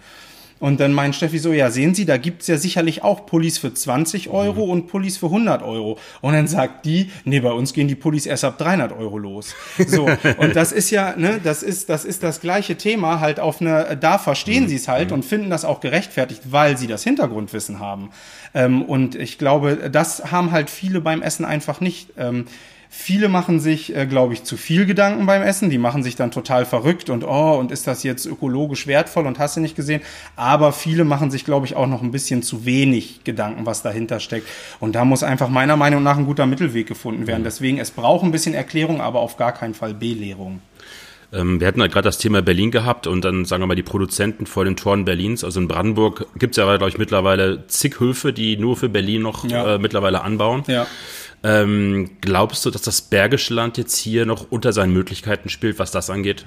Und 0.59 0.79
dann 0.79 0.93
meint 0.93 1.15
Steffi 1.15 1.37
so, 1.37 1.51
ja, 1.51 1.69
sehen 1.69 1.93
Sie, 1.93 2.05
da 2.05 2.15
gibt's 2.15 2.47
ja 2.47 2.55
sicherlich 2.55 3.03
auch 3.03 3.25
Pullis 3.25 3.57
für 3.57 3.73
20 3.73 4.29
Euro 4.29 4.65
mhm. 4.65 4.71
und 4.71 4.87
Pullis 4.87 5.17
für 5.17 5.25
100 5.25 5.61
Euro. 5.61 5.97
Und 6.21 6.33
dann 6.33 6.47
sagt 6.47 6.85
die, 6.85 7.11
nee, 7.25 7.41
bei 7.41 7.51
uns 7.51 7.73
gehen 7.73 7.89
die 7.89 7.95
Pullis 7.95 8.25
erst 8.25 8.45
ab 8.45 8.57
300 8.57 8.93
Euro 8.93 9.17
los. 9.17 9.53
So, 9.85 10.07
und 10.37 10.55
das 10.55 10.71
ist 10.71 10.91
ja, 10.91 11.15
ne, 11.17 11.41
das 11.43 11.61
ist, 11.61 11.89
das 11.89 12.05
ist 12.05 12.23
das 12.23 12.39
gleiche 12.39 12.77
Thema, 12.77 13.19
halt 13.19 13.41
auf 13.41 13.59
eine, 13.59 13.97
da 13.99 14.17
verstehen 14.17 14.63
mhm. 14.63 14.67
sie 14.69 14.75
es 14.75 14.87
halt 14.87 15.09
mhm. 15.09 15.15
und 15.15 15.25
finden 15.25 15.49
das 15.49 15.65
auch 15.65 15.81
gerechtfertigt, 15.81 16.41
weil 16.45 16.77
sie 16.77 16.87
das 16.87 17.03
Hintergrundwissen 17.03 17.79
haben. 17.79 18.11
Ähm, 18.53 18.81
und 18.81 19.15
ich 19.15 19.37
glaube, 19.37 19.89
das 19.91 20.31
haben 20.31 20.51
halt 20.51 20.69
viele 20.69 21.01
beim 21.01 21.21
Essen 21.21 21.43
einfach 21.43 21.81
nicht. 21.81 22.11
Ähm, 22.17 22.45
Viele 22.97 23.27
machen 23.27 23.59
sich, 23.59 23.93
äh, 23.93 24.07
glaube 24.07 24.33
ich, 24.33 24.45
zu 24.45 24.55
viel 24.55 24.85
Gedanken 24.85 25.25
beim 25.25 25.43
Essen. 25.43 25.69
Die 25.69 25.77
machen 25.77 26.01
sich 26.01 26.15
dann 26.15 26.31
total 26.31 26.65
verrückt 26.65 27.09
und 27.09 27.23
oh, 27.23 27.57
und 27.59 27.71
ist 27.71 27.87
das 27.87 28.03
jetzt 28.03 28.25
ökologisch 28.25 28.87
wertvoll 28.87 29.27
und 29.27 29.37
hast 29.37 29.57
du 29.57 29.61
nicht 29.61 29.75
gesehen. 29.75 30.01
Aber 30.37 30.71
viele 30.71 31.03
machen 31.03 31.29
sich, 31.29 31.43
glaube 31.43 31.65
ich, 31.65 31.75
auch 31.75 31.87
noch 31.87 32.01
ein 32.01 32.11
bisschen 32.11 32.41
zu 32.41 32.65
wenig 32.65 33.23
Gedanken, 33.23 33.65
was 33.65 33.83
dahinter 33.83 34.19
steckt. 34.19 34.47
Und 34.79 34.95
da 34.95 35.03
muss 35.03 35.23
einfach 35.23 35.49
meiner 35.49 35.75
Meinung 35.75 36.01
nach 36.01 36.17
ein 36.17 36.25
guter 36.25 36.45
Mittelweg 36.45 36.87
gefunden 36.87 37.27
werden. 37.27 37.41
Mhm. 37.41 37.45
Deswegen, 37.45 37.77
es 37.79 37.91
braucht 37.91 38.23
ein 38.23 38.31
bisschen 38.31 38.55
Erklärung, 38.55 39.01
aber 39.01 39.19
auf 39.19 39.35
gar 39.35 39.51
keinen 39.51 39.73
Fall 39.73 39.93
Belehrung. 39.93 40.61
Ähm, 41.33 41.59
wir 41.59 41.67
hatten 41.67 41.81
halt 41.81 41.91
gerade 41.91 42.07
das 42.07 42.17
Thema 42.17 42.41
Berlin 42.41 42.71
gehabt 42.71 43.07
und 43.07 43.25
dann 43.25 43.45
sagen 43.45 43.61
wir 43.61 43.67
mal 43.67 43.75
die 43.75 43.83
Produzenten 43.83 44.45
vor 44.45 44.63
den 44.63 44.77
Toren 44.77 45.05
Berlins. 45.05 45.43
Also 45.43 45.59
in 45.59 45.67
Brandenburg 45.67 46.27
gibt 46.37 46.53
es 46.53 46.57
ja, 46.57 46.77
glaube 46.77 46.89
ich, 46.89 46.97
mittlerweile 46.97 47.67
zig 47.67 47.99
Höfe, 47.99 48.31
die 48.31 48.57
nur 48.57 48.77
für 48.77 48.89
Berlin 48.89 49.21
noch 49.21 49.43
ja. 49.45 49.75
äh, 49.75 49.79
mittlerweile 49.79 50.21
anbauen. 50.21 50.63
Ja. 50.67 50.87
Ähm, 51.45 52.09
glaubst 52.21 52.65
du, 52.65 52.71
dass 52.71 52.81
das 52.81 53.03
Bergische 53.03 53.53
Land 53.53 53.77
jetzt 53.77 53.95
hier 53.95 54.25
noch 54.25 54.47
unter 54.49 54.73
seinen 54.73 54.93
Möglichkeiten 54.93 55.49
spielt, 55.49 55.77
was 55.77 55.91
das 55.91 56.09
angeht? 56.09 56.43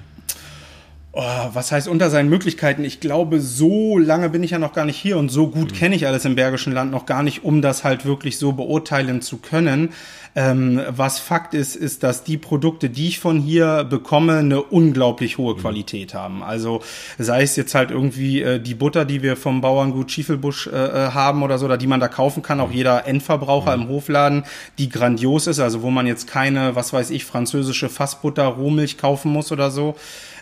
Oh, 1.12 1.22
was 1.52 1.70
heißt 1.70 1.86
unter 1.86 2.10
seinen 2.10 2.28
Möglichkeiten? 2.28 2.82
Ich 2.82 2.98
glaube, 2.98 3.40
so 3.40 3.96
lange 3.96 4.28
bin 4.28 4.42
ich 4.42 4.50
ja 4.50 4.58
noch 4.58 4.72
gar 4.72 4.84
nicht 4.84 4.96
hier 4.96 5.16
und 5.16 5.28
so 5.28 5.46
gut 5.46 5.70
mhm. 5.70 5.76
kenne 5.76 5.94
ich 5.94 6.08
alles 6.08 6.24
im 6.24 6.34
Bergischen 6.34 6.72
Land 6.72 6.90
noch 6.90 7.06
gar 7.06 7.22
nicht, 7.22 7.44
um 7.44 7.62
das 7.62 7.84
halt 7.84 8.06
wirklich 8.06 8.38
so 8.38 8.52
beurteilen 8.52 9.22
zu 9.22 9.36
können. 9.36 9.90
Ähm, 10.34 10.80
was 10.88 11.18
Fakt 11.18 11.54
ist, 11.54 11.76
ist, 11.76 12.02
dass 12.02 12.24
die 12.24 12.36
Produkte, 12.36 12.90
die 12.90 13.08
ich 13.08 13.18
von 13.18 13.38
hier 13.40 13.84
bekomme, 13.84 14.38
eine 14.38 14.62
unglaublich 14.62 15.38
hohe 15.38 15.54
mhm. 15.54 15.60
Qualität 15.60 16.14
haben. 16.14 16.42
Also 16.42 16.82
sei 17.18 17.42
es 17.42 17.56
jetzt 17.56 17.74
halt 17.74 17.90
irgendwie 17.90 18.42
äh, 18.42 18.60
die 18.60 18.74
Butter, 18.74 19.04
die 19.04 19.22
wir 19.22 19.36
vom 19.36 19.60
Bauerngut 19.60 20.10
Schiefelbusch 20.10 20.68
äh, 20.68 20.70
äh, 20.70 21.10
haben 21.12 21.42
oder 21.42 21.58
so, 21.58 21.66
oder 21.66 21.76
die 21.76 21.86
man 21.86 22.00
da 22.00 22.08
kaufen 22.08 22.42
kann, 22.42 22.60
auch 22.60 22.68
mhm. 22.68 22.74
jeder 22.74 23.06
Endverbraucher 23.06 23.76
mhm. 23.76 23.82
im 23.82 23.88
Hofladen, 23.88 24.44
die 24.78 24.88
grandios 24.88 25.46
ist, 25.46 25.60
also 25.60 25.82
wo 25.82 25.90
man 25.90 26.06
jetzt 26.06 26.26
keine, 26.26 26.74
was 26.74 26.92
weiß 26.92 27.10
ich, 27.10 27.24
französische 27.24 27.88
Fassbutter, 27.88 28.44
Rohmilch 28.44 28.98
kaufen 28.98 29.32
muss 29.32 29.52
oder 29.52 29.70
so. 29.70 29.96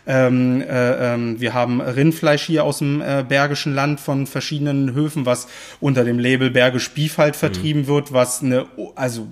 Ähm, 0.09 0.63
äh, 0.63 1.15
ähm, 1.15 1.41
wir 1.41 1.53
haben 1.53 1.81
Rindfleisch 1.81 2.45
hier 2.45 2.63
aus 2.63 2.79
dem 2.79 3.01
äh, 3.01 3.25
Bergischen 3.29 3.75
Land 3.75 3.99
von 3.99 4.29
verschiedenen 4.29 4.95
Höfen, 4.95 5.27
was 5.27 5.49
unter 5.81 6.05
dem 6.05 6.21
Label 6.21 6.51
Bergisch 6.51 6.91
Beef 6.93 7.19
halt 7.19 7.35
vertrieben 7.35 7.83
mhm. 7.83 7.87
wird, 7.89 8.13
was 8.13 8.41
eine, 8.41 8.67
also 8.95 9.27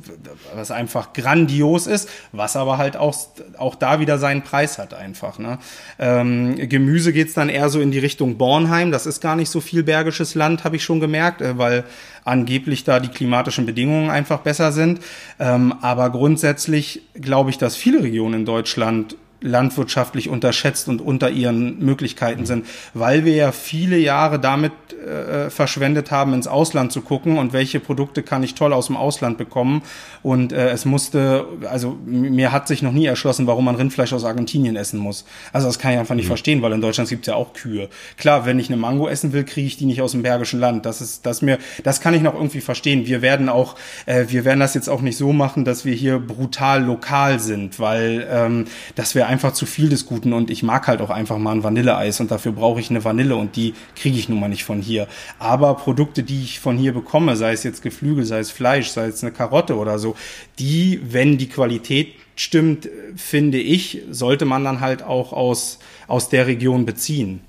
was 0.55 0.71
einfach 0.71 1.13
grandios 1.13 1.87
ist, 1.87 2.09
was 2.33 2.57
aber 2.57 2.79
halt 2.79 2.97
auch, 2.97 3.17
auch 3.59 3.75
da 3.75 4.01
wieder 4.01 4.19
seinen 4.19 4.43
Preis 4.43 4.79
hat 4.79 4.95
einfach. 4.95 5.39
Ne? 5.39 5.59
Ähm, 5.99 6.57
Gemüse 6.69 7.13
geht's 7.13 7.35
dann 7.35 7.49
eher 7.49 7.69
so 7.69 7.81
in 7.81 7.91
die 7.91 7.99
Richtung 7.99 8.37
Bornheim, 8.37 8.91
das 8.91 9.07
ist 9.07 9.21
gar 9.21 9.37
nicht 9.37 9.51
so 9.51 9.61
viel 9.61 9.83
bergisches 9.83 10.35
Land, 10.35 10.65
habe 10.65 10.77
ich 10.77 10.85
schon 10.85 11.01
gemerkt, 11.01 11.41
äh, 11.41 11.59
weil 11.59 11.85
angeblich 12.25 12.85
da 12.85 13.01
die 13.01 13.09
klimatischen 13.09 13.67
Bedingungen 13.67 14.11
einfach 14.11 14.41
besser 14.41 14.73
sind. 14.73 15.01
Ähm, 15.39 15.75
aber 15.81 16.11
grundsätzlich 16.11 17.03
glaube 17.15 17.51
ich, 17.51 17.59
dass 17.59 17.77
viele 17.77 18.03
Regionen 18.03 18.41
in 18.41 18.45
Deutschland 18.47 19.17
landwirtschaftlich 19.45 20.29
unterschätzt 20.29 20.89
und 20.89 21.01
unter 21.01 21.31
ihren 21.31 21.79
Möglichkeiten 21.79 22.47
sind, 22.47 22.67
weil 22.95 23.25
wir 23.25 23.35
ja 23.35 23.53
viele 23.53 23.99
Jahre 23.99 24.41
damit 24.41 24.73
äh, 25.05 25.51
verschwendet 25.51 26.11
haben, 26.11 26.33
ins 26.33 26.47
Ausland 26.47 26.93
zu 26.93 27.03
gucken 27.03 27.37
und 27.37 27.53
welche 27.53 27.79
Produkte 27.79 28.23
kann 28.23 28.43
ich 28.43 28.55
toll 28.55 28.73
aus 28.73 28.87
dem 28.87 28.97
Ausland 28.97 29.37
bekommen. 29.37 29.83
Und 30.23 30.53
äh, 30.53 30.71
es 30.71 30.87
musste, 30.87 31.47
also 31.71 31.99
mir 32.07 32.53
hat 32.53 32.69
sich 32.69 32.81
noch 32.81 32.93
nie 32.93 33.05
erschlossen, 33.05 33.47
warum 33.47 33.67
man 33.67 33.77
Rindfleisch 33.77 34.15
aus 34.15 34.25
Argentinien 34.25 34.77
essen 34.77 34.99
muss. 34.99 35.27
Also 35.53 35.67
das 35.67 35.79
kann 35.79 35.93
ich 35.93 35.99
einfach 35.99 36.15
nicht 36.15 36.25
mhm. 36.25 36.29
verstehen, 36.29 36.63
weil 36.63 36.73
in 36.73 36.81
Deutschland 36.81 37.11
gibt 37.11 37.27
es 37.27 37.33
ja 37.33 37.35
auch 37.35 37.53
Kühe. 37.53 37.91
Klar, 38.17 38.47
wenn 38.47 38.59
ich 38.59 38.69
eine 38.69 38.79
Mango 38.79 39.09
essen 39.09 39.35
will, 39.35 39.45
kriege 39.45 39.67
ich 39.67 39.77
die 39.77 39.85
nicht 39.85 40.01
aus 40.01 40.13
dem 40.13 40.23
Bergischen 40.23 40.59
Land. 40.59 40.87
Das 40.87 41.03
ist, 41.03 41.27
das 41.27 41.43
mir, 41.43 41.59
das 41.83 42.01
kann 42.01 42.15
ich 42.15 42.23
noch 42.23 42.35
irgendwie 42.35 42.63
verstehen. 42.63 43.07
Wir 43.07 43.21
werden 43.21 43.51
auch, 43.51 43.77
äh, 44.07 44.25
wir 44.29 44.47
werden 44.47 44.61
das 44.61 44.73
jetzt 44.73 44.89
auch 44.89 45.03
nicht 45.03 45.19
so 45.19 45.35
machen, 45.35 45.67
dass 45.67 45.85
wir 45.85 45.95
hier 45.95 46.19
brutal 46.19 46.83
lokal 46.83 47.41
sind, 47.41 47.79
weil 47.79 48.27
ähm, 48.31 48.65
das 48.95 49.15
wäre 49.15 49.27
einfach 49.27 49.34
zu 49.39 49.67
viel 49.67 49.89
des 49.89 50.07
Guten 50.07 50.33
und 50.33 50.51
ich 50.51 50.63
mag 50.63 50.87
halt 50.87 51.01
auch 51.01 51.11
einfach 51.11 51.39
mal 51.39 51.53
ein 51.53 51.65
Vanilleeis 51.65 52.21
und 52.21 52.31
dafür 52.31 52.53
brauche 52.53 52.81
ich 52.81 52.91
eine 52.91 53.05
Vanille 53.05 53.37
und 53.37 53.57
die 53.57 53.75
kriege 53.97 54.19
ich 54.19 54.29
nun 54.29 54.41
mal 54.41 54.49
nicht 54.49 54.65
von 54.65 54.81
hier. 54.81 55.09
Aber 55.39 55.75
Produkte, 55.75 56.23
die 56.23 56.43
ich 56.43 56.61
von 56.61 56.77
hier 56.77 56.93
bekomme, 56.93 57.37
sei 57.37 57.53
es 57.53 57.63
jetzt 57.65 57.83
Geflügel, 57.83 58.25
sei 58.25 58.39
es 58.39 58.51
Fleisch, 58.51 58.89
sei 58.89 59.07
es 59.07 59.23
eine 59.23 59.33
Karotte 59.33 59.77
oder 59.77 59.99
so, 59.99 60.17
die, 60.59 61.01
wenn 61.05 61.39
die 61.39 61.49
Qualität 61.49 62.15
stimmt, 62.37 62.89
finde 63.17 63.59
ich, 63.59 64.03
sollte 64.11 64.45
man 64.45 64.65
dann 64.65 64.81
halt 64.81 65.03
auch 65.03 65.33
aus, 65.33 65.79
aus 66.07 66.29
der 66.29 66.47
Region 66.47 66.87
beziehen. 66.87 67.41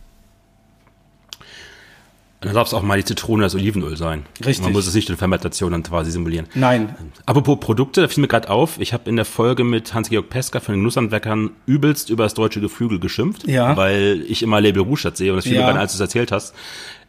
Dann 2.46 2.54
darf 2.54 2.68
es 2.68 2.74
auch 2.74 2.84
mal 2.84 2.98
die 2.98 3.06
Zitrone 3.06 3.43
das 3.43 3.56
Olivenöl 3.56 3.98
sein. 3.98 4.26
Richtig. 4.38 4.62
Man 4.62 4.74
muss 4.74 4.86
es 4.86 4.93
nicht 4.93 5.10
in 5.10 5.18
Fermentation 5.18 5.72
dann 5.72 5.84
quasi 5.84 6.12
simulieren. 6.12 6.48
Nein. 6.54 6.96
Apropos 7.26 7.60
Produkte, 7.60 8.02
da 8.02 8.08
fiel 8.08 8.22
mir 8.22 8.28
gerade 8.28 8.50
auf, 8.50 8.80
ich 8.80 8.93
habe 8.93 9.10
in 9.10 9.16
der 9.16 9.26
Folge 9.26 9.64
mit 9.64 9.93
Hans-Georg 9.93 10.30
Peska 10.30 10.60
von 10.60 10.74
den 10.74 10.82
Genussanwerkern 10.82 11.52
übelst 11.66 12.10
über 12.10 12.24
das 12.24 12.36
deutsche 12.36 12.62
Geflügel 12.62 13.00
geschimpft, 13.00 13.48
ja. 13.48 13.76
weil 13.76 14.24
ich 14.28 14.43
immer 14.43 14.62
Label 14.62 14.84
Rustadt 14.84 15.18
sehe 15.18 15.32
und 15.32 15.38
das 15.38 15.46
fiel 15.46 15.56
ja. 15.56 15.62
mir 15.62 15.68
gerade, 15.68 15.80
als 15.80 15.93
du 15.93 15.98
es 15.98 16.02
erzählt 16.02 16.32
hast. 16.32 16.54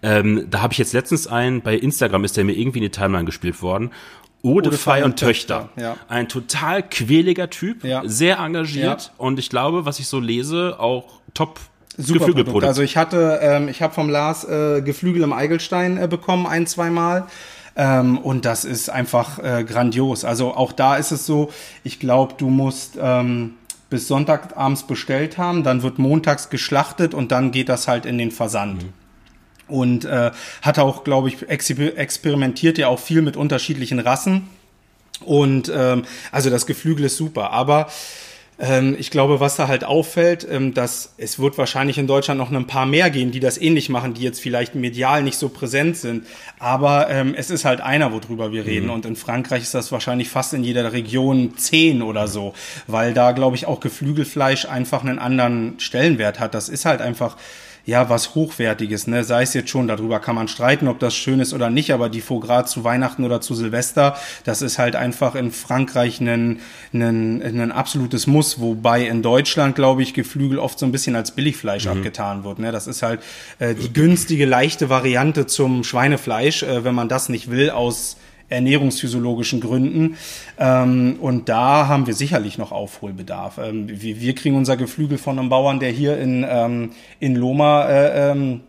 Ähm, 0.03 0.47
da 0.51 0.63
habe 0.63 0.73
ich 0.73 0.79
jetzt 0.79 0.93
letztens 0.93 1.27
einen, 1.27 1.61
bei 1.61 1.75
Instagram 1.75 2.25
ist 2.25 2.37
der 2.37 2.45
mir 2.45 2.53
irgendwie 2.53 2.79
in 2.79 2.85
die 2.85 2.91
Timeline 2.91 3.25
gespielt 3.25 3.61
worden. 3.63 3.91
Ode, 4.43 4.69
Ode 4.69 4.79
Fei 4.79 5.05
und 5.05 5.19
Töchter. 5.19 5.71
Ja. 5.77 5.97
Ein 6.09 6.29
total 6.29 6.83
quäliger 6.83 7.51
Typ, 7.51 7.85
ja. 7.85 8.03
sehr 8.07 8.39
engagiert 8.39 9.05
ja. 9.07 9.11
und 9.19 9.39
ich 9.39 9.51
glaube, 9.51 9.85
was 9.85 9.99
ich 9.99 10.07
so 10.07 10.21
lese, 10.21 10.79
auch 10.79 11.21
top 11.35 11.61
Super 11.97 12.21
Geflügelprodukt. 12.21 12.65
Also 12.65 12.83
ich 12.83 12.97
hatte, 12.97 13.41
ähm, 13.43 13.69
ich 13.69 13.83
habe 13.83 13.95
vom 13.95 14.11
Lars 14.11 14.45
äh, 14.45 14.83
Geflügel 14.83 15.23
im 15.23 15.33
Eigelstein 15.33 15.97
äh, 15.97 16.09
bekommen, 16.09 16.47
ein, 16.47 16.67
zwei 16.67 16.91
Mal. 16.91 17.27
Ähm, 17.77 18.19
und 18.19 18.45
das 18.45 18.65
ist 18.65 18.89
einfach 18.89 19.39
äh, 19.39 19.65
grandios. 19.65 20.25
Also 20.25 20.55
auch 20.55 20.73
da 20.73 20.97
ist 20.97 21.11
es 21.11 21.27
so, 21.27 21.51
ich 21.85 22.01
glaube, 22.01 22.35
du 22.39 22.49
musst 22.49 22.99
ähm, 23.01 23.55
bis 23.91 24.09
Sonntagabends 24.09 24.87
bestellt 24.87 25.39
haben, 25.39 25.63
dann 25.63 25.83
wird 25.83 25.99
montags 25.99 26.51
geschlachtet 26.51 27.15
und 27.15 27.33
dann 27.33 27.51
geht 27.51 27.69
das 27.69 27.87
halt 27.87 28.07
in 28.07 28.19
den 28.19 28.31
Versand. 28.31 28.83
Mhm. 28.83 28.93
Und 29.69 30.05
äh, 30.05 30.31
hat 30.63 30.79
auch, 30.79 31.03
glaube 31.03 31.29
ich, 31.29 31.49
experimentiert 31.49 32.79
ja 32.79 32.89
auch 32.89 33.01
viel 33.01 33.21
mit 33.21 33.37
unterschiedlichen 33.37 33.99
Rassen. 33.99 34.49
Und 35.25 35.73
ähm, 35.75 36.05
also 36.31 36.51
das 36.51 36.67
Geflügel 36.67 37.07
ist 37.07 37.17
super. 37.17 37.51
Aber 37.51 37.89
ich 38.99 39.11
glaube, 39.11 39.39
was 39.39 39.57
da 39.57 39.69
halt 39.69 39.85
auffällt, 39.85 40.47
ähm, 40.51 40.73
dass 40.73 41.13
es 41.19 41.39
wird 41.39 41.59
wahrscheinlich 41.59 41.99
in 41.99 42.07
Deutschland 42.07 42.39
noch 42.39 42.51
ein 42.51 42.67
paar 42.67 42.87
mehr 42.87 43.11
gehen, 43.11 43.31
die 43.31 43.41
das 43.41 43.59
ähnlich 43.59 43.91
machen, 43.91 44.15
die 44.15 44.23
jetzt 44.23 44.41
vielleicht 44.41 44.75
medial 44.75 45.23
nicht 45.23 45.37
so 45.37 45.51
präsent 45.51 45.99
sind. 45.99 46.27
Aber 46.59 47.11
ähm, 47.11 47.35
es 47.37 47.51
ist 47.51 47.67
halt 47.67 47.83
einer, 47.83 48.13
worüber 48.13 48.53
wir 48.53 48.65
reden. 48.65 48.87
Mhm. 48.87 48.93
Und 48.93 49.05
in 49.05 49.17
Frankreich 49.17 49.63
ist 49.63 49.75
das 49.75 49.93
wahrscheinlich 49.93 50.31
fast 50.31 50.55
in 50.55 50.65
jeder 50.65 50.91
Region 50.95 51.59
zehn 51.59 52.01
oder 52.01 52.29
so, 52.29 52.55
weil 52.87 53.13
da, 53.13 53.33
glaube 53.33 53.57
ich, 53.57 53.67
auch 53.67 53.81
Geflügelfleisch 53.81 54.65
einfach 54.65 55.05
einen 55.05 55.19
anderen 55.19 55.79
Stellenwert 55.79 56.41
hat. 56.41 56.55
Das 56.55 56.71
ist 56.71 56.87
halt 56.87 57.03
einfach 57.03 57.37
ja, 57.87 58.11
was 58.11 58.35
Hochwertiges, 58.35 59.07
ne? 59.07 59.23
Sei 59.23 59.43
es 59.43 59.55
jetzt 59.55 59.71
schon, 59.71 59.87
darüber 59.87 60.19
kann 60.19 60.35
man 60.35 60.49
streiten, 60.49 60.89
ob 60.89 60.99
das 60.99 61.15
schön 61.15 61.39
ist 61.39 61.55
oder 61.55 61.71
nicht, 61.71 61.93
aber 61.93 62.09
die 62.09 62.21
Faux 62.21 62.45
Gras 62.45 62.65
zu 62.65 62.83
Weihnachten 62.83 63.25
oder 63.25 63.41
zu 63.41 63.55
Silvester, 63.55 64.17
das 64.45 64.61
ist 64.61 64.79
halt 64.79 64.97
einfach 64.97 65.37
in 65.37 65.53
Frankreich 65.53 66.21
ein, 66.21 66.59
ein, 66.93 67.43
ein 67.43 67.73
absolutes 67.73 68.27
Muss, 68.27 68.61
wobei 68.61 69.07
in 69.07 69.23
Deutschland, 69.23 69.77
glaube 69.77 70.03
ich, 70.03 70.15
Geflügel 70.15 70.59
oft 70.59 70.81
so 70.81 70.85
ein 70.85 70.91
bisschen 70.91 71.15
als 71.15 71.31
Billigfleisch 71.31 71.85
mhm. 71.85 71.93
abgetan 71.93 72.43
wird. 72.43 72.59
Ne? 72.59 72.73
Das 72.73 72.89
ist 72.89 73.03
halt 73.03 73.21
äh, 73.61 73.77
die 73.77 73.93
günstige, 73.93 74.47
leichte 74.47 74.91
Variante 74.91 75.47
zum 75.47 75.85
Schweinefleisch, 75.85 76.65
äh, 76.65 76.83
wenn 76.83 76.95
man 76.95 77.09
das 77.09 77.29
nicht 77.29 77.53
will, 77.53 77.71
aus 77.71 78.17
ernährungsphysiologischen 78.49 79.61
Gründen. 79.61 80.17
Ähm, 80.59 81.17
und 81.21 81.49
da 81.49 81.89
haben 81.89 82.07
wir 82.07 82.15
sicherlich 82.15 82.59
noch 82.59 82.73
Aufholbedarf. 82.73 83.59
Ähm, 83.59 83.89
wir, 83.89 84.21
wir, 84.21 84.35
kriegen 84.35 84.57
unser 84.57 84.77
Geflügel 84.77 85.19
von 85.19 85.39
einem 85.39 85.49
Bauern, 85.49 85.81
der 85.81 85.91
hier 85.91 86.19
in, 86.19 86.47
ähm, 86.49 86.93
in 87.21 87.35
Loma 87.35 87.87
äh, 87.87 88.31
ähm, 88.31 88.61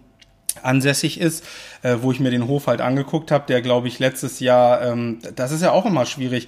ansässig 0.64 1.20
ist, 1.20 1.46
äh, 1.84 1.98
wo 2.02 2.12
ich 2.12 2.20
mir 2.20 2.32
den 2.32 2.48
Hof 2.48 2.68
halt 2.68 2.82
angeguckt 2.82 3.32
habe, 3.32 3.46
der 3.48 3.62
glaube 3.62 3.88
ich 3.88 4.00
letztes 4.00 4.40
Jahr, 4.40 4.82
ähm, 4.82 5.20
das 5.36 5.52
ist 5.52 5.62
ja 5.62 5.72
auch 5.72 5.86
immer 5.86 6.06
schwierig, 6.06 6.48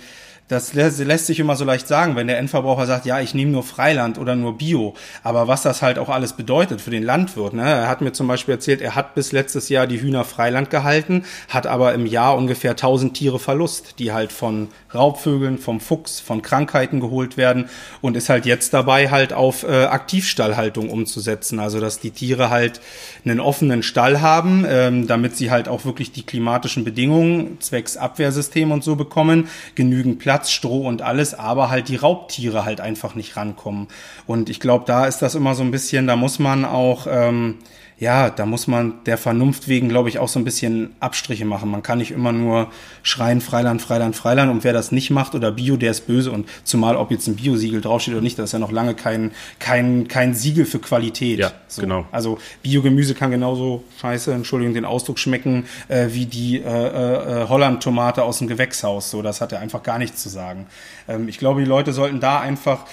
das 0.50 0.74
lässt 0.74 1.28
sich 1.28 1.40
immer 1.40 1.56
so 1.56 1.64
leicht 1.64 1.88
sagen, 1.88 2.16
wenn 2.16 2.26
der 2.26 2.40
Endverbraucher 2.40 2.88
sagt, 2.88 3.06
ja, 3.06 3.20
ich 3.20 3.36
nehme 3.36 3.52
nur 3.52 3.64
Freiland 3.64 4.18
oder 4.18 4.36
nur 4.36 4.58
Bio. 4.58 4.96
Aber 5.24 5.48
was 5.48 5.62
das 5.62 5.84
halt 5.84 6.00
auch 6.00 6.10
alles 6.10 6.34
bedeutet 6.34 6.82
für 6.82 6.90
den 6.90 7.04
Landwirt. 7.04 7.54
Ne? 7.54 7.62
Er 7.62 7.88
hat 7.88 8.02
mir 8.02 8.14
zum 8.14 8.28
Beispiel 8.28 8.56
erzählt, 8.56 8.82
er 8.82 8.96
hat 8.96 9.14
bis 9.14 9.32
letztes 9.32 9.70
Jahr 9.70 9.86
die 9.86 10.02
Hühner 10.02 10.26
Freiland 10.26 10.72
gehalten, 10.72 11.24
hat 11.50 11.68
aber 11.68 11.94
im 11.94 12.08
Jahr 12.08 12.36
ungefähr 12.36 12.72
1000 12.72 13.14
Tiere 13.14 13.38
Verlust, 13.38 14.00
die 14.00 14.12
halt 14.12 14.32
von 14.32 14.70
Raubvögeln, 14.94 15.58
vom 15.58 15.80
Fuchs, 15.80 16.20
von 16.20 16.42
Krankheiten 16.42 17.00
geholt 17.00 17.38
werden 17.38 17.70
und 18.02 18.18
ist 18.18 18.30
halt 18.30 18.46
jetzt 18.46 18.74
dabei, 18.74 19.10
halt 19.10 19.34
auf 19.34 19.64
äh, 19.64 19.86
Aktivstallhaltung 19.86 20.90
umzusetzen. 20.90 21.60
Also 21.60 21.80
dass 21.80 22.00
die 22.00 22.12
Tiere 22.12 22.50
halt 22.50 22.82
einen 23.24 23.40
offenen 23.40 23.84
Stall 23.84 24.22
haben, 24.22 24.66
ähm, 24.68 25.08
damit 25.08 25.38
sie 25.38 25.52
halt 25.52 25.68
auch 25.68 25.86
wirklich 25.86 26.12
die 26.12 26.24
klimatischen 26.24 26.84
Bedingungen 26.84 27.62
zwecks 27.62 27.98
Abwehrsystem 27.98 28.72
und 28.72 28.84
so 28.84 28.96
bekommen, 28.96 29.48
genügend 29.76 30.20
Platz 30.20 30.52
Stroh 30.52 30.88
und 30.88 31.02
alles, 31.02 31.34
aber 31.34 31.70
halt 31.70 31.88
die 31.88 31.96
Raubtiere 31.96 32.66
halt 32.66 32.82
einfach 32.82 33.16
nicht 33.16 33.38
rankommen. 33.38 33.88
Und 34.26 34.50
ich 34.50 34.60
glaube, 34.60 34.86
da 34.88 35.06
ist 35.06 35.20
das 35.20 35.36
immer 35.36 35.56
so 35.56 35.64
ein 35.64 35.72
bisschen, 35.72 36.08
da 36.08 36.16
muss 36.16 36.40
man 36.40 36.66
auch 36.66 37.08
ähm, 37.10 37.60
ja, 38.00 38.30
da 38.30 38.46
muss 38.46 38.68
man 38.68 39.04
der 39.06 39.18
Vernunft 39.18 39.68
wegen, 39.68 39.90
glaube 39.90 40.08
ich, 40.08 40.20
auch 40.20 40.30
so 40.30 40.40
ein 40.40 40.46
bisschen 40.46 40.96
Abstriche 41.02 41.44
machen. 41.44 41.70
Man 41.70 41.84
kann 41.84 41.98
nicht 41.98 42.12
immer 42.12 42.32
nur 42.32 42.72
schreien, 43.04 43.42
Freiland, 43.42 43.82
Freiland, 43.82 44.16
Freiland. 44.16 44.50
Und 44.50 44.64
wer 44.64 44.72
das 44.72 44.94
nicht 44.94 45.10
macht 45.10 45.36
oder 45.36 45.52
Bio, 45.52 45.76
der 45.76 45.92
ist 45.92 46.08
böse. 46.08 46.32
Und 46.32 46.48
zumal, 46.64 46.96
ob 46.96 47.12
jetzt 47.12 47.28
ein 47.28 47.36
Bio-Siegel 47.36 47.82
draufsteht 47.82 48.14
oder 48.14 48.24
nicht, 48.24 48.40
das 48.40 48.46
ist 48.46 48.54
ja 48.54 48.60
noch 48.60 48.72
lange 48.72 48.96
kein, 48.96 49.32
kein, 49.60 50.08
kein 50.08 50.34
Siegel 50.34 50.66
für 50.66 50.80
Qualität. 50.80 51.40
Ja, 51.40 51.52
so. 51.68 51.82
genau. 51.82 52.06
Also 52.14 52.38
Biogemüse 52.64 53.16
kann 53.16 53.32
genauso 53.32 53.84
scheiße, 54.00 54.34
Entschuldigung 54.34 54.74
den 54.74 54.86
Ausdruck, 54.86 55.20
schmecken 55.20 55.66
äh, 55.90 56.08
wie 56.12 56.26
die 56.26 56.62
äh, 56.62 56.64
äh, 56.64 57.50
Holland-Tomate 57.50 58.24
aus 58.24 58.38
dem 58.38 58.48
Gewächshaus. 58.48 59.12
So, 59.12 59.22
das 59.22 59.42
hat 59.42 59.52
ja 59.52 59.60
einfach 59.60 59.84
gar 59.84 59.98
nichts 59.98 60.24
zu 60.24 60.30
sagen. 60.30 60.68
Ähm, 61.10 61.28
ich 61.28 61.38
glaube, 61.38 61.60
die 61.60 61.68
Leute 61.68 61.92
sollten 61.92 62.22
da 62.22 62.40
einfach 62.40 62.86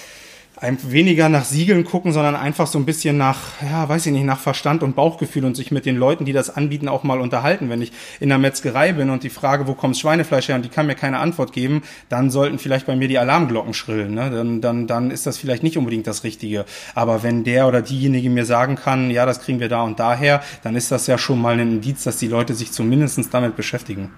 weniger 0.61 1.29
nach 1.29 1.45
Siegeln 1.45 1.85
gucken, 1.85 2.13
sondern 2.13 2.35
einfach 2.35 2.67
so 2.67 2.79
ein 2.79 2.87
bisschen 2.87 3.19
nach, 3.19 3.61
ja, 3.63 3.87
weiß 3.89 4.07
ich 4.07 4.13
nicht, 4.13 4.25
nach 4.25 4.39
Verstand 4.39 4.83
und 4.83 4.97
Bauchgefühl 4.97 5.45
und 5.45 5.55
sich 5.55 5.71
mit 5.71 5.85
den 5.85 5.97
Leuten, 5.97 6.25
die 6.25 6.33
das 6.33 6.49
anbieten, 6.49 6.89
auch 6.89 7.03
mal 7.03 7.21
unterhalten. 7.21 7.69
Wenn 7.69 7.83
ich 7.83 7.93
in 8.21 8.31
der 8.31 8.39
Metzgerei 8.39 8.93
bin 8.93 9.11
und 9.11 9.23
die 9.23 9.29
Frage, 9.29 9.67
wo 9.67 9.75
kommt 9.75 9.99
Schweinefleisch 9.99 10.49
her 10.49 10.57
und 10.57 10.65
die 10.65 10.71
kann 10.71 10.87
mir 10.87 10.95
keine 10.95 11.19
Antwort 11.19 11.53
geben, 11.53 11.83
dann 12.09 12.31
sollten 12.31 12.59
vielleicht 12.59 12.87
bei 12.87 12.97
mir 12.97 13.07
die 13.07 13.19
Alarmglocken 13.19 13.75
schrillen. 13.75 14.15
Ne? 14.15 14.31
Dann, 14.31 14.63
dann, 14.63 14.87
dann 14.87 15.11
ist 15.11 15.27
das 15.27 15.37
vielleicht 15.37 15.63
nicht 15.63 15.77
unbedingt 15.77 16.07
das 16.07 16.25
Richtige. 16.25 16.65
Aber 16.95 17.23
wenn 17.23 17.45
der 17.45 17.69
oder 17.69 17.83
diejenige 17.83 18.31
mir 18.31 18.47
sagen 18.47 18.77
kann, 18.77 19.11
ja, 19.11 19.27
das 19.27 19.41
kriegen 19.41 19.61
wir 19.61 19.69
da 19.69 19.83
und 19.83 20.01
daher, 20.01 20.43
dann 20.63 20.75
ist 20.75 20.91
das 20.91 21.07
ja 21.07 21.19
schon 21.19 21.41
mal 21.41 21.53
ein 21.53 21.61
Indiz, 21.61 22.05
dass 22.05 22.17
die 22.17 22.29
Leute 22.29 22.55
sich 22.55 22.73
zumindest 22.73 23.33
damit 23.33 23.57
beschäftigen. 23.57 24.11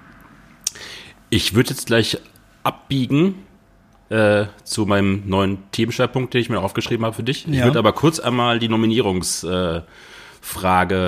Ich 1.31 1.55
würde 1.55 1.71
jetzt 1.71 1.87
gleich 1.87 2.19
abbiegen 2.63 3.35
äh, 4.11 4.47
zu 4.65 4.87
meinem 4.87 5.23
neuen 5.27 5.59
Themenschwerpunkt, 5.73 6.35
den 6.35 6.41
ich 6.41 6.49
mir 6.49 6.61
aufgeschrieben 6.61 7.05
habe 7.05 7.15
für 7.15 7.23
dich. 7.23 7.47
Ja. 7.47 7.53
Ich 7.53 7.65
würde 7.65 7.79
aber 7.79 7.93
kurz 7.93 8.19
einmal 8.21 8.59
die 8.59 8.69
Nominierungsfrage 8.69 9.85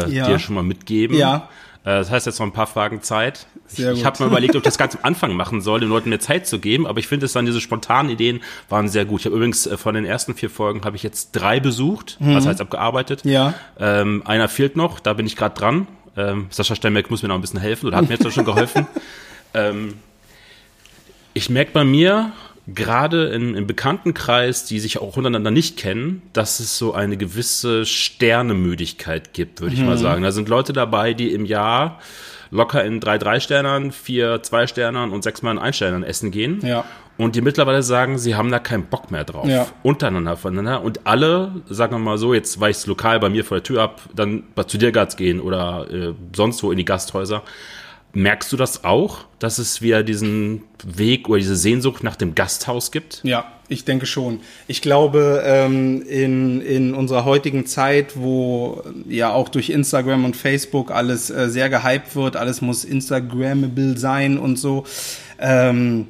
äh, 0.08 0.10
ja. 0.10 0.26
dir 0.26 0.38
schon 0.38 0.54
mal 0.54 0.62
mitgeben. 0.62 1.16
Ja. 1.16 1.48
das 1.82 2.10
heißt 2.10 2.26
jetzt 2.26 2.38
noch 2.38 2.46
ein 2.46 2.52
paar 2.52 2.66
Fragen 2.66 3.02
Zeit. 3.02 3.46
Sehr 3.66 3.92
ich 3.92 4.00
ich 4.00 4.04
habe 4.04 4.22
mir 4.22 4.28
überlegt, 4.28 4.54
ob 4.54 4.60
ich 4.60 4.64
das 4.64 4.76
ganz 4.78 4.96
am 4.96 5.00
Anfang 5.02 5.34
machen 5.34 5.60
soll, 5.60 5.80
den 5.80 5.88
Leuten 5.88 6.10
mehr 6.10 6.20
Zeit 6.20 6.46
zu 6.46 6.58
geben, 6.58 6.86
aber 6.86 6.98
ich 6.98 7.06
finde 7.06 7.26
es 7.26 7.32
dann, 7.32 7.46
diese 7.46 7.60
spontanen 7.60 8.10
Ideen 8.10 8.40
waren 8.68 8.88
sehr 8.88 9.04
gut. 9.04 9.20
Ich 9.20 9.26
habe 9.26 9.36
übrigens 9.36 9.66
äh, 9.66 9.76
von 9.76 9.94
den 9.94 10.04
ersten 10.04 10.34
vier 10.34 10.50
Folgen 10.50 10.84
habe 10.84 10.96
ich 10.96 11.02
jetzt 11.02 11.32
drei 11.32 11.60
besucht, 11.60 12.18
mhm. 12.20 12.34
was 12.34 12.46
heißt 12.46 12.60
abgearbeitet. 12.60 13.24
Ja. 13.24 13.54
Ähm, 13.78 14.22
einer 14.26 14.48
fehlt 14.48 14.76
noch, 14.76 15.00
da 15.00 15.14
bin 15.14 15.26
ich 15.26 15.36
gerade 15.36 15.54
dran. 15.54 15.86
Ähm, 16.16 16.46
Sascha 16.50 16.74
Steinbeck 16.74 17.10
muss 17.10 17.22
mir 17.22 17.28
noch 17.28 17.36
ein 17.36 17.40
bisschen 17.40 17.60
helfen 17.60 17.86
oder 17.86 17.96
hat 17.96 18.08
mir 18.08 18.16
jetzt 18.16 18.32
schon 18.32 18.44
geholfen. 18.44 18.86
ähm, 19.54 19.94
ich 21.32 21.48
merke 21.48 21.70
bei 21.72 21.84
mir, 21.84 22.32
gerade 22.74 23.26
in, 23.26 23.54
im 23.54 23.66
Bekanntenkreis, 23.66 24.64
die 24.64 24.80
sich 24.80 24.98
auch 24.98 25.16
untereinander 25.16 25.50
nicht 25.50 25.76
kennen, 25.76 26.22
dass 26.32 26.60
es 26.60 26.78
so 26.78 26.94
eine 26.94 27.16
gewisse 27.16 27.84
Sternemüdigkeit 27.86 29.32
gibt, 29.32 29.60
würde 29.60 29.74
ich 29.74 29.80
mhm. 29.80 29.86
mal 29.86 29.98
sagen. 29.98 30.22
Da 30.22 30.32
sind 30.32 30.48
Leute 30.48 30.72
dabei, 30.72 31.14
die 31.14 31.32
im 31.32 31.44
Jahr 31.44 32.00
locker 32.50 32.84
in 32.84 33.00
drei 33.00 33.18
Drei-Sternern, 33.18 33.92
vier 33.92 34.42
Zwei-Sternern 34.42 35.10
und 35.10 35.22
sechs 35.22 35.42
Mal 35.42 35.52
in 35.52 35.58
Ein-Sternern 35.58 36.02
essen 36.02 36.30
gehen. 36.30 36.60
Ja. 36.62 36.84
Und 37.16 37.36
die 37.36 37.42
mittlerweile 37.42 37.82
sagen, 37.82 38.18
sie 38.18 38.34
haben 38.34 38.50
da 38.50 38.58
keinen 38.58 38.84
Bock 38.84 39.10
mehr 39.10 39.24
drauf. 39.24 39.46
Ja. 39.46 39.66
Untereinander 39.82 40.36
voneinander. 40.36 40.82
Und 40.82 41.06
alle, 41.06 41.52
sagen 41.68 41.92
wir 41.92 41.98
mal 41.98 42.18
so, 42.18 42.32
jetzt 42.32 42.58
weichst 42.60 42.86
lokal 42.86 43.20
bei 43.20 43.28
mir 43.28 43.44
vor 43.44 43.58
der 43.58 43.62
Tür 43.62 43.82
ab, 43.82 44.00
dann 44.14 44.44
zu 44.66 44.78
dir 44.78 44.90
Dirgatz 44.90 45.16
gehen 45.16 45.40
oder 45.40 45.86
äh, 45.90 46.14
sonst 46.34 46.62
wo 46.62 46.70
in 46.70 46.78
die 46.78 46.84
Gasthäuser 46.84 47.42
Merkst 48.12 48.52
du 48.52 48.56
das 48.56 48.84
auch, 48.84 49.24
dass 49.38 49.58
es 49.58 49.82
wieder 49.82 50.02
diesen 50.02 50.62
Weg 50.84 51.28
oder 51.28 51.38
diese 51.38 51.56
Sehnsucht 51.56 52.02
nach 52.02 52.16
dem 52.16 52.34
Gasthaus 52.34 52.90
gibt? 52.90 53.20
Ja, 53.22 53.44
ich 53.68 53.84
denke 53.84 54.06
schon. 54.06 54.40
Ich 54.66 54.82
glaube, 54.82 55.42
ähm, 55.44 56.02
in, 56.02 56.60
in 56.60 56.94
unserer 56.94 57.24
heutigen 57.24 57.66
Zeit, 57.66 58.16
wo 58.16 58.82
ja 59.08 59.32
auch 59.32 59.48
durch 59.48 59.70
Instagram 59.70 60.24
und 60.24 60.36
Facebook 60.36 60.90
alles 60.90 61.30
äh, 61.30 61.48
sehr 61.48 61.70
gehypt 61.70 62.16
wird, 62.16 62.36
alles 62.36 62.60
muss 62.60 62.84
Instagrammable 62.84 63.96
sein 63.96 64.38
und 64.38 64.56
so, 64.56 64.84
ähm, 65.38 66.08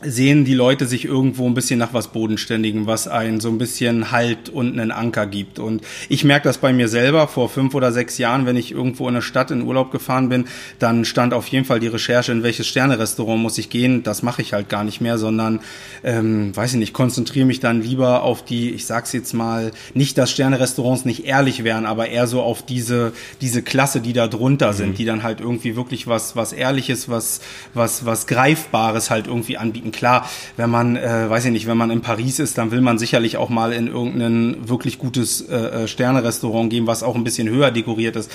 sehen 0.00 0.44
die 0.44 0.54
Leute 0.54 0.86
sich 0.86 1.04
irgendwo 1.04 1.46
ein 1.46 1.54
bisschen 1.54 1.80
nach 1.80 1.92
was 1.92 2.08
Bodenständigem, 2.08 2.86
was 2.86 3.08
einen 3.08 3.40
so 3.40 3.48
ein 3.48 3.58
bisschen 3.58 4.12
Halt 4.12 4.48
und 4.48 4.78
einen 4.78 4.92
Anker 4.92 5.26
gibt. 5.26 5.58
Und 5.58 5.82
ich 6.08 6.22
merke 6.22 6.44
das 6.44 6.58
bei 6.58 6.72
mir 6.72 6.88
selber. 6.88 7.26
Vor 7.26 7.48
fünf 7.48 7.74
oder 7.74 7.90
sechs 7.90 8.16
Jahren, 8.16 8.46
wenn 8.46 8.56
ich 8.56 8.70
irgendwo 8.70 9.08
in 9.08 9.14
der 9.14 9.22
Stadt 9.22 9.50
in 9.50 9.62
Urlaub 9.62 9.90
gefahren 9.90 10.28
bin, 10.28 10.44
dann 10.78 11.04
stand 11.04 11.34
auf 11.34 11.48
jeden 11.48 11.64
Fall 11.64 11.80
die 11.80 11.88
Recherche, 11.88 12.30
in 12.30 12.44
welches 12.44 12.68
Sternerestaurant 12.68 13.42
muss 13.42 13.58
ich 13.58 13.70
gehen. 13.70 14.04
Das 14.04 14.22
mache 14.22 14.40
ich 14.40 14.52
halt 14.52 14.68
gar 14.68 14.84
nicht 14.84 15.00
mehr, 15.00 15.18
sondern, 15.18 15.60
ähm, 16.04 16.54
weiß 16.54 16.74
ich 16.74 16.78
nicht, 16.78 16.92
konzentriere 16.92 17.46
mich 17.46 17.58
dann 17.58 17.82
lieber 17.82 18.22
auf 18.22 18.44
die, 18.44 18.70
ich 18.70 18.86
sag's 18.86 19.12
jetzt 19.12 19.32
mal, 19.32 19.72
nicht, 19.94 20.16
dass 20.16 20.30
Sternerestaurants 20.30 21.06
nicht 21.06 21.24
ehrlich 21.24 21.64
wären, 21.64 21.86
aber 21.86 22.08
eher 22.08 22.28
so 22.28 22.42
auf 22.42 22.64
diese, 22.64 23.12
diese 23.40 23.62
Klasse, 23.62 24.00
die 24.00 24.12
da 24.12 24.28
drunter 24.28 24.74
sind, 24.74 24.90
mhm. 24.90 24.94
die 24.94 25.04
dann 25.04 25.22
halt 25.24 25.40
irgendwie 25.40 25.74
wirklich 25.74 26.06
was, 26.06 26.36
was 26.36 26.52
Ehrliches, 26.52 27.08
was, 27.08 27.40
was, 27.74 28.04
was 28.04 28.28
Greifbares 28.28 29.10
halt 29.10 29.26
irgendwie 29.26 29.58
anbieten 29.58 29.87
Geschichten. 29.88 29.98
Klar, 29.98 30.28
wenn 30.56 30.70
man, 30.70 30.96
äh, 30.96 31.28
weiß 31.28 31.46
ich 31.46 31.52
nicht, 31.52 31.66
wenn 31.66 31.76
man 31.76 31.90
in 31.90 32.00
Paris 32.00 32.38
ist, 32.38 32.58
dann 32.58 32.70
will 32.70 32.80
man 32.80 32.98
sicherlich 32.98 33.36
auch 33.36 33.48
mal 33.48 33.72
in 33.72 33.88
irgendein 33.88 34.68
wirklich 34.68 34.98
gutes 34.98 35.40
äh, 35.40 35.84
äh 35.84 35.88
Sternerestaurant 35.88 36.70
gehen, 36.70 36.86
was 36.86 37.02
auch 37.02 37.14
ein 37.14 37.24
bisschen 37.24 37.48
höher 37.48 37.70
dekoriert 37.70 38.16
ist. 38.16 38.30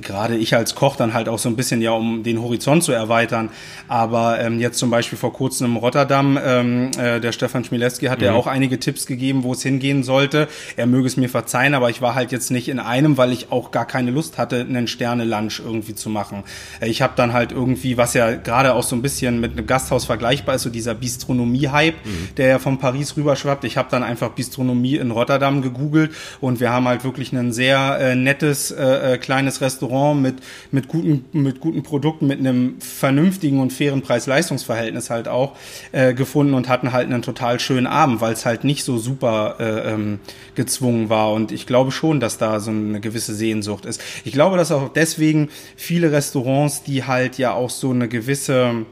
Gerade 0.00 0.36
ich 0.36 0.54
als 0.54 0.74
Koch 0.74 0.96
dann 0.96 1.14
halt 1.14 1.28
auch 1.28 1.38
so 1.38 1.48
ein 1.48 1.56
bisschen 1.56 1.80
ja, 1.80 1.92
um 1.92 2.22
den 2.22 2.40
Horizont 2.40 2.82
zu 2.82 2.92
erweitern. 2.92 3.50
Aber 3.88 4.40
ähm, 4.40 4.60
jetzt 4.60 4.78
zum 4.78 4.90
Beispiel 4.90 5.18
vor 5.18 5.32
kurzem 5.32 5.72
in 5.72 5.76
Rotterdam, 5.76 6.38
ähm, 6.42 6.90
äh, 6.98 7.20
der 7.20 7.32
Stefan 7.32 7.64
Schmielewski 7.64 8.06
hat 8.06 8.20
mhm. 8.20 8.24
ja 8.24 8.32
auch 8.32 8.46
einige 8.46 8.78
Tipps 8.78 9.06
gegeben, 9.06 9.42
wo 9.42 9.52
es 9.52 9.62
hingehen 9.62 10.02
sollte. 10.02 10.48
Er 10.76 10.86
möge 10.86 11.06
es 11.06 11.16
mir 11.16 11.28
verzeihen, 11.28 11.74
aber 11.74 11.90
ich 11.90 12.00
war 12.00 12.14
halt 12.14 12.32
jetzt 12.32 12.50
nicht 12.50 12.68
in 12.68 12.78
einem, 12.78 13.16
weil 13.16 13.32
ich 13.32 13.52
auch 13.52 13.70
gar 13.70 13.86
keine 13.86 14.10
Lust 14.10 14.38
hatte, 14.38 14.60
einen 14.60 14.86
Sterne-Lunch 14.88 15.60
irgendwie 15.64 15.94
zu 15.94 16.08
machen. 16.10 16.44
Äh, 16.80 16.88
ich 16.88 17.02
habe 17.02 17.14
dann 17.16 17.32
halt 17.32 17.52
irgendwie, 17.52 17.96
was 17.96 18.14
ja 18.14 18.34
gerade 18.34 18.74
auch 18.74 18.82
so 18.82 18.96
ein 18.96 19.02
bisschen 19.02 19.40
mit 19.40 19.52
einem 19.52 19.66
Gasthaus 19.66 20.04
vergleichbar 20.04 20.54
ist, 20.54 20.62
so 20.62 20.70
dieser 20.84 20.94
Bistronomie-Hype, 20.94 22.04
mhm. 22.04 22.28
der 22.36 22.48
ja 22.48 22.58
von 22.58 22.78
Paris 22.78 23.16
rüberschwappt. 23.16 23.64
Ich 23.64 23.76
habe 23.76 23.88
dann 23.90 24.02
einfach 24.02 24.30
Bistronomie 24.30 24.96
in 24.96 25.10
Rotterdam 25.10 25.62
gegoogelt 25.62 26.12
und 26.40 26.60
wir 26.60 26.70
haben 26.70 26.86
halt 26.86 27.04
wirklich 27.04 27.32
ein 27.32 27.52
sehr 27.52 27.98
äh, 27.98 28.14
nettes 28.14 28.70
äh, 28.70 29.14
äh, 29.14 29.18
kleines 29.18 29.60
Restaurant 29.60 30.20
mit 30.20 30.36
mit 30.70 30.88
guten 30.88 31.24
mit 31.32 31.60
guten 31.60 31.82
Produkten, 31.82 32.26
mit 32.26 32.38
einem 32.38 32.80
vernünftigen 32.80 33.60
und 33.60 33.72
fairen 33.72 34.02
Preis-Leistungs-Verhältnis 34.02 35.08
halt 35.08 35.26
auch 35.26 35.56
äh, 35.92 36.12
gefunden 36.12 36.52
und 36.54 36.68
hatten 36.68 36.92
halt 36.92 37.06
einen 37.06 37.22
total 37.22 37.58
schönen 37.60 37.86
Abend, 37.86 38.20
weil 38.20 38.34
es 38.34 38.44
halt 38.44 38.64
nicht 38.64 38.84
so 38.84 38.98
super 38.98 39.56
äh, 39.58 39.92
ähm, 39.92 40.18
gezwungen 40.54 41.08
war. 41.08 41.32
Und 41.32 41.50
ich 41.50 41.66
glaube 41.66 41.92
schon, 41.92 42.20
dass 42.20 42.36
da 42.36 42.60
so 42.60 42.70
eine 42.70 43.00
gewisse 43.00 43.34
Sehnsucht 43.34 43.86
ist. 43.86 44.02
Ich 44.24 44.32
glaube, 44.32 44.58
dass 44.58 44.70
auch 44.70 44.92
deswegen 44.92 45.48
viele 45.76 46.12
Restaurants, 46.12 46.82
die 46.82 47.04
halt 47.04 47.38
ja 47.38 47.54
auch 47.54 47.70
so 47.70 47.90
eine 47.90 48.08
gewisse 48.08 48.84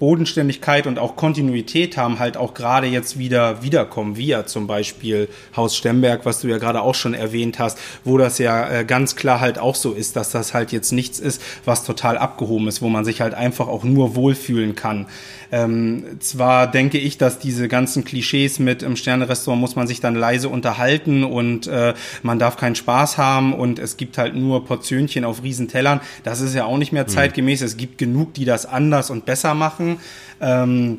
Bodenständigkeit 0.00 0.86
und 0.86 0.98
auch 0.98 1.14
Kontinuität 1.14 1.96
haben, 1.98 2.18
halt 2.18 2.38
auch 2.38 2.54
gerade 2.54 2.88
jetzt 2.88 3.18
wieder 3.18 3.62
wiederkommen, 3.62 4.16
wie 4.16 4.28
ja 4.28 4.46
zum 4.46 4.66
Beispiel 4.66 5.28
Haus 5.54 5.76
Stemberg, 5.76 6.24
was 6.24 6.40
du 6.40 6.48
ja 6.48 6.58
gerade 6.58 6.80
auch 6.80 6.94
schon 6.94 7.14
erwähnt 7.14 7.58
hast, 7.58 7.78
wo 8.02 8.18
das 8.18 8.38
ja 8.38 8.80
äh, 8.80 8.84
ganz 8.84 9.14
klar 9.14 9.40
halt 9.40 9.58
auch 9.58 9.74
so 9.74 9.92
ist, 9.92 10.16
dass 10.16 10.30
das 10.30 10.54
halt 10.54 10.72
jetzt 10.72 10.90
nichts 10.90 11.20
ist, 11.20 11.42
was 11.66 11.84
total 11.84 12.16
abgehoben 12.16 12.66
ist, 12.66 12.80
wo 12.80 12.88
man 12.88 13.04
sich 13.04 13.20
halt 13.20 13.34
einfach 13.34 13.68
auch 13.68 13.84
nur 13.84 14.16
wohlfühlen 14.16 14.74
kann. 14.74 15.06
Ähm, 15.52 16.04
zwar 16.20 16.70
denke 16.70 16.98
ich, 16.98 17.18
dass 17.18 17.38
diese 17.38 17.66
ganzen 17.68 18.04
Klischees 18.04 18.58
mit 18.58 18.82
im 18.82 18.96
Sternerestaurant 18.96 19.60
muss 19.60 19.74
man 19.74 19.86
sich 19.86 20.00
dann 20.00 20.14
leise 20.14 20.48
unterhalten 20.48 21.24
und 21.24 21.66
äh, 21.66 21.94
man 22.22 22.38
darf 22.38 22.56
keinen 22.56 22.76
Spaß 22.76 23.18
haben 23.18 23.52
und 23.52 23.78
es 23.78 23.96
gibt 23.96 24.16
halt 24.16 24.36
nur 24.36 24.64
Portionchen 24.64 25.24
auf 25.24 25.42
Riesentellern. 25.42 26.00
Das 26.22 26.40
ist 26.40 26.54
ja 26.54 26.64
auch 26.64 26.78
nicht 26.78 26.92
mehr 26.92 27.02
mhm. 27.02 27.08
zeitgemäß. 27.08 27.60
Mhm. 27.60 27.66
Es 27.66 27.76
gibt 27.76 27.98
genug, 27.98 28.34
die 28.34 28.44
das 28.44 28.64
anders 28.64 29.10
und 29.10 29.26
besser 29.26 29.54
machen. 29.54 29.89
Ähm, 30.40 30.98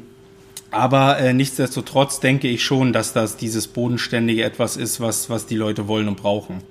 aber 0.71 1.19
äh, 1.19 1.33
nichtsdestotrotz 1.33 2.21
denke 2.21 2.47
ich 2.47 2.63
schon, 2.63 2.93
dass 2.93 3.13
das 3.13 3.35
dieses 3.37 3.67
bodenständige 3.67 4.43
etwas 4.43 4.77
ist, 4.77 5.01
was, 5.01 5.29
was 5.29 5.45
die 5.45 5.57
Leute 5.57 5.87
wollen 5.87 6.07
und 6.07 6.15
brauchen. 6.15 6.61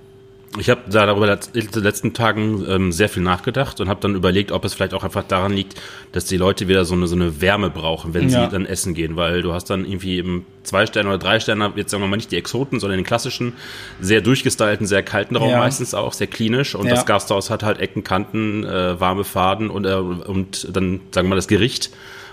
Ich 0.59 0.69
habe 0.69 0.81
da 0.91 1.07
darüber 1.07 1.39
in 1.53 1.71
den 1.71 1.83
letzten 1.83 2.13
Tagen 2.13 2.65
ähm, 2.69 2.91
sehr 2.91 3.09
viel 3.09 3.23
nachgedacht 3.23 3.81
und 3.81 3.89
habe 3.89 4.01
dann 4.01 4.17
überlegt, 4.17 4.51
ob 4.51 4.65
es 4.65 4.75
vielleicht 4.75 4.95
auch 4.95 5.05
einfach 5.05 5.23
daran 5.23 5.53
liegt, 5.53 5.81
dass 6.11 6.25
die 6.25 6.37
Leute 6.37 6.67
wieder 6.67 6.85
so 6.85 6.95
eine, 6.95 7.07
so 7.07 7.15
eine 7.15 7.41
Wärme 7.41 7.71
brauchen, 7.71 8.15
wenn 8.15 8.29
ja. 8.29 8.47
sie 8.47 8.51
dann 8.51 8.67
essen 8.67 8.95
gehen, 8.95 9.15
weil 9.15 9.43
du 9.43 9.53
hast 9.53 9.71
dann 9.71 9.85
irgendwie 9.85 10.19
im 10.19 10.45
zwei 10.65 10.87
Sterne 10.87 11.09
oder 11.09 11.19
drei 11.19 11.39
Sterne, 11.39 11.73
jetzt 11.77 11.93
sagen 11.93 12.03
wir 12.03 12.09
mal 12.09 12.17
nicht 12.17 12.33
die 12.33 12.37
Exoten, 12.37 12.81
sondern 12.81 12.99
den 12.99 13.05
klassischen, 13.05 13.53
sehr 14.01 14.23
durchgestylten, 14.23 14.89
sehr 14.89 15.05
kalten 15.05 15.37
Raum 15.37 15.51
ja. 15.51 15.59
meistens 15.59 15.95
auch, 15.95 16.13
sehr 16.13 16.27
klinisch 16.27 16.75
und 16.75 16.87
ja. 16.87 16.95
das 16.95 17.07
Gasthaus 17.07 17.49
hat 17.49 17.63
halt 17.63 17.79
Ecken, 17.79 18.03
Kanten, 18.03 18.65
äh, 18.65 18.99
warme 18.99 19.23
Faden 19.23 19.71
und, 19.71 19.85
äh, 19.85 19.95
und 19.95 20.67
dann 20.77 21.01
sagen 21.13 21.27
wir 21.29 21.31
mal 21.31 21.37
das 21.37 21.49
Gericht 21.49 21.91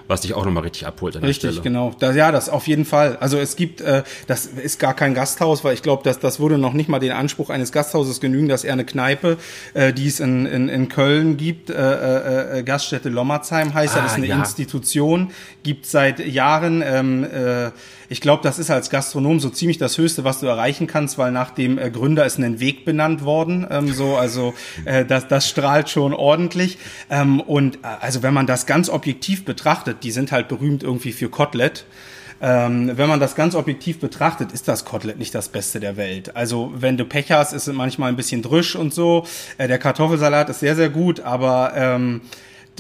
was 0.08 0.22
dich 0.22 0.34
auch 0.34 0.46
nochmal 0.46 0.64
richtig 0.64 0.86
abholt 0.86 1.16
an 1.16 1.22
der 1.22 1.30
richtig, 1.30 1.52
Stelle. 1.52 1.62
genau. 1.62 1.94
Das, 2.00 2.16
ja, 2.16 2.32
das 2.32 2.50
auf 2.50 2.68
jeden 2.68 2.86
Fall. 2.86 3.18
Also 3.20 3.38
es 3.38 3.56
gibt, 3.56 3.82
äh, 3.82 4.04
das 4.28 4.46
ist 4.46 4.80
gar 4.80 4.94
kein 4.94 5.14
Gasthaus, 5.14 5.64
weil 5.64 5.74
ich 5.74 5.84
glaube, 5.84 6.04
dass 6.04 6.20
das 6.20 6.40
würde 6.40 6.58
noch 6.58 6.74
nicht 6.74 6.90
mal 6.90 7.00
den 7.00 7.12
Anspruch 7.12 7.50
eines 7.50 7.72
Gasthauses 7.72 8.20
genügen, 8.20 8.48
dass 8.48 8.64
er 8.64 8.74
eine 8.74 8.86
Kneipe, 8.86 9.38
äh, 9.74 9.94
die 9.94 10.08
es 10.08 10.20
in, 10.20 10.46
in, 10.46 10.70
in 10.70 10.90
Köln 10.90 11.38
gibt, 11.38 11.70
äh, 11.70 11.74
äh, 11.74 12.60
äh 12.60 12.64
Gaststätte 12.64 13.10
Lommerzheim 13.10 13.74
heißt, 13.74 13.96
ah, 13.96 14.02
das 14.02 14.12
ist 14.12 14.18
eine 14.18 14.28
ja. 14.28 14.38
Institution, 14.38 15.32
gibt 15.64 15.86
seit 15.86 16.20
Jahren 16.26 16.84
ähm, 16.86 17.24
äh, 17.24 17.72
ich 18.10 18.22
glaube, 18.22 18.44
das 18.44 18.60
ist 18.60 18.70
als 18.70 18.90
Gastronom 18.90 19.40
so 19.40 19.50
ziemlich 19.50 19.78
das 19.78 19.98
Höchste, 19.98 20.24
was 20.24 20.40
du 20.40 20.48
erreichen 20.48 20.88
kannst, 20.88 21.18
weil 21.18 21.32
nach 21.32 21.52
dem 21.52 21.78
äh, 21.78 21.90
Gründer 21.90 22.26
ist 22.26 22.38
ein 22.38 22.60
Weg 22.60 22.86
benannt 22.86 23.24
worden. 23.24 23.68
Ähm, 23.70 23.94
so, 23.94 24.16
also 24.16 24.54
äh, 24.86 25.06
das, 25.06 25.28
das 25.28 25.50
strahlt 25.50 25.90
schon 25.90 26.14
ordentlich. 26.14 26.78
Ähm, 27.10 27.40
und 27.40 27.78
äh, 27.78 27.88
also 28.00 28.24
wenn 28.24 28.34
man 28.34 28.48
das 28.48 28.66
ganz 28.66 28.90
objektiv 28.90 29.46
betrachtet, 29.46 30.04
die 30.04 30.12
sind 30.12 30.32
halt 30.32 30.48
berühmt 30.48 30.84
irgendwie 30.84 31.12
für 31.12 31.30
Kotelett. 31.30 31.86
Ähm, 32.40 32.92
wenn 32.96 33.10
man 33.10 33.20
das 33.20 33.36
ganz 33.36 33.56
objektiv 33.56 34.00
betrachtet, 34.00 34.52
ist 34.52 34.68
das 34.68 34.86
Kotelett 34.86 35.18
nicht 35.18 35.34
das 35.34 35.50
Beste 35.50 35.80
der 35.80 35.98
Welt. 35.98 36.36
Also 36.36 36.72
wenn 36.76 36.96
du 36.96 37.04
Pech 37.04 37.32
hast, 37.32 37.52
ist 37.52 37.68
es 37.68 37.74
manchmal 37.74 38.10
ein 38.10 38.16
bisschen 38.16 38.44
drüsch 38.44 38.76
und 38.76 38.94
so. 38.94 39.26
Äh, 39.58 39.68
der 39.68 39.80
Kartoffelsalat 39.80 40.50
ist 40.50 40.60
sehr, 40.60 40.76
sehr 40.76 40.90
gut, 40.90 41.20
aber 41.22 41.74
ähm, 41.76 42.22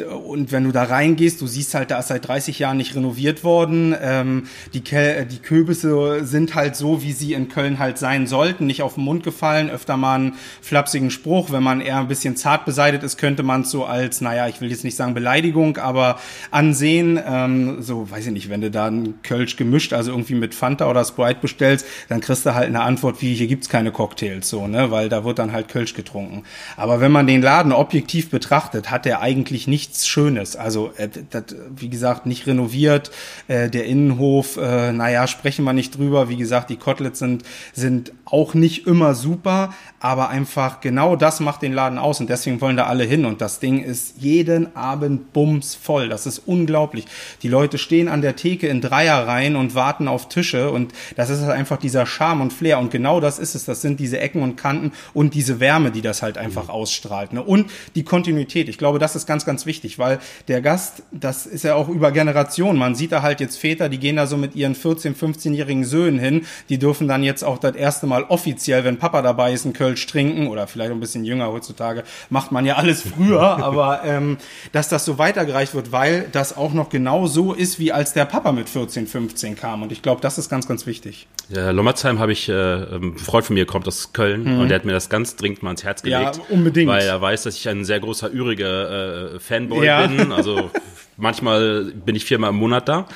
und 0.01 0.51
wenn 0.51 0.63
du 0.63 0.71
da 0.71 0.83
reingehst, 0.83 1.41
du 1.41 1.47
siehst 1.47 1.73
halt, 1.73 1.91
da 1.91 1.99
ist 1.99 2.07
seit 2.07 2.27
30 2.27 2.59
Jahren 2.59 2.77
nicht 2.77 2.95
renoviert 2.95 3.43
worden. 3.43 3.95
Ähm, 4.01 4.47
die, 4.73 4.81
Ke 4.81 5.25
die 5.29 5.39
Kürbisse 5.39 6.25
sind 6.25 6.55
halt 6.55 6.75
so, 6.75 7.03
wie 7.03 7.11
sie 7.11 7.33
in 7.33 7.49
Köln 7.49 7.79
halt 7.79 7.97
sein 7.97 8.27
sollten, 8.27 8.65
nicht 8.65 8.81
auf 8.81 8.95
den 8.95 9.03
Mund 9.03 9.23
gefallen. 9.23 9.69
Öfter 9.69 9.97
mal 9.97 10.15
einen 10.15 10.33
flapsigen 10.61 11.11
Spruch. 11.11 11.51
Wenn 11.51 11.63
man 11.63 11.81
eher 11.81 11.97
ein 11.97 12.07
bisschen 12.07 12.35
zart 12.35 12.65
beseitigt 12.65 13.03
ist, 13.03 13.17
könnte 13.17 13.43
man 13.43 13.61
es 13.61 13.71
so 13.71 13.85
als, 13.85 14.21
naja, 14.21 14.47
ich 14.47 14.61
will 14.61 14.69
jetzt 14.69 14.83
nicht 14.83 14.95
sagen 14.95 15.13
Beleidigung, 15.13 15.77
aber 15.77 16.19
ansehen. 16.51 17.19
Ähm, 17.25 17.81
so, 17.81 18.09
weiß 18.09 18.27
ich 18.27 18.33
nicht, 18.33 18.49
wenn 18.49 18.61
du 18.61 18.71
da 18.71 18.87
einen 18.87 19.21
Kölsch 19.23 19.55
gemischt, 19.55 19.93
also 19.93 20.11
irgendwie 20.11 20.35
mit 20.35 20.55
Fanta 20.55 20.89
oder 20.89 21.03
Sprite 21.03 21.39
bestellst, 21.41 21.85
dann 22.09 22.21
kriegst 22.21 22.45
du 22.45 22.53
halt 22.53 22.67
eine 22.67 22.81
Antwort 22.81 23.21
wie, 23.21 23.33
hier 23.33 23.47
gibt's 23.47 23.69
keine 23.69 23.91
Cocktails, 23.91 24.49
so, 24.49 24.67
ne, 24.67 24.91
weil 24.91 25.09
da 25.09 25.23
wird 25.23 25.39
dann 25.39 25.51
halt 25.51 25.67
Kölsch 25.67 25.93
getrunken. 25.93 26.43
Aber 26.75 27.01
wenn 27.01 27.11
man 27.11 27.27
den 27.27 27.41
Laden 27.41 27.71
objektiv 27.71 28.29
betrachtet, 28.29 28.91
hat 28.91 29.05
er 29.05 29.21
eigentlich 29.21 29.67
nicht 29.67 29.86
nichts 29.87 30.07
Schönes. 30.07 30.55
Also, 30.55 30.91
äh, 30.97 31.09
das, 31.29 31.43
wie 31.75 31.89
gesagt, 31.89 32.25
nicht 32.25 32.45
renoviert. 32.45 33.11
Äh, 33.47 33.69
der 33.69 33.85
Innenhof, 33.85 34.57
äh, 34.57 34.91
naja, 34.91 35.27
sprechen 35.27 35.63
wir 35.63 35.73
nicht 35.73 35.97
drüber. 35.97 36.29
Wie 36.29 36.37
gesagt, 36.37 36.69
die 36.69 36.75
Koteletts 36.75 37.19
sind, 37.19 37.43
sind 37.73 38.11
auch 38.29 38.53
nicht 38.53 38.87
immer 38.87 39.15
super, 39.15 39.73
aber 39.99 40.29
einfach 40.29 40.81
genau 40.81 41.15
das 41.15 41.39
macht 41.39 41.61
den 41.61 41.73
Laden 41.73 41.97
aus 41.97 42.19
und 42.19 42.29
deswegen 42.29 42.61
wollen 42.61 42.77
da 42.77 42.85
alle 42.85 43.03
hin 43.03 43.25
und 43.25 43.41
das 43.41 43.59
Ding 43.59 43.81
ist 43.81 44.15
jeden 44.19 44.75
Abend 44.75 45.33
bums 45.33 45.75
voll. 45.75 46.09
Das 46.09 46.25
ist 46.25 46.39
unglaublich. 46.39 47.05
Die 47.41 47.47
Leute 47.47 47.77
stehen 47.77 48.07
an 48.07 48.21
der 48.21 48.35
Theke 48.35 48.67
in 48.67 48.81
Dreierreihen 48.81 49.55
und 49.55 49.75
warten 49.75 50.07
auf 50.07 50.29
Tische 50.29 50.71
und 50.71 50.93
das 51.15 51.29
ist 51.29 51.41
halt 51.41 51.51
einfach 51.51 51.77
dieser 51.77 52.05
Charme 52.05 52.41
und 52.41 52.53
Flair 52.53 52.79
und 52.79 52.91
genau 52.91 53.19
das 53.19 53.39
ist 53.39 53.55
es. 53.55 53.65
Das 53.65 53.81
sind 53.81 53.99
diese 53.99 54.19
Ecken 54.19 54.43
und 54.43 54.55
Kanten 54.55 54.91
und 55.13 55.33
diese 55.33 55.59
Wärme, 55.59 55.91
die 55.91 56.01
das 56.01 56.21
halt 56.21 56.37
einfach 56.37 56.65
mhm. 56.65 56.71
ausstrahlt. 56.71 57.33
Ne? 57.33 57.41
Und 57.41 57.69
die 57.95 58.03
Kontinuität. 58.03 58.69
Ich 58.69 58.77
glaube, 58.77 58.99
das 58.99 59.15
ist 59.15 59.25
ganz, 59.25 59.45
ganz 59.45 59.65
wichtig, 59.65 59.99
weil 59.99 60.19
der 60.47 60.61
Gast, 60.61 61.03
das 61.11 61.45
ist 61.45 61.63
ja 61.63 61.75
auch 61.75 61.89
über 61.89 62.11
Generationen. 62.11 62.77
Man 62.77 62.95
sieht 62.95 63.11
da 63.11 63.21
halt 63.21 63.39
jetzt 63.39 63.57
Väter, 63.57 63.89
die 63.89 63.99
gehen 63.99 64.15
da 64.15 64.27
so 64.27 64.37
mit 64.37 64.55
ihren 64.55 64.75
14, 64.75 65.15
15-jährigen 65.15 65.85
Söhnen 65.85 66.19
hin. 66.19 66.45
Die 66.69 66.77
dürfen 66.77 67.07
dann 67.07 67.23
jetzt 67.23 67.43
auch 67.43 67.57
das 67.57 67.75
erste 67.75 68.07
Mal 68.07 68.16
offiziell, 68.29 68.83
wenn 68.83 68.97
Papa 68.97 69.21
dabei 69.21 69.53
ist, 69.53 69.65
ein 69.65 69.73
Kölsch 69.73 70.05
trinken 70.07 70.47
oder 70.47 70.67
vielleicht 70.67 70.91
ein 70.91 70.99
bisschen 70.99 71.23
jünger 71.23 71.51
heutzutage, 71.51 72.03
macht 72.29 72.51
man 72.51 72.65
ja 72.65 72.75
alles 72.75 73.01
früher, 73.01 73.41
aber 73.63 74.01
ähm, 74.03 74.37
dass 74.71 74.89
das 74.89 75.05
so 75.05 75.17
weitergereicht 75.17 75.73
wird, 75.73 75.91
weil 75.91 76.27
das 76.31 76.57
auch 76.57 76.73
noch 76.73 76.89
genau 76.89 77.27
so 77.27 77.53
ist, 77.53 77.79
wie 77.79 77.91
als 77.91 78.13
der 78.13 78.25
Papa 78.25 78.51
mit 78.51 78.69
14, 78.69 79.07
15 79.07 79.55
kam. 79.55 79.83
Und 79.83 79.91
ich 79.91 80.01
glaube, 80.01 80.21
das 80.21 80.37
ist 80.37 80.49
ganz, 80.49 80.67
ganz 80.67 80.85
wichtig. 80.85 81.27
Ja, 81.49 81.71
Lommerzheim 81.71 82.19
habe 82.19 82.31
ich, 82.33 82.49
äh, 82.49 82.53
ein 82.53 83.17
Freund 83.17 83.45
von 83.45 83.53
mir 83.53 83.65
kommt 83.65 83.87
aus 83.87 84.11
Köln 84.13 84.43
mhm. 84.43 84.59
und 84.59 84.69
der 84.69 84.79
hat 84.79 84.85
mir 84.85 84.91
das 84.91 85.09
ganz 85.09 85.35
dringend 85.35 85.63
mal 85.63 85.71
ins 85.71 85.83
Herz 85.83 86.01
gelegt. 86.01 86.37
Ja, 86.37 86.43
unbedingt. 86.49 86.89
Weil 86.89 87.03
er 87.03 87.21
weiß, 87.21 87.43
dass 87.43 87.55
ich 87.55 87.69
ein 87.69 87.85
sehr 87.85 87.99
großer 87.99 88.31
Ürige 88.33 89.33
äh, 89.35 89.39
Fanboy 89.39 89.85
ja. 89.85 90.05
bin. 90.07 90.31
Also 90.31 90.71
manchmal 91.17 91.85
bin 91.85 92.15
ich 92.15 92.25
viermal 92.25 92.49
im 92.49 92.57
Monat 92.57 92.89
da. 92.89 93.07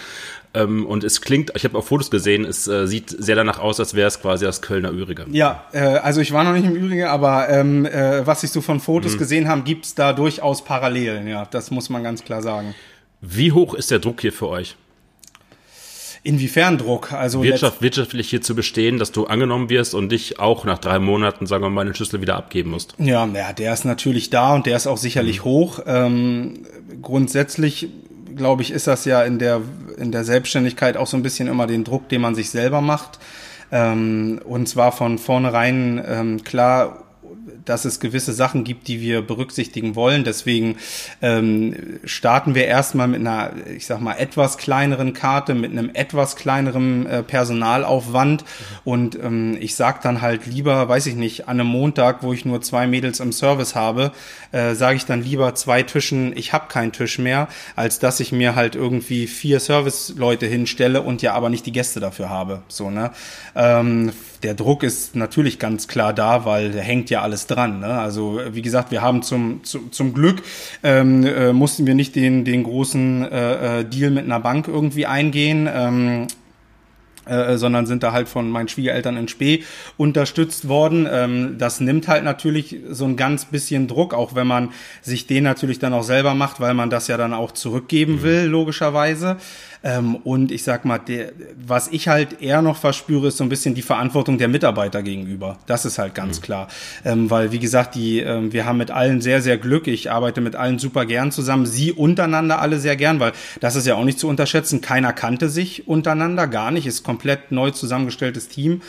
Ähm, 0.54 0.86
und 0.86 1.04
es 1.04 1.22
klingt, 1.22 1.54
ich 1.56 1.64
habe 1.64 1.78
auch 1.78 1.86
Fotos 1.86 2.12
gesehen, 2.12 2.44
es 2.44 2.68
äh, 2.68 2.86
sieht 2.86 3.10
sehr 3.10 3.36
danach 3.36 3.60
aus, 3.60 3.80
als 3.80 3.94
wäre 3.94 4.08
es 4.08 4.22
quasi 4.22 4.44
das 4.44 4.62
Kölner 4.62 4.92
Ürige. 4.92 5.26
Ja, 5.32 5.66
äh, 5.72 5.80
also 5.80 6.20
ich 6.20 6.34
war 6.34 6.44
noch 6.44 6.54
nicht 6.54 6.66
im 6.66 6.76
Ürige, 6.76 7.10
aber 7.10 7.50
ähm, 7.50 7.86
äh, 7.86 8.26
was 8.28 8.44
ich 8.44 8.52
so 8.52 8.60
von 8.60 8.80
Fotos 8.80 9.14
mhm. 9.14 9.18
gesehen 9.20 9.48
habe, 9.48 9.62
gibt's 9.62 9.96
da 9.96 10.12
durchaus 10.12 10.64
Parallelen. 10.64 11.28
Ja, 11.28 11.46
das 11.46 11.72
muss 11.72 11.90
man 11.90 12.04
ganz 12.04 12.24
klar 12.24 12.42
sagen. 12.42 12.76
Wie 13.22 13.52
hoch 13.52 13.76
ist 13.76 13.92
der 13.92 14.00
Druck 14.00 14.22
hier 14.22 14.34
für 14.34 14.50
euch? 14.50 14.76
Inwiefern 16.24 16.78
Druck? 16.78 17.14
Also 17.14 17.42
Wirtschaft, 17.42 17.82
wirtschaftlich 17.82 18.30
hier 18.30 18.42
zu 18.42 18.54
bestehen, 18.54 19.00
dass 19.00 19.12
du 19.12 19.26
angenommen 19.26 19.70
wirst 19.70 19.96
und 19.96 20.12
dich 20.12 20.40
auch 20.40 20.66
nach 20.66 20.78
drei 20.78 21.00
Monaten, 21.00 21.48
sagen 21.48 21.64
wir 21.64 21.70
mal, 21.72 21.86
den 21.86 21.96
Schlüssel 21.96 22.22
wieder 22.22 22.36
abgeben 22.36 22.70
musst. 22.72 22.94
Ja, 23.00 23.26
ja, 23.26 23.54
der 23.54 23.74
ist 23.74 23.86
natürlich 23.86 24.30
da 24.30 24.54
und 24.54 24.68
der 24.68 24.78
ist 24.78 24.86
auch 24.86 24.98
sicherlich 24.98 25.40
mhm. 25.40 25.46
hoch. 25.46 25.80
Ähm, 25.88 26.66
grundsätzlich 27.02 27.88
glaube 28.36 28.62
ich, 28.62 28.72
ist 28.72 28.88
das 28.88 29.06
ja 29.06 29.24
in 29.24 29.40
der, 29.40 29.62
in 29.98 30.12
der 30.12 30.24
Selbstständigkeit 30.24 30.98
auch 30.98 31.08
so 31.08 31.18
ein 31.18 31.24
bisschen 31.24 31.48
immer 31.48 31.68
den 31.68 31.84
Druck, 31.84 32.10
den 32.10 32.22
man 32.22 32.36
sich 32.36 32.50
selber 32.50 32.82
macht. 32.82 33.20
Ähm, 33.72 34.40
und 34.44 34.68
zwar 34.68 34.92
von 34.92 35.18
vornherein 35.18 36.04
ähm, 36.06 36.44
klar 36.44 37.04
dass 37.66 37.86
es 37.86 38.00
gewisse 38.00 38.34
Sachen 38.34 38.64
gibt, 38.64 38.88
die 38.88 39.02
wir 39.02 39.22
berücksichtigen 39.22 39.96
wollen. 39.96 40.24
Deswegen 40.24 40.78
ähm, 41.22 42.00
starten 42.04 42.56
wir 42.56 42.66
erstmal 42.66 43.08
mit 43.08 43.22
einer, 43.22 43.52
ich 43.76 43.86
sag 43.86 44.02
mal, 44.02 44.16
etwas 44.16 44.58
kleineren 44.58 45.14
Karte, 45.14 45.54
mit 45.54 45.72
einem 45.72 45.92
etwas 45.94 46.36
kleineren 46.36 47.06
äh, 47.06 47.24
Personalaufwand. 47.24 48.44
Und 48.84 49.16
ähm, 49.16 49.58
ich 49.60 49.76
sag 49.76 50.02
dann 50.02 50.22
halt 50.22 50.46
lieber, 50.46 50.88
weiß 50.88 51.06
ich 51.08 51.16
nicht, 51.16 51.48
an 51.48 51.60
einem 51.60 51.70
Montag, 51.70 52.24
wo 52.24 52.34
ich 52.34 52.46
nur 52.46 52.62
zwei 52.62 52.88
Mädels 52.88 53.20
im 53.20 53.32
Service 53.32 53.76
habe, 53.76 54.12
äh, 54.52 54.76
sage 54.76 54.98
ich 54.98 55.06
dann 55.06 55.24
lieber 55.24 55.56
zwei 55.56 55.84
Tischen, 55.84 56.36
ich 56.36 56.54
habe 56.54 56.68
keinen 56.68 56.92
Tisch 56.92 57.20
mehr, 57.20 57.48
als 57.76 58.00
dass 58.00 58.20
ich 58.20 58.32
mir 58.32 58.56
halt 58.56 58.76
irgendwie 58.76 59.28
vier 59.28 59.60
Serviceleute 59.60 60.46
hinstelle 60.46 61.02
und 61.02 61.22
ja 61.22 61.34
aber 61.34 61.50
nicht 61.50 61.66
die 61.66 61.72
Gäste 61.72 62.00
dafür 62.00 62.30
habe. 62.30 62.62
So, 62.68 62.90
ne? 62.90 63.12
Ähm, 63.56 64.12
der 64.44 64.54
Druck 64.54 64.84
ist 64.84 65.16
natürlich 65.16 65.60
ganz 65.60 65.88
klar 65.88 66.14
da, 66.14 66.46
weil 66.46 66.74
hängt 66.80 67.10
ja 67.10 67.22
alles 67.22 67.48
dran. 67.48 67.80
Ne? 67.80 68.00
Also 68.00 68.40
wie 68.52 68.62
gesagt, 68.62 68.92
wir 68.92 69.02
haben 69.02 69.22
zum, 69.24 69.64
zum, 69.64 69.92
zum 69.92 70.14
Glück 70.14 70.44
ähm, 70.84 71.26
äh, 71.26 71.54
mussten 71.54 71.86
wir 71.86 71.96
nicht 71.96 72.16
den, 72.16 72.46
den 72.46 72.64
großen 72.64 73.32
äh, 73.32 73.80
äh 73.80 73.86
Deal 73.86 74.12
mit 74.12 74.26
einer 74.26 74.40
Bank 74.40 74.68
irgendwie 74.68 75.06
eingehen. 75.06 75.70
Ähm, 75.72 76.28
äh, 77.26 77.58
sondern 77.58 77.86
sind 77.86 78.02
da 78.02 78.14
halt 78.14 78.28
von 78.28 78.50
meinen 78.50 78.68
Schwiegereltern 78.68 79.16
in 79.16 79.28
Spee 79.28 79.64
unterstützt 79.96 80.68
worden. 80.68 81.08
Ähm, 81.10 81.56
das 81.60 81.80
nimmt 81.80 82.08
halt 82.08 82.24
natürlich 82.24 82.78
so 82.90 83.06
ein 83.06 83.16
ganz 83.16 83.46
bisschen 83.46 83.88
Druck, 83.88 84.16
auch 84.16 84.34
wenn 84.34 84.48
man 84.48 84.72
sich 85.04 85.28
den 85.28 85.44
natürlich 85.44 85.78
dann 85.78 85.94
auch 85.94 86.02
selber 86.02 86.34
macht, 86.34 86.60
weil 86.60 86.74
man 86.74 86.90
das 86.90 87.08
ja 87.08 87.18
dann 87.18 87.36
auch 87.36 87.52
zurückgeben 87.52 88.16
mhm. 88.16 88.24
will, 88.24 88.46
logischerweise. 88.46 89.38
Ähm, 89.84 90.16
und 90.18 90.52
ich 90.52 90.64
sag 90.64 90.86
mal, 90.86 91.00
der, 91.00 91.32
was 91.56 91.88
ich 91.88 92.08
halt 92.08 92.42
eher 92.42 92.62
noch 92.62 92.78
verspüre, 92.78 93.30
ist 93.30 93.38
so 93.38 93.44
ein 93.44 93.50
bisschen 93.50 93.74
die 93.74 93.82
Verantwortung 93.82 94.38
der 94.38 94.48
Mitarbeiter 94.48 95.02
gegenüber. 95.02 95.58
Das 95.66 95.86
ist 95.86 95.98
halt 95.98 96.14
ganz 96.14 96.40
mhm. 96.40 96.44
klar. 96.44 96.68
Ähm, 97.04 97.30
weil, 97.30 97.52
wie 97.52 97.60
gesagt, 97.60 97.96
die, 97.96 98.20
ähm, 98.20 98.54
wir 98.54 98.66
haben 98.66 98.78
mit 98.78 98.92
allen 98.92 99.22
sehr, 99.22 99.42
sehr 99.42 99.58
Glück. 99.58 99.88
Ich 99.88 100.12
arbeite 100.12 100.42
mit 100.42 100.56
allen 100.56 100.78
super 100.78 101.06
gern 101.06 101.32
zusammen. 101.32 101.66
Sie 101.66 101.92
untereinander 101.92 102.60
alle 102.62 102.80
sehr 102.80 102.96
gern, 102.96 103.20
weil 103.20 103.32
das 103.60 103.76
ist 103.76 103.88
ja 103.88 103.96
auch 103.96 104.06
nicht 104.06 104.20
zu 104.20 104.28
unterschätzen. 104.28 104.82
Keiner 104.82 105.14
kannte 105.14 105.50
sich 105.50 105.88
untereinander, 105.88 106.48
gar 106.48 106.70
nicht. 106.72 106.86
Ist 106.86 107.04
komplett 107.04 107.52
neu 107.52 107.72
zusammengestelltes 107.72 108.50
Team. 108.50 108.82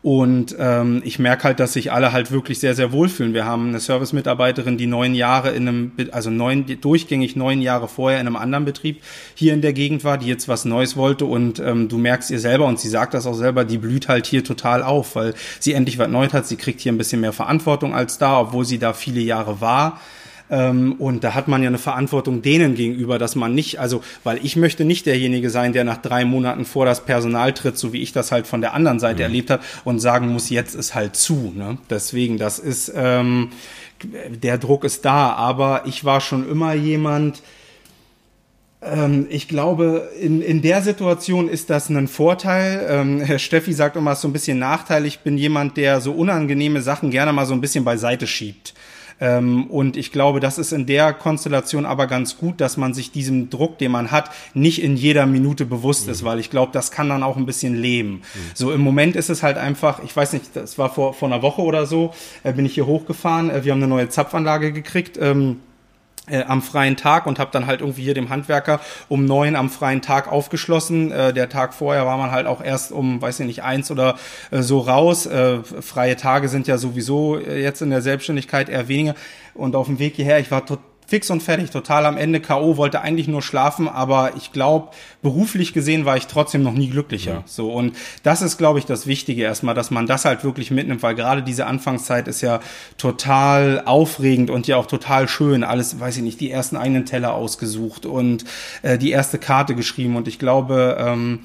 Und 0.00 0.54
ähm, 0.60 1.02
ich 1.04 1.18
merke 1.18 1.44
halt, 1.44 1.58
dass 1.58 1.72
sich 1.72 1.90
alle 1.90 2.12
halt 2.12 2.30
wirklich 2.30 2.60
sehr, 2.60 2.74
sehr 2.74 2.92
wohlfühlen. 2.92 3.34
Wir 3.34 3.44
haben 3.44 3.68
eine 3.68 3.80
Service-Mitarbeiterin, 3.80 4.78
die 4.78 4.86
neun 4.86 5.14
Jahre 5.14 5.50
in 5.50 5.66
einem, 5.66 5.92
also 6.12 6.30
neun, 6.30 6.66
durchgängig 6.80 7.34
neun 7.34 7.60
Jahre 7.60 7.88
vorher 7.88 8.20
in 8.20 8.26
einem 8.28 8.36
anderen 8.36 8.64
Betrieb 8.64 9.02
hier 9.34 9.54
in 9.54 9.60
der 9.60 9.72
Gegend 9.72 10.04
war, 10.04 10.16
die 10.16 10.26
jetzt 10.26 10.46
was 10.46 10.64
Neues 10.64 10.96
wollte. 10.96 11.24
Und 11.24 11.58
ähm, 11.58 11.88
du 11.88 11.98
merkst 11.98 12.30
ihr 12.30 12.38
selber, 12.38 12.66
und 12.66 12.78
sie 12.78 12.88
sagt 12.88 13.12
das 13.12 13.26
auch 13.26 13.34
selber, 13.34 13.64
die 13.64 13.78
blüht 13.78 14.08
halt 14.08 14.26
hier 14.26 14.44
total 14.44 14.84
auf, 14.84 15.16
weil 15.16 15.34
sie 15.58 15.72
endlich 15.72 15.98
was 15.98 16.08
Neues 16.08 16.32
hat. 16.32 16.46
Sie 16.46 16.56
kriegt 16.56 16.80
hier 16.80 16.92
ein 16.92 16.98
bisschen 16.98 17.20
mehr 17.20 17.32
Verantwortung 17.32 17.92
als 17.94 18.18
da, 18.18 18.40
obwohl 18.40 18.64
sie 18.64 18.78
da 18.78 18.92
viele 18.92 19.20
Jahre 19.20 19.60
war. 19.60 20.00
Ähm, 20.50 20.94
und 20.98 21.24
da 21.24 21.34
hat 21.34 21.48
man 21.48 21.62
ja 21.62 21.68
eine 21.68 21.78
Verantwortung 21.78 22.42
denen 22.42 22.74
gegenüber, 22.74 23.18
dass 23.18 23.36
man 23.36 23.54
nicht, 23.54 23.78
also, 23.80 24.02
weil 24.24 24.38
ich 24.44 24.56
möchte 24.56 24.84
nicht 24.84 25.06
derjenige 25.06 25.50
sein, 25.50 25.72
der 25.72 25.84
nach 25.84 25.98
drei 25.98 26.24
Monaten 26.24 26.64
vor 26.64 26.86
das 26.86 27.04
Personal 27.04 27.52
tritt, 27.52 27.76
so 27.76 27.92
wie 27.92 28.02
ich 28.02 28.12
das 28.12 28.32
halt 28.32 28.46
von 28.46 28.60
der 28.60 28.74
anderen 28.74 28.98
Seite 28.98 29.18
mhm. 29.18 29.22
erlebt 29.22 29.50
habe 29.50 29.62
und 29.84 30.00
sagen 30.00 30.28
muss, 30.28 30.50
jetzt 30.50 30.74
ist 30.74 30.94
halt 30.94 31.16
zu. 31.16 31.52
Ne? 31.54 31.78
Deswegen, 31.90 32.38
das 32.38 32.58
ist, 32.58 32.92
ähm, 32.94 33.50
der 34.28 34.58
Druck 34.58 34.84
ist 34.84 35.04
da, 35.04 35.32
aber 35.32 35.82
ich 35.86 36.04
war 36.04 36.20
schon 36.20 36.48
immer 36.48 36.72
jemand, 36.72 37.42
ähm, 38.80 39.26
ich 39.28 39.48
glaube, 39.48 40.08
in, 40.20 40.40
in 40.40 40.62
der 40.62 40.82
Situation 40.82 41.48
ist 41.48 41.68
das 41.70 41.88
ein 41.88 42.08
Vorteil. 42.08 42.86
Ähm, 42.88 43.20
Herr 43.24 43.38
Steffi 43.38 43.72
sagt 43.72 43.96
immer, 43.96 44.12
es 44.12 44.18
ist 44.18 44.22
so 44.22 44.28
ein 44.28 44.32
bisschen 44.32 44.58
Nachteil. 44.58 45.04
Ich 45.04 45.20
bin 45.20 45.36
jemand, 45.36 45.76
der 45.76 46.00
so 46.00 46.12
unangenehme 46.12 46.80
Sachen 46.80 47.10
gerne 47.10 47.32
mal 47.32 47.46
so 47.46 47.54
ein 47.54 47.60
bisschen 47.60 47.84
beiseite 47.84 48.26
schiebt. 48.26 48.74
Ähm, 49.20 49.66
und 49.66 49.96
ich 49.96 50.12
glaube, 50.12 50.40
das 50.40 50.58
ist 50.58 50.72
in 50.72 50.86
der 50.86 51.12
Konstellation 51.12 51.86
aber 51.86 52.06
ganz 52.06 52.38
gut, 52.38 52.60
dass 52.60 52.76
man 52.76 52.94
sich 52.94 53.10
diesem 53.10 53.50
Druck, 53.50 53.78
den 53.78 53.92
man 53.92 54.10
hat, 54.10 54.30
nicht 54.54 54.82
in 54.82 54.96
jeder 54.96 55.26
Minute 55.26 55.64
bewusst 55.64 56.06
mhm. 56.06 56.12
ist, 56.12 56.24
weil 56.24 56.38
ich 56.38 56.50
glaube, 56.50 56.72
das 56.72 56.90
kann 56.90 57.08
dann 57.08 57.22
auch 57.22 57.36
ein 57.36 57.46
bisschen 57.46 57.80
leben. 57.80 58.10
Mhm. 58.10 58.22
So 58.54 58.72
im 58.72 58.80
Moment 58.80 59.16
ist 59.16 59.30
es 59.30 59.42
halt 59.42 59.56
einfach, 59.56 60.02
ich 60.04 60.14
weiß 60.14 60.32
nicht, 60.32 60.54
das 60.54 60.78
war 60.78 60.90
vor, 60.90 61.14
vor 61.14 61.28
einer 61.28 61.42
Woche 61.42 61.62
oder 61.62 61.86
so, 61.86 62.12
äh, 62.44 62.52
bin 62.52 62.66
ich 62.66 62.74
hier 62.74 62.86
hochgefahren, 62.86 63.50
äh, 63.50 63.64
wir 63.64 63.72
haben 63.72 63.82
eine 63.82 63.88
neue 63.88 64.08
Zapfanlage 64.08 64.72
gekriegt. 64.72 65.18
Ähm, 65.20 65.60
äh, 66.30 66.44
am 66.44 66.62
freien 66.62 66.96
Tag 66.96 67.26
und 67.26 67.38
habe 67.38 67.50
dann 67.52 67.66
halt 67.66 67.80
irgendwie 67.80 68.02
hier 68.02 68.14
dem 68.14 68.28
Handwerker 68.28 68.80
um 69.08 69.24
neun 69.24 69.56
am 69.56 69.70
freien 69.70 70.02
Tag 70.02 70.30
aufgeschlossen. 70.30 71.10
Äh, 71.12 71.32
der 71.32 71.48
Tag 71.48 71.74
vorher 71.74 72.06
war 72.06 72.16
man 72.18 72.30
halt 72.30 72.46
auch 72.46 72.62
erst 72.62 72.92
um, 72.92 73.20
weiß 73.20 73.40
ich 73.40 73.46
nicht, 73.46 73.62
eins 73.62 73.90
oder 73.90 74.16
äh, 74.50 74.62
so 74.62 74.80
raus. 74.80 75.26
Äh, 75.26 75.58
freie 75.62 76.16
Tage 76.16 76.48
sind 76.48 76.66
ja 76.66 76.78
sowieso 76.78 77.38
äh, 77.38 77.62
jetzt 77.62 77.82
in 77.82 77.90
der 77.90 78.02
Selbstständigkeit 78.02 78.68
eher 78.68 78.88
weniger. 78.88 79.14
Und 79.54 79.74
auf 79.76 79.86
dem 79.86 79.98
Weg 79.98 80.14
hierher, 80.16 80.38
ich 80.38 80.50
war 80.50 80.64
total 80.64 80.84
fix 81.08 81.30
und 81.30 81.42
fertig, 81.42 81.70
total 81.70 82.04
am 82.04 82.18
Ende 82.18 82.38
K.O., 82.38 82.76
wollte 82.76 83.00
eigentlich 83.00 83.28
nur 83.28 83.40
schlafen, 83.40 83.88
aber 83.88 84.36
ich 84.36 84.52
glaube, 84.52 84.88
beruflich 85.22 85.72
gesehen 85.72 86.04
war 86.04 86.18
ich 86.18 86.26
trotzdem 86.26 86.62
noch 86.62 86.74
nie 86.74 86.90
glücklicher. 86.90 87.32
Ja. 87.32 87.42
So, 87.46 87.72
und 87.72 87.96
das 88.24 88.42
ist, 88.42 88.58
glaube 88.58 88.78
ich, 88.78 88.84
das 88.84 89.06
Wichtige 89.06 89.42
erstmal, 89.42 89.74
dass 89.74 89.90
man 89.90 90.06
das 90.06 90.26
halt 90.26 90.44
wirklich 90.44 90.70
mitnimmt, 90.70 91.02
weil 91.02 91.14
gerade 91.14 91.42
diese 91.42 91.66
Anfangszeit 91.66 92.28
ist 92.28 92.42
ja 92.42 92.60
total 92.98 93.84
aufregend 93.86 94.50
und 94.50 94.66
ja 94.66 94.76
auch 94.76 94.84
total 94.84 95.28
schön. 95.28 95.64
Alles, 95.64 95.98
weiß 95.98 96.18
ich 96.18 96.22
nicht, 96.22 96.42
die 96.42 96.50
ersten 96.50 96.76
eigenen 96.76 97.06
Teller 97.06 97.32
ausgesucht 97.32 98.04
und 98.04 98.44
äh, 98.82 98.98
die 98.98 99.10
erste 99.10 99.38
Karte 99.38 99.74
geschrieben. 99.74 100.14
Und 100.14 100.28
ich 100.28 100.38
glaube, 100.38 100.98
ähm, 101.00 101.40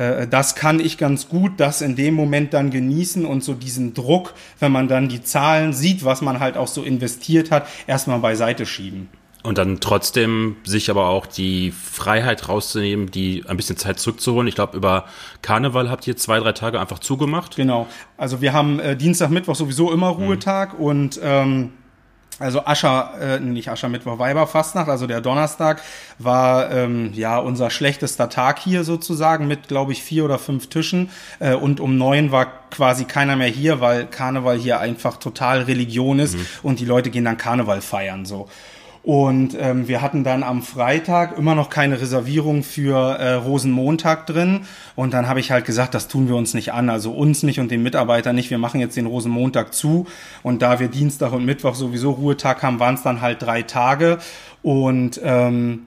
äh, 0.00 0.26
das 0.26 0.54
kann 0.54 0.80
ich 0.80 0.96
ganz 0.96 1.28
gut, 1.28 1.52
das 1.58 1.82
in 1.82 1.94
dem 1.94 2.14
Moment 2.14 2.54
dann 2.54 2.70
genießen 2.70 3.26
und 3.26 3.44
so 3.44 3.54
diesen 3.54 3.92
Druck, 3.92 4.34
wenn 4.58 4.72
man 4.72 4.88
dann 4.88 5.08
die 5.08 5.22
Zahlen 5.22 5.72
sieht, 5.72 6.04
was 6.04 6.22
man 6.22 6.40
halt 6.40 6.56
auch 6.56 6.68
so 6.68 6.82
investiert 6.82 7.50
hat, 7.50 7.66
erstmal 7.86 8.18
beiseite 8.18 8.64
schieben. 8.64 9.08
Und 9.42 9.56
dann 9.56 9.80
trotzdem 9.80 10.56
sich 10.64 10.90
aber 10.90 11.08
auch 11.08 11.26
die 11.26 11.70
Freiheit 11.70 12.48
rauszunehmen, 12.48 13.10
die 13.10 13.42
ein 13.46 13.56
bisschen 13.56 13.78
Zeit 13.78 13.98
zurückzuholen. 13.98 14.46
Ich 14.48 14.54
glaube, 14.54 14.76
über 14.76 15.06
Karneval 15.40 15.90
habt 15.90 16.06
ihr 16.06 16.16
zwei, 16.16 16.40
drei 16.40 16.52
Tage 16.52 16.78
einfach 16.78 16.98
zugemacht. 16.98 17.56
Genau. 17.56 17.86
Also 18.18 18.42
wir 18.42 18.52
haben 18.52 18.80
äh, 18.80 18.96
Dienstag, 18.96 19.30
Mittwoch 19.30 19.54
sowieso 19.54 19.92
immer 19.92 20.08
Ruhetag 20.08 20.78
mhm. 20.78 20.84
und 20.84 21.20
ähm, 21.22 21.72
Also 22.40 22.64
Ascher, 22.64 23.12
äh, 23.20 23.38
nicht 23.38 23.68
Aschermittwoch, 23.68 24.18
Weiberfastnacht, 24.18 24.88
also 24.88 25.06
der 25.06 25.20
Donnerstag 25.20 25.82
war 26.18 26.72
ähm, 26.72 27.12
ja 27.12 27.38
unser 27.38 27.68
schlechtester 27.68 28.30
Tag 28.30 28.58
hier 28.58 28.82
sozusagen 28.82 29.46
mit, 29.46 29.68
glaube 29.68 29.92
ich, 29.92 30.02
vier 30.02 30.24
oder 30.24 30.38
fünf 30.38 30.68
Tischen. 30.68 31.10
Äh, 31.38 31.54
und 31.54 31.80
um 31.80 31.98
neun 31.98 32.32
war 32.32 32.46
quasi 32.70 33.04
keiner 33.04 33.36
mehr 33.36 33.48
hier, 33.48 33.80
weil 33.82 34.06
Karneval 34.06 34.56
hier 34.56 34.80
einfach 34.80 35.18
total 35.18 35.62
Religion 35.62 36.18
ist 36.18 36.34
mhm. 36.34 36.46
und 36.62 36.80
die 36.80 36.86
Leute 36.86 37.10
gehen 37.10 37.26
dann 37.26 37.36
Karneval 37.36 37.82
feiern 37.82 38.24
so. 38.24 38.48
Und 39.02 39.56
ähm, 39.58 39.88
wir 39.88 40.02
hatten 40.02 40.24
dann 40.24 40.42
am 40.42 40.62
Freitag 40.62 41.38
immer 41.38 41.54
noch 41.54 41.70
keine 41.70 42.00
Reservierung 42.00 42.62
für 42.62 42.96
äh, 42.96 43.32
Rosenmontag 43.32 44.26
drin. 44.26 44.60
Und 44.94 45.14
dann 45.14 45.26
habe 45.26 45.40
ich 45.40 45.50
halt 45.50 45.64
gesagt, 45.64 45.94
das 45.94 46.06
tun 46.06 46.28
wir 46.28 46.36
uns 46.36 46.52
nicht 46.52 46.72
an. 46.74 46.90
Also 46.90 47.12
uns 47.12 47.42
nicht 47.42 47.60
und 47.60 47.70
den 47.70 47.82
Mitarbeitern 47.82 48.36
nicht. 48.36 48.50
Wir 48.50 48.58
machen 48.58 48.78
jetzt 48.78 48.96
den 48.96 49.06
Rosenmontag 49.06 49.72
zu. 49.72 50.06
Und 50.42 50.60
da 50.60 50.80
wir 50.80 50.88
Dienstag 50.88 51.32
und 51.32 51.46
Mittwoch 51.46 51.74
sowieso 51.74 52.10
Ruhetag 52.10 52.62
haben, 52.62 52.78
waren 52.78 52.94
es 52.94 53.02
dann 53.02 53.22
halt 53.22 53.40
drei 53.40 53.62
Tage. 53.62 54.18
Und 54.62 55.18
ähm, 55.24 55.86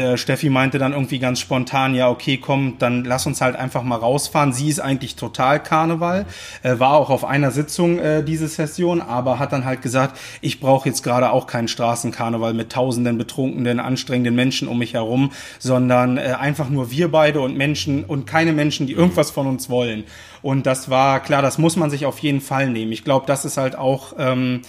der 0.00 0.16
Steffi 0.16 0.48
meinte 0.48 0.78
dann 0.78 0.92
irgendwie 0.92 1.18
ganz 1.18 1.40
spontan, 1.40 1.94
ja, 1.94 2.08
okay, 2.08 2.38
komm, 2.38 2.76
dann 2.78 3.04
lass 3.04 3.26
uns 3.26 3.40
halt 3.42 3.54
einfach 3.54 3.82
mal 3.82 3.96
rausfahren. 3.96 4.52
Sie 4.52 4.68
ist 4.68 4.80
eigentlich 4.80 5.14
total 5.14 5.62
Karneval, 5.62 6.24
äh, 6.62 6.78
war 6.78 6.94
auch 6.94 7.10
auf 7.10 7.24
einer 7.24 7.50
Sitzung 7.50 7.98
äh, 7.98 8.24
diese 8.24 8.48
Session, 8.48 9.02
aber 9.02 9.38
hat 9.38 9.52
dann 9.52 9.66
halt 9.66 9.82
gesagt, 9.82 10.18
ich 10.40 10.58
brauche 10.58 10.88
jetzt 10.88 11.02
gerade 11.02 11.30
auch 11.30 11.46
keinen 11.46 11.68
Straßenkarneval 11.68 12.54
mit 12.54 12.72
tausenden 12.72 13.18
betrunkenen, 13.18 13.78
anstrengenden 13.78 14.34
Menschen 14.34 14.68
um 14.68 14.78
mich 14.78 14.94
herum, 14.94 15.32
sondern 15.58 16.16
äh, 16.16 16.34
einfach 16.38 16.70
nur 16.70 16.90
wir 16.90 17.10
beide 17.10 17.42
und 17.42 17.56
Menschen 17.56 18.04
und 18.04 18.26
keine 18.26 18.52
Menschen, 18.54 18.86
die 18.86 18.94
irgendwas 18.94 19.30
von 19.30 19.46
uns 19.46 19.68
wollen. 19.68 20.04
Und 20.40 20.64
das 20.64 20.88
war 20.88 21.20
klar, 21.20 21.42
das 21.42 21.58
muss 21.58 21.76
man 21.76 21.90
sich 21.90 22.06
auf 22.06 22.18
jeden 22.20 22.40
Fall 22.40 22.70
nehmen. 22.70 22.92
Ich 22.92 23.04
glaube, 23.04 23.26
das 23.26 23.44
ist 23.44 23.58
halt 23.58 23.76
auch 23.76 24.14
ähm, 24.18 24.62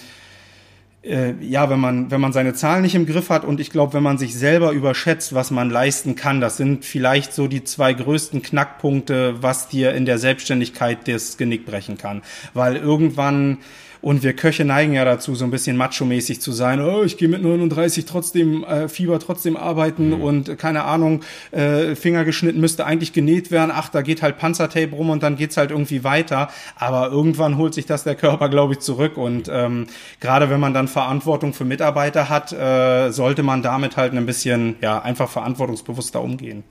äh, 1.02 1.34
ja, 1.40 1.68
wenn 1.68 1.80
man, 1.80 2.10
wenn 2.10 2.20
man 2.20 2.32
seine 2.32 2.54
Zahlen 2.54 2.82
nicht 2.82 2.94
im 2.94 3.06
Griff 3.06 3.30
hat 3.30 3.44
und 3.44 3.60
ich 3.60 3.70
glaube, 3.70 3.94
wenn 3.94 4.02
man 4.02 4.18
sich 4.18 4.34
selber 4.34 4.72
überschätzt, 4.72 5.34
was 5.34 5.50
man 5.50 5.70
leisten 5.70 6.14
kann, 6.14 6.40
das 6.40 6.56
sind 6.56 6.84
vielleicht 6.84 7.32
so 7.32 7.48
die 7.48 7.64
zwei 7.64 7.92
größten 7.92 8.42
Knackpunkte, 8.42 9.42
was 9.42 9.68
dir 9.68 9.94
in 9.94 10.06
der 10.06 10.18
Selbstständigkeit 10.18 11.08
das 11.08 11.36
Genick 11.36 11.66
brechen 11.66 11.98
kann. 11.98 12.22
Weil 12.54 12.76
irgendwann 12.76 13.58
und 14.02 14.24
wir 14.24 14.34
Köche 14.34 14.64
neigen 14.64 14.92
ja 14.92 15.04
dazu, 15.04 15.36
so 15.36 15.44
ein 15.44 15.52
bisschen 15.52 15.76
macho-mäßig 15.76 16.40
zu 16.40 16.50
sein. 16.50 16.80
Oh, 16.80 17.04
ich 17.04 17.16
gehe 17.16 17.28
mit 17.28 17.40
39 17.40 18.04
trotzdem, 18.04 18.64
äh, 18.64 18.88
Fieber 18.88 19.20
trotzdem 19.20 19.56
arbeiten 19.56 20.08
mhm. 20.08 20.22
und 20.22 20.58
keine 20.58 20.82
Ahnung, 20.82 21.22
äh, 21.52 21.94
Finger 21.94 22.24
geschnitten 22.24 22.60
müsste 22.60 22.84
eigentlich 22.84 23.12
genäht 23.12 23.52
werden. 23.52 23.70
Ach, 23.72 23.88
da 23.88 24.02
geht 24.02 24.20
halt 24.20 24.38
Panzertape 24.38 24.90
rum 24.90 25.10
und 25.10 25.22
dann 25.22 25.36
geht's 25.36 25.56
halt 25.56 25.70
irgendwie 25.70 26.02
weiter. 26.02 26.50
Aber 26.74 27.10
irgendwann 27.10 27.56
holt 27.56 27.74
sich 27.74 27.86
das 27.86 28.02
der 28.02 28.16
Körper, 28.16 28.48
glaube 28.48 28.74
ich, 28.74 28.80
zurück. 28.80 29.16
Und 29.16 29.48
ähm, 29.48 29.86
gerade 30.18 30.50
wenn 30.50 30.58
man 30.58 30.74
dann 30.74 30.88
Verantwortung 30.88 31.54
für 31.54 31.64
Mitarbeiter 31.64 32.28
hat, 32.28 32.52
äh, 32.52 33.12
sollte 33.12 33.44
man 33.44 33.62
damit 33.62 33.96
halt 33.96 34.12
ein 34.14 34.26
bisschen, 34.26 34.74
ja, 34.80 35.00
einfach 35.00 35.30
verantwortungsbewusster 35.30 36.20
umgehen. 36.20 36.64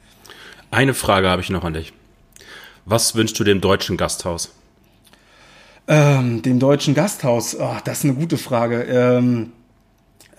Eine 0.69 0.93
Frage 0.93 1.29
habe 1.29 1.41
ich 1.41 1.49
noch 1.49 1.63
an 1.63 1.73
dich. 1.73 1.93
Was 2.83 3.15
wünschst 3.15 3.39
du 3.39 3.45
dem 3.45 3.61
deutschen 3.61 3.95
Gasthaus? 3.95 4.51
Ähm, 5.87 6.41
dem 6.41 6.59
deutschen 6.59 6.93
Gasthaus, 6.93 7.55
oh, 7.59 7.77
das 7.83 7.99
ist 7.99 8.05
eine 8.05 8.13
gute 8.13 8.37
Frage. 8.37 8.83
Ähm, 8.83 9.51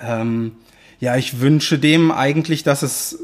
ähm, 0.01 0.53
ja, 1.01 1.17
ich 1.17 1.41
wünsche 1.41 1.79
dem 1.79 2.11
eigentlich, 2.13 2.63
dass 2.63 2.83
es, 2.83 3.19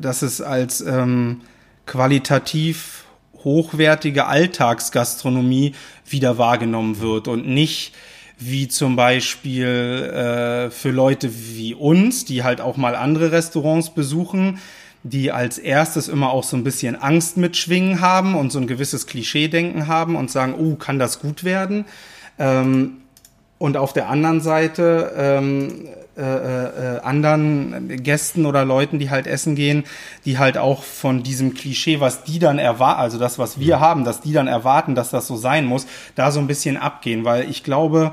dass 0.00 0.22
es 0.22 0.40
als 0.40 0.80
ähm, 0.80 1.40
qualitativ 1.86 3.04
hochwertige 3.42 4.26
Alltagsgastronomie 4.26 5.74
wieder 6.06 6.38
wahrgenommen 6.38 7.00
wird 7.00 7.28
und 7.28 7.46
nicht 7.46 7.94
wie 8.38 8.68
zum 8.68 8.96
Beispiel 8.96 9.66
äh, 9.66 10.70
für 10.70 10.90
Leute 10.90 11.30
wie 11.32 11.74
uns, 11.74 12.24
die 12.24 12.42
halt 12.42 12.60
auch 12.60 12.76
mal 12.76 12.96
andere 12.96 13.32
Restaurants 13.32 13.90
besuchen, 13.90 14.58
die 15.04 15.30
als 15.30 15.58
erstes 15.58 16.08
immer 16.08 16.30
auch 16.30 16.44
so 16.44 16.56
ein 16.56 16.64
bisschen 16.64 16.96
Angst 16.96 17.36
mitschwingen 17.36 18.00
haben 18.00 18.34
und 18.34 18.50
so 18.50 18.58
ein 18.58 18.66
gewisses 18.66 19.06
Klischee-Denken 19.06 19.86
haben 19.86 20.16
und 20.16 20.30
sagen, 20.30 20.54
oh, 20.58 20.74
kann 20.76 20.98
das 20.98 21.20
gut 21.20 21.44
werden? 21.44 21.84
Ähm, 22.38 23.02
und 23.58 23.76
auf 23.76 23.92
der 23.92 24.08
anderen 24.08 24.40
Seite 24.40 25.12
ähm, 25.16 25.88
äh, 26.16 26.22
äh, 26.22 27.00
anderen 27.00 27.88
Gästen 28.02 28.46
oder 28.46 28.64
Leuten, 28.64 28.98
die 28.98 29.10
halt 29.10 29.26
essen 29.26 29.56
gehen, 29.56 29.84
die 30.24 30.38
halt 30.38 30.56
auch 30.56 30.84
von 30.84 31.22
diesem 31.22 31.54
Klischee, 31.54 32.00
was 32.00 32.24
die 32.24 32.38
dann 32.38 32.58
erwarten, 32.58 33.00
also 33.00 33.18
das, 33.18 33.38
was 33.38 33.58
wir 33.58 33.80
haben, 33.80 34.04
dass 34.04 34.20
die 34.20 34.32
dann 34.32 34.46
erwarten, 34.46 34.94
dass 34.94 35.10
das 35.10 35.26
so 35.26 35.36
sein 35.36 35.66
muss, 35.66 35.86
da 36.14 36.30
so 36.30 36.40
ein 36.40 36.46
bisschen 36.46 36.76
abgehen, 36.76 37.24
weil 37.24 37.50
ich 37.50 37.62
glaube, 37.62 38.12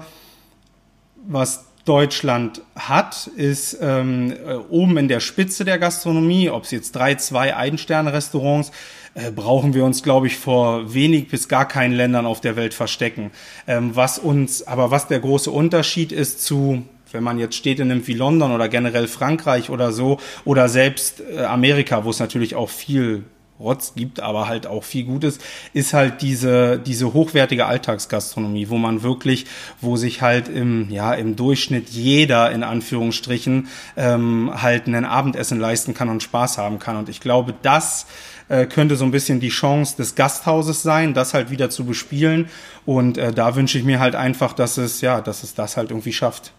was 1.27 1.65
Deutschland 1.85 2.61
hat, 2.75 3.27
ist 3.27 3.77
ähm, 3.81 4.33
äh, 4.45 4.55
oben 4.69 4.97
in 4.97 5.07
der 5.07 5.19
Spitze 5.19 5.65
der 5.65 5.79
Gastronomie, 5.79 6.49
ob 6.49 6.63
es 6.63 6.71
jetzt 6.71 6.95
drei, 6.95 7.15
zwei 7.15 7.55
Ein-Sterne-Restaurants, 7.55 8.71
äh, 9.13 9.31
brauchen 9.31 9.73
wir 9.73 9.83
uns, 9.83 10.03
glaube 10.03 10.27
ich, 10.27 10.37
vor 10.37 10.93
wenig 10.93 11.27
bis 11.27 11.47
gar 11.47 11.67
keinen 11.67 11.93
Ländern 11.93 12.25
auf 12.25 12.39
der 12.39 12.55
Welt 12.55 12.73
verstecken. 12.73 13.31
Ähm, 13.67 13.95
was 13.95 14.19
uns, 14.19 14.67
aber 14.67 14.91
was 14.91 15.07
der 15.07 15.19
große 15.19 15.51
Unterschied 15.51 16.11
ist 16.11 16.45
zu 16.45 16.83
wenn 17.13 17.23
man 17.23 17.39
jetzt 17.39 17.55
Städte 17.55 17.83
nimmt 17.83 18.07
wie 18.07 18.13
London 18.13 18.53
oder 18.53 18.69
generell 18.69 19.05
Frankreich 19.05 19.69
oder 19.69 19.91
so 19.91 20.17
oder 20.45 20.69
selbst 20.69 21.21
äh, 21.21 21.43
Amerika, 21.43 22.05
wo 22.05 22.09
es 22.09 22.19
natürlich 22.19 22.55
auch 22.55 22.69
viel 22.69 23.25
Rotz 23.61 23.93
gibt, 23.95 24.19
aber 24.19 24.47
halt 24.47 24.67
auch 24.67 24.83
viel 24.83 25.05
Gutes, 25.05 25.39
ist 25.73 25.93
halt 25.93 26.21
diese, 26.21 26.79
diese 26.79 27.13
hochwertige 27.13 27.65
Alltagsgastronomie, 27.65 28.69
wo 28.69 28.77
man 28.77 29.03
wirklich, 29.03 29.45
wo 29.79 29.95
sich 29.95 30.21
halt 30.21 30.47
im, 30.47 30.89
ja, 30.89 31.13
im 31.13 31.35
Durchschnitt 31.35 31.89
jeder 31.89 32.51
in 32.51 32.63
Anführungsstrichen 32.63 33.67
ähm, 33.95 34.51
halt 34.53 34.87
ein 34.87 35.05
Abendessen 35.05 35.59
leisten 35.59 35.93
kann 35.93 36.09
und 36.09 36.23
Spaß 36.23 36.57
haben 36.57 36.79
kann. 36.79 36.97
Und 36.97 37.09
ich 37.09 37.21
glaube, 37.21 37.53
das 37.61 38.07
äh, 38.49 38.65
könnte 38.65 38.97
so 38.97 39.05
ein 39.05 39.11
bisschen 39.11 39.39
die 39.39 39.49
Chance 39.49 39.95
des 39.97 40.15
Gasthauses 40.15 40.83
sein, 40.83 41.13
das 41.13 41.33
halt 41.33 41.49
wieder 41.51 41.69
zu 41.69 41.85
bespielen. 41.85 42.49
Und 42.85 43.17
äh, 43.17 43.31
da 43.31 43.55
wünsche 43.55 43.77
ich 43.77 43.83
mir 43.83 43.99
halt 43.99 44.15
einfach, 44.15 44.53
dass 44.53 44.77
es, 44.77 45.01
ja, 45.01 45.21
dass 45.21 45.43
es 45.43 45.55
das 45.55 45.77
halt 45.77 45.91
irgendwie 45.91 46.13
schafft. 46.13 46.51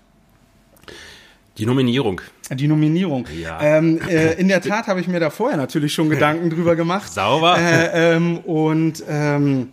Die 1.58 1.66
Nominierung. 1.66 2.20
Die 2.50 2.66
Nominierung. 2.68 3.26
Ja. 3.40 3.60
Ähm, 3.60 4.00
äh, 4.08 4.34
in 4.34 4.48
der 4.48 4.62
Tat 4.62 4.86
habe 4.86 5.00
ich 5.00 5.08
mir 5.08 5.20
da 5.20 5.30
vorher 5.30 5.56
natürlich 5.56 5.92
schon 5.92 6.08
Gedanken 6.08 6.50
drüber 6.50 6.76
gemacht. 6.76 7.12
Sauber. 7.12 7.58
Äh, 7.58 8.14
ähm, 8.14 8.38
und 8.38 9.02
ähm, 9.08 9.68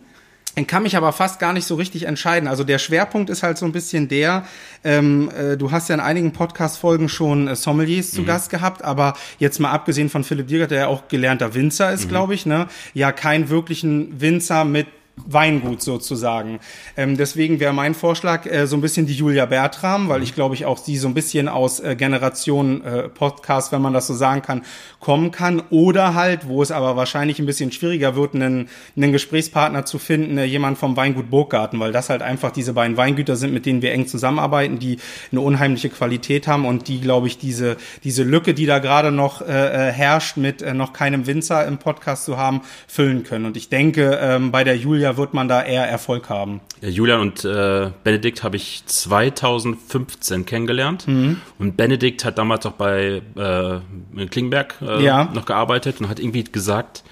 kann 0.66 0.82
mich 0.82 0.96
aber 0.96 1.12
fast 1.12 1.38
gar 1.38 1.52
nicht 1.52 1.64
so 1.64 1.76
richtig 1.76 2.04
entscheiden. 2.04 2.48
Also 2.48 2.64
der 2.64 2.78
Schwerpunkt 2.78 3.30
ist 3.30 3.42
halt 3.42 3.56
so 3.56 3.64
ein 3.64 3.72
bisschen 3.72 4.08
der, 4.08 4.44
ähm, 4.84 5.30
äh, 5.30 5.56
du 5.56 5.70
hast 5.70 5.88
ja 5.88 5.94
in 5.94 6.00
einigen 6.00 6.32
Podcast-Folgen 6.32 7.08
schon 7.08 7.48
äh, 7.48 7.56
Sommeliers 7.56 8.10
zu 8.10 8.22
mhm. 8.22 8.26
Gast 8.26 8.50
gehabt, 8.50 8.82
aber 8.82 9.14
jetzt 9.38 9.58
mal 9.58 9.70
abgesehen 9.70 10.10
von 10.10 10.24
Philipp 10.24 10.48
Dirgert, 10.48 10.70
der 10.70 10.80
ja 10.80 10.86
auch 10.88 11.08
gelernter 11.08 11.54
Winzer 11.54 11.92
ist, 11.92 12.04
mhm. 12.04 12.08
glaube 12.10 12.34
ich, 12.34 12.46
ne, 12.46 12.66
ja 12.92 13.12
keinen 13.12 13.48
wirklichen 13.48 14.20
Winzer 14.20 14.64
mit 14.64 14.86
Weingut 15.26 15.82
sozusagen. 15.82 16.60
Ähm, 16.96 17.16
deswegen 17.16 17.60
wäre 17.60 17.72
mein 17.72 17.94
Vorschlag 17.94 18.46
äh, 18.46 18.66
so 18.66 18.76
ein 18.76 18.80
bisschen 18.80 19.06
die 19.06 19.14
Julia 19.14 19.46
Bertram, 19.46 20.08
weil 20.08 20.22
ich 20.22 20.34
glaube 20.34 20.54
ich 20.54 20.66
auch 20.66 20.78
sie 20.78 20.96
so 20.96 21.08
ein 21.08 21.14
bisschen 21.14 21.48
aus 21.48 21.80
äh, 21.80 21.96
Generation 21.96 22.84
äh, 22.84 23.08
Podcast, 23.08 23.72
wenn 23.72 23.82
man 23.82 23.92
das 23.92 24.06
so 24.06 24.14
sagen 24.14 24.42
kann, 24.42 24.62
kommen 25.00 25.30
kann. 25.30 25.62
Oder 25.70 26.14
halt, 26.14 26.46
wo 26.48 26.62
es 26.62 26.70
aber 26.70 26.96
wahrscheinlich 26.96 27.38
ein 27.38 27.46
bisschen 27.46 27.72
schwieriger 27.72 28.16
wird, 28.16 28.34
einen, 28.34 28.68
einen 28.96 29.12
Gesprächspartner 29.12 29.84
zu 29.84 29.98
finden, 29.98 30.38
äh, 30.38 30.44
jemand 30.44 30.78
vom 30.78 30.96
Weingut 30.96 31.30
Burggarten, 31.30 31.80
weil 31.80 31.92
das 31.92 32.10
halt 32.10 32.22
einfach 32.22 32.50
diese 32.50 32.74
beiden 32.74 32.96
Weingüter 32.96 33.36
sind, 33.36 33.52
mit 33.52 33.66
denen 33.66 33.82
wir 33.82 33.92
eng 33.92 34.06
zusammenarbeiten, 34.06 34.78
die 34.78 34.98
eine 35.32 35.40
unheimliche 35.40 35.88
Qualität 35.88 36.46
haben 36.46 36.66
und 36.66 36.88
die, 36.88 37.00
glaube 37.00 37.26
ich, 37.26 37.38
diese, 37.38 37.76
diese 38.04 38.22
Lücke, 38.22 38.54
die 38.54 38.66
da 38.66 38.78
gerade 38.78 39.10
noch 39.10 39.42
äh, 39.42 39.88
äh, 39.88 39.92
herrscht, 39.92 40.36
mit 40.36 40.62
äh, 40.62 40.74
noch 40.74 40.92
keinem 40.92 41.26
Winzer 41.26 41.66
im 41.66 41.78
Podcast 41.78 42.24
zu 42.24 42.36
haben, 42.36 42.62
füllen 42.86 43.24
können. 43.24 43.46
Und 43.46 43.56
ich 43.56 43.68
denke, 43.68 44.18
ähm, 44.20 44.50
bei 44.50 44.64
der 44.64 44.76
Julia 44.76 45.09
wird 45.16 45.34
man 45.34 45.48
da 45.48 45.62
eher 45.62 45.86
Erfolg 45.88 46.28
haben. 46.28 46.60
Julian 46.80 47.20
und 47.20 47.44
äh, 47.44 47.90
Benedikt 48.04 48.42
habe 48.42 48.56
ich 48.56 48.82
2015 48.86 50.46
kennengelernt. 50.46 51.06
Mhm. 51.06 51.40
Und 51.58 51.76
Benedikt 51.76 52.24
hat 52.24 52.38
damals 52.38 52.66
auch 52.66 52.72
bei 52.72 53.22
äh, 53.36 54.26
Klingberg 54.26 54.76
äh, 54.82 55.04
ja. 55.04 55.24
noch 55.32 55.44
gearbeitet 55.44 56.00
und 56.00 56.08
hat 56.08 56.20
irgendwie 56.20 56.44
gesagt, 56.44 57.04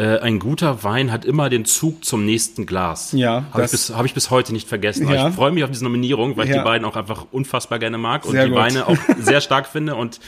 äh, 0.00 0.18
ein 0.20 0.38
guter 0.38 0.82
Wein 0.82 1.12
hat 1.12 1.26
immer 1.26 1.50
den 1.50 1.66
Zug 1.66 2.06
zum 2.06 2.24
nächsten 2.24 2.64
Glas. 2.64 3.12
Ja. 3.12 3.44
Habe 3.52 3.66
ich, 3.66 3.70
bis, 3.70 3.90
hab 3.94 4.06
ich 4.06 4.14
bis 4.14 4.30
heute 4.30 4.54
nicht 4.54 4.66
vergessen. 4.66 5.06
Ja. 5.06 5.28
ich 5.28 5.34
freue 5.34 5.50
mich 5.50 5.62
auf 5.62 5.70
diese 5.70 5.84
Nominierung, 5.84 6.38
weil 6.38 6.48
ja. 6.48 6.54
ich 6.54 6.58
die 6.58 6.64
beiden 6.64 6.86
auch 6.86 6.96
einfach 6.96 7.26
unfassbar 7.32 7.78
gerne 7.78 7.98
mag 7.98 8.24
und 8.24 8.30
sehr 8.30 8.44
die 8.44 8.50
gut. 8.50 8.58
Weine 8.58 8.86
auch 8.86 8.96
sehr 9.18 9.42
stark 9.42 9.66
finde 9.66 9.96
und 9.96 10.18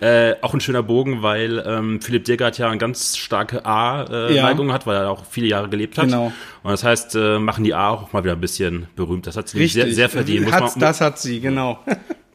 äh, 0.00 0.34
auch 0.40 0.52
ein 0.52 0.60
schöner 0.60 0.82
Bogen, 0.82 1.22
weil 1.22 1.62
ähm, 1.64 2.00
Philipp 2.02 2.24
Dirgert 2.24 2.58
ja 2.58 2.68
eine 2.68 2.78
ganz 2.78 3.16
starke 3.16 3.64
A-Neigung 3.64 4.66
äh, 4.66 4.68
ja. 4.70 4.74
hat, 4.74 4.88
weil 4.88 4.96
er 4.96 5.10
auch 5.10 5.24
viele 5.30 5.46
Jahre 5.46 5.68
gelebt 5.68 5.96
hat. 5.96 6.06
Genau. 6.06 6.32
Und 6.64 6.70
das 6.72 6.82
heißt, 6.82 7.14
äh, 7.14 7.38
machen 7.38 7.62
die 7.62 7.72
A 7.72 7.90
auch 7.90 8.12
mal 8.12 8.24
wieder 8.24 8.32
ein 8.32 8.40
bisschen 8.40 8.88
berühmt. 8.96 9.28
Das 9.28 9.36
hat 9.36 9.48
sie 9.48 9.64
sehr, 9.68 9.92
sehr 9.92 10.08
verdient. 10.08 10.50
Hat's, 10.50 10.74
man, 10.74 10.80
das 10.80 11.00
hat 11.00 11.20
sie, 11.20 11.40
genau. 11.40 11.78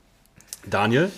Daniel, 0.70 1.12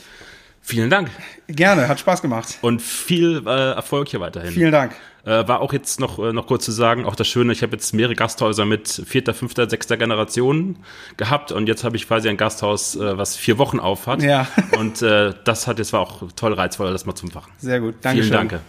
Vielen 0.68 0.90
Dank. 0.90 1.10
Gerne, 1.48 1.88
hat 1.88 2.02
Spaß 2.02 2.22
gemacht. 2.22 2.58
Und 2.60 2.82
viel 2.82 3.42
äh, 3.46 3.72
Erfolg 3.72 4.10
hier 4.10 4.20
weiterhin. 4.20 4.52
Vielen 4.52 4.74
Dank. 4.74 4.92
Äh, 5.28 5.46
war 5.46 5.60
auch 5.60 5.74
jetzt 5.74 6.00
noch, 6.00 6.20
äh, 6.20 6.32
noch 6.32 6.48
kurz 6.48 6.64
zu 6.64 6.72
sagen, 6.72 7.04
auch 7.04 7.16
das 7.16 7.28
Schöne, 7.28 7.52
ich 7.52 7.62
habe 7.62 7.74
jetzt 7.74 7.94
mehrere 7.94 8.16
Gasthäuser 8.16 8.64
mit 8.64 8.88
vierter, 8.88 9.34
fünfter, 9.34 9.70
sechster 9.70 9.98
Generation 9.98 10.78
gehabt 11.18 11.52
und 11.52 11.68
jetzt 11.68 11.84
habe 11.84 11.98
ich 11.98 12.08
quasi 12.08 12.30
ein 12.30 12.38
Gasthaus, 12.38 12.96
äh, 12.96 13.18
was 13.18 13.36
vier 13.36 13.58
Wochen 13.58 13.82
auf 13.82 14.08
hat. 14.08 14.24
Ja. 14.24 14.48
Und 14.78 15.02
äh, 15.02 15.34
das 15.44 15.68
hat 15.68 15.80
jetzt 15.80 15.92
war 15.92 16.00
auch 16.00 16.24
toll 16.38 16.54
reizvoll, 16.54 16.94
das 16.94 17.06
mal 17.06 17.16
zu 17.16 17.26
machen. 17.26 17.52
Sehr 17.58 17.82
gut. 17.82 17.96
Dankeschön. 18.02 18.32
Vielen 18.32 18.48
Dank. 18.48 18.62